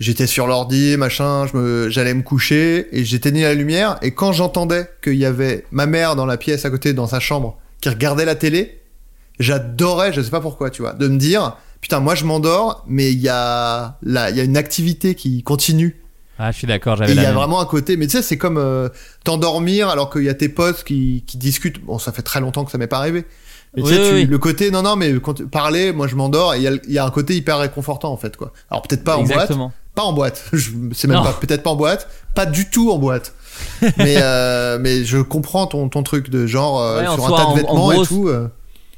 J'étais 0.00 0.28
sur 0.28 0.46
l'ordi, 0.46 0.96
machin, 0.96 1.46
me, 1.54 1.88
j'allais 1.90 2.14
me 2.14 2.22
coucher 2.22 2.86
et 2.96 3.04
j'éteignais 3.04 3.42
la 3.42 3.54
lumière. 3.54 3.98
Et 4.00 4.12
quand 4.12 4.30
j'entendais 4.30 4.88
qu'il 5.02 5.16
y 5.16 5.24
avait 5.26 5.64
ma 5.72 5.86
mère 5.86 6.14
dans 6.14 6.24
la 6.24 6.36
pièce 6.36 6.64
à 6.64 6.70
côté, 6.70 6.92
dans 6.92 7.08
sa 7.08 7.18
chambre, 7.18 7.58
qui 7.80 7.88
regardait 7.88 8.24
la 8.24 8.36
télé, 8.36 8.80
j'adorais, 9.40 10.12
je 10.12 10.20
sais 10.22 10.30
pas 10.30 10.40
pourquoi, 10.40 10.70
tu 10.70 10.82
vois, 10.82 10.92
de 10.92 11.08
me 11.08 11.18
dire, 11.18 11.56
putain, 11.80 11.98
moi 11.98 12.14
je 12.14 12.24
m'endors, 12.24 12.84
mais 12.86 13.12
il 13.12 13.18
y 13.18 13.28
a, 13.28 13.98
là, 14.02 14.30
il 14.30 14.36
y 14.36 14.40
a 14.40 14.44
une 14.44 14.56
activité 14.56 15.16
qui 15.16 15.42
continue. 15.42 15.96
Ah, 16.38 16.52
je 16.52 16.58
suis 16.58 16.66
d'accord, 16.66 16.96
j'avais 16.96 17.12
il 17.12 17.16
y 17.16 17.20
a 17.20 17.28
même. 17.28 17.34
vraiment 17.34 17.60
un 17.60 17.64
côté, 17.66 17.96
mais 17.96 18.06
tu 18.06 18.12
sais, 18.16 18.22
c'est 18.22 18.38
comme 18.38 18.58
euh, 18.58 18.88
t'endormir 19.24 19.88
alors 19.88 20.08
qu'il 20.10 20.22
y 20.22 20.28
a 20.28 20.34
tes 20.34 20.48
potes 20.48 20.84
qui, 20.84 21.24
qui 21.26 21.36
discutent. 21.36 21.84
Bon, 21.84 21.98
ça 21.98 22.12
fait 22.12 22.22
très 22.22 22.40
longtemps 22.40 22.64
que 22.64 22.70
ça 22.70 22.78
m'est 22.78 22.86
pas 22.86 22.98
arrivé. 22.98 23.24
Mais 23.76 23.82
tu 23.82 23.88
Oui, 23.88 23.94
sais, 23.94 24.00
tu- 24.02 24.14
oui, 24.14 24.20
oui. 24.22 24.26
le 24.26 24.38
côté, 24.38 24.70
non, 24.70 24.82
non, 24.82 24.96
mais 24.96 25.12
quand 25.20 25.34
tu- 25.34 25.46
parler, 25.46 25.92
moi 25.92 26.06
je 26.06 26.14
m'endors, 26.14 26.54
et 26.54 26.58
il 26.58 26.62
y 26.62 26.68
a, 26.68 26.72
il 26.72 26.92
y 26.92 26.98
a 26.98 27.04
un 27.04 27.10
côté 27.10 27.36
hyper 27.36 27.58
réconfortant 27.58 28.10
en 28.12 28.16
fait, 28.16 28.36
quoi. 28.36 28.52
Alors 28.70 28.82
peut-être 28.82 29.04
pas 29.04 29.16
en 29.18 29.24
boîte, 29.24 29.52
pas 29.94 30.02
en 30.04 30.12
boîte, 30.12 30.44
je 30.52 30.70
sais 30.94 31.08
même 31.08 31.18
Non. 31.18 31.24
pas, 31.24 31.32
peut-être 31.34 31.62
pas 31.62 31.70
en 31.70 31.76
boîte, 31.76 32.08
pas 32.34 32.46
du 32.46 32.70
tout 32.70 32.90
en 32.92 32.98
boîte. 32.98 33.34
mais, 33.98 34.14
euh, 34.22 34.78
mais 34.80 35.04
je 35.04 35.18
comprends 35.18 35.66
ton, 35.66 35.88
ton 35.88 36.02
truc 36.04 36.30
de 36.30 36.46
genre 36.46 36.80
euh, 36.80 37.00
Ouais, 37.00 37.12
sur 37.14 37.26
un 37.26 37.30
tas 37.36 37.42
de 37.42 37.46
en- 37.46 37.50
en 37.50 37.54
vêtements 37.54 37.74
gros, 37.90 38.04
et 38.04 38.06
tout. 38.06 38.30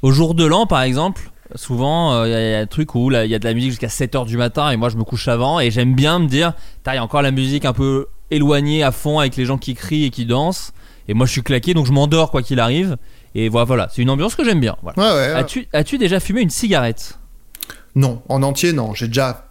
Au 0.03 0.11
jour 0.11 0.35
de 0.35 0.45
l'an, 0.45 0.67
par 0.67 0.83
exemple, 0.83 1.30
souvent, 1.55 2.23
il 2.25 2.31
y, 2.31 2.33
a- 2.35 2.51
y 2.51 2.55
a 2.55 2.59
un 2.59 2.65
truc 2.67 2.95
où 2.95 3.11
il 3.11 3.25
y 3.29 3.35
a 3.35 3.39
de 3.39 3.45
la 3.45 3.53
musique 3.53 3.71
jusqu'à 3.71 3.87
7h 3.87 4.25
du 4.25 4.37
matin 4.37 4.69
et 4.71 4.77
moi 4.77 4.89
je 4.89 4.97
me 4.97 5.03
couche 5.03 5.27
avant 5.27 5.59
et 5.59 5.71
j'aime 5.71 5.93
bien 5.95 6.19
me 6.19 6.27
dire, 6.27 6.53
il 6.87 6.93
y 6.93 6.97
a 6.97 7.03
encore 7.03 7.21
la 7.21 7.31
musique 7.31 7.65
un 7.65 7.73
peu 7.73 8.07
éloignée 8.29 8.83
à 8.83 8.91
fond 8.91 9.19
avec 9.19 9.35
les 9.35 9.45
gens 9.45 9.57
qui 9.57 9.73
crient 9.75 10.05
et 10.05 10.09
qui 10.09 10.25
dansent. 10.25 10.71
Et 11.07 11.13
moi 11.13 11.25
je 11.25 11.31
suis 11.31 11.43
claqué 11.43 11.73
donc 11.73 11.85
je 11.85 11.91
m'endors 11.91 12.31
quoi 12.31 12.41
qu'il 12.41 12.59
arrive. 12.59 12.97
Et 13.35 13.47
voilà, 13.49 13.87
c'est 13.93 14.01
une 14.01 14.09
ambiance 14.09 14.35
que 14.35 14.43
j'aime 14.43 14.59
bien. 14.59 14.75
Voilà. 14.83 14.97
Ouais, 15.01 15.19
ouais. 15.33 15.33
As-tu 15.39 15.67
as-tu 15.73 15.97
déjà 15.97 16.19
fumé 16.19 16.41
une 16.41 16.49
cigarette? 16.49 17.17
Non, 17.95 18.21
en 18.29 18.43
entier, 18.43 18.73
non. 18.73 18.93
J'ai 18.93 19.07
déjà 19.07 19.47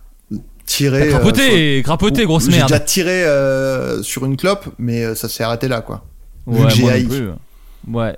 tiré. 0.66 1.00
T'as 1.00 1.04
euh, 1.06 1.10
Crapoté, 1.10 1.82
crapoté, 1.82 2.24
grosse 2.26 2.44
J'ai 2.46 2.52
merde. 2.58 2.68
déjà 2.68 2.80
tiré 2.80 3.24
euh, 3.24 4.02
sur 4.02 4.24
une 4.26 4.36
clope, 4.36 4.66
mais 4.78 5.02
euh, 5.04 5.14
ça 5.14 5.28
s'est 5.28 5.42
arrêté 5.42 5.66
là, 5.68 5.80
quoi. 5.80 6.04
Vu 6.46 6.62
que 6.64 6.70
j'ai 6.70 6.90
haï. 6.90 7.08
Ouais. 7.88 8.16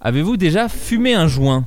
Avez-vous 0.00 0.36
déjà 0.36 0.68
fumé 0.68 1.14
un 1.14 1.28
joint? 1.28 1.66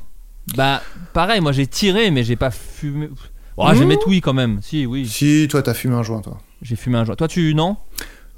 Bah, 0.55 0.81
pareil, 1.13 1.41
moi 1.41 1.51
j'ai 1.51 1.67
tiré, 1.67 2.11
mais 2.11 2.23
j'ai 2.23 2.35
pas 2.35 2.51
fumé. 2.51 3.09
Oh, 3.57 3.67
je 3.73 3.79
vais 3.79 3.85
Mmh. 3.85 3.87
mettre 3.87 4.07
oui 4.07 4.21
quand 4.21 4.33
même. 4.33 4.59
Si, 4.61 4.85
oui. 4.85 5.07
Si, 5.07 5.47
toi, 5.49 5.61
t'as 5.61 5.73
fumé 5.73 5.95
un 5.95 6.03
joint, 6.03 6.21
toi. 6.21 6.37
J'ai 6.61 6.75
fumé 6.75 6.97
un 6.97 7.05
joint. 7.05 7.15
Toi, 7.15 7.27
tu 7.27 7.55
non? 7.55 7.77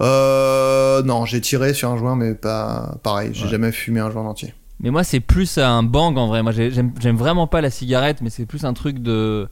Euh, 0.01 1.01
non, 1.03 1.25
j'ai 1.25 1.41
tiré 1.41 1.73
sur 1.73 1.89
un 1.89 1.97
joint, 1.97 2.15
mais 2.15 2.35
pas 2.35 2.97
pareil. 3.03 3.31
J'ai 3.33 3.45
Ouais. 3.45 3.49
jamais 3.49 3.71
fumé 3.71 3.99
un 3.99 4.11
joint 4.11 4.23
entier. 4.25 4.53
Mais 4.79 4.91
moi, 4.91 5.03
c'est 5.03 5.19
plus 5.19 5.57
un 5.57 5.81
bang 5.81 6.15
en 6.19 6.27
vrai. 6.27 6.43
Moi, 6.43 6.51
j'ai- 6.51 6.69
j'aime 6.71 7.17
vraiment 7.17 7.47
pas 7.47 7.61
la 7.61 7.71
cigarette, 7.71 8.21
mais 8.21 8.29
c'est 8.29 8.45
plus 8.45 8.63
un 8.63 8.73
truc 8.73 8.99
de. 8.99 9.47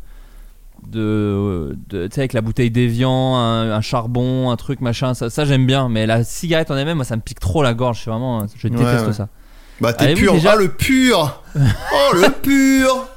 de. 0.88 1.76
de- 1.90 2.06
tu 2.08 2.14
sais, 2.14 2.22
avec 2.22 2.34
la 2.34 2.42
bouteille 2.42 2.70
d'évian, 2.70 3.36
un, 3.38 3.72
un 3.72 3.82
charbon, 3.82 4.52
un 4.52 4.56
truc 4.56 4.82
machin. 4.82 5.14
Ça, 5.16 5.30
ça 5.32 5.46
j'aime 5.46 5.66
bien. 5.66 5.90
Mais 5.90 6.06
la 6.06 6.24
cigarette 6.24 6.70
en 6.70 6.78
elle-même, 6.78 6.98
moi, 6.98 7.06
ça 7.06 7.16
me 7.16 7.22
pique 7.22 7.40
trop 7.40 7.64
la 7.64 7.74
gorge. 7.74 8.02
C'est 8.04 8.10
vraiment. 8.12 8.46
Je 8.56 8.68
Ouais, 8.68 8.76
déteste 8.76 9.08
ouais. 9.08 9.14
ça. 9.14 9.30
Bah, 9.82 9.94
t'es 9.94 10.06
Avez-vous 10.06 10.22
pur. 10.22 10.34
déjà- 10.34 10.52
Ah, 10.54 10.56
le 10.56 10.70
pur 10.70 11.44
Oh, 11.56 12.16
le 12.16 12.30
pur 12.42 13.08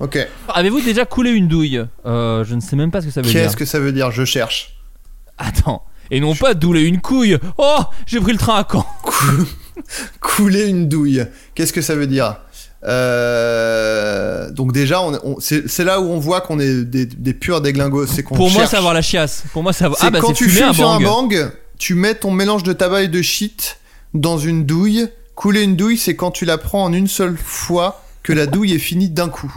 Ok. 0.00 0.18
Avez-vous 0.54 0.80
déjà 0.80 1.04
coulé 1.06 1.30
une 1.30 1.48
douille 1.48 1.82
Euh, 2.04 2.44
Je 2.44 2.54
ne 2.54 2.60
sais 2.60 2.76
même 2.76 2.90
pas 2.90 3.00
ce 3.00 3.06
que 3.06 3.12
ça 3.12 3.22
veut 3.22 3.28
dire. 3.30 3.42
Qu'est-ce 3.42 3.56
que 3.56 3.64
ça 3.64 3.78
veut 3.80 3.92
dire? 3.92 4.10
Je 4.10 4.24
cherche. 4.24 4.76
Attends. 5.38 5.84
Et 6.10 6.20
non 6.20 6.34
pas 6.34 6.54
douler 6.54 6.82
une 6.84 7.00
couille. 7.00 7.38
Oh, 7.58 7.78
j'ai 8.06 8.20
pris 8.20 8.32
le 8.32 8.38
train 8.38 8.56
à 8.60 8.66
Caen. 8.70 8.86
Cou- 9.02 9.46
Couler 10.20 10.66
une 10.68 10.88
douille. 10.88 11.24
Qu'est-ce 11.54 11.72
que 11.72 11.82
ça 11.82 11.94
veut 11.96 12.06
dire? 12.06 12.36
Euh, 12.84 14.50
Donc 14.50 14.72
déjà, 14.72 15.02
on, 15.02 15.18
on- 15.24 15.40
c'est 15.40 15.68
c'est 15.68 15.84
là 15.84 16.00
où 16.00 16.04
on 16.10 16.18
voit 16.18 16.40
qu'on 16.40 16.58
est 16.60 16.84
des, 16.84 17.06
des 17.06 17.34
purs 17.34 17.60
déglingos. 17.60 18.06
C'est 18.06 18.22
qu'on 18.22 18.34
Pour 18.36 18.50
moi, 18.50 18.60
cherche- 18.60 18.70
c'est 18.70 18.76
avoir 18.76 18.94
la 18.94 19.02
chiasse. 19.02 19.44
Pour 19.52 19.62
moi, 19.62 19.72
c'est 19.72 19.84
avoir. 19.84 19.98
C'est 20.00 20.06
Ah 20.06 20.10
bah 20.10 20.20
quand 20.20 20.28
c'est 20.28 20.34
tu 20.34 20.44
fumer 20.48 20.60
fumes 20.60 20.68
un 20.68 20.72
sur 20.74 20.88
un 20.90 21.00
bang. 21.00 21.30
bang, 21.30 21.50
tu 21.78 21.94
mets 21.94 22.14
ton 22.14 22.30
mélange 22.30 22.62
de 22.62 22.72
tabac 22.72 23.02
et 23.02 23.08
de 23.08 23.22
shit 23.22 23.78
dans 24.14 24.38
une 24.38 24.64
douille. 24.64 25.08
Couler 25.36 25.62
une 25.62 25.76
douille, 25.76 25.98
c'est 25.98 26.16
quand 26.16 26.30
tu 26.30 26.46
la 26.46 26.58
prends 26.58 26.82
en 26.82 26.92
une 26.92 27.06
seule 27.06 27.36
fois 27.36 28.02
que 28.22 28.32
la 28.32 28.46
douille 28.46 28.72
est 28.72 28.78
finie 28.78 29.10
d'un 29.10 29.28
coup. 29.28 29.54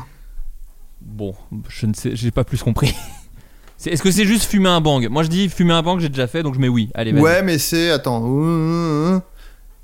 Bon, 1.01 1.33
je 1.69 1.85
ne 1.85 1.93
sais, 1.93 2.11
j'ai 2.15 2.31
pas 2.31 2.43
plus 2.43 2.61
compris. 2.61 2.93
Est-ce 3.85 4.03
que 4.03 4.11
c'est 4.11 4.25
juste 4.25 4.43
fumer 4.43 4.67
un 4.67 4.81
bang? 4.81 5.07
Moi, 5.09 5.23
je 5.23 5.29
dis 5.29 5.47
fumer 5.47 5.73
un 5.73 5.81
bang, 5.81 5.99
j'ai 6.01 6.09
déjà 6.09 6.27
fait, 6.27 6.43
donc 6.43 6.53
je 6.53 6.59
mets 6.59 6.67
oui. 6.67 6.89
Allez. 6.93 7.13
Ouais, 7.13 7.41
mais 7.41 7.57
c'est 7.57 7.91
attends. 7.91 8.21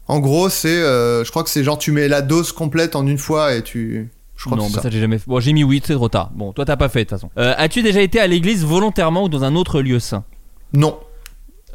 En 0.08 0.20
gros, 0.20 0.50
c'est, 0.50 0.68
euh, 0.68 1.24
je 1.24 1.32
crois 1.32 1.44
que 1.44 1.50
c'est 1.50 1.64
genre 1.64 1.78
tu 1.78 1.92
mets 1.92 2.10
la 2.10 2.22
dose 2.22 2.52
complète 2.52 2.96
en 2.96 3.08
une 3.08 3.18
fois 3.18 3.56
et 3.56 3.64
tu. 3.64 4.10
Je 4.36 4.46
crois 4.46 4.58
non, 4.58 4.68
que 4.68 4.74
bah 4.74 4.76
ça. 4.76 4.84
ça 4.84 4.90
j'ai 4.90 5.00
jamais 5.00 5.18
fait. 5.18 5.28
Bon, 5.28 5.40
j'ai 5.40 5.54
mis 5.54 5.64
oui, 5.64 5.82
c'est 5.84 5.94
trop 5.94 6.10
tard. 6.10 6.30
Bon, 6.36 6.52
toi 6.52 6.66
t'as 6.66 6.76
pas 6.76 6.90
fait 6.90 7.00
de 7.00 7.04
toute 7.06 7.18
façon. 7.18 7.32
Euh, 7.38 7.54
As-tu 7.58 7.82
déjà 7.82 8.02
été 8.02 8.20
à 8.20 8.28
l'église 8.28 8.66
volontairement 8.66 9.24
ou 9.24 9.30
dans 9.30 9.46
un 9.46 9.56
autre 9.56 9.82
lieu 9.82 10.00
saint? 10.00 10.26
Non. 10.74 11.00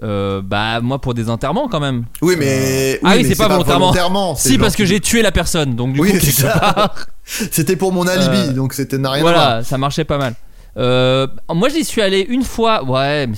Euh, 0.02 0.40
Bah 0.42 0.80
moi 0.80 0.98
pour 1.00 1.14
des 1.14 1.28
enterrements 1.30 1.68
quand 1.68 1.80
même. 1.80 2.04
Oui, 2.22 2.36
mais. 2.38 2.98
Ah 3.04 3.12
oui, 3.16 3.22
mais 3.22 3.28
c'est 3.28 3.36
pas 3.36 3.48
volontairement. 3.48 4.34
c'est 4.34 4.48
Si 4.50 4.58
parce 4.58 4.74
que 4.74 4.82
tu- 4.82 4.88
j'ai 4.88 5.00
tué 5.00 5.22
la 5.22 5.32
personne, 5.32 5.74
donc 5.76 5.92
du 5.94 6.00
Oui, 6.00 6.12
coup 6.12 6.26
C'était 7.24 7.76
pour 7.76 7.92
mon 7.92 8.06
alibi, 8.06 8.50
Euh, 8.50 8.52
donc 8.52 8.72
c'était 8.74 8.98
n'a 8.98 9.10
rien 9.10 9.20
à 9.20 9.30
voir. 9.30 9.34
voilà, 9.34 9.64
ça 9.64 9.78
marchait 9.78 10.04
pas 10.04 10.18
mal. 10.18 10.34
Euh, 10.76 11.26
moi 11.52 11.68
j'y 11.68 11.84
suis 11.84 12.00
allé 12.02 12.20
une 12.28 12.42
fois. 12.44 12.84
Ouais, 12.84 13.26
mais 13.26 13.36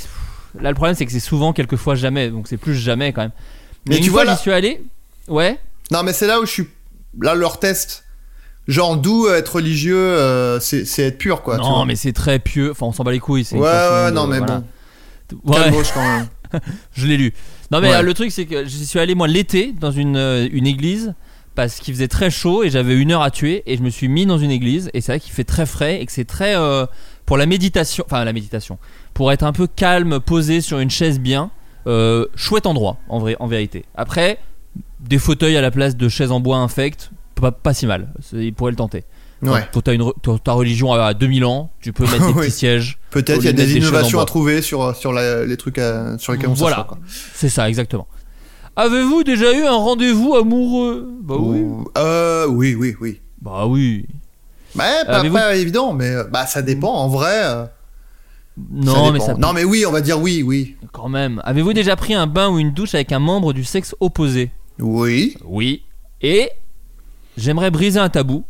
là 0.60 0.68
le 0.70 0.74
problème 0.74 0.94
c'est 0.94 1.04
que 1.06 1.12
c'est 1.12 1.20
souvent, 1.20 1.52
quelques 1.52 1.76
fois 1.76 1.94
jamais, 1.94 2.28
donc 2.30 2.46
c'est 2.48 2.56
plus 2.56 2.74
jamais 2.74 3.12
quand 3.12 3.22
même. 3.22 3.32
Mais, 3.86 3.96
Mais 3.96 4.00
tu 4.00 4.10
vois, 4.10 4.24
j'y 4.26 4.36
suis 4.36 4.52
allé. 4.52 4.82
Ouais. 5.28 5.58
Non, 5.90 6.02
mais 6.04 6.12
c'est 6.12 6.26
là 6.26 6.40
où 6.40 6.46
je 6.46 6.50
suis. 6.50 6.68
Là, 7.20 7.34
leur 7.34 7.58
test. 7.58 8.04
Genre, 8.68 8.96
d'où 8.96 9.28
être 9.28 9.56
religieux, 9.56 9.96
euh, 9.98 10.60
c'est 10.60 10.86
être 11.02 11.18
pur, 11.18 11.42
quoi. 11.42 11.56
tu 11.56 11.62
non 11.62 11.74
vois. 11.78 11.84
mais 11.86 11.96
c'est 11.96 12.12
très 12.12 12.38
pieux. 12.38 12.70
Enfin 12.70 12.86
on 12.86 12.92
s'en 12.92 13.02
bat 13.02 13.10
les 13.10 13.18
couilles. 13.18 13.44
c'est 13.44 13.56
Ouais, 13.56 13.62
ouais, 13.68 14.10
non, 14.12 14.28
mais 14.28 14.38
voilà. 14.38 14.62
bon. 15.32 15.52
Ouais. 15.52 15.58
Calmos, 15.64 15.90
quand 15.92 16.00
même. 16.00 16.26
Je 16.94 17.06
l'ai 17.06 17.16
lu. 17.16 17.32
Non 17.70 17.80
mais 17.80 17.88
Ouais. 17.88 17.96
euh, 17.96 18.02
le 18.02 18.14
truc 18.14 18.30
c'est 18.30 18.46
que 18.46 18.64
j'y 18.64 18.86
suis 18.86 18.98
allé 18.98 19.14
moi 19.14 19.28
l'été 19.28 19.72
dans 19.78 19.90
une, 19.90 20.16
euh, 20.16 20.48
une 20.52 20.66
église 20.66 21.14
parce 21.54 21.76
qu'il 21.80 21.92
faisait 21.94 22.08
très 22.08 22.30
chaud 22.30 22.62
et 22.64 22.70
j'avais 22.70 22.96
une 22.96 23.12
heure 23.12 23.22
à 23.22 23.30
tuer 23.30 23.62
et 23.66 23.76
je 23.76 23.82
me 23.82 23.90
suis 23.90 24.08
mis 24.08 24.24
dans 24.26 24.38
une 24.38 24.50
église 24.50 24.90
et 24.94 25.00
c'est 25.00 25.12
vrai 25.12 25.20
qu'il 25.20 25.32
fait 25.32 25.44
très 25.44 25.66
frais 25.66 26.00
et 26.00 26.06
que 26.06 26.12
c'est 26.12 26.24
très 26.24 26.56
euh, 26.56 26.86
pour 27.26 27.36
la 27.36 27.46
méditation, 27.46 28.04
enfin 28.06 28.24
la 28.24 28.32
méditation, 28.32 28.78
pour 29.14 29.32
être 29.32 29.42
un 29.42 29.52
peu 29.52 29.66
calme, 29.66 30.18
posé 30.20 30.60
sur 30.60 30.78
une 30.78 30.90
chaise 30.90 31.20
bien, 31.20 31.50
euh, 31.86 32.26
chouette 32.34 32.66
endroit 32.66 32.96
en 33.08 33.18
vrai, 33.18 33.36
en 33.38 33.46
vérité. 33.46 33.84
Après 33.94 34.38
des 35.00 35.18
fauteuils 35.18 35.56
à 35.56 35.60
la 35.60 35.70
place 35.70 35.96
de 35.96 36.08
chaises 36.08 36.30
en 36.32 36.40
bois 36.40 36.56
infectes, 36.58 37.10
pas, 37.34 37.52
pas 37.52 37.74
si 37.74 37.86
mal. 37.86 38.12
Il 38.32 38.54
pourrait 38.54 38.70
le 38.72 38.76
tenter. 38.76 39.04
Ouais. 39.42 39.66
Quand 39.72 39.80
t'as 39.82 39.92
une 39.94 40.12
t'as- 40.22 40.38
ta 40.38 40.52
religion 40.52 40.92
à 40.92 41.14
2000 41.14 41.44
ans, 41.44 41.70
tu 41.80 41.92
peux 41.92 42.04
mettre 42.04 42.18
des 42.28 42.32
Oui. 42.32 42.46
petits 42.46 42.50
sièges. 42.52 42.98
Peut-être 43.10 43.40
il 43.42 43.46
y 43.46 43.48
a 43.48 43.52
des 43.52 43.76
innovations 43.76 44.20
à 44.20 44.24
trouver 44.24 44.62
sur, 44.62 44.94
sur 44.94 45.12
la- 45.12 45.44
les 45.44 45.56
trucs 45.56 45.78
à- 45.78 46.16
sur 46.18 46.32
lesquels 46.32 46.48
on 46.50 46.54
Voilà. 46.54 46.76
s'assoit, 46.76 46.88
quoi. 46.88 46.98
C'est 47.34 47.48
ça 47.48 47.68
exactement. 47.68 48.06
Avez-vous 48.76 49.22
déjà 49.24 49.52
eu 49.52 49.64
un 49.64 49.74
rendez-vous 49.76 50.34
amoureux? 50.34 51.08
Bah 51.22 51.34
oui. 51.38 51.60
Ou- 51.60 51.84
Euh, 51.98 52.46
oui, 52.46 52.74
oui, 52.74 52.94
oui. 53.00 53.20
Bah 53.40 53.66
oui. 53.66 54.06
Bah, 54.74 54.84
pas, 55.06 55.22
pas 55.28 55.56
évident, 55.56 55.92
mais 55.92 56.08
euh, 56.08 56.24
bah, 56.24 56.46
ça 56.46 56.62
dépend, 56.62 56.92
en 56.94 57.08
vrai. 57.08 57.34
euh, 57.42 57.64
Non, 58.70 58.94
ça 58.94 59.02
mais 59.06 59.12
dépend. 59.18 59.26
ça. 59.26 59.34
Non, 59.34 59.52
mais 59.52 59.64
oui, 59.64 59.84
on 59.86 59.92
va 59.92 60.00
dire 60.00 60.20
oui, 60.20 60.42
oui. 60.42 60.76
Quand 60.92 61.08
même. 61.08 61.40
Avez-vous 61.44 61.72
déjà 61.74 61.96
pris 61.96 62.14
un 62.14 62.26
bain 62.26 62.48
ou 62.48 62.58
une 62.58 62.72
douche 62.72 62.94
avec 62.94 63.12
un 63.12 63.18
membre 63.18 63.52
du 63.52 63.64
sexe 63.64 63.94
opposé? 64.00 64.50
Oui. 64.78 65.36
Oui. 65.44 65.82
Et 66.22 66.48
j'aimerais 67.36 67.70
briser 67.70 67.98
un 68.00 68.08
tabou. 68.08 68.44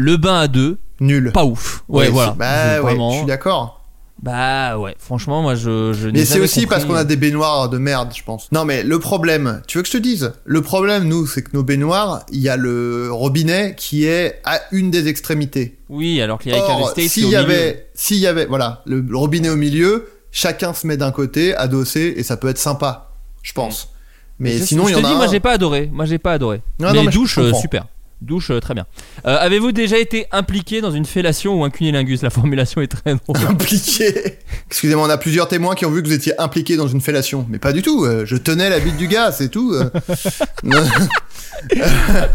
Le 0.00 0.16
bain 0.16 0.38
à 0.38 0.46
deux, 0.46 0.78
Nul. 1.00 1.32
pas 1.32 1.44
ouf. 1.44 1.82
Ouais, 1.88 2.06
Oui, 2.06 2.12
voilà. 2.12 2.36
Bah, 2.38 2.74
ouais, 2.74 2.78
vraiment- 2.78 3.10
je 3.10 3.16
suis 3.16 3.26
d'accord. 3.26 3.82
Bah 4.22 4.78
ouais, 4.78 4.94
franchement, 5.00 5.42
moi 5.42 5.56
je. 5.56 5.92
je 5.92 6.08
Mais 6.08 6.24
c'est 6.24 6.38
aussi 6.38 6.66
parce 6.66 6.84
qu'on 6.84 6.94
a 6.94 7.02
des 7.02 7.16
baignoires 7.16 7.68
de 7.68 7.78
merde, 7.78 8.12
je 8.14 8.22
pense. 8.22 8.46
Non, 8.52 8.64
mais 8.64 8.84
le 8.84 9.00
problème, 9.00 9.60
tu 9.66 9.78
veux 9.78 9.82
que 9.82 9.88
je 9.88 9.92
te 9.92 9.98
dise? 10.02 10.32
Le 10.44 10.62
problème, 10.62 11.04
nous, 11.08 11.26
c'est 11.26 11.42
que 11.42 11.50
nos 11.52 11.64
baignoires, 11.64 12.24
il 12.30 12.38
y 12.40 12.48
a 12.48 12.56
le 12.56 13.08
robinet 13.10 13.74
qui 13.76 14.06
est 14.06 14.40
à 14.44 14.60
une 14.70 14.92
des 14.92 15.08
extrémités. 15.08 15.78
Oui, 15.88 16.20
alors 16.20 16.38
qu'il 16.38 16.52
y 16.52 16.54
a 16.54 16.58
Or, 16.62 16.90
States 16.90 17.08
s'il 17.08 17.28
y 17.28 17.36
avait, 17.36 17.88
s'il 17.94 18.18
y 18.18 18.28
avait, 18.28 18.46
voilà, 18.46 18.82
le, 18.86 19.00
le 19.00 19.16
robinet 19.16 19.48
au 19.50 19.56
milieu, 19.56 20.08
chacun 20.30 20.74
se 20.74 20.86
met 20.86 20.96
d'un 20.96 21.10
côté, 21.12 21.56
adossé, 21.56 22.14
et 22.16 22.22
ça 22.22 22.36
peut 22.36 22.48
être 22.48 22.58
sympa, 22.58 23.10
je 23.42 23.52
pense. 23.52 23.88
Mais 24.38 24.58
je, 24.58 24.64
sinon, 24.64 24.88
il 24.88 24.92
y 24.92 24.94
en 24.94 24.98
a 24.98 25.02
dis, 25.02 25.12
un. 25.14 25.16
moi 25.16 25.26
j'ai 25.26 25.40
pas 25.40 25.52
adoré. 25.52 25.88
Moi 25.92 26.04
j'ai 26.04 26.18
pas 26.18 26.32
adoré. 26.34 26.62
Non, 26.78 26.88
mais 26.92 26.98
non, 26.98 27.04
mais 27.04 27.10
douche, 27.12 27.38
euh, 27.38 27.52
super. 27.54 27.86
Douche, 28.20 28.50
euh, 28.50 28.58
très 28.58 28.74
bien. 28.74 28.84
Euh, 29.26 29.36
Avez-vous 29.38 29.70
déjà 29.70 29.96
été 29.96 30.26
impliqué 30.32 30.80
dans 30.80 30.90
une 30.90 31.04
fellation 31.04 31.60
ou 31.60 31.64
un 31.64 31.70
cunilingus? 31.70 32.22
La 32.22 32.30
formulation 32.30 32.80
est 32.80 32.88
très 32.88 33.14
drôle. 33.14 33.36
impliqué? 33.48 34.38
Excusez-moi, 34.68 35.06
on 35.06 35.10
a 35.10 35.18
plusieurs 35.18 35.46
témoins 35.46 35.76
qui 35.76 35.86
ont 35.86 35.90
vu 35.90 36.02
que 36.02 36.08
vous 36.08 36.14
étiez 36.14 36.32
impliqué 36.40 36.76
dans 36.76 36.88
une 36.88 37.00
fellation. 37.00 37.46
Mais 37.48 37.58
pas 37.60 37.72
du 37.72 37.82
tout. 37.82 38.04
euh, 38.04 38.26
je 38.26 38.36
tenais 38.36 38.70
la 38.70 38.80
bite 38.80 38.96
du 38.96 39.06
gars, 39.06 39.30
c'est 39.30 39.50
tout. 39.50 39.72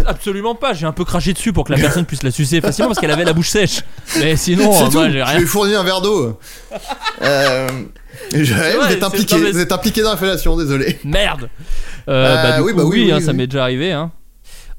Absolument 0.06 0.56
pas. 0.56 0.74
J'ai 0.74 0.86
un 0.86 0.92
peu 0.92 1.06
craché 1.06 1.34
dessus 1.34 1.54
pour 1.54 1.66
que 1.66 1.72
la 1.74 1.80
personne 1.80 2.06
puisse 2.06 2.24
la 2.24 2.32
sucer 2.32 2.62
facilement 2.62 2.90
parce 2.90 3.00
qu'elle 3.00 3.12
avait 3.12 3.26
la 3.26 3.34
bouche 3.34 3.50
sèche. 3.50 3.82
Mais 4.20 4.36
sinon, 4.36 4.72
moi 4.92 5.10
j'ai 5.10 5.20
Je 5.20 5.24
rien. 5.24 5.38
lui 5.38 5.44
ai 5.44 5.48
fourni 5.48 5.76
un 5.76 5.84
verre 5.84 6.02
d'eau. 6.02 6.40
Je- 7.22 8.54
vrai, 8.54 8.76
vous, 8.78 8.92
êtes 8.94 9.04
impliqué, 9.04 9.36
non, 9.36 9.42
mais- 9.44 9.52
vous 9.52 9.60
êtes 9.60 9.72
impliqué 9.72 10.02
dans 10.02 10.12
la 10.12 10.18
fellation, 10.18 10.56
désolé. 10.56 11.00
Merde. 11.04 11.50
Bah, 12.08 12.58
du 12.58 12.64
oui, 12.64 12.72
coup, 12.72 12.78
bah 12.78 12.84
oui, 12.86 12.90
oui, 13.00 13.06
oui, 13.06 13.12
hein, 13.12 13.18
oui, 13.20 13.26
ça 13.26 13.34
m'est 13.34 13.48
déjà 13.48 13.64
arrivé. 13.64 13.92
Hein. 13.92 14.12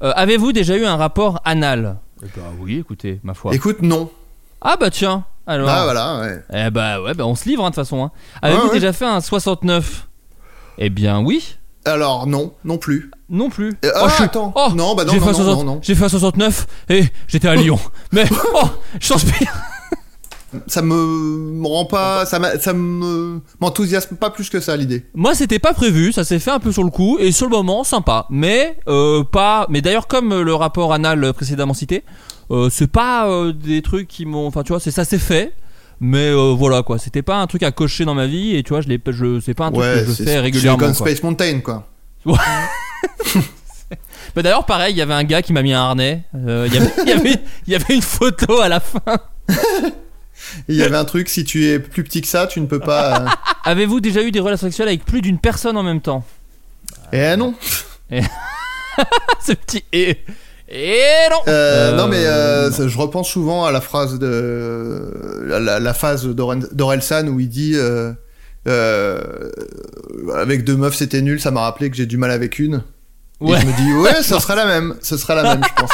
Euh, 0.03 0.11
Avez-vous 0.15 0.51
déjà 0.51 0.75
eu 0.77 0.85
un 0.85 0.97
rapport 0.97 1.41
anal 1.45 1.97
Eh 2.23 2.27
Bah 2.35 2.43
oui, 2.59 2.79
écoutez, 2.79 3.19
ma 3.23 3.33
foi. 3.33 3.53
Écoute, 3.53 3.81
non. 3.81 4.09
Ah 4.61 4.77
bah 4.79 4.89
tiens. 4.89 5.23
Alors. 5.47 5.69
Ah 5.69 5.83
voilà, 5.83 6.19
ouais. 6.21 6.43
Eh 6.53 6.69
bah 6.71 7.01
ouais, 7.01 7.13
bah 7.13 7.25
on 7.25 7.35
se 7.35 7.47
livre 7.47 7.63
hein, 7.63 7.69
de 7.69 7.75
toute 7.75 7.83
façon. 7.83 8.03
Hein. 8.03 8.11
Avez-vous 8.41 8.61
Ouais, 8.63 8.67
ouais. 8.69 8.73
déjà 8.75 8.93
fait 8.93 9.05
un 9.05 9.21
69 9.21 10.07
Eh 10.79 10.89
bien 10.89 11.19
oui. 11.21 11.57
Alors 11.85 12.25
non, 12.25 12.53
non 12.63 12.77
plus. 12.79 13.11
Non 13.29 13.49
plus. 13.49 13.69
Euh, 13.85 13.91
Oh, 13.95 13.99
ah, 14.03 14.07
je 14.09 14.13
suis- 14.15 14.23
attends. 14.23 14.51
oh, 14.55 14.69
Non, 14.75 14.95
bah 14.95 15.05
non, 15.05 15.13
j'ai 15.13 15.19
non, 15.19 15.25
fait 15.25 15.29
un 15.29 15.33
non, 15.33 15.37
60 15.45 15.57
non, 15.65 15.73
non. 15.75 15.79
J'ai 15.83 15.93
fait 15.95 16.05
un 16.05 16.09
69 16.09 16.67
et 16.89 17.03
j'étais 17.27 17.47
à 17.47 17.55
Lyon. 17.55 17.79
Mais 18.11 18.25
oh, 18.55 18.63
je 18.99 19.07
transpire. 19.07 19.53
Ça 20.67 20.81
me, 20.81 21.65
rend 21.67 21.85
pas, 21.85 22.25
ça, 22.25 22.39
ça 22.59 22.73
me 22.73 23.39
m'enthousiasme 23.59 24.15
pas 24.15 24.29
plus 24.29 24.49
que 24.49 24.59
ça 24.59 24.75
l'idée. 24.77 25.05
Moi, 25.13 25.35
c'était 25.35 25.59
pas 25.59 25.73
prévu, 25.73 26.11
ça 26.11 26.23
s'est 26.23 26.39
fait 26.39 26.51
un 26.51 26.59
peu 26.59 26.71
sur 26.71 26.83
le 26.83 26.89
coup 26.91 27.17
et 27.19 27.31
sur 27.31 27.45
le 27.47 27.51
moment, 27.55 27.83
sympa. 27.83 28.25
Mais 28.29 28.77
euh, 28.87 29.23
pas. 29.23 29.65
Mais 29.69 29.81
d'ailleurs, 29.81 30.07
comme 30.07 30.31
euh, 30.31 30.43
le 30.43 30.53
rapport 30.55 30.93
anal 30.93 31.33
précédemment 31.33 31.73
cité, 31.73 32.03
euh, 32.51 32.69
c'est 32.69 32.87
pas 32.91 33.27
euh, 33.29 33.51
des 33.53 33.81
trucs 33.81 34.07
qui 34.07 34.25
m'ont. 34.25 34.47
Enfin, 34.47 34.63
tu 34.63 34.69
vois, 34.69 34.79
c'est 34.79 34.91
ça 34.91 35.05
s'est 35.05 35.17
fait. 35.19 35.53
Mais 36.01 36.27
euh, 36.29 36.53
voilà 36.53 36.83
quoi, 36.83 36.97
c'était 36.99 37.21
pas 37.21 37.37
un 37.37 37.47
truc 37.47 37.63
à 37.63 37.71
cocher 37.71 38.03
dans 38.03 38.15
ma 38.15 38.27
vie 38.27 38.55
et 38.57 38.63
tu 38.63 38.69
vois, 38.73 38.81
je 38.81 38.89
l'ai, 38.89 38.99
je 39.07 39.39
c'est 39.39 39.53
pas 39.53 39.67
un 39.67 39.71
truc 39.71 39.81
Ouais, 39.81 40.01
que 40.01 40.07
je 40.07 40.11
c'est 40.11 40.23
fais 40.25 40.29
c'est 40.31 40.39
régulièrement. 40.41 40.77
Quoi. 40.77 40.93
Space 40.93 41.23
Mountain 41.23 41.61
quoi. 41.61 41.87
Bah 42.25 42.37
d'ailleurs, 44.43 44.65
pareil, 44.65 44.93
il 44.93 44.97
y 44.97 45.01
avait 45.01 45.13
un 45.13 45.23
gars 45.23 45.41
qui 45.41 45.53
m'a 45.53 45.61
mis 45.61 45.71
un 45.71 45.79
harnais. 45.79 46.23
Euh, 46.35 46.67
Il 46.67 46.73
y 46.73 46.77
avait- 46.77 46.91
il 47.03 47.07
y 47.07 47.11
avait- 47.13 47.41
il 47.67 47.71
y 47.73 47.75
avait 47.77 47.95
une 47.95 48.01
photo 48.01 48.59
à 48.59 48.67
la 48.67 48.81
fin. 48.81 48.99
Il 50.67 50.75
y 50.75 50.83
avait 50.83 50.97
un 50.97 51.05
truc, 51.05 51.29
si 51.29 51.43
tu 51.43 51.65
es 51.67 51.79
plus 51.79 52.03
petit 52.03 52.21
que 52.21 52.27
ça, 52.27 52.47
tu 52.47 52.59
ne 52.61 52.65
peux 52.67 52.79
pas. 52.79 53.21
euh, 53.21 53.25
Avez-vous 53.65 53.99
déjà 53.99 54.21
eu 54.23 54.31
des 54.31 54.39
relations 54.39 54.67
sexuelles 54.67 54.87
avec 54.89 55.05
plus 55.05 55.21
d'une 55.21 55.39
personne 55.39 55.77
en 55.77 55.83
même 55.83 56.01
temps? 56.01 56.23
Eh 57.13 57.35
non. 57.35 57.53
Ce 59.41 59.53
petit 59.53 59.83
et 59.91 60.17
et 60.67 60.99
non. 61.29 61.37
Euh, 61.47 61.91
Euh, 61.91 61.95
non 61.97 62.07
mais 62.07 62.23
euh, 62.25 62.69
non. 62.69 62.75
ça- 62.75 62.87
je 62.87 62.97
repense 62.97 63.29
souvent 63.29 63.65
à 63.65 63.71
la 63.71 63.81
phrase 63.81 64.17
de 64.17 65.43
la, 65.45 65.59
la- 65.59 65.79
la 65.79 65.93
phase 65.93 66.25
d'Oren- 66.27 66.67
d'Orelsan 66.73 67.27
où 67.27 67.39
il 67.39 67.49
dit 67.49 67.73
euh, 67.75 68.13
euh, 68.67 69.21
avec 70.35 70.63
deux 70.63 70.75
meufs 70.75 70.95
c'était 70.95 71.21
nul, 71.21 71.39
ça 71.39 71.51
m'a 71.51 71.61
rappelé 71.61 71.89
que 71.91 71.95
j'ai 71.97 72.05
du 72.07 72.17
mal 72.17 72.31
avec 72.31 72.57
une. 72.57 72.81
Ouais. 73.41 73.57
Et 73.57 73.61
je 73.61 73.65
me 73.65 73.73
dis 73.73 73.93
ouais, 73.93 74.15
ce 74.23 74.39
sera 74.39 74.55
la 74.55 74.65
même, 74.65 74.95
ce 75.01 75.17
sera 75.17 75.35
la 75.35 75.43
même, 75.43 75.63
je 75.63 75.81
pense. 75.81 75.91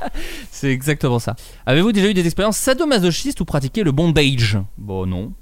C'est 0.50 0.70
exactement 0.70 1.18
ça. 1.18 1.34
Avez-vous 1.66 1.92
déjà 1.92 2.08
eu 2.08 2.14
des 2.14 2.24
expériences 2.24 2.58
sadomasochistes 2.58 3.40
ou 3.40 3.44
pratiqué 3.44 3.82
le 3.82 3.92
bondage? 3.92 4.58
Bon 4.78 5.06
non. 5.06 5.32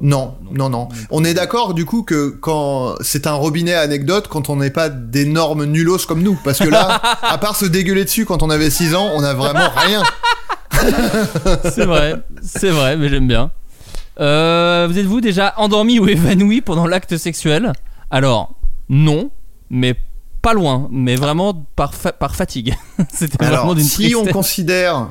Non, 0.00 0.36
non, 0.50 0.70
non. 0.70 0.88
On 1.10 1.22
est 1.22 1.34
d'accord 1.34 1.74
du 1.74 1.84
coup 1.84 2.02
que 2.02 2.30
quand 2.30 2.94
c'est 3.02 3.26
un 3.26 3.34
robinet 3.34 3.74
anecdote, 3.74 4.28
quand 4.28 4.48
on 4.48 4.56
n'est 4.56 4.70
pas 4.70 4.88
d'énormes 4.88 5.66
nulos 5.66 6.06
comme 6.08 6.22
nous, 6.22 6.38
parce 6.42 6.58
que 6.58 6.68
là, 6.68 7.00
à 7.22 7.36
part 7.36 7.56
se 7.56 7.66
dégueuler 7.66 8.04
dessus 8.04 8.24
quand 8.24 8.42
on 8.42 8.48
avait 8.48 8.70
6 8.70 8.94
ans, 8.94 9.10
on 9.14 9.22
a 9.22 9.34
vraiment 9.34 9.68
rien. 9.76 10.02
C'est 11.64 11.84
vrai, 11.84 12.16
c'est 12.42 12.70
vrai, 12.70 12.96
mais 12.96 13.10
j'aime 13.10 13.28
bien. 13.28 13.50
Euh, 14.18 14.86
vous 14.88 14.98
êtes-vous 14.98 15.20
déjà 15.20 15.52
endormi 15.58 15.98
ou 15.98 16.08
évanoui 16.08 16.62
pendant 16.62 16.86
l'acte 16.86 17.18
sexuel? 17.18 17.72
Alors 18.10 18.54
non, 18.88 19.30
mais 19.68 19.94
pas 20.42 20.54
loin, 20.54 20.88
mais 20.90 21.16
vraiment 21.16 21.54
par, 21.76 21.94
fa- 21.94 22.12
par 22.12 22.34
fatigue. 22.36 22.74
C'était 23.14 23.36
vraiment 23.38 23.62
Alors, 23.62 23.74
d'une 23.74 23.84
si 23.84 24.14
on 24.14 24.24
considère 24.26 25.08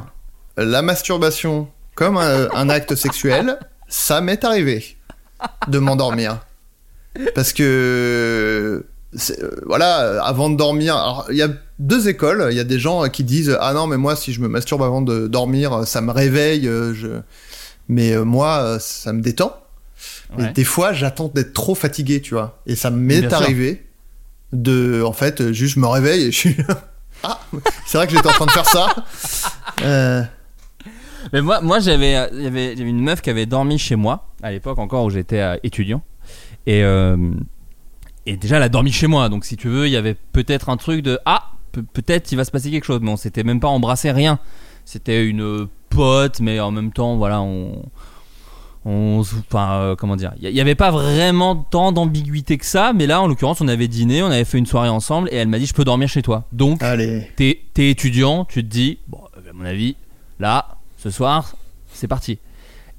la 0.58 0.82
masturbation 0.82 1.68
comme 1.96 2.18
un, 2.18 2.50
un 2.54 2.70
acte 2.70 2.96
sexuel, 2.96 3.60
ça 3.88 4.22
m'est 4.22 4.44
arrivé 4.44 4.98
de 5.68 5.80
m'endormir. 5.80 6.40
Parce 7.36 7.54
que, 7.54 8.84
euh, 9.30 9.52
voilà, 9.66 10.24
avant 10.24 10.50
de 10.50 10.56
dormir, 10.56 11.24
il 11.30 11.36
y 11.38 11.42
a 11.42 11.50
deux 11.80 12.08
écoles. 12.08 12.48
Il 12.52 12.58
y 12.58 12.60
a 12.60 12.64
des 12.64 12.80
gens 12.80 13.08
qui 13.10 13.24
disent 13.24 13.58
Ah 13.60 13.74
non, 13.74 13.88
mais 13.88 13.98
moi, 13.98 14.16
si 14.16 14.32
je 14.34 14.42
me 14.42 14.48
masturbe 14.48 14.84
avant 14.84 15.02
de 15.02 15.28
dormir, 15.28 15.86
ça 15.88 16.02
me 16.02 16.12
réveille. 16.12 16.68
euh, 16.68 16.94
Je... 16.94 17.08
Mais 17.88 18.14
euh, 18.14 18.24
moi, 18.24 18.78
ça 18.80 19.12
me 19.14 19.22
détend. 19.22 19.58
Ouais. 20.38 20.50
Et 20.50 20.54
des 20.54 20.64
fois, 20.64 20.94
j'attends 20.94 21.32
d'être 21.34 21.54
trop 21.54 21.76
fatigué, 21.76 22.22
tu 22.22 22.36
vois. 22.36 22.60
Et 22.68 22.76
ça 22.76 22.90
m'est 22.92 23.34
arrivé 23.34 23.86
de, 24.54 25.04
en 25.06 25.14
fait, 25.14 25.52
juste 25.52 25.76
je 25.76 25.80
me 25.80 25.88
réveille 25.88 26.24
et 26.26 26.32
je 26.32 26.38
suis. 26.38 26.56
ah, 27.24 27.40
c'est 27.86 27.98
vrai 27.98 28.08
que 28.08 28.14
j'étais 28.14 28.28
en 28.28 28.32
train 28.32 28.46
de 28.46 28.52
faire 28.52 28.66
ça. 28.66 28.88
Euh, 29.84 30.24
Mais 31.34 31.42
moi, 31.42 31.62
moi 31.62 31.80
j'avais, 31.80 32.16
euh, 32.16 32.28
il 32.78 32.86
une 32.88 33.02
meuf 33.02 33.22
qui 33.22 33.30
avait 33.30 33.46
dormi 33.46 33.78
chez 33.78 33.96
moi 33.96 34.28
à 34.42 34.52
l'époque 34.52 34.80
encore 34.80 35.06
où 35.06 35.10
j'étais 35.10 35.40
euh, 35.40 35.58
étudiant. 35.64 36.02
Et 36.66 36.82
et 38.26 38.38
déjà 38.38 38.58
elle 38.58 38.64
a 38.64 38.70
dormi 38.70 38.92
chez 38.92 39.08
moi. 39.08 39.30
Donc 39.30 39.46
si 39.46 39.58
tu 39.58 39.70
veux 39.70 39.88
il 39.88 39.92
y 39.92 39.96
avait 39.98 40.14
peut-être 40.14 40.70
un 40.70 40.78
truc 40.78 41.02
de 41.02 41.20
ah 41.26 41.52
pe- 41.72 41.82
peut-être 41.82 42.32
il 42.32 42.36
va 42.36 42.44
se 42.46 42.52
passer 42.52 42.70
quelque 42.70 42.84
chose. 42.86 43.00
Mais 43.02 43.10
on 43.12 43.18
s'était 43.18 43.44
même 43.44 43.60
pas 43.60 43.70
embrassé 43.70 44.12
rien. 44.12 44.40
C'était 44.86 45.26
une 45.26 45.68
pote 45.90 46.40
mais 46.40 46.60
en 46.60 46.72
même 46.72 46.92
temps 46.92 47.16
voilà 47.18 47.42
on 47.42 47.84
on 48.86 49.22
enfin 49.22 49.72
euh, 49.74 49.96
comment 49.96 50.16
dire 50.16 50.32
il 50.38 50.46
y- 50.46 50.48
il 50.52 50.56
y 50.56 50.62
avait 50.62 50.76
pas 50.76 50.90
vraiment 50.92 51.56
tant 51.56 51.92
d'ambiguïté 51.92 52.58
que 52.58 52.66
ça 52.66 52.94
mais 52.94 53.08
là 53.08 53.22
en 53.22 53.28
l'occurrence 53.28 53.60
on 53.60 53.68
avait 53.68 53.90
dîné 53.90 54.24
on 54.24 54.28
avait 54.28 54.46
fait 54.46 54.58
une 54.58 54.66
soirée 54.66 54.88
ensemble 54.90 55.28
et 55.32 55.36
elle 55.36 55.50
m'a 55.50 55.60
dit 55.60 55.66
je 55.66 55.74
peux 55.74 55.84
dormir 55.84 56.08
chez 56.08 56.22
toi 56.22 56.46
donc 56.54 56.82
allez. 56.82 57.30
t'es 57.36 57.60
t'es 57.74 57.90
étudiant, 57.90 58.46
tu 58.46 58.64
te 58.64 58.68
dis, 58.70 59.00
bon, 59.08 59.20
à 59.36 59.54
mon 59.54 59.66
avis, 59.66 59.96
là, 60.40 60.78
ce 60.98 61.10
soir, 61.10 61.56
c'est 61.94 62.08
parti. 62.08 62.40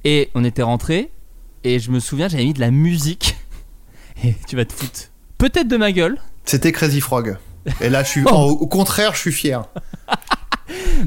Et 0.05 0.31
on 0.35 0.45
était 0.45 0.62
rentré, 0.62 1.11
et 1.64 1.78
je 1.78 1.91
me 1.91 2.01
souviens, 2.01 2.28
j'avais 2.28 2.45
mis 2.45 2.53
de 2.55 2.61
la 2.61 2.70
musique, 2.70 3.37
et 4.24 4.35
tu 4.49 4.57
vas 4.57 4.64
te 4.64 4.72
foutre 4.72 5.11
peut-être 5.39 5.68
de 5.68 5.76
ma 5.78 5.93
gueule. 5.93 6.18
C'était 6.45 6.72
Crazy 6.72 7.01
Frog. 7.01 7.37
Et 7.81 7.89
là, 7.91 8.03
je 8.03 8.09
suis, 8.09 8.22
Oh. 8.26 8.31
en- 8.31 8.43
au 8.49 8.66
contraire, 8.66 9.14
je 9.14 9.20
suis 9.20 9.33
fier. 9.33 9.64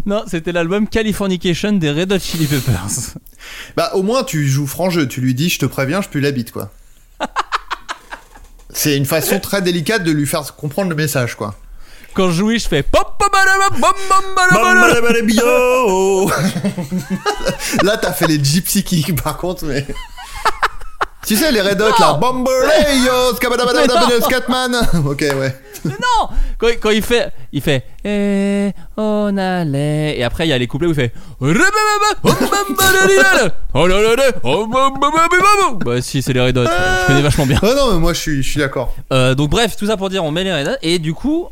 Non, 0.05 0.23
c'était 0.27 0.51
l'album 0.51 0.87
Californication 0.87 1.73
des 1.73 1.91
Red 1.91 2.11
Hot 2.11 2.19
Chili 2.19 2.45
Peppers. 2.45 3.15
Bah, 3.75 3.91
au 3.93 4.03
moins, 4.03 4.23
tu 4.23 4.47
joues 4.47 4.67
franc 4.67 4.89
jeu. 4.89 5.07
Tu 5.07 5.21
lui 5.21 5.33
dis, 5.33 5.49
je 5.49 5.59
te 5.59 5.65
préviens, 5.65 6.01
je 6.01 6.09
pue 6.09 6.19
la 6.21 6.31
bite, 6.31 6.51
quoi. 6.51 6.71
C'est 8.73 8.97
une 8.97 9.05
façon 9.05 9.39
très 9.39 9.61
délicate 9.61 10.03
de 10.03 10.11
lui 10.11 10.25
faire 10.25 10.55
comprendre 10.55 10.89
le 10.89 10.95
message, 10.95 11.35
quoi. 11.35 11.55
Quand 12.13 12.29
je 12.29 12.37
jouis, 12.37 12.59
je 12.59 12.67
fais 12.67 12.83
pop 12.83 13.15
pop. 13.19 13.35
Là, 17.83 17.97
t'as 17.97 18.13
fait 18.13 18.27
les 18.27 18.43
gypsy 18.43 18.83
kicks, 18.83 19.21
par 19.21 19.37
contre, 19.37 19.65
mais. 19.65 19.85
Tu 21.25 21.35
sais, 21.35 21.51
les 21.51 21.61
Red 21.61 21.81
Hot, 21.81 21.99
là. 21.99 22.13
Bomberlayos, 22.13 23.35
Scatman. 24.21 24.75
Ok, 25.05 25.21
ouais. 25.21 25.55
Non 25.85 26.29
quand, 26.57 26.67
quand 26.81 26.91
il 26.91 27.01
fait, 27.01 27.33
il 27.51 27.61
fait, 27.61 27.83
eh, 28.05 28.71
on 28.95 29.37
allait. 29.37 30.17
Et 30.17 30.23
après, 30.23 30.45
il 30.45 30.49
y 30.49 30.53
a 30.53 30.57
les 30.57 30.67
couplets 30.67 30.87
où 30.87 30.91
il 30.91 30.95
fait, 30.95 31.11
bah 35.85 36.01
si, 36.01 36.21
c'est 36.21 36.31
les 36.31 36.39
Red 36.39 36.57
Hot. 36.57 36.65
Je 36.65 37.07
connais 37.07 37.21
vachement 37.21 37.45
bien. 37.45 37.59
Oh 37.61 37.73
non, 37.75 37.93
mais 37.93 37.99
moi, 37.99 38.13
je 38.13 38.19
suis, 38.19 38.41
je 38.43 38.49
suis 38.49 38.59
d'accord. 38.59 38.95
Euh, 39.11 39.35
donc 39.35 39.49
bref, 39.49 39.75
tout 39.75 39.85
ça 39.85 39.97
pour 39.97 40.09
dire 40.09 40.23
on 40.23 40.31
met 40.31 40.45
les 40.45 40.53
Red 40.53 40.67
Hot 40.67 40.77
et 40.81 40.99
du 40.99 41.13
coup 41.13 41.49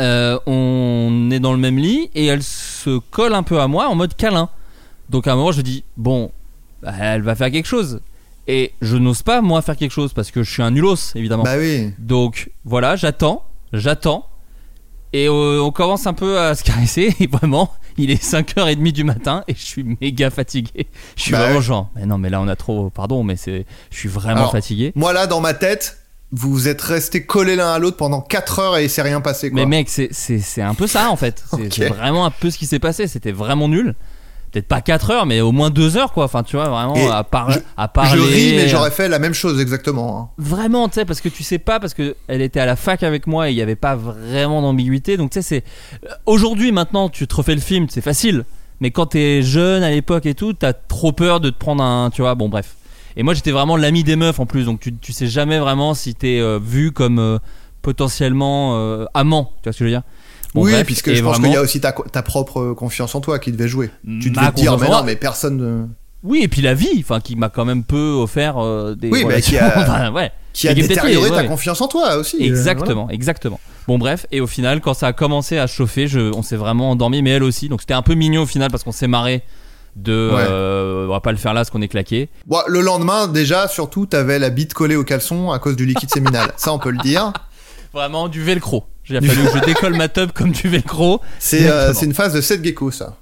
euh, 0.00 0.38
on 0.46 1.30
est 1.32 1.40
dans 1.40 1.52
le 1.52 1.58
même 1.58 1.78
lit 1.78 2.10
et 2.14 2.26
elle 2.26 2.42
se 2.42 2.98
colle 3.10 3.32
un 3.34 3.42
peu 3.42 3.60
à 3.60 3.68
moi 3.68 3.86
en 3.88 3.94
mode 3.94 4.14
câlin. 4.14 4.50
Donc 5.08 5.26
à 5.26 5.32
un 5.32 5.36
moment 5.36 5.52
je 5.52 5.62
dis 5.62 5.84
bon, 5.96 6.32
bah, 6.82 6.92
elle 7.00 7.22
va 7.22 7.34
faire 7.34 7.50
quelque 7.50 7.68
chose 7.68 8.00
et 8.46 8.72
je 8.82 8.96
n'ose 8.96 9.22
pas 9.22 9.40
moi 9.40 9.62
faire 9.62 9.76
quelque 9.76 9.92
chose 9.92 10.12
parce 10.12 10.30
que 10.30 10.42
je 10.42 10.50
suis 10.50 10.62
un 10.62 10.70
nulos 10.70 11.12
évidemment. 11.14 11.44
Bah 11.44 11.56
oui. 11.58 11.92
Donc 11.98 12.50
voilà, 12.64 12.96
j'attends, 12.96 13.44
j'attends 13.72 14.26
et 15.12 15.28
euh, 15.28 15.62
on 15.62 15.70
commence 15.70 16.06
un 16.06 16.12
peu 16.14 16.38
à 16.38 16.54
se 16.54 16.64
caresser 16.64 17.14
et 17.20 17.26
vraiment 17.26 17.72
Il 17.96 18.10
est 18.10 18.22
5h30 18.22 18.92
du 18.92 19.04
matin 19.04 19.44
et 19.48 19.54
je 19.54 19.64
suis 19.64 19.96
méga 20.00 20.30
fatigué. 20.30 20.88
Je 21.16 21.22
suis 21.22 21.32
Bah 21.32 21.38
vraiment 21.38 21.56
ouais. 21.56 21.62
genre, 21.62 21.90
mais 21.94 22.04
non, 22.06 22.18
mais 22.18 22.30
là 22.30 22.40
on 22.40 22.48
a 22.48 22.56
trop, 22.56 22.90
pardon, 22.90 23.22
mais 23.22 23.36
c'est, 23.36 23.64
je 23.90 23.96
suis 23.96 24.08
vraiment 24.08 24.40
Alors, 24.40 24.52
fatigué. 24.52 24.92
Moi 24.96 25.12
là, 25.12 25.26
dans 25.28 25.40
ma 25.40 25.54
tête, 25.54 25.98
vous 26.32 26.66
êtes 26.66 26.82
restés 26.82 27.24
collés 27.24 27.54
l'un 27.54 27.72
à 27.72 27.78
l'autre 27.78 27.96
pendant 27.96 28.20
4 28.20 28.58
heures 28.58 28.76
et 28.76 28.84
il 28.84 28.90
s'est 28.90 29.02
rien 29.02 29.20
passé 29.20 29.50
quoi. 29.50 29.60
Mais 29.60 29.66
mec, 29.66 29.88
c'est, 29.88 30.08
c'est, 30.10 30.40
c'est 30.40 30.62
un 30.62 30.74
peu 30.74 30.88
ça 30.88 31.08
en 31.10 31.16
fait. 31.16 31.44
C'est 31.70 31.88
vraiment 31.88 32.26
un 32.26 32.30
peu 32.32 32.50
ce 32.50 32.58
qui 32.58 32.66
s'est 32.66 32.80
passé. 32.80 33.06
C'était 33.06 33.30
vraiment 33.32 33.68
nul. 33.68 33.94
Peut-être 34.54 34.68
pas 34.68 34.80
4 34.80 35.10
heures, 35.10 35.26
mais 35.26 35.40
au 35.40 35.50
moins 35.50 35.68
2 35.70 35.96
heures 35.96 36.12
quoi. 36.12 36.24
Enfin, 36.26 36.44
tu 36.44 36.54
vois, 36.54 36.68
vraiment 36.68 36.94
Et 36.94 37.08
à, 37.08 37.24
par- 37.24 37.50
je- 37.50 37.58
à 37.76 37.88
parler. 37.88 38.22
Je 38.22 38.24
ris, 38.34 38.52
mais 38.56 38.68
j'aurais 38.68 38.92
fait 38.92 39.08
la 39.08 39.18
même 39.18 39.34
chose 39.34 39.60
exactement. 39.60 40.16
hein. 40.18 40.28
Vraiment, 40.38 40.88
tu 40.88 40.94
sais, 40.94 41.04
parce 41.04 41.20
que 41.20 41.28
tu 41.28 41.42
sais 41.42 41.58
pas, 41.58 41.80
parce 41.80 41.92
que 41.92 42.14
elle 42.28 42.40
était 42.40 42.60
à 42.60 42.66
la 42.66 42.76
fac 42.76 43.02
avec 43.02 43.26
moi 43.26 43.48
et 43.48 43.52
il 43.52 43.56
y 43.58 43.62
avait 43.62 43.74
pas 43.74 43.96
vraiment 43.96 44.62
d'ambiguïté. 44.62 45.16
Donc 45.16 45.30
tu 45.32 45.42
sais, 45.42 45.62
c'est 46.06 46.08
aujourd'hui 46.26 46.70
maintenant, 46.70 47.08
tu 47.08 47.26
te 47.26 47.34
refais 47.34 47.56
le 47.56 47.60
film, 47.60 47.86
c'est 47.90 48.00
facile. 48.00 48.44
Mais 48.80 48.90
quand 48.92 49.06
t'es 49.06 49.42
jeune 49.42 49.82
à 49.82 49.90
l'époque 49.90 50.24
et 50.26 50.34
tout, 50.34 50.52
t'as 50.52 50.72
trop 50.72 51.10
peur 51.12 51.40
de 51.40 51.50
te 51.50 51.58
prendre 51.58 51.82
un, 51.82 52.10
tu 52.10 52.22
vois, 52.22 52.34
bon 52.36 52.48
bref. 52.48 52.76
Et 53.16 53.22
moi 53.24 53.34
j'étais 53.34 53.50
vraiment 53.52 53.76
l'ami 53.76 54.04
des 54.04 54.14
meufs 54.16 54.38
en 54.40 54.46
plus, 54.46 54.64
donc 54.66 54.78
tu, 54.80 54.94
tu 54.96 55.12
sais 55.12 55.26
jamais 55.26 55.58
vraiment 55.58 55.94
si 55.94 56.14
t'es 56.14 56.38
euh, 56.40 56.58
vu 56.62 56.92
comme 56.92 57.18
euh, 57.18 57.38
potentiellement 57.82 58.76
euh, 58.76 59.04
amant, 59.14 59.52
tu 59.62 59.68
vois 59.68 59.72
ce 59.72 59.78
que 59.78 59.84
je 59.84 59.90
veux 59.90 59.90
dire? 59.90 60.02
Bon, 60.54 60.62
oui, 60.64 60.72
bref, 60.72 60.86
puisque 60.86 61.12
je 61.12 61.20
pense 61.22 61.32
vraiment- 61.32 61.48
qu'il 61.48 61.54
y 61.54 61.56
a 61.56 61.62
aussi 61.62 61.80
ta, 61.80 61.92
ta 61.92 62.22
propre 62.22 62.72
confiance 62.74 63.14
en 63.14 63.20
toi 63.20 63.38
qui 63.38 63.50
devait 63.52 63.68
jouer. 63.68 63.90
Tu 64.20 64.30
Ma 64.30 64.42
devais 64.42 64.50
te 64.52 64.56
dire, 64.60 64.78
mais 64.78 64.88
non, 64.88 65.02
mais 65.02 65.16
personne. 65.16 65.56
ne- 65.56 65.86
Oui, 66.22 66.40
et 66.42 66.48
puis 66.48 66.62
la 66.62 66.74
vie, 66.74 67.00
enfin, 67.00 67.20
qui 67.20 67.34
m'a 67.36 67.48
quand 67.48 67.64
même 67.64 67.82
peu 67.84 68.12
offert 68.12 68.56
euh, 68.58 68.94
des. 68.94 69.10
Oui, 69.10 69.24
mais 69.26 69.40
qui 69.40 69.58
a- 69.58 69.74
Enfin, 69.80 70.12
ouais. 70.12 70.30
Qui 70.52 70.68
a 70.68 70.74
détérioré 70.74 71.28
ta 71.30 71.36
ouais. 71.38 71.46
confiance 71.46 71.80
en 71.80 71.88
toi 71.88 72.16
aussi. 72.16 72.36
euh, 72.36 72.46
Exactement, 72.46 73.10
exactement. 73.10 73.58
Bon 73.88 73.98
bref, 73.98 74.24
et 74.30 74.40
au 74.40 74.46
final, 74.46 74.80
quand 74.80 74.94
ça 74.94 75.08
a 75.08 75.12
commencé 75.12 75.58
à 75.58 75.66
chauffer, 75.66 76.06
je, 76.06 76.20
on 76.34 76.42
s'est 76.42 76.56
vraiment 76.56 76.90
endormi, 76.92 77.20
mais 77.22 77.30
elle 77.30 77.42
aussi. 77.42 77.68
Donc 77.68 77.80
c'était 77.80 77.92
un 77.94 78.02
peu 78.02 78.14
mignon 78.14 78.42
au 78.42 78.46
final 78.46 78.70
parce 78.70 78.84
qu'on 78.84 78.92
s'est 78.92 79.08
marré 79.08 79.42
de, 79.96 80.30
Ouais. 80.32 80.42
euh, 80.48 81.06
on 81.06 81.10
va 81.10 81.20
pas 81.20 81.32
le 81.32 81.38
faire 81.38 81.52
là, 81.54 81.60
parce 81.60 81.70
qu'on 81.70 81.82
est 81.82 81.88
claqué. 81.88 82.28
Bon, 82.46 82.60
le 82.68 82.80
lendemain, 82.80 83.26
déjà, 83.26 83.66
surtout, 83.68 84.06
t'avais 84.06 84.38
la 84.38 84.50
bite 84.50 84.72
collée 84.74 84.96
au 84.96 85.04
caleçon 85.04 85.50
à 85.50 85.58
cause 85.58 85.74
du 85.76 85.84
liquide 85.86 86.10
séminal. 86.10 86.52
Ça, 86.56 86.72
on 86.72 86.78
peut 86.78 86.90
le 86.90 86.98
dire. 86.98 87.32
Vraiment 87.92 88.28
du 88.28 88.40
velcro. 88.42 88.84
Fallu 89.06 89.28
que 89.28 89.58
je 89.60 89.64
décolle 89.64 89.94
ma 89.96 90.08
tub 90.08 90.32
comme 90.32 90.50
du 90.52 90.68
velcro. 90.68 91.20
C'est 91.38 91.68
euh, 91.68 91.92
une 92.02 92.14
phase 92.14 92.32
de 92.34 92.40
7 92.40 92.64
gecko, 92.64 92.90
ça. 92.90 93.16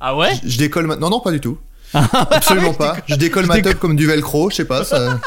Ah 0.00 0.16
ouais 0.16 0.32
Je 0.44 0.58
décolle 0.58 0.86
ma... 0.86 0.96
Non, 0.96 1.08
non, 1.10 1.20
pas 1.20 1.30
du 1.30 1.40
tout. 1.40 1.58
Absolument 1.94 2.74
pas. 2.74 2.96
Je 3.06 3.14
décolle 3.14 3.46
ma 3.46 3.60
tub 3.60 3.78
comme 3.78 3.96
du 3.96 4.06
velcro, 4.06 4.50
je 4.50 4.56
sais 4.56 4.64
pas, 4.64 4.84
ça... 4.84 5.18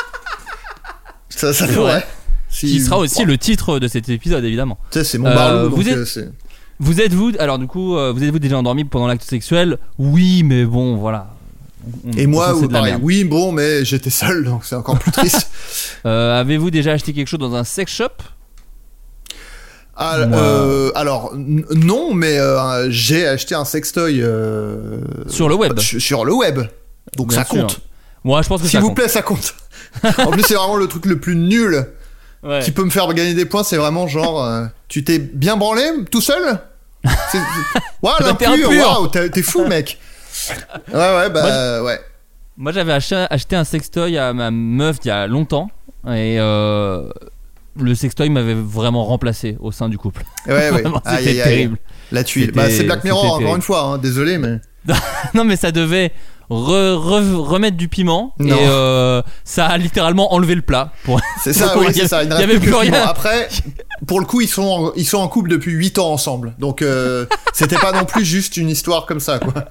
Ça, 1.29 1.53
ça 1.53 1.67
pourrait. 1.67 2.05
Si- 2.49 2.67
Qui 2.67 2.79
sera 2.81 2.97
aussi 2.97 3.25
le 3.25 3.37
titre 3.37 3.79
de 3.79 3.87
cet 3.87 4.07
épisode 4.09 4.43
évidemment. 4.45 4.77
Tu 4.91 4.99
sais, 4.99 5.03
c'est 5.03 5.17
mon 5.17 5.27
Euh, 5.27 5.35
barlou, 5.35 5.69
donc 5.69 5.79
vous 5.79 5.89
êtes- 5.89 6.17
euh. 6.17 6.31
Vous 6.79 7.01
êtes 7.01 7.13
vous 7.13 7.31
alors 7.39 7.57
du 7.59 7.67
coup 7.67 7.97
euh, 7.97 8.11
vous 8.15 8.23
êtes 8.23 8.29
vous 8.31 8.39
déjà 8.39 8.57
endormi 8.57 8.85
pendant 8.85 9.07
l'acte 9.07 9.23
sexuel? 9.23 9.77
Oui, 9.97 10.43
mais 10.43 10.63
bon 10.63 10.95
voilà. 10.95 11.33
On- 12.05 12.11
Et 12.17 12.25
moi, 12.27 12.55
ou 12.55 12.67
pareil, 12.69 12.95
oui, 13.01 13.23
bon, 13.23 13.51
mais 13.51 13.83
j'étais 13.85 14.09
seul, 14.09 14.43
donc 14.45 14.63
c'est 14.65 14.75
encore 14.75 14.97
plus 14.99 15.11
triste. 15.11 15.49
Euh, 16.05 16.39
Avez-vous 16.39 16.69
déjà 16.71 16.93
acheté 16.93 17.11
quelque 17.11 17.27
chose 17.27 17.39
dans 17.39 17.55
un 17.55 17.63
sex 17.65 17.91
shop? 17.91 18.09
Ah, 19.97 20.25
Moi- 20.27 20.37
euh, 20.39 20.91
alors, 20.95 21.33
non, 21.35 22.13
mais 22.13 22.37
euh, 22.37 22.87
j'ai 22.89 23.27
acheté 23.27 23.55
un 23.55 23.65
sextoy 23.65 24.21
euh, 24.21 24.99
Sur 25.27 25.49
le 25.49 25.55
web. 25.55 25.79
Sur 25.79 26.23
le 26.23 26.33
web. 26.33 26.59
Donc 27.15 27.29
Bien 27.29 27.39
ça 27.39 27.45
sûr. 27.45 27.61
compte. 27.61 27.79
Moi, 28.23 28.41
je 28.43 28.47
pense 28.47 28.61
que 28.61 28.67
S'il 28.67 28.79
vous 28.79 28.87
compte. 28.89 28.95
plaît, 28.97 29.07
ça 29.07 29.21
compte. 29.23 29.55
en 30.19 30.31
plus, 30.31 30.43
c'est 30.43 30.53
vraiment 30.55 30.75
le 30.75 30.87
truc 30.87 31.05
le 31.05 31.19
plus 31.19 31.35
nul 31.35 31.87
Ouais. 32.43 32.59
qui 32.59 32.71
peut 32.71 32.83
me 32.83 32.91
faire 32.91 33.11
gagner 33.13 33.33
des 33.33 33.45
points. 33.45 33.63
C'est 33.63 33.77
vraiment 33.77 34.07
genre, 34.07 34.45
euh, 34.45 34.65
tu 34.87 35.03
t'es 35.03 35.17
bien 35.17 35.57
branlé 35.57 35.83
tout 36.11 36.21
seul? 36.21 36.59
Waouh, 38.03 38.15
Bah, 38.19 38.35
t'es 38.37 38.47
waouh, 38.47 39.07
t'es 39.07 39.41
fou, 39.41 39.65
mec. 39.65 39.97
Ouais, 40.93 40.93
ouais, 40.93 41.29
bah, 41.31 41.81
ouais. 41.83 41.99
Moi, 42.57 42.71
j'avais 42.71 42.93
acheté, 42.93 43.25
acheté 43.29 43.55
un 43.55 43.63
sextoy 43.63 44.17
à 44.17 44.33
ma 44.33 44.51
meuf 44.51 44.97
il 45.03 45.07
y 45.07 45.11
a 45.11 45.25
longtemps 45.27 45.69
et 46.07 46.37
euh, 46.39 47.09
le 47.79 47.95
sextoy 47.95 48.29
m'avait 48.29 48.53
vraiment 48.55 49.05
remplacé 49.05 49.57
au 49.59 49.71
sein 49.71 49.89
du 49.89 49.97
couple. 49.97 50.23
Ouais, 50.47 50.69
ouais. 50.71 50.83
C'était 51.17 51.35
terrible. 51.35 51.77
La 52.11 52.23
tuile. 52.23 52.51
Bah, 52.51 52.69
c'est 52.69 52.83
Black 52.83 53.03
Mirror, 53.03 53.23
encore 53.25 53.37
terrible. 53.39 53.55
une 53.57 53.61
fois, 53.61 53.81
hein, 53.83 53.97
désolé, 53.97 54.37
mais. 54.37 54.59
non, 55.33 55.43
mais 55.43 55.55
ça 55.57 55.71
devait 55.71 56.11
re- 56.49 56.95
re- 56.95 57.35
remettre 57.35 57.75
du 57.75 57.89
piment 57.89 58.33
Non. 58.39 58.55
et 58.55 58.59
euh, 58.61 59.21
ça 59.43 59.65
a 59.65 59.77
littéralement 59.77 60.33
enlevé 60.33 60.55
le 60.55 60.61
plat. 60.61 60.93
Pour... 61.03 61.19
C'est 61.43 61.51
ça, 61.53 61.77
oui, 61.77 61.87
il 61.89 61.95
y 61.97 61.99
c'est 61.99 62.07
ça. 62.07 62.23
Il 62.23 62.29
ne 62.29 62.35
il 62.35 62.39
y 62.41 62.45
reste 62.45 62.49
avait 62.49 62.59
plus 62.59 62.73
rien. 62.73 63.03
Après, 63.05 63.49
pour 64.07 64.19
le 64.21 64.25
coup, 64.25 64.39
ils 64.41 64.47
sont 64.47 64.63
en, 64.63 64.93
ils 64.95 65.05
sont 65.05 65.17
en 65.17 65.27
couple 65.27 65.49
depuis 65.49 65.73
8 65.73 65.99
ans 65.99 66.11
ensemble. 66.13 66.55
Donc, 66.59 66.81
euh, 66.81 67.25
c'était 67.53 67.77
pas 67.77 67.91
non 67.91 68.05
plus 68.05 68.23
juste 68.23 68.55
une 68.57 68.69
histoire 68.69 69.05
comme 69.05 69.19
ça, 69.19 69.39
quoi. 69.39 69.65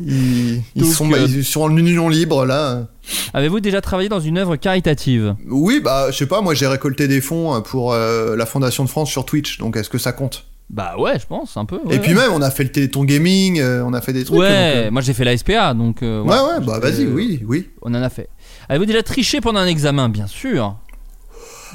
Ils, 0.00 0.62
ils 0.74 0.82
Donc, 0.82 0.92
sont, 0.92 1.12
euh, 1.12 1.26
ils 1.28 1.44
sont 1.44 1.60
en 1.62 1.76
union 1.76 2.08
libre, 2.08 2.44
là. 2.46 2.88
Avez-vous 3.32 3.60
déjà 3.60 3.80
travaillé 3.80 4.08
dans 4.08 4.20
une 4.20 4.38
œuvre 4.38 4.56
caritative? 4.56 5.36
Oui, 5.48 5.80
bah, 5.82 6.10
je 6.10 6.16
sais 6.16 6.26
pas, 6.26 6.40
moi 6.40 6.54
j'ai 6.54 6.66
récolté 6.66 7.06
des 7.06 7.20
fonds 7.20 7.60
pour 7.62 7.92
euh, 7.92 8.34
la 8.36 8.46
Fondation 8.46 8.84
de 8.84 8.88
France 8.88 9.10
sur 9.10 9.24
Twitch, 9.24 9.58
donc 9.58 9.76
est-ce 9.76 9.90
que 9.90 9.98
ça 9.98 10.12
compte? 10.12 10.46
Bah 10.70 10.94
ouais, 10.98 11.18
je 11.18 11.26
pense 11.26 11.56
un 11.58 11.66
peu. 11.66 11.78
ouais, 11.84 11.96
Et 11.96 11.98
puis 11.98 12.14
ouais. 12.14 12.22
même, 12.22 12.32
on 12.32 12.40
a 12.42 12.50
fait 12.50 12.64
le 12.64 12.72
Téléthon 12.72 13.04
Gaming, 13.04 13.60
euh, 13.60 13.84
on 13.84 13.92
a 13.92 14.00
fait 14.00 14.14
des 14.14 14.24
trucs. 14.24 14.38
Ouais, 14.40 14.84
donc, 14.84 14.92
moi 14.94 15.02
j'ai 15.02 15.12
fait 15.12 15.24
la 15.24 15.36
SPA 15.36 15.74
donc. 15.74 16.02
euh, 16.02 16.20
euh, 16.20 16.22
ouais, 16.22 16.58
ouais, 16.58 16.66
bah 16.66 16.78
vas-y, 16.78 17.04
Euh, 17.04 17.12
oui, 17.14 17.42
oui. 17.46 17.68
On 17.82 17.90
en 17.94 18.02
a 18.02 18.08
fait. 18.08 18.30
Avez-vous 18.68 18.86
déjà 18.86 19.02
triché 19.02 19.40
pendant 19.42 19.60
un 19.60 19.66
examen? 19.66 20.08
Bien 20.08 20.26
sûr. 20.26 20.74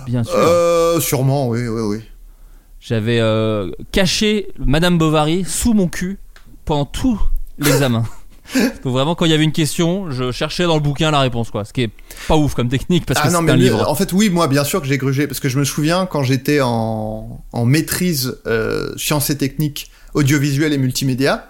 Bien 0.07 0.23
sûr. 0.23 0.33
Euh, 0.35 0.99
sûrement, 0.99 1.47
oui, 1.49 1.67
oui, 1.67 1.81
oui. 1.81 1.99
J'avais 2.79 3.19
euh, 3.19 3.69
caché 3.91 4.47
Madame 4.57 4.97
Bovary 4.97 5.45
sous 5.45 5.73
mon 5.73 5.87
cul 5.87 6.17
pendant 6.65 6.85
tout 6.85 7.21
l'examen. 7.59 8.05
Donc 8.83 8.93
vraiment, 8.93 9.15
quand 9.15 9.25
il 9.25 9.31
y 9.31 9.33
avait 9.33 9.43
une 9.43 9.51
question, 9.51 10.09
je 10.09 10.31
cherchais 10.31 10.63
dans 10.63 10.75
le 10.75 10.81
bouquin 10.81 11.11
la 11.11 11.19
réponse, 11.19 11.51
quoi. 11.51 11.65
Ce 11.65 11.73
qui 11.73 11.83
est 11.83 11.91
pas 12.27 12.35
ouf 12.35 12.55
comme 12.55 12.69
technique 12.69 13.05
parce 13.05 13.19
ah 13.21 13.27
que 13.27 13.29
c'est 13.29 13.35
un 13.35 13.55
livre. 13.55 13.87
en 13.87 13.95
fait, 13.95 14.11
oui, 14.13 14.29
moi, 14.29 14.47
bien 14.47 14.63
sûr 14.63 14.81
que 14.81 14.87
j'ai 14.87 14.97
grugé, 14.97 15.27
parce 15.27 15.39
que 15.39 15.49
je 15.49 15.59
me 15.59 15.63
souviens 15.63 16.05
quand 16.05 16.23
j'étais 16.23 16.61
en, 16.61 17.43
en 17.51 17.65
maîtrise 17.65 18.37
euh, 18.47 18.91
sciences 18.97 19.29
et 19.29 19.37
techniques 19.37 19.91
audiovisuelles 20.13 20.73
et 20.73 20.77
multimédia, 20.77 21.49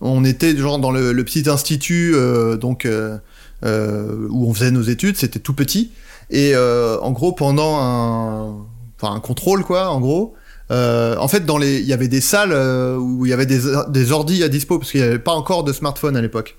on 0.00 0.24
était 0.24 0.56
genre 0.56 0.78
dans 0.78 0.90
le, 0.90 1.12
le 1.12 1.24
petit 1.24 1.48
institut 1.48 2.12
euh, 2.14 2.56
donc 2.56 2.84
euh, 2.84 3.18
où 3.62 4.48
on 4.48 4.54
faisait 4.54 4.70
nos 4.70 4.82
études, 4.82 5.16
c'était 5.16 5.38
tout 5.38 5.54
petit, 5.54 5.92
et 6.30 6.56
en 6.56 7.10
gros 7.12 7.32
pendant 7.32 7.78
un, 7.78 8.66
enfin 9.00 9.14
un 9.14 9.20
contrôle 9.20 9.64
quoi, 9.64 9.90
en 9.90 10.00
gros. 10.00 10.34
Euh, 10.70 11.16
en 11.16 11.28
fait, 11.28 11.44
dans 11.44 11.58
les, 11.58 11.78
il 11.80 11.86
y 11.86 11.92
avait 11.92 12.08
des 12.08 12.20
salles 12.20 12.52
euh, 12.52 12.96
où 12.96 13.26
il 13.26 13.30
y 13.30 13.32
avait 13.32 13.46
des, 13.46 13.60
des 13.88 14.12
ordis 14.12 14.42
à 14.44 14.48
dispo 14.48 14.78
parce 14.78 14.90
qu'il 14.90 15.00
n'y 15.00 15.06
avait 15.06 15.18
pas 15.18 15.32
encore 15.32 15.64
de 15.64 15.72
smartphone 15.72 16.16
à 16.16 16.20
l'époque. 16.20 16.56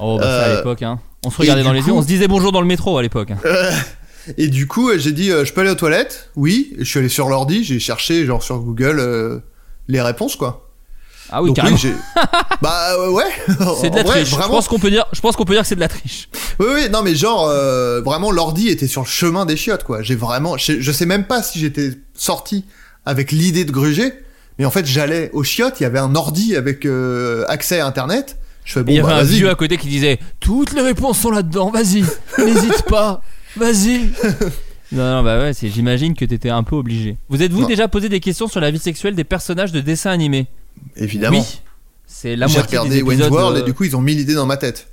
Oh, 0.00 0.18
bah 0.18 0.24
ça 0.24 0.44
à 0.44 0.48
Euh, 0.48 0.56
l'époque, 0.56 0.82
hein. 0.82 0.98
On 1.24 1.30
se 1.30 1.38
regardait 1.38 1.62
dans 1.62 1.72
les 1.72 1.80
coup- 1.80 1.88
yeux, 1.88 1.92
on 1.94 2.02
se 2.02 2.06
disait 2.06 2.28
bonjour 2.28 2.50
dans 2.52 2.60
le 2.60 2.66
métro 2.66 2.98
à 2.98 3.02
l'époque. 3.02 3.30
hein. 3.30 3.38
Et 4.38 4.48
du 4.48 4.66
coup, 4.66 4.90
j'ai 4.96 5.12
dit, 5.12 5.28
je 5.28 5.52
peux 5.52 5.60
aller 5.60 5.70
aux 5.70 5.74
toilettes? 5.74 6.30
Oui. 6.34 6.74
Et 6.78 6.84
je 6.84 6.88
suis 6.90 6.98
allé 6.98 7.08
sur 7.08 7.28
l'ordi, 7.28 7.62
j'ai 7.62 7.78
cherché, 7.78 8.24
genre 8.26 8.42
sur 8.42 8.58
Google, 8.58 9.42
les 9.88 10.00
réponses, 10.02 10.36
quoi. 10.36 10.60
Ah 11.30 11.42
oui, 11.42 11.48
Donc 11.48 11.56
carrément. 11.56 11.76
j'ai. 11.76 11.94
bah 12.62 13.08
ouais. 13.10 13.24
c'est 13.80 13.90
de 13.90 13.96
la 13.96 14.02
vrai, 14.02 14.16
triche. 14.16 14.30
Je 14.30 14.34
Vraiment. 14.36 14.54
pense 14.54 14.68
qu'on 14.68 14.78
peut 14.78 14.90
dire, 14.90 15.06
je 15.12 15.20
pense 15.20 15.36
qu'on 15.36 15.44
peut 15.44 15.54
dire 15.54 15.62
que 15.62 15.68
c'est 15.68 15.74
de 15.74 15.80
la 15.80 15.88
triche. 15.88 16.28
Oui, 16.58 16.66
oui, 16.74 16.90
non, 16.90 17.02
mais 17.02 17.14
genre, 17.14 17.48
euh, 17.48 18.02
vraiment, 18.02 18.30
l'ordi 18.30 18.68
était 18.68 18.86
sur 18.86 19.02
le 19.02 19.06
chemin 19.06 19.46
des 19.46 19.56
chiottes, 19.56 19.84
quoi. 19.84 20.02
J'ai 20.02 20.16
vraiment. 20.16 20.56
Je, 20.58 20.80
je 20.80 20.92
sais 20.92 21.06
même 21.06 21.24
pas 21.26 21.42
si 21.42 21.58
j'étais 21.58 21.92
sorti 22.14 22.64
avec 23.06 23.32
l'idée 23.32 23.64
de 23.64 23.70
gruger, 23.72 24.12
mais 24.58 24.64
en 24.64 24.70
fait, 24.70 24.86
j'allais 24.86 25.30
aux 25.32 25.42
chiottes, 25.44 25.80
il 25.80 25.82
y 25.82 25.86
avait 25.86 25.98
un 25.98 26.14
ordi 26.14 26.56
avec 26.56 26.86
euh, 26.86 27.44
accès 27.48 27.80
à 27.80 27.86
Internet. 27.86 28.38
Je 28.64 28.72
fais 28.74 28.82
bon, 28.82 28.92
il 28.92 28.96
y 28.96 28.98
avait 29.00 29.08
bah, 29.08 29.16
un 29.18 29.22
vieux 29.24 29.50
à 29.50 29.54
côté 29.54 29.76
qui 29.76 29.88
disait 29.88 30.18
Toutes 30.40 30.72
les 30.72 30.80
réponses 30.80 31.18
sont 31.18 31.30
là-dedans, 31.30 31.70
vas-y, 31.70 32.02
n'hésite 32.38 32.82
pas, 32.88 33.20
vas-y. 33.56 34.10
Non, 34.92 35.10
non, 35.16 35.22
bah 35.24 35.40
ouais, 35.40 35.52
c'est- 35.54 35.70
j'imagine 35.70 36.14
que 36.14 36.24
t'étais 36.24 36.50
un 36.50 36.62
peu 36.62 36.76
obligé. 36.76 37.16
Vous 37.28 37.42
êtes-vous 37.42 37.64
déjà 37.66 37.88
posé 37.88 38.08
des 38.08 38.20
questions 38.20 38.46
sur 38.46 38.60
la 38.60 38.70
vie 38.70 38.78
sexuelle 38.78 39.16
des 39.16 39.24
personnages 39.24 39.72
de 39.72 39.80
dessins 39.80 40.10
animés? 40.10 40.46
Évidemment. 40.94 41.38
Oui. 41.40 41.60
C'est 42.06 42.36
la 42.36 42.46
J'ai 42.46 42.58
moitié 42.58 42.78
regardé 42.78 43.02
des 43.02 43.12
épisodes. 43.12 43.32
World 43.32 43.56
euh, 43.56 43.60
et 43.60 43.64
du 43.64 43.74
coup, 43.74 43.84
ils 43.84 43.96
ont 43.96 44.00
mis 44.00 44.14
l'idée 44.14 44.34
dans 44.34 44.46
ma 44.46 44.56
tête. 44.56 44.86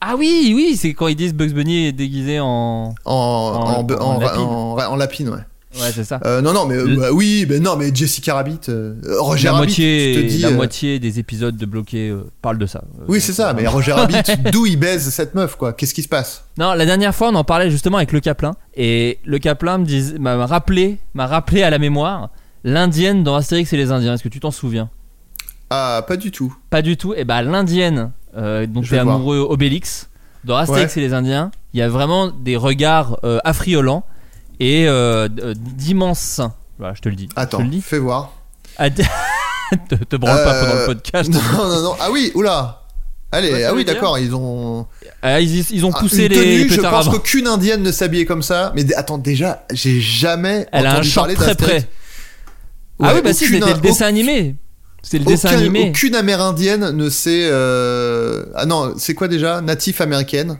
Ah 0.00 0.14
oui, 0.16 0.52
oui, 0.56 0.76
c'est 0.76 0.94
quand 0.94 1.06
ils 1.06 1.14
disent 1.14 1.34
Bugs 1.34 1.52
Bunny 1.52 1.86
est 1.86 1.92
déguisé 1.92 2.40
en. 2.40 2.94
En, 3.04 3.12
en, 3.12 3.14
En- 3.14 3.86
en, 3.86 4.00
en 4.16 4.18
lapine. 4.20 4.40
en- 4.40 4.76
en 4.78 4.96
lapine, 4.96 5.28
ouais. 5.28 5.40
Ouais, 5.74 5.92
c'est 5.92 6.04
ça. 6.04 6.18
Euh, 6.24 6.40
non, 6.40 6.54
non, 6.54 6.64
mais 6.64 6.76
euh, 6.76 6.96
bah 6.96 7.08
oui, 7.12 7.44
mais 7.48 7.58
non, 7.60 7.76
mais 7.76 7.94
Jessica 7.94 8.34
Rabbit, 8.34 8.60
euh, 8.70 8.94
Roger 9.18 9.44
la 9.48 9.52
Rabbit, 9.52 9.66
moitié, 9.66 10.14
te 10.14 10.20
dis. 10.26 10.38
la 10.38 10.50
moitié 10.50 10.98
des 10.98 11.18
épisodes 11.18 11.56
de 11.58 11.66
bloqués 11.66 12.08
euh, 12.08 12.24
parlent 12.40 12.56
de 12.58 12.64
ça. 12.64 12.82
Oui, 13.06 13.20
c'est 13.20 13.34
ça, 13.34 13.52
mais 13.52 13.66
Roger 13.66 13.92
Rabbit, 13.92 14.22
d'où 14.52 14.64
il 14.64 14.78
baise 14.78 15.10
cette 15.10 15.34
meuf, 15.34 15.56
quoi? 15.56 15.74
Qu'est-ce 15.74 15.92
qui 15.92 16.02
se 16.02 16.08
passe? 16.08 16.44
Non, 16.56 16.72
la 16.72 16.86
dernière 16.86 17.14
fois, 17.14 17.28
on 17.28 17.34
en 17.34 17.44
parlait 17.44 17.70
justement 17.70 17.98
avec 17.98 18.12
le 18.12 18.20
Caplin. 18.20 18.54
Et 18.76 19.18
le 19.26 19.38
Caplin 19.38 19.84
m'a 20.18 20.46
rappelé, 20.46 20.98
m'a 21.12 21.26
rappelé 21.26 21.62
à 21.62 21.68
la 21.70 21.78
mémoire 21.78 22.30
l'indienne 22.64 23.22
dans 23.22 23.34
Astérix 23.36 23.70
et 23.72 23.76
les 23.76 23.92
Indiens. 23.92 24.14
Est-ce 24.14 24.22
que 24.22 24.28
tu 24.30 24.40
t'en 24.40 24.50
souviens? 24.50 24.88
Ah, 25.68 26.02
pas 26.08 26.16
du 26.16 26.30
tout. 26.30 26.56
Pas 26.70 26.80
du 26.80 26.96
tout. 26.96 27.12
Et 27.14 27.24
bah, 27.24 27.42
l'indienne 27.42 28.10
euh, 28.36 28.66
dont 28.66 28.80
tu 28.80 28.94
es 28.94 28.98
amoureux, 28.98 29.46
Obélix, 29.48 30.08
dans 30.44 30.56
Astérix 30.56 30.96
Ouais. 30.96 31.02
et 31.02 31.06
les 31.08 31.12
Indiens, 31.12 31.50
il 31.74 31.80
y 31.80 31.82
a 31.82 31.90
vraiment 31.90 32.28
des 32.28 32.56
regards 32.56 33.18
affriolants 33.44 34.04
et 34.60 34.86
euh, 34.88 35.28
euh, 35.42 35.54
d'immenses 35.56 36.20
seins. 36.20 36.54
Voilà, 36.78 36.94
je 36.94 37.00
te 37.00 37.08
le 37.08 37.16
dis. 37.16 37.28
Attends, 37.36 37.58
Je 37.58 37.62
te 37.64 37.68
le 37.68 37.74
dis. 37.76 37.82
fais 37.82 37.98
voir. 37.98 38.32
Ad- 38.78 38.94
te, 39.88 39.94
te 39.96 40.16
branle 40.16 40.42
pas 40.44 40.60
pendant 40.60 40.74
le 40.74 40.80
Euh, 40.80 40.86
podcast. 40.86 41.30
Non, 41.30 41.40
non, 41.68 41.82
non. 41.82 41.96
Ah 42.00 42.10
oui, 42.10 42.30
oula. 42.34 42.82
Allez, 43.30 43.52
Ouais, 43.52 43.64
ah 43.64 43.74
oui, 43.74 43.84
d'accord, 43.84 44.18
ils 44.18 44.34
ont. 44.34 44.86
Ah, 45.20 45.38
ils, 45.40 45.70
ils 45.70 45.84
ont 45.84 45.90
Ah, 45.94 45.98
poussé 46.00 46.28
les, 46.28 46.36
tenue, 46.36 46.64
les 46.64 46.68
je 46.70 46.80
pense 46.80 47.08
qu'aucune 47.10 47.46
indienne 47.46 47.82
ne 47.82 47.92
s'habillait 47.92 48.24
comme 48.24 48.42
ça. 48.42 48.72
Mais 48.74 48.90
attends, 48.94 49.18
déjà, 49.18 49.66
j'ai 49.72 50.00
jamais 50.00 50.66
Elle 50.72 50.86
a 50.86 50.90
un 50.92 50.94
entendu 50.94 51.10
parler 51.10 51.34
très 51.34 51.54
près. 51.54 51.88
ah 53.02 53.08
Ouais, 53.08 53.14
oui, 53.16 53.20
bah 53.22 53.32
si, 53.34 53.46
c'était 53.46 53.74
le 53.74 53.80
dessin 53.80 54.06
animé. 54.06 54.56
C'est 55.02 55.18
le 55.18 55.26
dessin 55.26 55.50
animé. 55.50 55.90
Aucune 55.90 56.14
amérindienne 56.14 56.90
ne 56.90 57.10
sait. 57.10 57.48
euh, 57.50 58.44
Ah 58.54 58.64
non, 58.64 58.94
c'est 58.96 59.14
quoi 59.14 59.28
déjà? 59.28 59.60
Natif 59.60 60.00
américaine. 60.00 60.58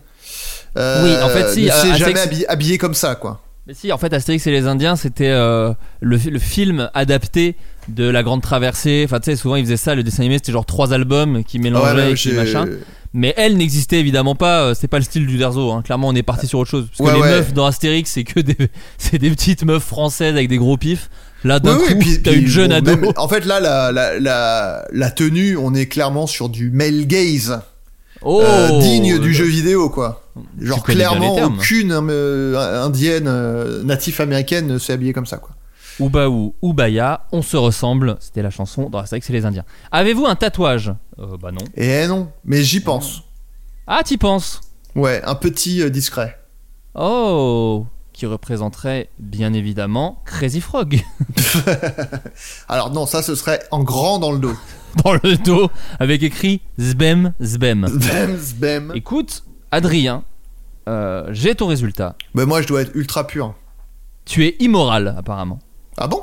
Euh, 0.76 1.04
Oui, 1.04 1.22
en 1.22 1.28
fait, 1.30 1.54
si, 1.54 1.62
Ne 1.64 1.70
euh, 1.70 1.82
s'est 1.82 1.96
jamais 1.96 2.20
habillé, 2.20 2.46
habillé 2.48 2.76
comme 2.76 2.94
ça, 2.94 3.14
quoi. 3.14 3.40
Mais 3.68 3.74
si, 3.74 3.92
en 3.92 3.98
fait, 3.98 4.12
Astérix 4.14 4.46
et 4.46 4.50
les 4.50 4.66
Indiens, 4.66 4.96
c'était 4.96 5.28
euh, 5.28 5.74
le, 6.00 6.16
le 6.16 6.38
film 6.38 6.88
adapté 6.94 7.54
de 7.88 8.04
la 8.08 8.22
Grande 8.22 8.40
Traversée. 8.40 9.02
Enfin, 9.04 9.20
tu 9.20 9.26
sais, 9.30 9.36
souvent 9.36 9.56
ils 9.56 9.64
faisaient 9.64 9.76
ça. 9.76 9.94
Le 9.94 10.02
dessin 10.02 10.20
animé, 10.22 10.36
c'était 10.38 10.52
genre 10.52 10.64
trois 10.64 10.94
albums 10.94 11.44
qui 11.44 11.58
mélangeaient 11.58 12.08
Ouais, 12.08 12.14
qui 12.14 12.32
machin. 12.32 12.66
Mais 13.12 13.34
elle 13.36 13.58
n'existait 13.58 14.00
évidemment 14.00 14.34
pas. 14.34 14.62
euh, 14.62 14.74
C'est 14.74 14.88
pas 14.88 14.96
le 14.98 15.04
style 15.04 15.26
du 15.26 15.36
Derzo. 15.36 15.70
Hein. 15.70 15.82
Clairement, 15.82 16.08
on 16.08 16.14
est 16.14 16.22
parti 16.22 16.46
sur 16.46 16.58
autre 16.60 16.70
chose. 16.70 16.86
Parce 16.96 17.10
que 17.10 17.14
Ouais, 17.18 17.28
les 17.30 17.34
meufs 17.36 17.52
dans 17.52 17.66
Astérix, 17.66 18.10
c'est 18.10 18.24
que 18.24 18.40
des, 18.40 18.56
c'est 18.98 19.18
des 19.18 19.28
petites 19.30 19.64
meufs 19.64 19.84
françaises 19.84 20.32
avec 20.34 20.48
des 20.48 20.56
gros 20.58 20.78
pifs. 20.78 21.10
Là, 21.44 21.60
d'un 21.60 21.76
Oui, 21.76 21.82
oui, 21.88 21.92
coup, 21.94 21.98
puis- 22.00 22.22
t'as 22.22 22.32
une 22.32 22.46
jeune 22.46 22.70
bon, 22.70 22.76
ado. 22.76 22.96
même- 22.96 23.12
en 23.16 23.28
fait, 23.28 23.44
là, 23.44 23.60
la, 23.60 23.92
la, 23.92 24.18
la, 24.18 24.86
la 24.90 25.10
tenue, 25.10 25.56
on 25.58 25.74
est 25.74 25.86
clairement 25.86 26.26
sur 26.26 26.48
du 26.48 26.70
male 26.70 27.06
gaze. 27.06 27.60
Oh, 28.22 28.40
euh, 28.42 28.78
digne 28.80 29.18
du 29.18 29.32
jeu 29.32 29.44
vidéo, 29.44 29.90
quoi. 29.90 30.22
Genre, 30.60 30.82
clairement, 30.82 31.34
termes. 31.36 31.54
aucune 31.56 31.92
euh, 31.92 32.84
indienne 32.84 33.26
euh, 33.28 33.82
natif 33.84 34.20
américaine 34.20 34.66
ne 34.66 34.78
s'est 34.78 34.92
habillée 34.92 35.12
comme 35.12 35.26
ça, 35.26 35.36
quoi. 35.38 35.50
Oubaou, 36.00 36.54
Oubaya, 36.62 37.26
on 37.32 37.42
se 37.42 37.56
ressemble. 37.56 38.16
C'était 38.20 38.42
la 38.42 38.50
chanson 38.50 38.88
dans 38.88 38.98
Astérix 38.98 39.28
et 39.30 39.32
les 39.32 39.44
Indiens. 39.46 39.64
Avez-vous 39.90 40.26
un 40.26 40.36
tatouage? 40.36 40.92
Euh, 41.18 41.36
Bah 41.40 41.50
non. 41.50 41.64
Et 41.74 42.06
non, 42.06 42.30
mais 42.44 42.62
j'y 42.62 42.80
pense. 42.80 43.22
Ah, 43.86 44.02
t'y 44.04 44.16
penses? 44.16 44.60
Ouais, 44.94 45.20
un 45.24 45.34
petit 45.34 45.82
euh, 45.82 45.90
discret. 45.90 46.38
Oh 46.94 47.86
Qui 48.12 48.26
représenterait 48.26 49.08
bien 49.18 49.52
évidemment 49.52 50.22
Crazy 50.24 50.60
Frog. 50.60 51.00
Alors 52.68 52.92
non, 52.92 53.06
ça, 53.06 53.22
ce 53.22 53.34
serait 53.34 53.60
en 53.70 53.82
grand 53.82 54.18
dans 54.18 54.32
le 54.32 54.38
dos. 54.38 54.54
dans 55.04 55.12
le 55.12 55.36
dos 55.36 55.70
avec 55.98 56.22
écrit 56.22 56.60
Zbem 56.80 57.32
Zbem. 57.42 57.82
Bam, 57.82 58.36
zbam. 58.36 58.92
Écoute, 58.94 59.44
Adrien, 59.70 60.24
euh, 60.88 61.26
j'ai 61.30 61.54
ton 61.54 61.66
résultat. 61.66 62.16
Bah, 62.34 62.46
moi, 62.46 62.62
je 62.62 62.68
dois 62.68 62.82
être 62.82 62.94
ultra 62.94 63.26
pur. 63.26 63.54
Tu 64.24 64.44
es 64.46 64.56
immoral 64.60 65.14
apparemment. 65.16 65.58
Ah 65.96 66.06
bon? 66.06 66.22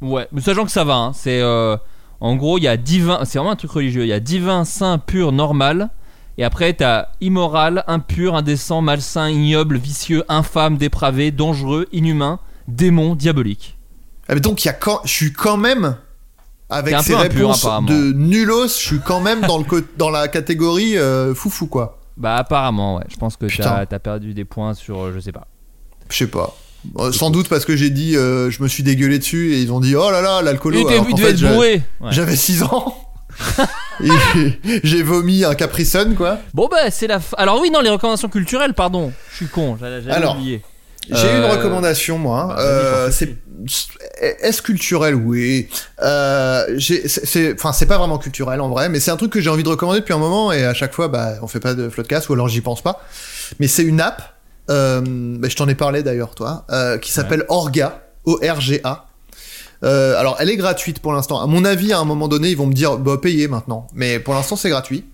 Ouais, 0.00 0.28
mais 0.32 0.40
sachant 0.40 0.64
que 0.64 0.70
ça 0.70 0.84
va, 0.84 0.96
hein, 0.96 1.12
c'est 1.14 1.40
euh, 1.40 1.76
en 2.20 2.36
gros 2.36 2.58
il 2.58 2.64
y 2.64 2.68
a 2.68 2.76
divin, 2.76 3.24
c'est 3.24 3.38
vraiment 3.38 3.52
un 3.52 3.56
truc 3.56 3.70
religieux. 3.70 4.02
Il 4.02 4.08
y 4.08 4.12
a 4.12 4.20
divin, 4.20 4.64
saint, 4.64 4.98
pur, 4.98 5.32
normal. 5.32 5.90
Et 6.36 6.44
après 6.44 6.74
t'as 6.74 7.08
immoral, 7.20 7.84
impur, 7.86 8.34
indécent, 8.34 8.82
malsain, 8.82 9.30
ignoble, 9.30 9.76
vicieux, 9.76 10.24
infâme, 10.28 10.76
dépravé, 10.76 11.30
dangereux, 11.30 11.86
inhumain, 11.92 12.40
démon, 12.66 13.14
diabolique. 13.14 13.78
Ah, 14.28 14.34
mais 14.34 14.40
donc, 14.40 14.64
il 14.64 14.68
y 14.68 14.70
a 14.70 14.74
quand... 14.74 15.00
je 15.04 15.12
suis 15.12 15.32
quand 15.32 15.56
même... 15.56 15.96
Avec 16.70 16.94
impur, 16.94 17.18
réponses 17.18 17.64
de 17.86 18.12
nulos, 18.12 18.68
je 18.68 18.72
suis 18.72 19.00
quand 19.00 19.20
même 19.20 19.42
dans, 19.42 19.58
le 19.58 19.64
dans 19.98 20.10
la 20.10 20.28
catégorie 20.28 20.96
euh, 20.96 21.34
foufou, 21.34 21.66
quoi. 21.66 21.98
Bah 22.16 22.36
apparemment 22.36 22.96
ouais. 22.96 23.04
Je 23.10 23.16
pense 23.16 23.36
que 23.36 23.46
t'as 23.46 23.84
as 23.90 23.98
perdu 23.98 24.34
des 24.34 24.44
points 24.44 24.74
sur, 24.74 25.00
euh, 25.04 25.12
je 25.14 25.20
sais 25.20 25.32
pas. 25.32 25.46
Je 26.08 26.16
sais 26.16 26.26
pas. 26.26 26.54
Euh, 26.98 27.12
sans 27.12 27.30
doute 27.30 27.48
parce 27.48 27.64
que 27.64 27.76
j'ai 27.76 27.90
dit, 27.90 28.16
euh, 28.16 28.50
je 28.50 28.62
me 28.62 28.68
suis 28.68 28.82
dégueulé 28.82 29.18
dessus 29.18 29.54
et 29.54 29.60
ils 29.62 29.72
ont 29.72 29.80
dit, 29.80 29.96
oh 29.96 30.10
là 30.10 30.20
là, 30.20 30.42
l'alcoolo. 30.42 30.78
Il 30.80 30.92
alors 30.92 31.06
fait, 31.18 31.32
bourré. 31.34 31.82
Ouais. 32.00 32.10
J'avais 32.12 32.36
6 32.36 32.62
ans. 32.64 32.94
j'ai- 34.84 35.02
vomi 35.02 35.44
un 35.44 35.54
Capri 35.54 35.84
Sun, 35.84 36.14
quoi. 36.14 36.38
Bon 36.52 36.68
bah 36.70 36.90
c'est 36.90 37.06
la. 37.06 37.18
f- 37.18 37.34
Alors 37.36 37.60
oui 37.60 37.70
non 37.70 37.80
les 37.80 37.90
recommandations 37.90 38.28
culturelles 38.28 38.74
pardon. 38.74 39.12
Je 39.30 39.36
suis 39.36 39.46
con. 39.48 39.76
J'avais 39.80 40.26
oublié. 40.26 40.62
J'ai 41.10 41.36
une 41.36 41.44
recommandation, 41.44 42.16
moi. 42.18 42.46
bah, 42.48 42.56
Euh, 42.60 43.04
vas-y, 43.06 43.12
c'est 43.12 43.36
est-ce 44.20 44.62
culturel? 44.62 45.14
Oui. 45.14 45.68
Euh, 46.02 46.78
c'est- 46.80 47.54
enfin, 47.54 47.72
c'est 47.72 47.86
pas 47.86 47.98
vraiment 47.98 48.18
culturel 48.18 48.60
en 48.60 48.68
vrai, 48.68 48.88
mais 48.88 49.00
c'est 49.00 49.10
un 49.10 49.16
truc 49.16 49.32
que 49.32 49.40
j'ai 49.40 49.50
envie 49.50 49.62
de 49.62 49.68
recommander 49.68 50.00
depuis 50.00 50.14
un 50.14 50.18
moment 50.18 50.52
et 50.52 50.64
à 50.64 50.74
chaque 50.74 50.94
fois, 50.94 51.08
bah, 51.08 51.34
on 51.42 51.46
fait 51.46 51.60
pas 51.60 51.74
de 51.74 51.88
floodcast 51.88 52.28
ou 52.28 52.32
alors 52.34 52.48
j'y 52.48 52.60
pense 52.60 52.82
pas. 52.82 53.02
Mais 53.60 53.68
c'est 53.68 53.82
une 53.84 54.00
app. 54.00 54.22
Euh, 54.70 55.02
bah, 55.38 55.48
je 55.48 55.56
t'en 55.56 55.68
ai 55.68 55.74
parlé 55.74 56.02
d'ailleurs, 56.02 56.34
toi, 56.34 56.64
euh, 56.70 56.96
qui 56.98 57.12
s'appelle 57.12 57.44
Orga, 57.48 58.02
O-R-G-A. 58.24 59.06
Euh, 59.82 60.18
alors, 60.18 60.36
elle 60.40 60.48
est 60.48 60.56
gratuite 60.56 61.00
pour 61.00 61.12
l'instant. 61.12 61.42
À 61.42 61.46
mon 61.46 61.64
avis, 61.66 61.92
à 61.92 61.98
un 61.98 62.04
moment 62.06 62.28
donné, 62.28 62.48
ils 62.50 62.56
vont 62.56 62.66
me 62.66 62.72
dire, 62.72 62.96
bah, 62.96 63.18
payez 63.20 63.48
maintenant. 63.48 63.86
Mais 63.92 64.18
pour 64.18 64.32
l'instant, 64.32 64.56
c'est 64.56 64.70
gratuit. 64.70 65.04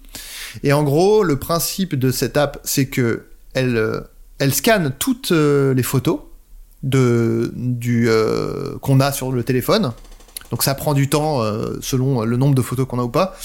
Et 0.63 0.73
en 0.73 0.85
gros, 0.85 1.25
le 1.25 1.37
principe 1.39 1.97
de 1.97 2.11
cette 2.13 2.37
app, 2.37 2.59
c'est 2.63 2.87
que 2.87 3.25
elle, 3.55 3.77
euh, 3.77 4.01
elle 4.39 4.55
scanne 4.55 4.93
toutes 4.99 5.33
euh, 5.33 5.75
les 5.75 5.83
photos 5.83 6.21
de 6.83 7.53
du 7.55 8.09
euh, 8.09 8.79
qu'on 8.81 9.01
a 9.01 9.13
sur 9.13 9.33
le 9.33 9.43
téléphone. 9.43 9.93
Donc 10.51 10.63
ça 10.63 10.75
prend 10.75 10.95
du 10.95 11.09
temps 11.09 11.43
euh, 11.43 11.79
selon 11.81 12.23
le 12.23 12.37
nombre 12.37 12.55
de 12.55 12.63
photos 12.63 12.87
qu'on 12.87 12.99
a 12.99 13.03
ou 13.03 13.09
pas. 13.11 13.37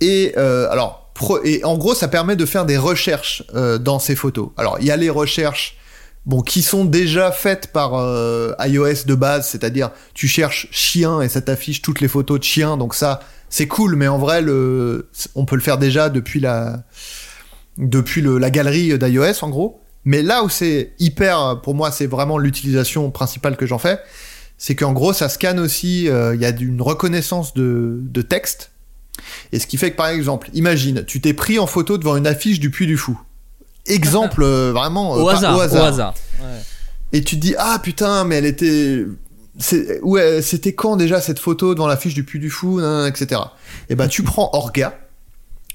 Et 0.00 0.34
euh, 0.36 0.70
alors 0.70 1.10
pro- 1.14 1.42
et 1.44 1.64
en 1.64 1.78
gros, 1.78 1.94
ça 1.94 2.08
permet 2.08 2.36
de 2.36 2.44
faire 2.44 2.66
des 2.66 2.76
recherches 2.76 3.42
euh, 3.54 3.78
dans 3.78 3.98
ces 3.98 4.16
photos. 4.16 4.50
Alors 4.56 4.76
il 4.80 4.86
y 4.86 4.90
a 4.90 4.96
les 4.96 5.10
recherches 5.10 5.78
bon 6.26 6.42
qui 6.42 6.60
sont 6.60 6.84
déjà 6.84 7.30
faites 7.30 7.68
par 7.68 7.94
euh, 7.94 8.52
iOS 8.60 9.04
de 9.06 9.14
base, 9.14 9.48
c'est-à-dire 9.48 9.90
tu 10.12 10.28
cherches 10.28 10.68
chien 10.72 11.20
et 11.20 11.28
ça 11.28 11.40
t'affiche 11.40 11.80
toutes 11.82 12.00
les 12.00 12.08
photos 12.08 12.40
de 12.40 12.44
chiens. 12.44 12.76
Donc 12.76 12.94
ça 12.94 13.20
c'est 13.48 13.68
cool, 13.68 13.94
mais 13.96 14.08
en 14.08 14.18
vrai 14.18 14.42
le 14.42 15.08
on 15.36 15.46
peut 15.46 15.56
le 15.56 15.62
faire 15.62 15.78
déjà 15.78 16.10
depuis 16.10 16.40
la 16.40 16.82
depuis 17.78 18.22
la 18.22 18.50
galerie 18.50 18.98
d'iOS 18.98 19.42
en 19.42 19.48
gros. 19.48 19.80
Mais 20.06 20.22
là 20.22 20.42
où 20.44 20.48
c'est 20.48 20.94
hyper, 21.00 21.60
pour 21.62 21.74
moi, 21.74 21.90
c'est 21.90 22.06
vraiment 22.06 22.38
l'utilisation 22.38 23.10
principale 23.10 23.56
que 23.56 23.66
j'en 23.66 23.78
fais, 23.78 23.98
c'est 24.56 24.74
qu'en 24.76 24.92
gros, 24.92 25.12
ça 25.12 25.28
scanne 25.28 25.58
aussi, 25.58 26.08
euh, 26.08 26.34
il 26.34 26.40
y 26.40 26.44
a 26.46 26.50
une 26.50 26.80
reconnaissance 26.80 27.52
de, 27.54 27.98
de 28.00 28.22
texte. 28.22 28.70
Et 29.52 29.58
ce 29.58 29.66
qui 29.66 29.76
fait 29.76 29.90
que, 29.90 29.96
par 29.96 30.08
exemple, 30.08 30.48
imagine, 30.54 31.04
tu 31.04 31.20
t'es 31.20 31.34
pris 31.34 31.58
en 31.58 31.66
photo 31.66 31.98
devant 31.98 32.16
une 32.16 32.26
affiche 32.28 32.60
du 32.60 32.70
Puy 32.70 32.86
du 32.86 32.96
Fou. 32.96 33.20
Exemple 33.86 34.42
euh, 34.44 34.72
vraiment 34.72 35.16
euh, 35.16 35.20
Au 35.22 35.26
pas- 35.26 35.34
hasard, 35.38 35.56
au 35.56 35.60
hasard. 35.60 36.14
Et 37.12 37.22
tu 37.22 37.36
te 37.36 37.40
dis, 37.40 37.54
ah 37.58 37.78
putain, 37.82 38.24
mais 38.24 38.36
elle 38.36 38.46
était. 38.46 39.04
Ouais, 40.02 40.40
c'était 40.42 40.74
quand 40.74 40.96
déjà 40.96 41.20
cette 41.20 41.38
photo 41.38 41.74
devant 41.74 41.86
l'affiche 41.88 42.14
du 42.14 42.24
Puy 42.24 42.38
du 42.38 42.50
Fou, 42.50 42.80
nan, 42.80 43.02
nan, 43.02 43.08
etc. 43.08 43.40
Et 43.88 43.94
ben, 43.96 44.06
tu 44.06 44.22
prends 44.22 44.50
Orga, 44.52 44.96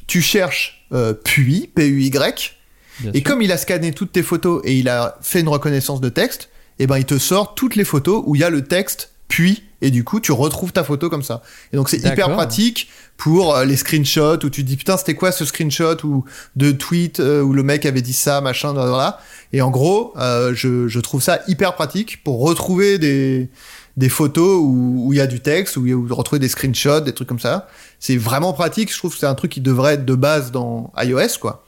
tu 0.07 0.21
cherches 0.21 0.87
Puy, 1.23 1.69
P-U-Y, 1.75 2.57
Bien 2.99 3.11
et 3.13 3.17
sûr. 3.17 3.23
comme 3.23 3.41
il 3.41 3.51
a 3.51 3.57
scanné 3.57 3.91
toutes 3.91 4.11
tes 4.11 4.23
photos 4.23 4.61
et 4.65 4.75
il 4.75 4.89
a 4.89 5.17
fait 5.21 5.39
une 5.39 5.49
reconnaissance 5.49 6.01
de 6.01 6.09
texte, 6.09 6.49
et 6.79 6.87
ben 6.87 6.97
il 6.97 7.05
te 7.05 7.17
sort 7.17 7.55
toutes 7.55 7.75
les 7.75 7.83
photos 7.83 8.23
où 8.25 8.35
il 8.35 8.41
y 8.41 8.43
a 8.43 8.49
le 8.49 8.63
texte 8.63 9.11
puis 9.27 9.63
et 9.81 9.91
du 9.91 10.03
coup 10.03 10.19
tu 10.19 10.31
retrouves 10.31 10.73
ta 10.73 10.83
photo 10.83 11.09
comme 11.09 11.23
ça. 11.23 11.41
Et 11.71 11.77
donc 11.77 11.89
c'est 11.89 11.97
hyper 11.97 12.33
pratique 12.33 12.89
pour 13.17 13.55
euh, 13.55 13.65
les 13.65 13.77
screenshots 13.77 14.43
où 14.43 14.49
tu 14.49 14.61
te 14.63 14.67
dis 14.67 14.77
putain 14.77 14.97
c'était 14.97 15.15
quoi 15.15 15.31
ce 15.31 15.45
screenshot 15.45 15.97
ou 16.03 16.25
de 16.55 16.71
tweet 16.71 17.19
euh, 17.19 17.41
où 17.41 17.53
le 17.53 17.63
mec 17.63 17.85
avait 17.85 18.01
dit 18.01 18.13
ça 18.13 18.41
machin 18.41 18.73
voilà. 18.73 19.19
Et 19.53 19.61
en 19.61 19.69
gros 19.69 20.13
euh, 20.17 20.53
je, 20.53 20.87
je 20.87 20.99
trouve 20.99 21.21
ça 21.21 21.39
hyper 21.47 21.75
pratique 21.75 22.23
pour 22.23 22.41
retrouver 22.41 22.97
des 22.97 23.49
des 23.97 24.09
photos 24.09 24.59
où 24.61 25.09
il 25.11 25.17
y 25.17 25.21
a 25.21 25.27
du 25.27 25.39
texte, 25.41 25.77
où, 25.77 25.85
où 25.85 26.15
retrouver 26.15 26.39
des 26.39 26.49
screenshots, 26.49 27.01
des 27.01 27.13
trucs 27.13 27.27
comme 27.27 27.39
ça. 27.39 27.67
C'est 27.99 28.17
vraiment 28.17 28.53
pratique. 28.53 28.91
Je 28.91 28.97
trouve 28.97 29.13
que 29.13 29.19
c'est 29.19 29.25
un 29.25 29.35
truc 29.35 29.51
qui 29.51 29.61
devrait 29.61 29.95
être 29.95 30.05
de 30.05 30.15
base 30.15 30.51
dans 30.51 30.91
iOS, 30.97 31.39
quoi. 31.39 31.65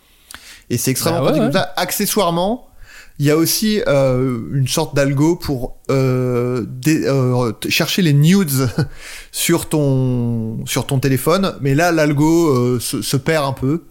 Et 0.73 0.77
c'est 0.77 0.91
extrêmement 0.91 1.19
Bah 1.19 1.25
ouais, 1.25 1.31
pratique 1.31 1.41
ouais. 1.43 1.51
comme 1.53 1.61
ça. 1.61 1.73
Accessoirement, 1.77 2.67
il 3.19 3.25
y 3.27 3.31
a 3.31 3.37
aussi 3.37 3.81
euh, 3.87 4.39
une 4.53 4.67
sorte 4.67 4.95
d'algo 4.95 5.35
pour 5.35 5.75
euh, 5.91 6.65
dé- 6.67 7.03
euh, 7.05 7.51
chercher 7.69 8.01
les 8.01 8.13
nudes 8.13 8.67
sur 9.31 9.69
ton 9.69 10.65
sur 10.65 10.87
ton 10.87 10.99
téléphone. 10.99 11.55
Mais 11.61 11.75
là, 11.75 11.91
l'algo 11.91 12.79
se, 12.79 13.01
se 13.01 13.17
perd 13.17 13.45
un 13.45 13.53
peu. 13.53 13.83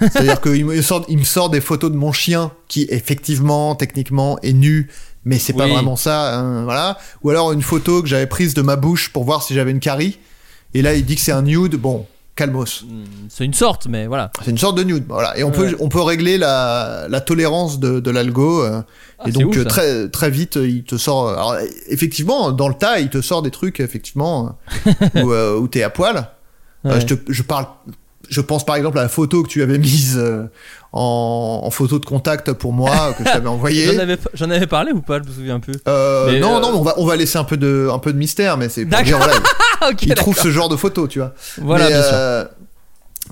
C'est-à-dire 0.00 0.40
qu'il 0.40 0.64
me 0.64 0.80
sort, 0.82 1.04
il 1.08 1.18
me 1.18 1.24
sort 1.24 1.50
des 1.50 1.60
photos 1.60 1.90
de 1.90 1.96
mon 1.96 2.12
chien 2.12 2.52
qui 2.68 2.86
effectivement, 2.90 3.74
techniquement, 3.74 4.38
est 4.40 4.52
nu, 4.52 4.88
mais 5.24 5.40
c'est 5.40 5.52
pas 5.52 5.64
Oui. 5.64 5.72
vraiment 5.72 5.96
ça, 5.96 6.38
hein, 6.38 6.62
voilà. 6.62 6.96
Ou 7.24 7.30
alors 7.30 7.50
une 7.52 7.60
photo 7.62 8.00
que 8.00 8.08
j'avais 8.08 8.28
prise 8.28 8.54
de 8.54 8.62
ma 8.62 8.76
bouche 8.76 9.12
pour 9.12 9.24
voir 9.24 9.42
si 9.42 9.52
j'avais 9.52 9.72
une 9.72 9.80
carie. 9.80 10.20
Et 10.74 10.82
là, 10.82 10.94
il 10.94 11.04
dit 11.04 11.16
que 11.16 11.20
c'est 11.20 11.32
un 11.32 11.42
nude. 11.42 11.74
Bon, 11.74 12.06
calmos. 12.40 12.84
C'est 13.28 13.44
une 13.44 13.54
sorte, 13.54 13.86
mais 13.88 14.06
voilà. 14.06 14.30
C'est 14.44 14.50
une 14.50 14.58
sorte 14.58 14.76
de 14.78 14.82
nude. 14.84 15.04
Voilà. 15.08 15.36
Et 15.38 15.44
on 15.44 15.50
Ouais. 15.50 15.70
peut 15.70 15.76
on 15.80 15.88
peut 15.88 16.00
régler 16.00 16.38
la, 16.38 17.06
la 17.08 17.20
tolérance 17.20 17.78
de, 17.78 18.00
de 18.00 18.10
l'algo. 18.10 18.62
euh, 18.62 18.82
Ah, 19.18 19.28
et 19.28 19.32
donc 19.32 19.50
ouf, 19.50 19.58
euh, 19.58 19.64
très 19.64 20.08
très 20.08 20.30
vite, 20.30 20.56
euh, 20.56 20.66
il 20.68 20.84
te 20.84 20.96
sort. 20.96 21.28
Alors 21.28 21.56
effectivement, 21.88 22.52
dans 22.52 22.68
le 22.68 22.74
tas, 22.74 23.00
il 23.00 23.10
te 23.10 23.20
sort 23.20 23.42
des 23.42 23.50
trucs 23.50 23.80
effectivement 23.80 24.56
euh, 24.86 25.22
où, 25.24 25.32
euh, 25.32 25.58
où 25.58 25.68
t'es 25.68 25.82
à 25.82 25.90
poil. 25.90 26.16
Euh, 26.16 26.94
Ouais. 26.94 27.00
je, 27.00 27.14
te, 27.14 27.30
je 27.30 27.42
parle 27.42 27.66
je 28.28 28.40
pense 28.40 28.64
par 28.66 28.76
exemple 28.76 28.98
à 28.98 29.02
la 29.02 29.08
photo 29.08 29.42
que 29.42 29.48
tu 29.48 29.62
avais 29.62 29.78
mise 29.78 30.16
euh, 30.18 30.44
en, 30.92 31.62
en 31.64 31.70
photo 31.70 31.98
de 31.98 32.04
contact 32.04 32.52
pour 32.52 32.72
moi 32.72 33.12
que 33.16 33.24
je 33.24 33.30
t'avais 33.32 33.48
envoyée. 33.48 33.86
J'en 33.92 33.98
avais, 33.98 34.18
j'en 34.34 34.50
avais 34.50 34.66
parlé 34.66 34.92
ou 34.92 35.00
pas 35.00 35.18
Je 35.22 35.28
me 35.28 35.32
souviens. 35.34 35.60
Euh, 35.88 36.30
Mais, 36.30 36.40
non, 36.40 36.56
euh, 36.56 36.60
non, 36.60 36.72
on 36.74 36.82
va, 36.82 36.94
on 36.98 37.06
va 37.06 37.16
laisser 37.16 37.38
un 37.38 37.44
peu 37.44 37.56
de, 37.56 37.88
un 37.92 37.98
peu 37.98 38.12
de 38.12 38.18
mystère, 38.18 38.56
mais 38.56 38.68
c'est 38.68 38.84
pour 38.86 39.02
dire, 39.02 39.16
voilà, 39.18 39.34
Ah, 39.80 39.88
ok. 39.90 40.02
il 40.02 40.14
trouve 40.14 40.36
ce 40.38 40.50
genre 40.50 40.68
de 40.68 40.76
photo, 40.76 41.08
tu 41.08 41.18
vois. 41.20 41.34
Voilà, 41.58 41.84
Mais, 41.86 41.90
bien 41.92 42.02
sûr. 42.02 42.10
euh, 42.14 42.44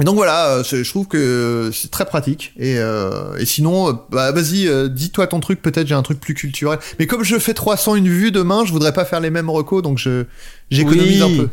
et 0.01 0.05
donc 0.05 0.15
voilà, 0.15 0.62
je 0.62 0.89
trouve 0.89 1.06
que 1.09 1.70
c'est 1.73 1.90
très 1.90 2.05
pratique. 2.06 2.52
Et, 2.56 2.78
euh, 2.78 3.36
et 3.39 3.44
sinon, 3.44 4.01
bah, 4.10 4.31
vas-y, 4.32 4.70
dis-toi 4.90 5.27
ton 5.27 5.40
truc, 5.40 5.60
peut-être 5.60 5.89
j'ai 5.89 5.94
un 5.97 6.02
truc 6.02 6.20
plus 6.20 6.35
culturel. 6.35 6.78
Mais 7.01 7.06
comme 7.09 7.24
je 7.24 7.36
fais 7.39 7.52
301 7.52 8.02
vues 8.05 8.31
demain, 8.31 8.65
je 8.65 8.70
voudrais 8.73 8.93
pas 8.93 9.05
faire 9.05 9.19
les 9.20 9.31
mêmes 9.31 9.51
recos, 9.51 9.82
donc 9.82 9.98
je 9.98 10.24
j'économise 10.70 11.23
Oui. 11.23 11.35
un 11.40 11.43
peu. 11.43 11.48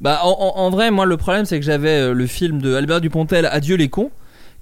Bah, 0.00 0.20
en, 0.22 0.70
vrai, 0.70 0.90
moi, 0.90 1.06
le 1.06 1.16
problème, 1.16 1.44
c'est 1.44 1.58
que 1.58 1.64
j'avais 1.66 1.98
euh, 2.10 2.14
le 2.14 2.26
film 2.26 2.60
de 2.60 2.74
Albert 2.74 3.00
Dupontel, 3.00 3.46
Adieu 3.46 3.76
les 3.76 3.88
cons, 3.88 4.10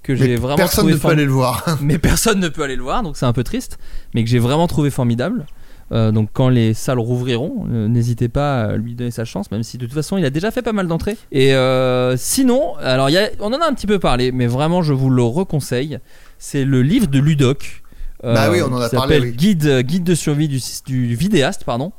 que 0.01 0.15
j'ai 0.15 0.35
vraiment 0.35 0.55
personne 0.57 0.81
trouvé 0.85 0.93
ne 0.93 0.99
peut 0.99 1.07
aller 1.09 1.25
le 1.25 1.31
voir. 1.31 1.77
mais 1.81 1.97
personne 1.99 2.39
ne 2.39 2.47
peut 2.47 2.63
aller 2.63 2.75
le 2.75 2.83
voir, 2.83 3.03
donc 3.03 3.17
c'est 3.17 3.25
un 3.25 3.33
peu 3.33 3.43
triste, 3.43 3.77
mais 4.13 4.23
que 4.23 4.29
j'ai 4.29 4.39
vraiment 4.39 4.67
trouvé 4.67 4.89
formidable. 4.89 5.45
Euh, 5.93 6.11
donc 6.11 6.29
quand 6.33 6.49
les 6.49 6.73
salles 6.73 6.99
rouvriront, 6.99 7.65
euh, 7.71 7.87
n'hésitez 7.87 8.27
pas 8.27 8.63
à 8.63 8.75
lui 8.75 8.93
donner 8.93 9.11
sa 9.11 9.23
chance, 9.23 9.51
même 9.51 9.63
si 9.63 9.77
de 9.77 9.85
toute 9.85 9.93
façon 9.95 10.17
il 10.17 10.25
a 10.25 10.29
déjà 10.29 10.51
fait 10.51 10.61
pas 10.61 10.73
mal 10.73 10.87
d'entrées. 10.87 11.17
Et 11.31 11.53
euh, 11.53 12.17
sinon, 12.17 12.75
alors 12.77 13.09
il 13.09 13.13
y 13.13 13.17
a- 13.17 13.29
on 13.39 13.53
en 13.53 13.61
a 13.61 13.67
un 13.67 13.73
petit 13.73 13.87
peu 13.87 13.97
parlé, 13.99 14.31
mais 14.33 14.47
vraiment 14.47 14.81
je 14.81 14.93
vous 14.93 15.09
le 15.09 15.23
reconseille. 15.23 15.99
C'est 16.39 16.65
le 16.65 16.81
livre 16.81 17.07
de 17.07 17.19
Ludoc. 17.19 17.83
Bah 18.23 18.49
oui, 18.51 18.61
on 18.61 18.73
en 18.73 18.81
a 18.81 18.89
qui 18.89 18.95
parlé, 18.95 19.15
s'appelle 19.15 19.29
oui. 19.29 19.37
Guide, 19.37 19.79
guide 19.83 20.03
de 20.03 20.15
survie 20.15 20.47
du, 20.49 20.59
du 20.87 21.15
vidéaste, 21.15 21.63
pardon. 21.63 21.93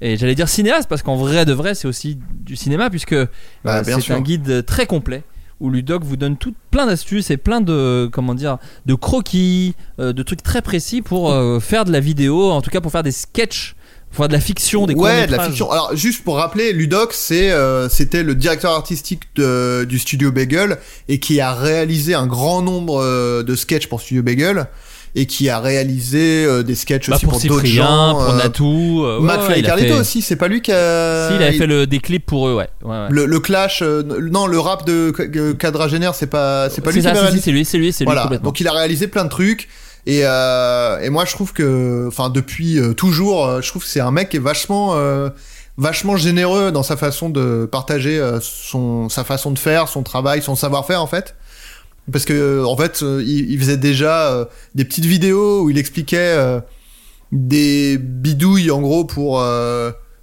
Et 0.00 0.16
j'allais 0.16 0.34
dire 0.34 0.48
cinéaste 0.48 0.88
parce 0.88 1.02
qu'en 1.02 1.16
vrai 1.16 1.44
de 1.44 1.52
vrai 1.52 1.74
c'est 1.74 1.88
aussi 1.88 2.18
du 2.40 2.56
cinéma 2.56 2.90
puisque 2.90 3.12
euh, 3.12 3.26
Bah, 3.64 3.82
bien 3.82 4.00
c'est 4.00 4.12
un 4.12 4.20
guide 4.20 4.64
très 4.66 4.86
complet 4.86 5.22
où 5.60 5.70
Ludoc 5.70 6.02
vous 6.04 6.16
donne 6.16 6.36
tout, 6.36 6.52
plein 6.70 6.86
d'astuces 6.86 7.30
et 7.30 7.36
plein 7.36 7.60
de 7.60 8.08
comment 8.12 8.34
dire 8.34 8.58
de 8.86 8.94
croquis, 8.94 9.74
euh, 10.00 10.12
de 10.12 10.22
trucs 10.22 10.42
très 10.42 10.62
précis 10.62 11.00
pour 11.00 11.30
euh, 11.32 11.60
faire 11.60 11.84
de 11.84 11.92
la 11.92 12.00
vidéo, 12.00 12.50
en 12.50 12.60
tout 12.60 12.70
cas 12.70 12.80
pour 12.80 12.90
faire 12.90 13.04
des 13.04 13.12
sketchs, 13.12 13.76
pour 14.10 14.16
faire 14.18 14.28
de 14.28 14.32
la 14.32 14.40
fiction, 14.40 14.86
des 14.86 14.94
ouais, 14.94 15.26
de 15.28 15.32
la 15.32 15.44
fiction. 15.46 15.70
Alors, 15.70 15.94
juste 15.96 16.24
pour 16.24 16.36
rappeler, 16.36 16.72
Ludoc, 16.72 17.12
c'est, 17.12 17.50
euh, 17.52 17.88
c'était 17.88 18.24
le 18.24 18.34
directeur 18.34 18.72
artistique 18.72 19.22
de- 19.36 19.84
du 19.88 19.98
studio 20.00 20.32
Bagel 20.32 20.78
et 21.08 21.20
qui 21.20 21.40
a 21.40 21.54
réalisé 21.54 22.14
un 22.14 22.26
grand 22.26 22.60
nombre 22.60 23.00
euh, 23.00 23.42
de 23.44 23.54
sketchs 23.54 23.86
pour 23.86 24.00
Studio 24.00 24.22
Bagel 24.24 24.66
et 25.16 25.26
qui 25.26 25.48
a 25.48 25.60
réalisé 25.60 26.44
euh, 26.44 26.62
des 26.62 26.74
sketchs 26.74 27.08
Bah, 27.08 27.16
aussi 27.16 27.26
pour 27.26 27.38
pour, 27.38 27.48
d'autres 27.48 27.66
gens. 27.66 28.10
pour 28.14 28.22
euh, 28.30 28.36
Natou, 28.38 29.04
euh, 29.04 29.20
McFly 29.20 29.60
et 29.60 29.64
a 29.64 29.66
Carlito 29.68 29.94
fait- 29.94 30.00
aussi, 30.00 30.22
c'est 30.22 30.36
pas 30.36 30.48
lui 30.48 30.60
qui 30.60 30.72
a. 30.72 31.28
Si, 31.30 31.36
il 31.36 31.42
a 31.42 31.50
il- 31.50 31.58
fait 31.58 31.66
le, 31.66 31.86
des 31.86 32.00
clips 32.00 32.26
pour 32.26 32.48
eux, 32.48 32.54
ouais. 32.54 32.68
ouais, 32.82 32.90
ouais. 32.90 33.06
le, 33.10 33.26
le 33.26 33.40
clash, 33.40 33.80
euh, 33.82 34.02
non, 34.02 34.46
le 34.46 34.58
rap 34.58 34.84
de 34.86 35.10
Qu- 35.12 35.54
Quadragénaire, 35.56 36.14
c'est 36.14 36.26
pas, 36.26 36.68
c'est 36.70 36.80
pas 36.80 36.90
lui 36.90 36.98
qui 36.98 37.02
ça, 37.04 37.10
l'a 37.10 37.14
si, 37.16 37.20
réalisé. 37.22 37.42
c'est 37.44 37.50
lui, 37.52 37.64
c'est 37.64 37.78
lui, 37.78 37.92
c'est 37.92 38.04
lui 38.04 38.06
Voilà. 38.06 38.22
complètement. 38.22 38.46
Donc 38.48 38.58
il 38.60 38.66
a 38.68 38.72
réalisé 38.72 39.06
plein 39.06 39.24
de 39.24 39.30
trucs. 39.30 39.68
Et, 40.06 40.20
euh, 40.24 40.98
et 41.00 41.08
moi 41.10 41.24
je 41.24 41.32
trouve 41.32 41.52
que, 41.54 42.06
enfin 42.08 42.28
depuis 42.28 42.78
euh, 42.78 42.92
toujours, 42.92 43.62
je 43.62 43.68
trouve 43.70 43.82
que 43.84 43.88
c'est 43.88 44.00
un 44.00 44.10
mec 44.10 44.28
qui 44.28 44.36
est 44.36 44.40
vachement, 44.40 44.94
euh, 44.96 45.30
vachement 45.78 46.16
généreux 46.18 46.72
dans 46.72 46.82
sa 46.82 46.96
façon 46.98 47.30
de 47.30 47.64
partager 47.70 48.18
euh, 48.18 48.38
son, 48.42 49.08
sa 49.08 49.24
façon 49.24 49.50
de 49.50 49.58
faire, 49.58 49.88
son 49.88 50.02
travail, 50.02 50.42
son 50.42 50.56
savoir-faire 50.56 51.00
en 51.00 51.06
fait. 51.06 51.34
Parce 52.12 52.24
que 52.24 52.32
euh, 52.32 52.66
en 52.66 52.76
fait, 52.76 53.02
euh, 53.02 53.22
il, 53.24 53.50
il 53.50 53.58
faisait 53.58 53.76
déjà 53.76 54.32
euh, 54.32 54.44
des 54.74 54.84
petites 54.84 55.06
vidéos 55.06 55.62
où 55.62 55.70
il 55.70 55.78
expliquait 55.78 56.36
des 57.32 57.98
bidouilles 57.98 58.70
en 58.70 58.80
gros 58.80 59.04
pour, 59.04 59.42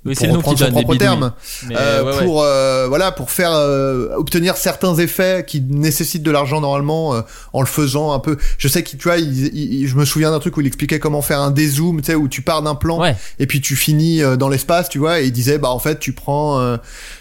Oui, 0.03 0.15
c'est 0.15 0.25
pour 0.27 0.37
le 0.37 0.41
nom 0.41 0.41
qui 0.41 0.49
reprendre 0.49 0.57
son 0.57 0.71
propre 0.71 0.95
terme. 0.97 1.31
Euh, 1.71 2.03
ouais, 2.03 2.11
ouais. 2.17 2.25
pour 2.25 2.41
euh, 2.41 2.87
voilà 2.87 3.11
pour 3.11 3.29
faire 3.29 3.51
euh, 3.53 4.15
obtenir 4.15 4.57
certains 4.57 4.95
effets 4.95 5.45
qui 5.47 5.61
nécessitent 5.61 6.23
de 6.23 6.31
l'argent 6.31 6.59
normalement 6.59 7.13
euh, 7.13 7.21
en 7.53 7.61
le 7.61 7.67
faisant 7.67 8.11
un 8.11 8.17
peu 8.19 8.37
je 8.57 8.67
sais 8.67 8.81
qu'il 8.81 8.97
tu 8.97 9.07
vois 9.07 9.17
il- 9.19 9.55
il- 9.55 9.87
je 9.87 9.95
me 9.95 10.03
souviens 10.05 10.31
d'un 10.31 10.39
truc 10.39 10.57
où 10.57 10.61
il 10.61 10.65
expliquait 10.67 10.97
comment 10.97 11.21
faire 11.21 11.39
un 11.39 11.51
dézoom 11.51 12.01
tu 12.01 12.07
sais 12.07 12.15
où 12.15 12.27
tu 12.27 12.41
pars 12.41 12.63
d'un 12.63 12.73
plan 12.73 12.99
Ouais. 12.99 13.15
et 13.37 13.45
puis 13.45 13.61
tu 13.61 13.75
finis 13.75 14.23
euh, 14.23 14.37
dans 14.37 14.49
l'espace 14.49 14.89
tu 14.89 14.97
vois 14.97 15.21
et 15.21 15.25
il 15.27 15.31
disait 15.31 15.59
bah 15.59 15.69
en 15.69 15.77
fait 15.79 15.99
tu 15.99 16.13
prends 16.13 16.59
euh, 16.59 16.77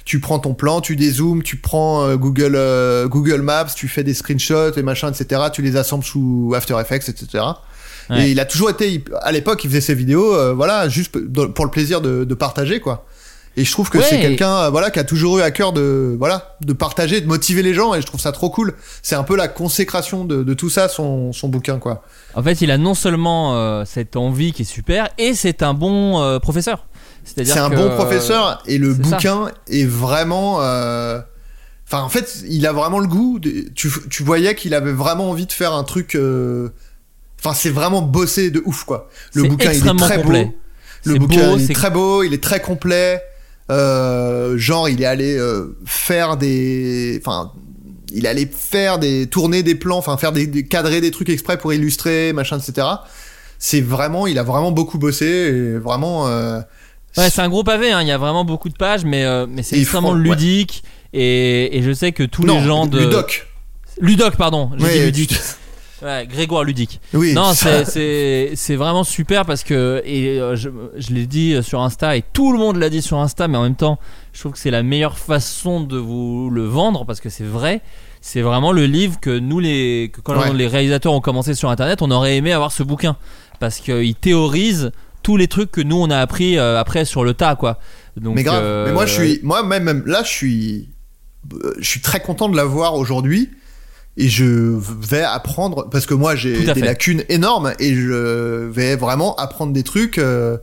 tu 0.06 0.18
prends 0.18 0.38
ton 0.38 0.54
plan 0.54 0.80
tu 0.80 0.96
dézoomes 0.96 1.42
tu 1.42 1.56
prends 1.56 2.14
Google 2.16 2.54
euh, 2.56 3.08
Google 3.08 3.42
Maps 3.42 3.66
tu 3.76 3.88
fais 3.88 4.04
des 4.04 4.14
screenshots 4.14 4.72
et 4.78 4.82
machin 4.82 5.12
etc 5.12 5.42
tu 5.52 5.60
les 5.60 5.76
assembles 5.76 6.04
sous 6.04 6.54
After 6.56 6.76
Effects 6.80 7.10
etc 7.10 7.44
Ouais. 8.10 8.28
et 8.28 8.30
il 8.32 8.40
a 8.40 8.44
toujours 8.44 8.70
été 8.70 9.04
à 9.22 9.30
l'époque 9.32 9.62
il 9.64 9.68
faisait 9.70 9.80
ses 9.80 9.94
vidéos 9.94 10.34
euh, 10.34 10.52
voilà 10.52 10.88
juste 10.88 11.12
pour 11.54 11.64
le 11.64 11.70
plaisir 11.70 12.00
de, 12.00 12.24
de 12.24 12.34
partager 12.34 12.80
quoi 12.80 13.06
et 13.56 13.64
je 13.64 13.70
trouve 13.72 13.90
que 13.90 13.98
Ouais, 13.98 14.04
c'est 14.08 14.20
quelqu'un 14.20 14.54
euh, 14.56 14.70
voilà 14.70 14.90
qui 14.90 14.98
a 14.98 15.04
toujours 15.04 15.38
eu 15.38 15.42
à 15.42 15.50
cœur 15.50 15.72
de 15.72 16.14
voilà 16.18 16.56
de 16.60 16.72
partager 16.72 17.20
de 17.20 17.26
motiver 17.26 17.62
les 17.62 17.74
gens 17.74 17.94
et 17.94 18.00
je 18.00 18.06
trouve 18.06 18.20
ça 18.20 18.32
trop 18.32 18.48
cool 18.50 18.74
c'est 19.02 19.16
un 19.16 19.22
peu 19.24 19.36
la 19.36 19.48
consécration 19.48 20.24
de, 20.24 20.42
de 20.44 20.54
tout 20.54 20.70
ça 20.70 20.88
son, 20.88 21.32
son 21.32 21.48
bouquin 21.48 21.78
quoi 21.78 22.02
En 22.34 22.42
fait, 22.42 22.60
il 22.62 22.70
a 22.70 22.78
non 22.78 22.94
seulement 22.94 23.56
euh, 23.56 23.84
cette 23.84 24.16
envie 24.16 24.52
qui 24.52 24.62
est 24.62 24.64
super, 24.64 25.08
et 25.18 25.34
c'est 25.34 25.62
un 25.62 25.74
bon 25.74 26.38
professeur. 26.40 26.86
C'est 27.24 27.58
un 27.58 27.68
bon 27.70 27.90
professeur 27.96 28.62
et 28.66 28.78
le 28.78 28.92
ça. 28.94 28.98
bouquin 29.02 29.50
est 29.68 29.84
vraiment 29.84 30.58
enfin 31.86 32.02
en 32.04 32.08
fait 32.08 32.42
il 32.48 32.66
a 32.66 32.72
vraiment 32.72 32.98
le 33.00 33.08
goût 33.08 33.38
de- 33.40 33.68
tu, 33.74 33.90
tu 34.10 34.22
voyais 34.22 34.54
qu'il 34.54 34.74
avait 34.74 34.92
vraiment 34.92 35.28
envie 35.30 35.46
de 35.46 35.52
faire 35.52 35.72
un 35.74 35.82
truc 35.84 36.14
euh, 36.14 36.68
enfin 37.42 37.54
c'est 37.54 37.70
vraiment 37.70 38.02
bossé 38.02 38.50
de 38.50 38.62
ouf 38.64 38.84
quoi 38.84 39.08
le 39.34 39.44
bouquin 39.44 39.72
il 39.72 39.86
est 39.86 39.96
très 39.98 40.16
complet. 40.20 40.44
beau 40.44 40.54
le 41.04 41.12
C'est 41.14 41.18
bouquin 41.18 41.48
beau, 41.50 41.56
il 41.58 41.70
est 41.70 41.74
très 41.74 41.90
beau 41.90 42.22
il 42.22 42.34
est 42.34 42.42
très 42.42 42.60
complet 42.60 43.22
Euh, 43.70 44.58
genre 44.58 44.88
il 44.88 45.00
est 45.00 45.06
allé 45.06 45.36
euh, 45.38 45.76
faire 45.86 46.36
des 46.36 47.20
enfin 47.22 47.52
il 48.12 48.26
allait 48.26 48.46
faire 48.52 48.98
des 48.98 49.28
tourner 49.28 49.62
des 49.62 49.76
plans 49.76 49.98
enfin 49.98 50.16
faire 50.16 50.32
des, 50.32 50.46
des- 50.48 50.66
cadrer 50.66 51.00
des 51.00 51.12
trucs 51.12 51.28
exprès 51.28 51.56
pour 51.56 51.72
illustrer 51.72 52.32
machin 52.32 52.58
etc 52.58 52.86
c'est 53.60 53.80
vraiment 53.80 54.26
il 54.26 54.38
a 54.38 54.42
vraiment 54.42 54.72
beaucoup 54.72 54.98
bossé 54.98 55.26
et 55.26 55.78
vraiment 55.78 56.26
euh, 56.26 56.60
Ouais, 57.16 57.28
c'est 57.28 57.42
un 57.42 57.48
gros 57.48 57.64
pavé, 57.64 57.90
hein. 57.90 58.02
il 58.02 58.06
y 58.08 58.12
a 58.12 58.18
vraiment 58.18 58.44
beaucoup 58.44 58.68
de 58.68 58.76
pages, 58.76 59.04
mais, 59.04 59.24
euh, 59.24 59.44
mais 59.48 59.64
c'est 59.64 59.76
extrêmement 59.80 60.12
ouais. 60.12 60.20
ludique. 60.20 60.84
Et, 61.12 61.76
et 61.76 61.82
je 61.82 61.92
sais 61.92 62.12
que 62.12 62.22
tous 62.22 62.44
non, 62.44 62.60
les 62.60 62.64
gens 62.64 62.86
de. 62.86 63.00
Ludoc 63.00 63.48
Ludoc, 64.00 64.36
pardon, 64.36 64.70
j'ai 64.78 64.84
Ouais, 65.06 65.10
dit. 65.10 65.26
Ouais, 66.02 66.26
Grégoire 66.26 66.64
Ludique. 66.64 67.00
oui 67.14 67.34
Non, 67.34 67.52
ça- 67.54 67.84
c'est- 67.84 68.76
vraiment 68.76 69.04
super 69.04 69.44
parce 69.44 69.62
que 69.64 70.00
et 70.04 70.40
euh, 70.40 70.56
je, 70.56 70.70
je 70.96 71.12
l'ai 71.12 71.26
dit 71.26 71.62
sur 71.62 71.80
Insta 71.82 72.16
et 72.16 72.22
tout 72.32 72.52
le 72.52 72.58
monde 72.58 72.76
l'a 72.76 72.88
dit 72.88 73.02
sur 73.02 73.18
Insta, 73.18 73.48
mais 73.48 73.58
en 73.58 73.62
même 73.64 73.74
temps, 73.76 73.98
je 74.32 74.40
trouve 74.40 74.52
que 74.52 74.58
c'est 74.58 74.70
la 74.70 74.82
meilleure 74.82 75.18
façon 75.18 75.80
de 75.80 75.98
vous 75.98 76.48
le 76.50 76.64
vendre 76.64 77.04
parce 77.04 77.20
que 77.20 77.28
c'est 77.28 77.44
vrai. 77.44 77.80
C'est 78.22 78.42
vraiment 78.42 78.72
le 78.72 78.84
livre 78.86 79.18
que 79.20 79.38
nous 79.38 79.60
les 79.60 80.10
que 80.12 80.20
quand 80.20 80.38
Ouais. 80.38 80.52
les 80.52 80.66
réalisateurs 80.66 81.12
ont 81.14 81.20
commencé 81.22 81.54
sur 81.54 81.70
Internet, 81.70 82.02
on 82.02 82.10
aurait 82.10 82.36
aimé 82.36 82.52
avoir 82.52 82.70
ce 82.70 82.82
bouquin 82.82 83.16
parce 83.60 83.78
qu'il 83.78 84.14
théorise 84.14 84.92
tous 85.22 85.36
les 85.36 85.48
trucs 85.48 85.70
que 85.70 85.80
nous 85.80 85.96
on 85.96 86.10
a 86.10 86.18
appris 86.18 86.58
euh, 86.58 86.78
après 86.78 87.04
sur 87.06 87.24
le 87.24 87.34
tas 87.34 87.56
quoi. 87.56 87.78
Donc, 88.16 88.34
mais 88.36 88.42
grave 88.42 88.62
euh, 88.62 88.86
mais 88.86 88.92
moi 88.92 89.06
je 89.06 89.12
suis 89.14 89.40
moi 89.42 89.62
même, 89.62 89.84
même 89.84 90.02
là 90.06 90.22
je 90.22 90.28
suis 90.30 90.88
euh, 91.64 91.72
je 91.78 91.86
suis 91.88 92.00
très 92.00 92.20
content 92.20 92.48
de 92.48 92.56
l'avoir 92.56 92.94
aujourd'hui 92.94 93.50
et 94.22 94.28
je 94.28 94.44
vais 95.10 95.22
apprendre 95.22 95.88
parce 95.90 96.06
que 96.06 96.14
moi 96.14 96.36
j'ai 96.36 96.58
des 96.64 96.74
fait. 96.74 96.80
lacunes 96.80 97.24
énormes 97.28 97.72
et 97.78 97.94
je 97.94 98.66
vais 98.68 98.96
vraiment 98.96 99.34
apprendre 99.36 99.72
des 99.72 99.82
trucs 99.82 100.18
euh, 100.18 100.56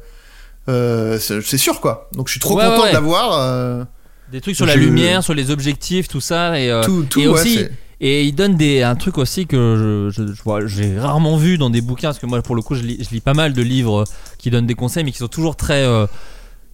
euh, 0.70 1.18
c'est 1.20 1.58
sûr 1.58 1.80
quoi 1.80 2.10
donc 2.14 2.28
je 2.28 2.32
suis 2.32 2.40
trop 2.40 2.56
Ouais, 2.58 2.64
content 2.66 2.76
ouais, 2.78 2.82
ouais. 2.84 2.90
de 2.90 2.94
l'avoir 2.94 3.38
euh, 3.40 3.84
des 4.32 4.42
trucs 4.42 4.56
sur 4.56 4.66
la 4.66 4.76
lumière, 4.76 5.24
sur 5.24 5.34
les 5.34 5.52
objectifs, 5.52 6.08
tout 6.08 6.22
ça 6.22 6.60
et 6.60 6.70
tout 6.84 7.06
tout 7.10 7.22
et 7.22 7.28
aussi, 7.28 7.66
Et 8.02 8.24
il 8.26 8.34
donne 8.34 8.58
des, 8.58 8.84
un 8.84 8.96
truc 8.96 9.18
aussi 9.18 9.48
que 9.48 10.10
je, 10.12 10.22
je- 10.28 10.34
je 10.34 10.44
vois, 10.44 10.66
j'ai 10.68 11.00
rarement 11.00 11.36
vu 11.38 11.58
dans 11.58 11.70
des 11.72 11.82
bouquins, 11.82 12.10
parce 12.10 12.20
que 12.20 12.28
moi, 12.28 12.42
pour 12.44 12.56
le 12.56 12.62
coup, 12.62 12.76
je 12.76 12.84
lis, 12.84 12.98
je 13.04 13.10
lis 13.16 13.22
pas 13.22 13.34
mal 13.34 13.54
de 13.54 13.62
livres 13.64 14.04
qui 14.38 14.52
donnent 14.52 14.68
des 14.68 14.76
conseils, 14.76 15.04
mais 15.04 15.12
qui 15.12 15.18
sont 15.18 15.28
toujours 15.30 15.56
très. 15.56 15.82
euh, 15.84 16.06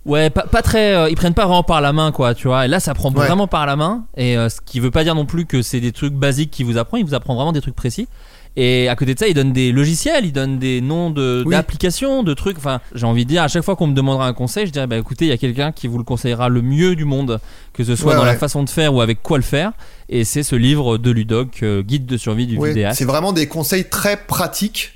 ouais, 0.05 0.29
pas, 0.29 0.43
pas 0.43 0.61
très. 0.61 0.93
euh, 0.95 1.09
ils 1.09 1.15
prennent 1.15 1.33
pas 1.33 1.45
vraiment 1.45 1.63
par 1.63 1.81
la 1.81 1.93
main, 1.93 2.11
quoi, 2.11 2.33
tu 2.35 2.47
vois. 2.47 2.65
Et 2.65 2.67
là, 2.67 2.79
ça 2.79 2.93
prend 2.93 3.09
Ouais. 3.13 3.25
vraiment 3.25 3.47
par 3.47 3.65
la 3.65 3.75
main. 3.75 4.05
Et 4.17 4.37
euh, 4.37 4.49
ce 4.49 4.59
qui 4.65 4.79
veut 4.79 4.91
pas 4.91 5.03
dire 5.03 5.15
non 5.15 5.25
plus 5.25 5.45
que 5.45 5.61
c'est 5.61 5.79
des 5.79 5.91
trucs 5.91 6.13
basiques 6.13 6.51
qu'il 6.51 6.65
vous 6.65 6.77
apprend, 6.77 6.97
il 6.97 7.05
vous 7.05 7.13
apprend 7.15 7.35
vraiment 7.35 7.51
des 7.53 7.61
trucs 7.61 7.75
précis. 7.75 8.07
Et 8.55 8.87
à 8.87 8.95
côté 8.95 9.15
de 9.15 9.19
ça, 9.19 9.27
il 9.27 9.33
donne 9.33 9.51
des 9.51 9.71
logiciels, 9.71 10.25
il 10.25 10.31
donne 10.31 10.59
des 10.59 10.79
noms 10.79 11.09
de- 11.09 11.41
Oui. 11.43 11.55
d'applications, 11.55 12.21
de 12.21 12.35
trucs. 12.35 12.57
Enfin, 12.59 12.81
j'ai 12.93 13.07
envie 13.07 13.23
de 13.25 13.29
dire, 13.29 13.41
à 13.41 13.47
chaque 13.47 13.63
fois 13.63 13.75
qu'on 13.75 13.87
me 13.87 13.95
demandera 13.95 14.27
un 14.27 14.33
conseil, 14.33 14.67
je 14.67 14.71
dirais, 14.71 14.85
bah 14.85 14.95
écoutez, 14.95 15.25
il 15.25 15.29
y 15.29 15.31
a 15.31 15.37
quelqu'un 15.37 15.71
qui 15.71 15.87
vous 15.87 15.97
le 15.97 16.03
conseillera 16.03 16.49
le 16.49 16.61
mieux 16.61 16.95
du 16.95 17.03
monde, 17.03 17.39
que 17.73 17.83
ce 17.83 17.95
soit 17.95 18.11
Ouais, 18.11 18.17
dans 18.19 18.25
la 18.25 18.35
façon 18.37 18.61
de 18.61 18.69
faire 18.69 18.93
ou 18.93 19.01
avec 19.01 19.23
quoi 19.23 19.37
le 19.39 19.43
faire. 19.43 19.71
Et 20.07 20.23
c'est 20.23 20.43
ce 20.43 20.55
livre 20.55 20.99
de 20.99 21.09
Ludoc, 21.09 21.63
euh, 21.63 21.81
Guide 21.81 22.05
de 22.05 22.15
survie 22.15 22.45
du 22.45 22.63
vidéaste. 22.63 22.99
c'est 22.99 23.05
vraiment 23.05 23.33
des 23.33 23.47
conseils 23.47 23.85
très 23.89 24.17
pratiques 24.17 24.91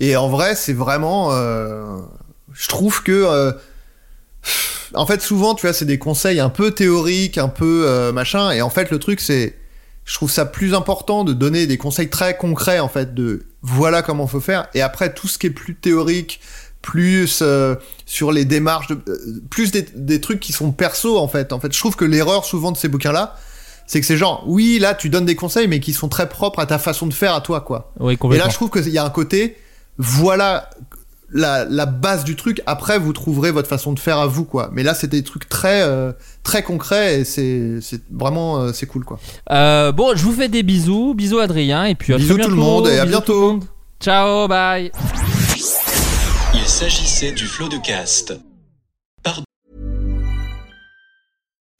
et 0.00 0.16
en 0.16 0.28
vrai 0.28 0.54
c'est 0.54 0.72
vraiment 0.72 1.32
euh, 1.32 1.98
je 2.54 2.68
trouve 2.68 3.02
que 3.02 3.12
euh, 3.12 3.52
en 4.94 5.06
fait 5.06 5.20
souvent 5.22 5.54
tu 5.54 5.66
vois 5.66 5.72
c'est 5.72 5.84
des 5.84 5.98
conseils 5.98 6.40
un 6.40 6.48
peu 6.48 6.70
théoriques 6.70 7.38
un 7.38 7.48
peu 7.48 7.84
euh, 7.86 8.12
machin 8.12 8.50
et 8.52 8.62
en 8.62 8.70
fait 8.70 8.90
le 8.90 8.98
truc 8.98 9.20
c'est 9.20 9.56
je 10.04 10.14
trouve 10.14 10.30
ça 10.30 10.46
plus 10.46 10.74
important 10.74 11.24
de 11.24 11.32
donner 11.32 11.66
des 11.66 11.78
conseils 11.78 12.08
très 12.10 12.36
concrets 12.36 12.78
en 12.78 12.88
fait 12.88 13.14
de 13.14 13.46
voilà 13.62 14.02
comment 14.02 14.26
faut 14.26 14.40
faire 14.40 14.68
et 14.74 14.82
après 14.82 15.12
tout 15.12 15.28
ce 15.28 15.38
qui 15.38 15.48
est 15.48 15.50
plus 15.50 15.74
théorique 15.74 16.40
plus 16.82 17.40
euh, 17.42 17.74
sur 18.04 18.30
les 18.30 18.44
démarches 18.44 18.86
de, 18.86 18.98
euh, 19.08 19.42
plus 19.50 19.72
des, 19.72 19.82
des 19.94 20.20
trucs 20.20 20.38
qui 20.38 20.52
sont 20.52 20.70
perso 20.70 21.18
en 21.18 21.26
fait 21.28 21.52
en 21.52 21.58
fait 21.58 21.72
je 21.72 21.78
trouve 21.78 21.96
que 21.96 22.04
l'erreur 22.04 22.44
souvent 22.44 22.70
de 22.70 22.76
ces 22.76 22.88
bouquins 22.88 23.12
là 23.12 23.36
C'est 23.88 24.00
que 24.00 24.06
c'est 24.06 24.16
genre, 24.16 24.42
oui, 24.48 24.78
là, 24.80 24.94
tu 24.94 25.08
donnes 25.10 25.26
des 25.26 25.36
conseils, 25.36 25.68
mais 25.68 25.78
qui 25.78 25.92
sont 25.92 26.08
très 26.08 26.28
propres 26.28 26.58
à 26.58 26.66
ta 26.66 26.76
façon 26.78 27.06
de 27.06 27.14
faire 27.14 27.32
à 27.34 27.40
toi, 27.40 27.60
quoi. 27.60 27.92
Oui, 28.00 28.14
Et 28.14 28.16
complètement. 28.16 28.46
là, 28.46 28.50
je 28.50 28.56
trouve 28.56 28.68
qu'il 28.70 28.88
y 28.92 28.98
a 28.98 29.04
un 29.04 29.10
côté, 29.10 29.56
voilà 29.96 30.70
la, 31.30 31.64
la 31.64 31.86
base 31.86 32.24
du 32.24 32.36
truc. 32.36 32.62
Après, 32.66 32.98
vous 32.98 33.12
trouverez 33.12 33.50
votre 33.50 33.68
façon 33.68 33.92
de 33.92 33.98
faire 33.98 34.18
à 34.18 34.26
vous, 34.26 34.44
quoi. 34.44 34.70
Mais 34.72 34.82
là, 34.82 34.94
c'est 34.94 35.06
des 35.08 35.22
trucs 35.22 35.48
très, 35.48 35.82
euh, 35.82 36.12
très 36.42 36.62
concrets 36.62 37.20
et 37.20 37.24
c'est, 37.24 37.80
c'est 37.80 38.02
vraiment, 38.10 38.60
euh, 38.60 38.72
c'est 38.72 38.86
cool, 38.86 39.04
quoi. 39.04 39.18
Euh, 39.50 39.92
bon, 39.92 40.12
je 40.14 40.22
vous 40.22 40.32
fais 40.32 40.48
des 40.48 40.62
bisous. 40.62 41.14
Bisous 41.14 41.38
Adrien. 41.38 41.84
Et 41.84 41.94
puis 41.94 42.14
à 42.14 42.16
Bisous 42.16 42.38
tout 42.38 42.48
le 42.48 42.54
monde 42.54 42.88
et 42.88 42.98
à 42.98 43.06
bientôt. 43.06 43.60
Ciao, 44.00 44.46
bye. 44.48 44.90
Il 46.54 46.66
s'agissait 46.66 47.32
du 47.32 47.46
flot 47.46 47.68
de 47.68 47.78
cast. 47.78 48.34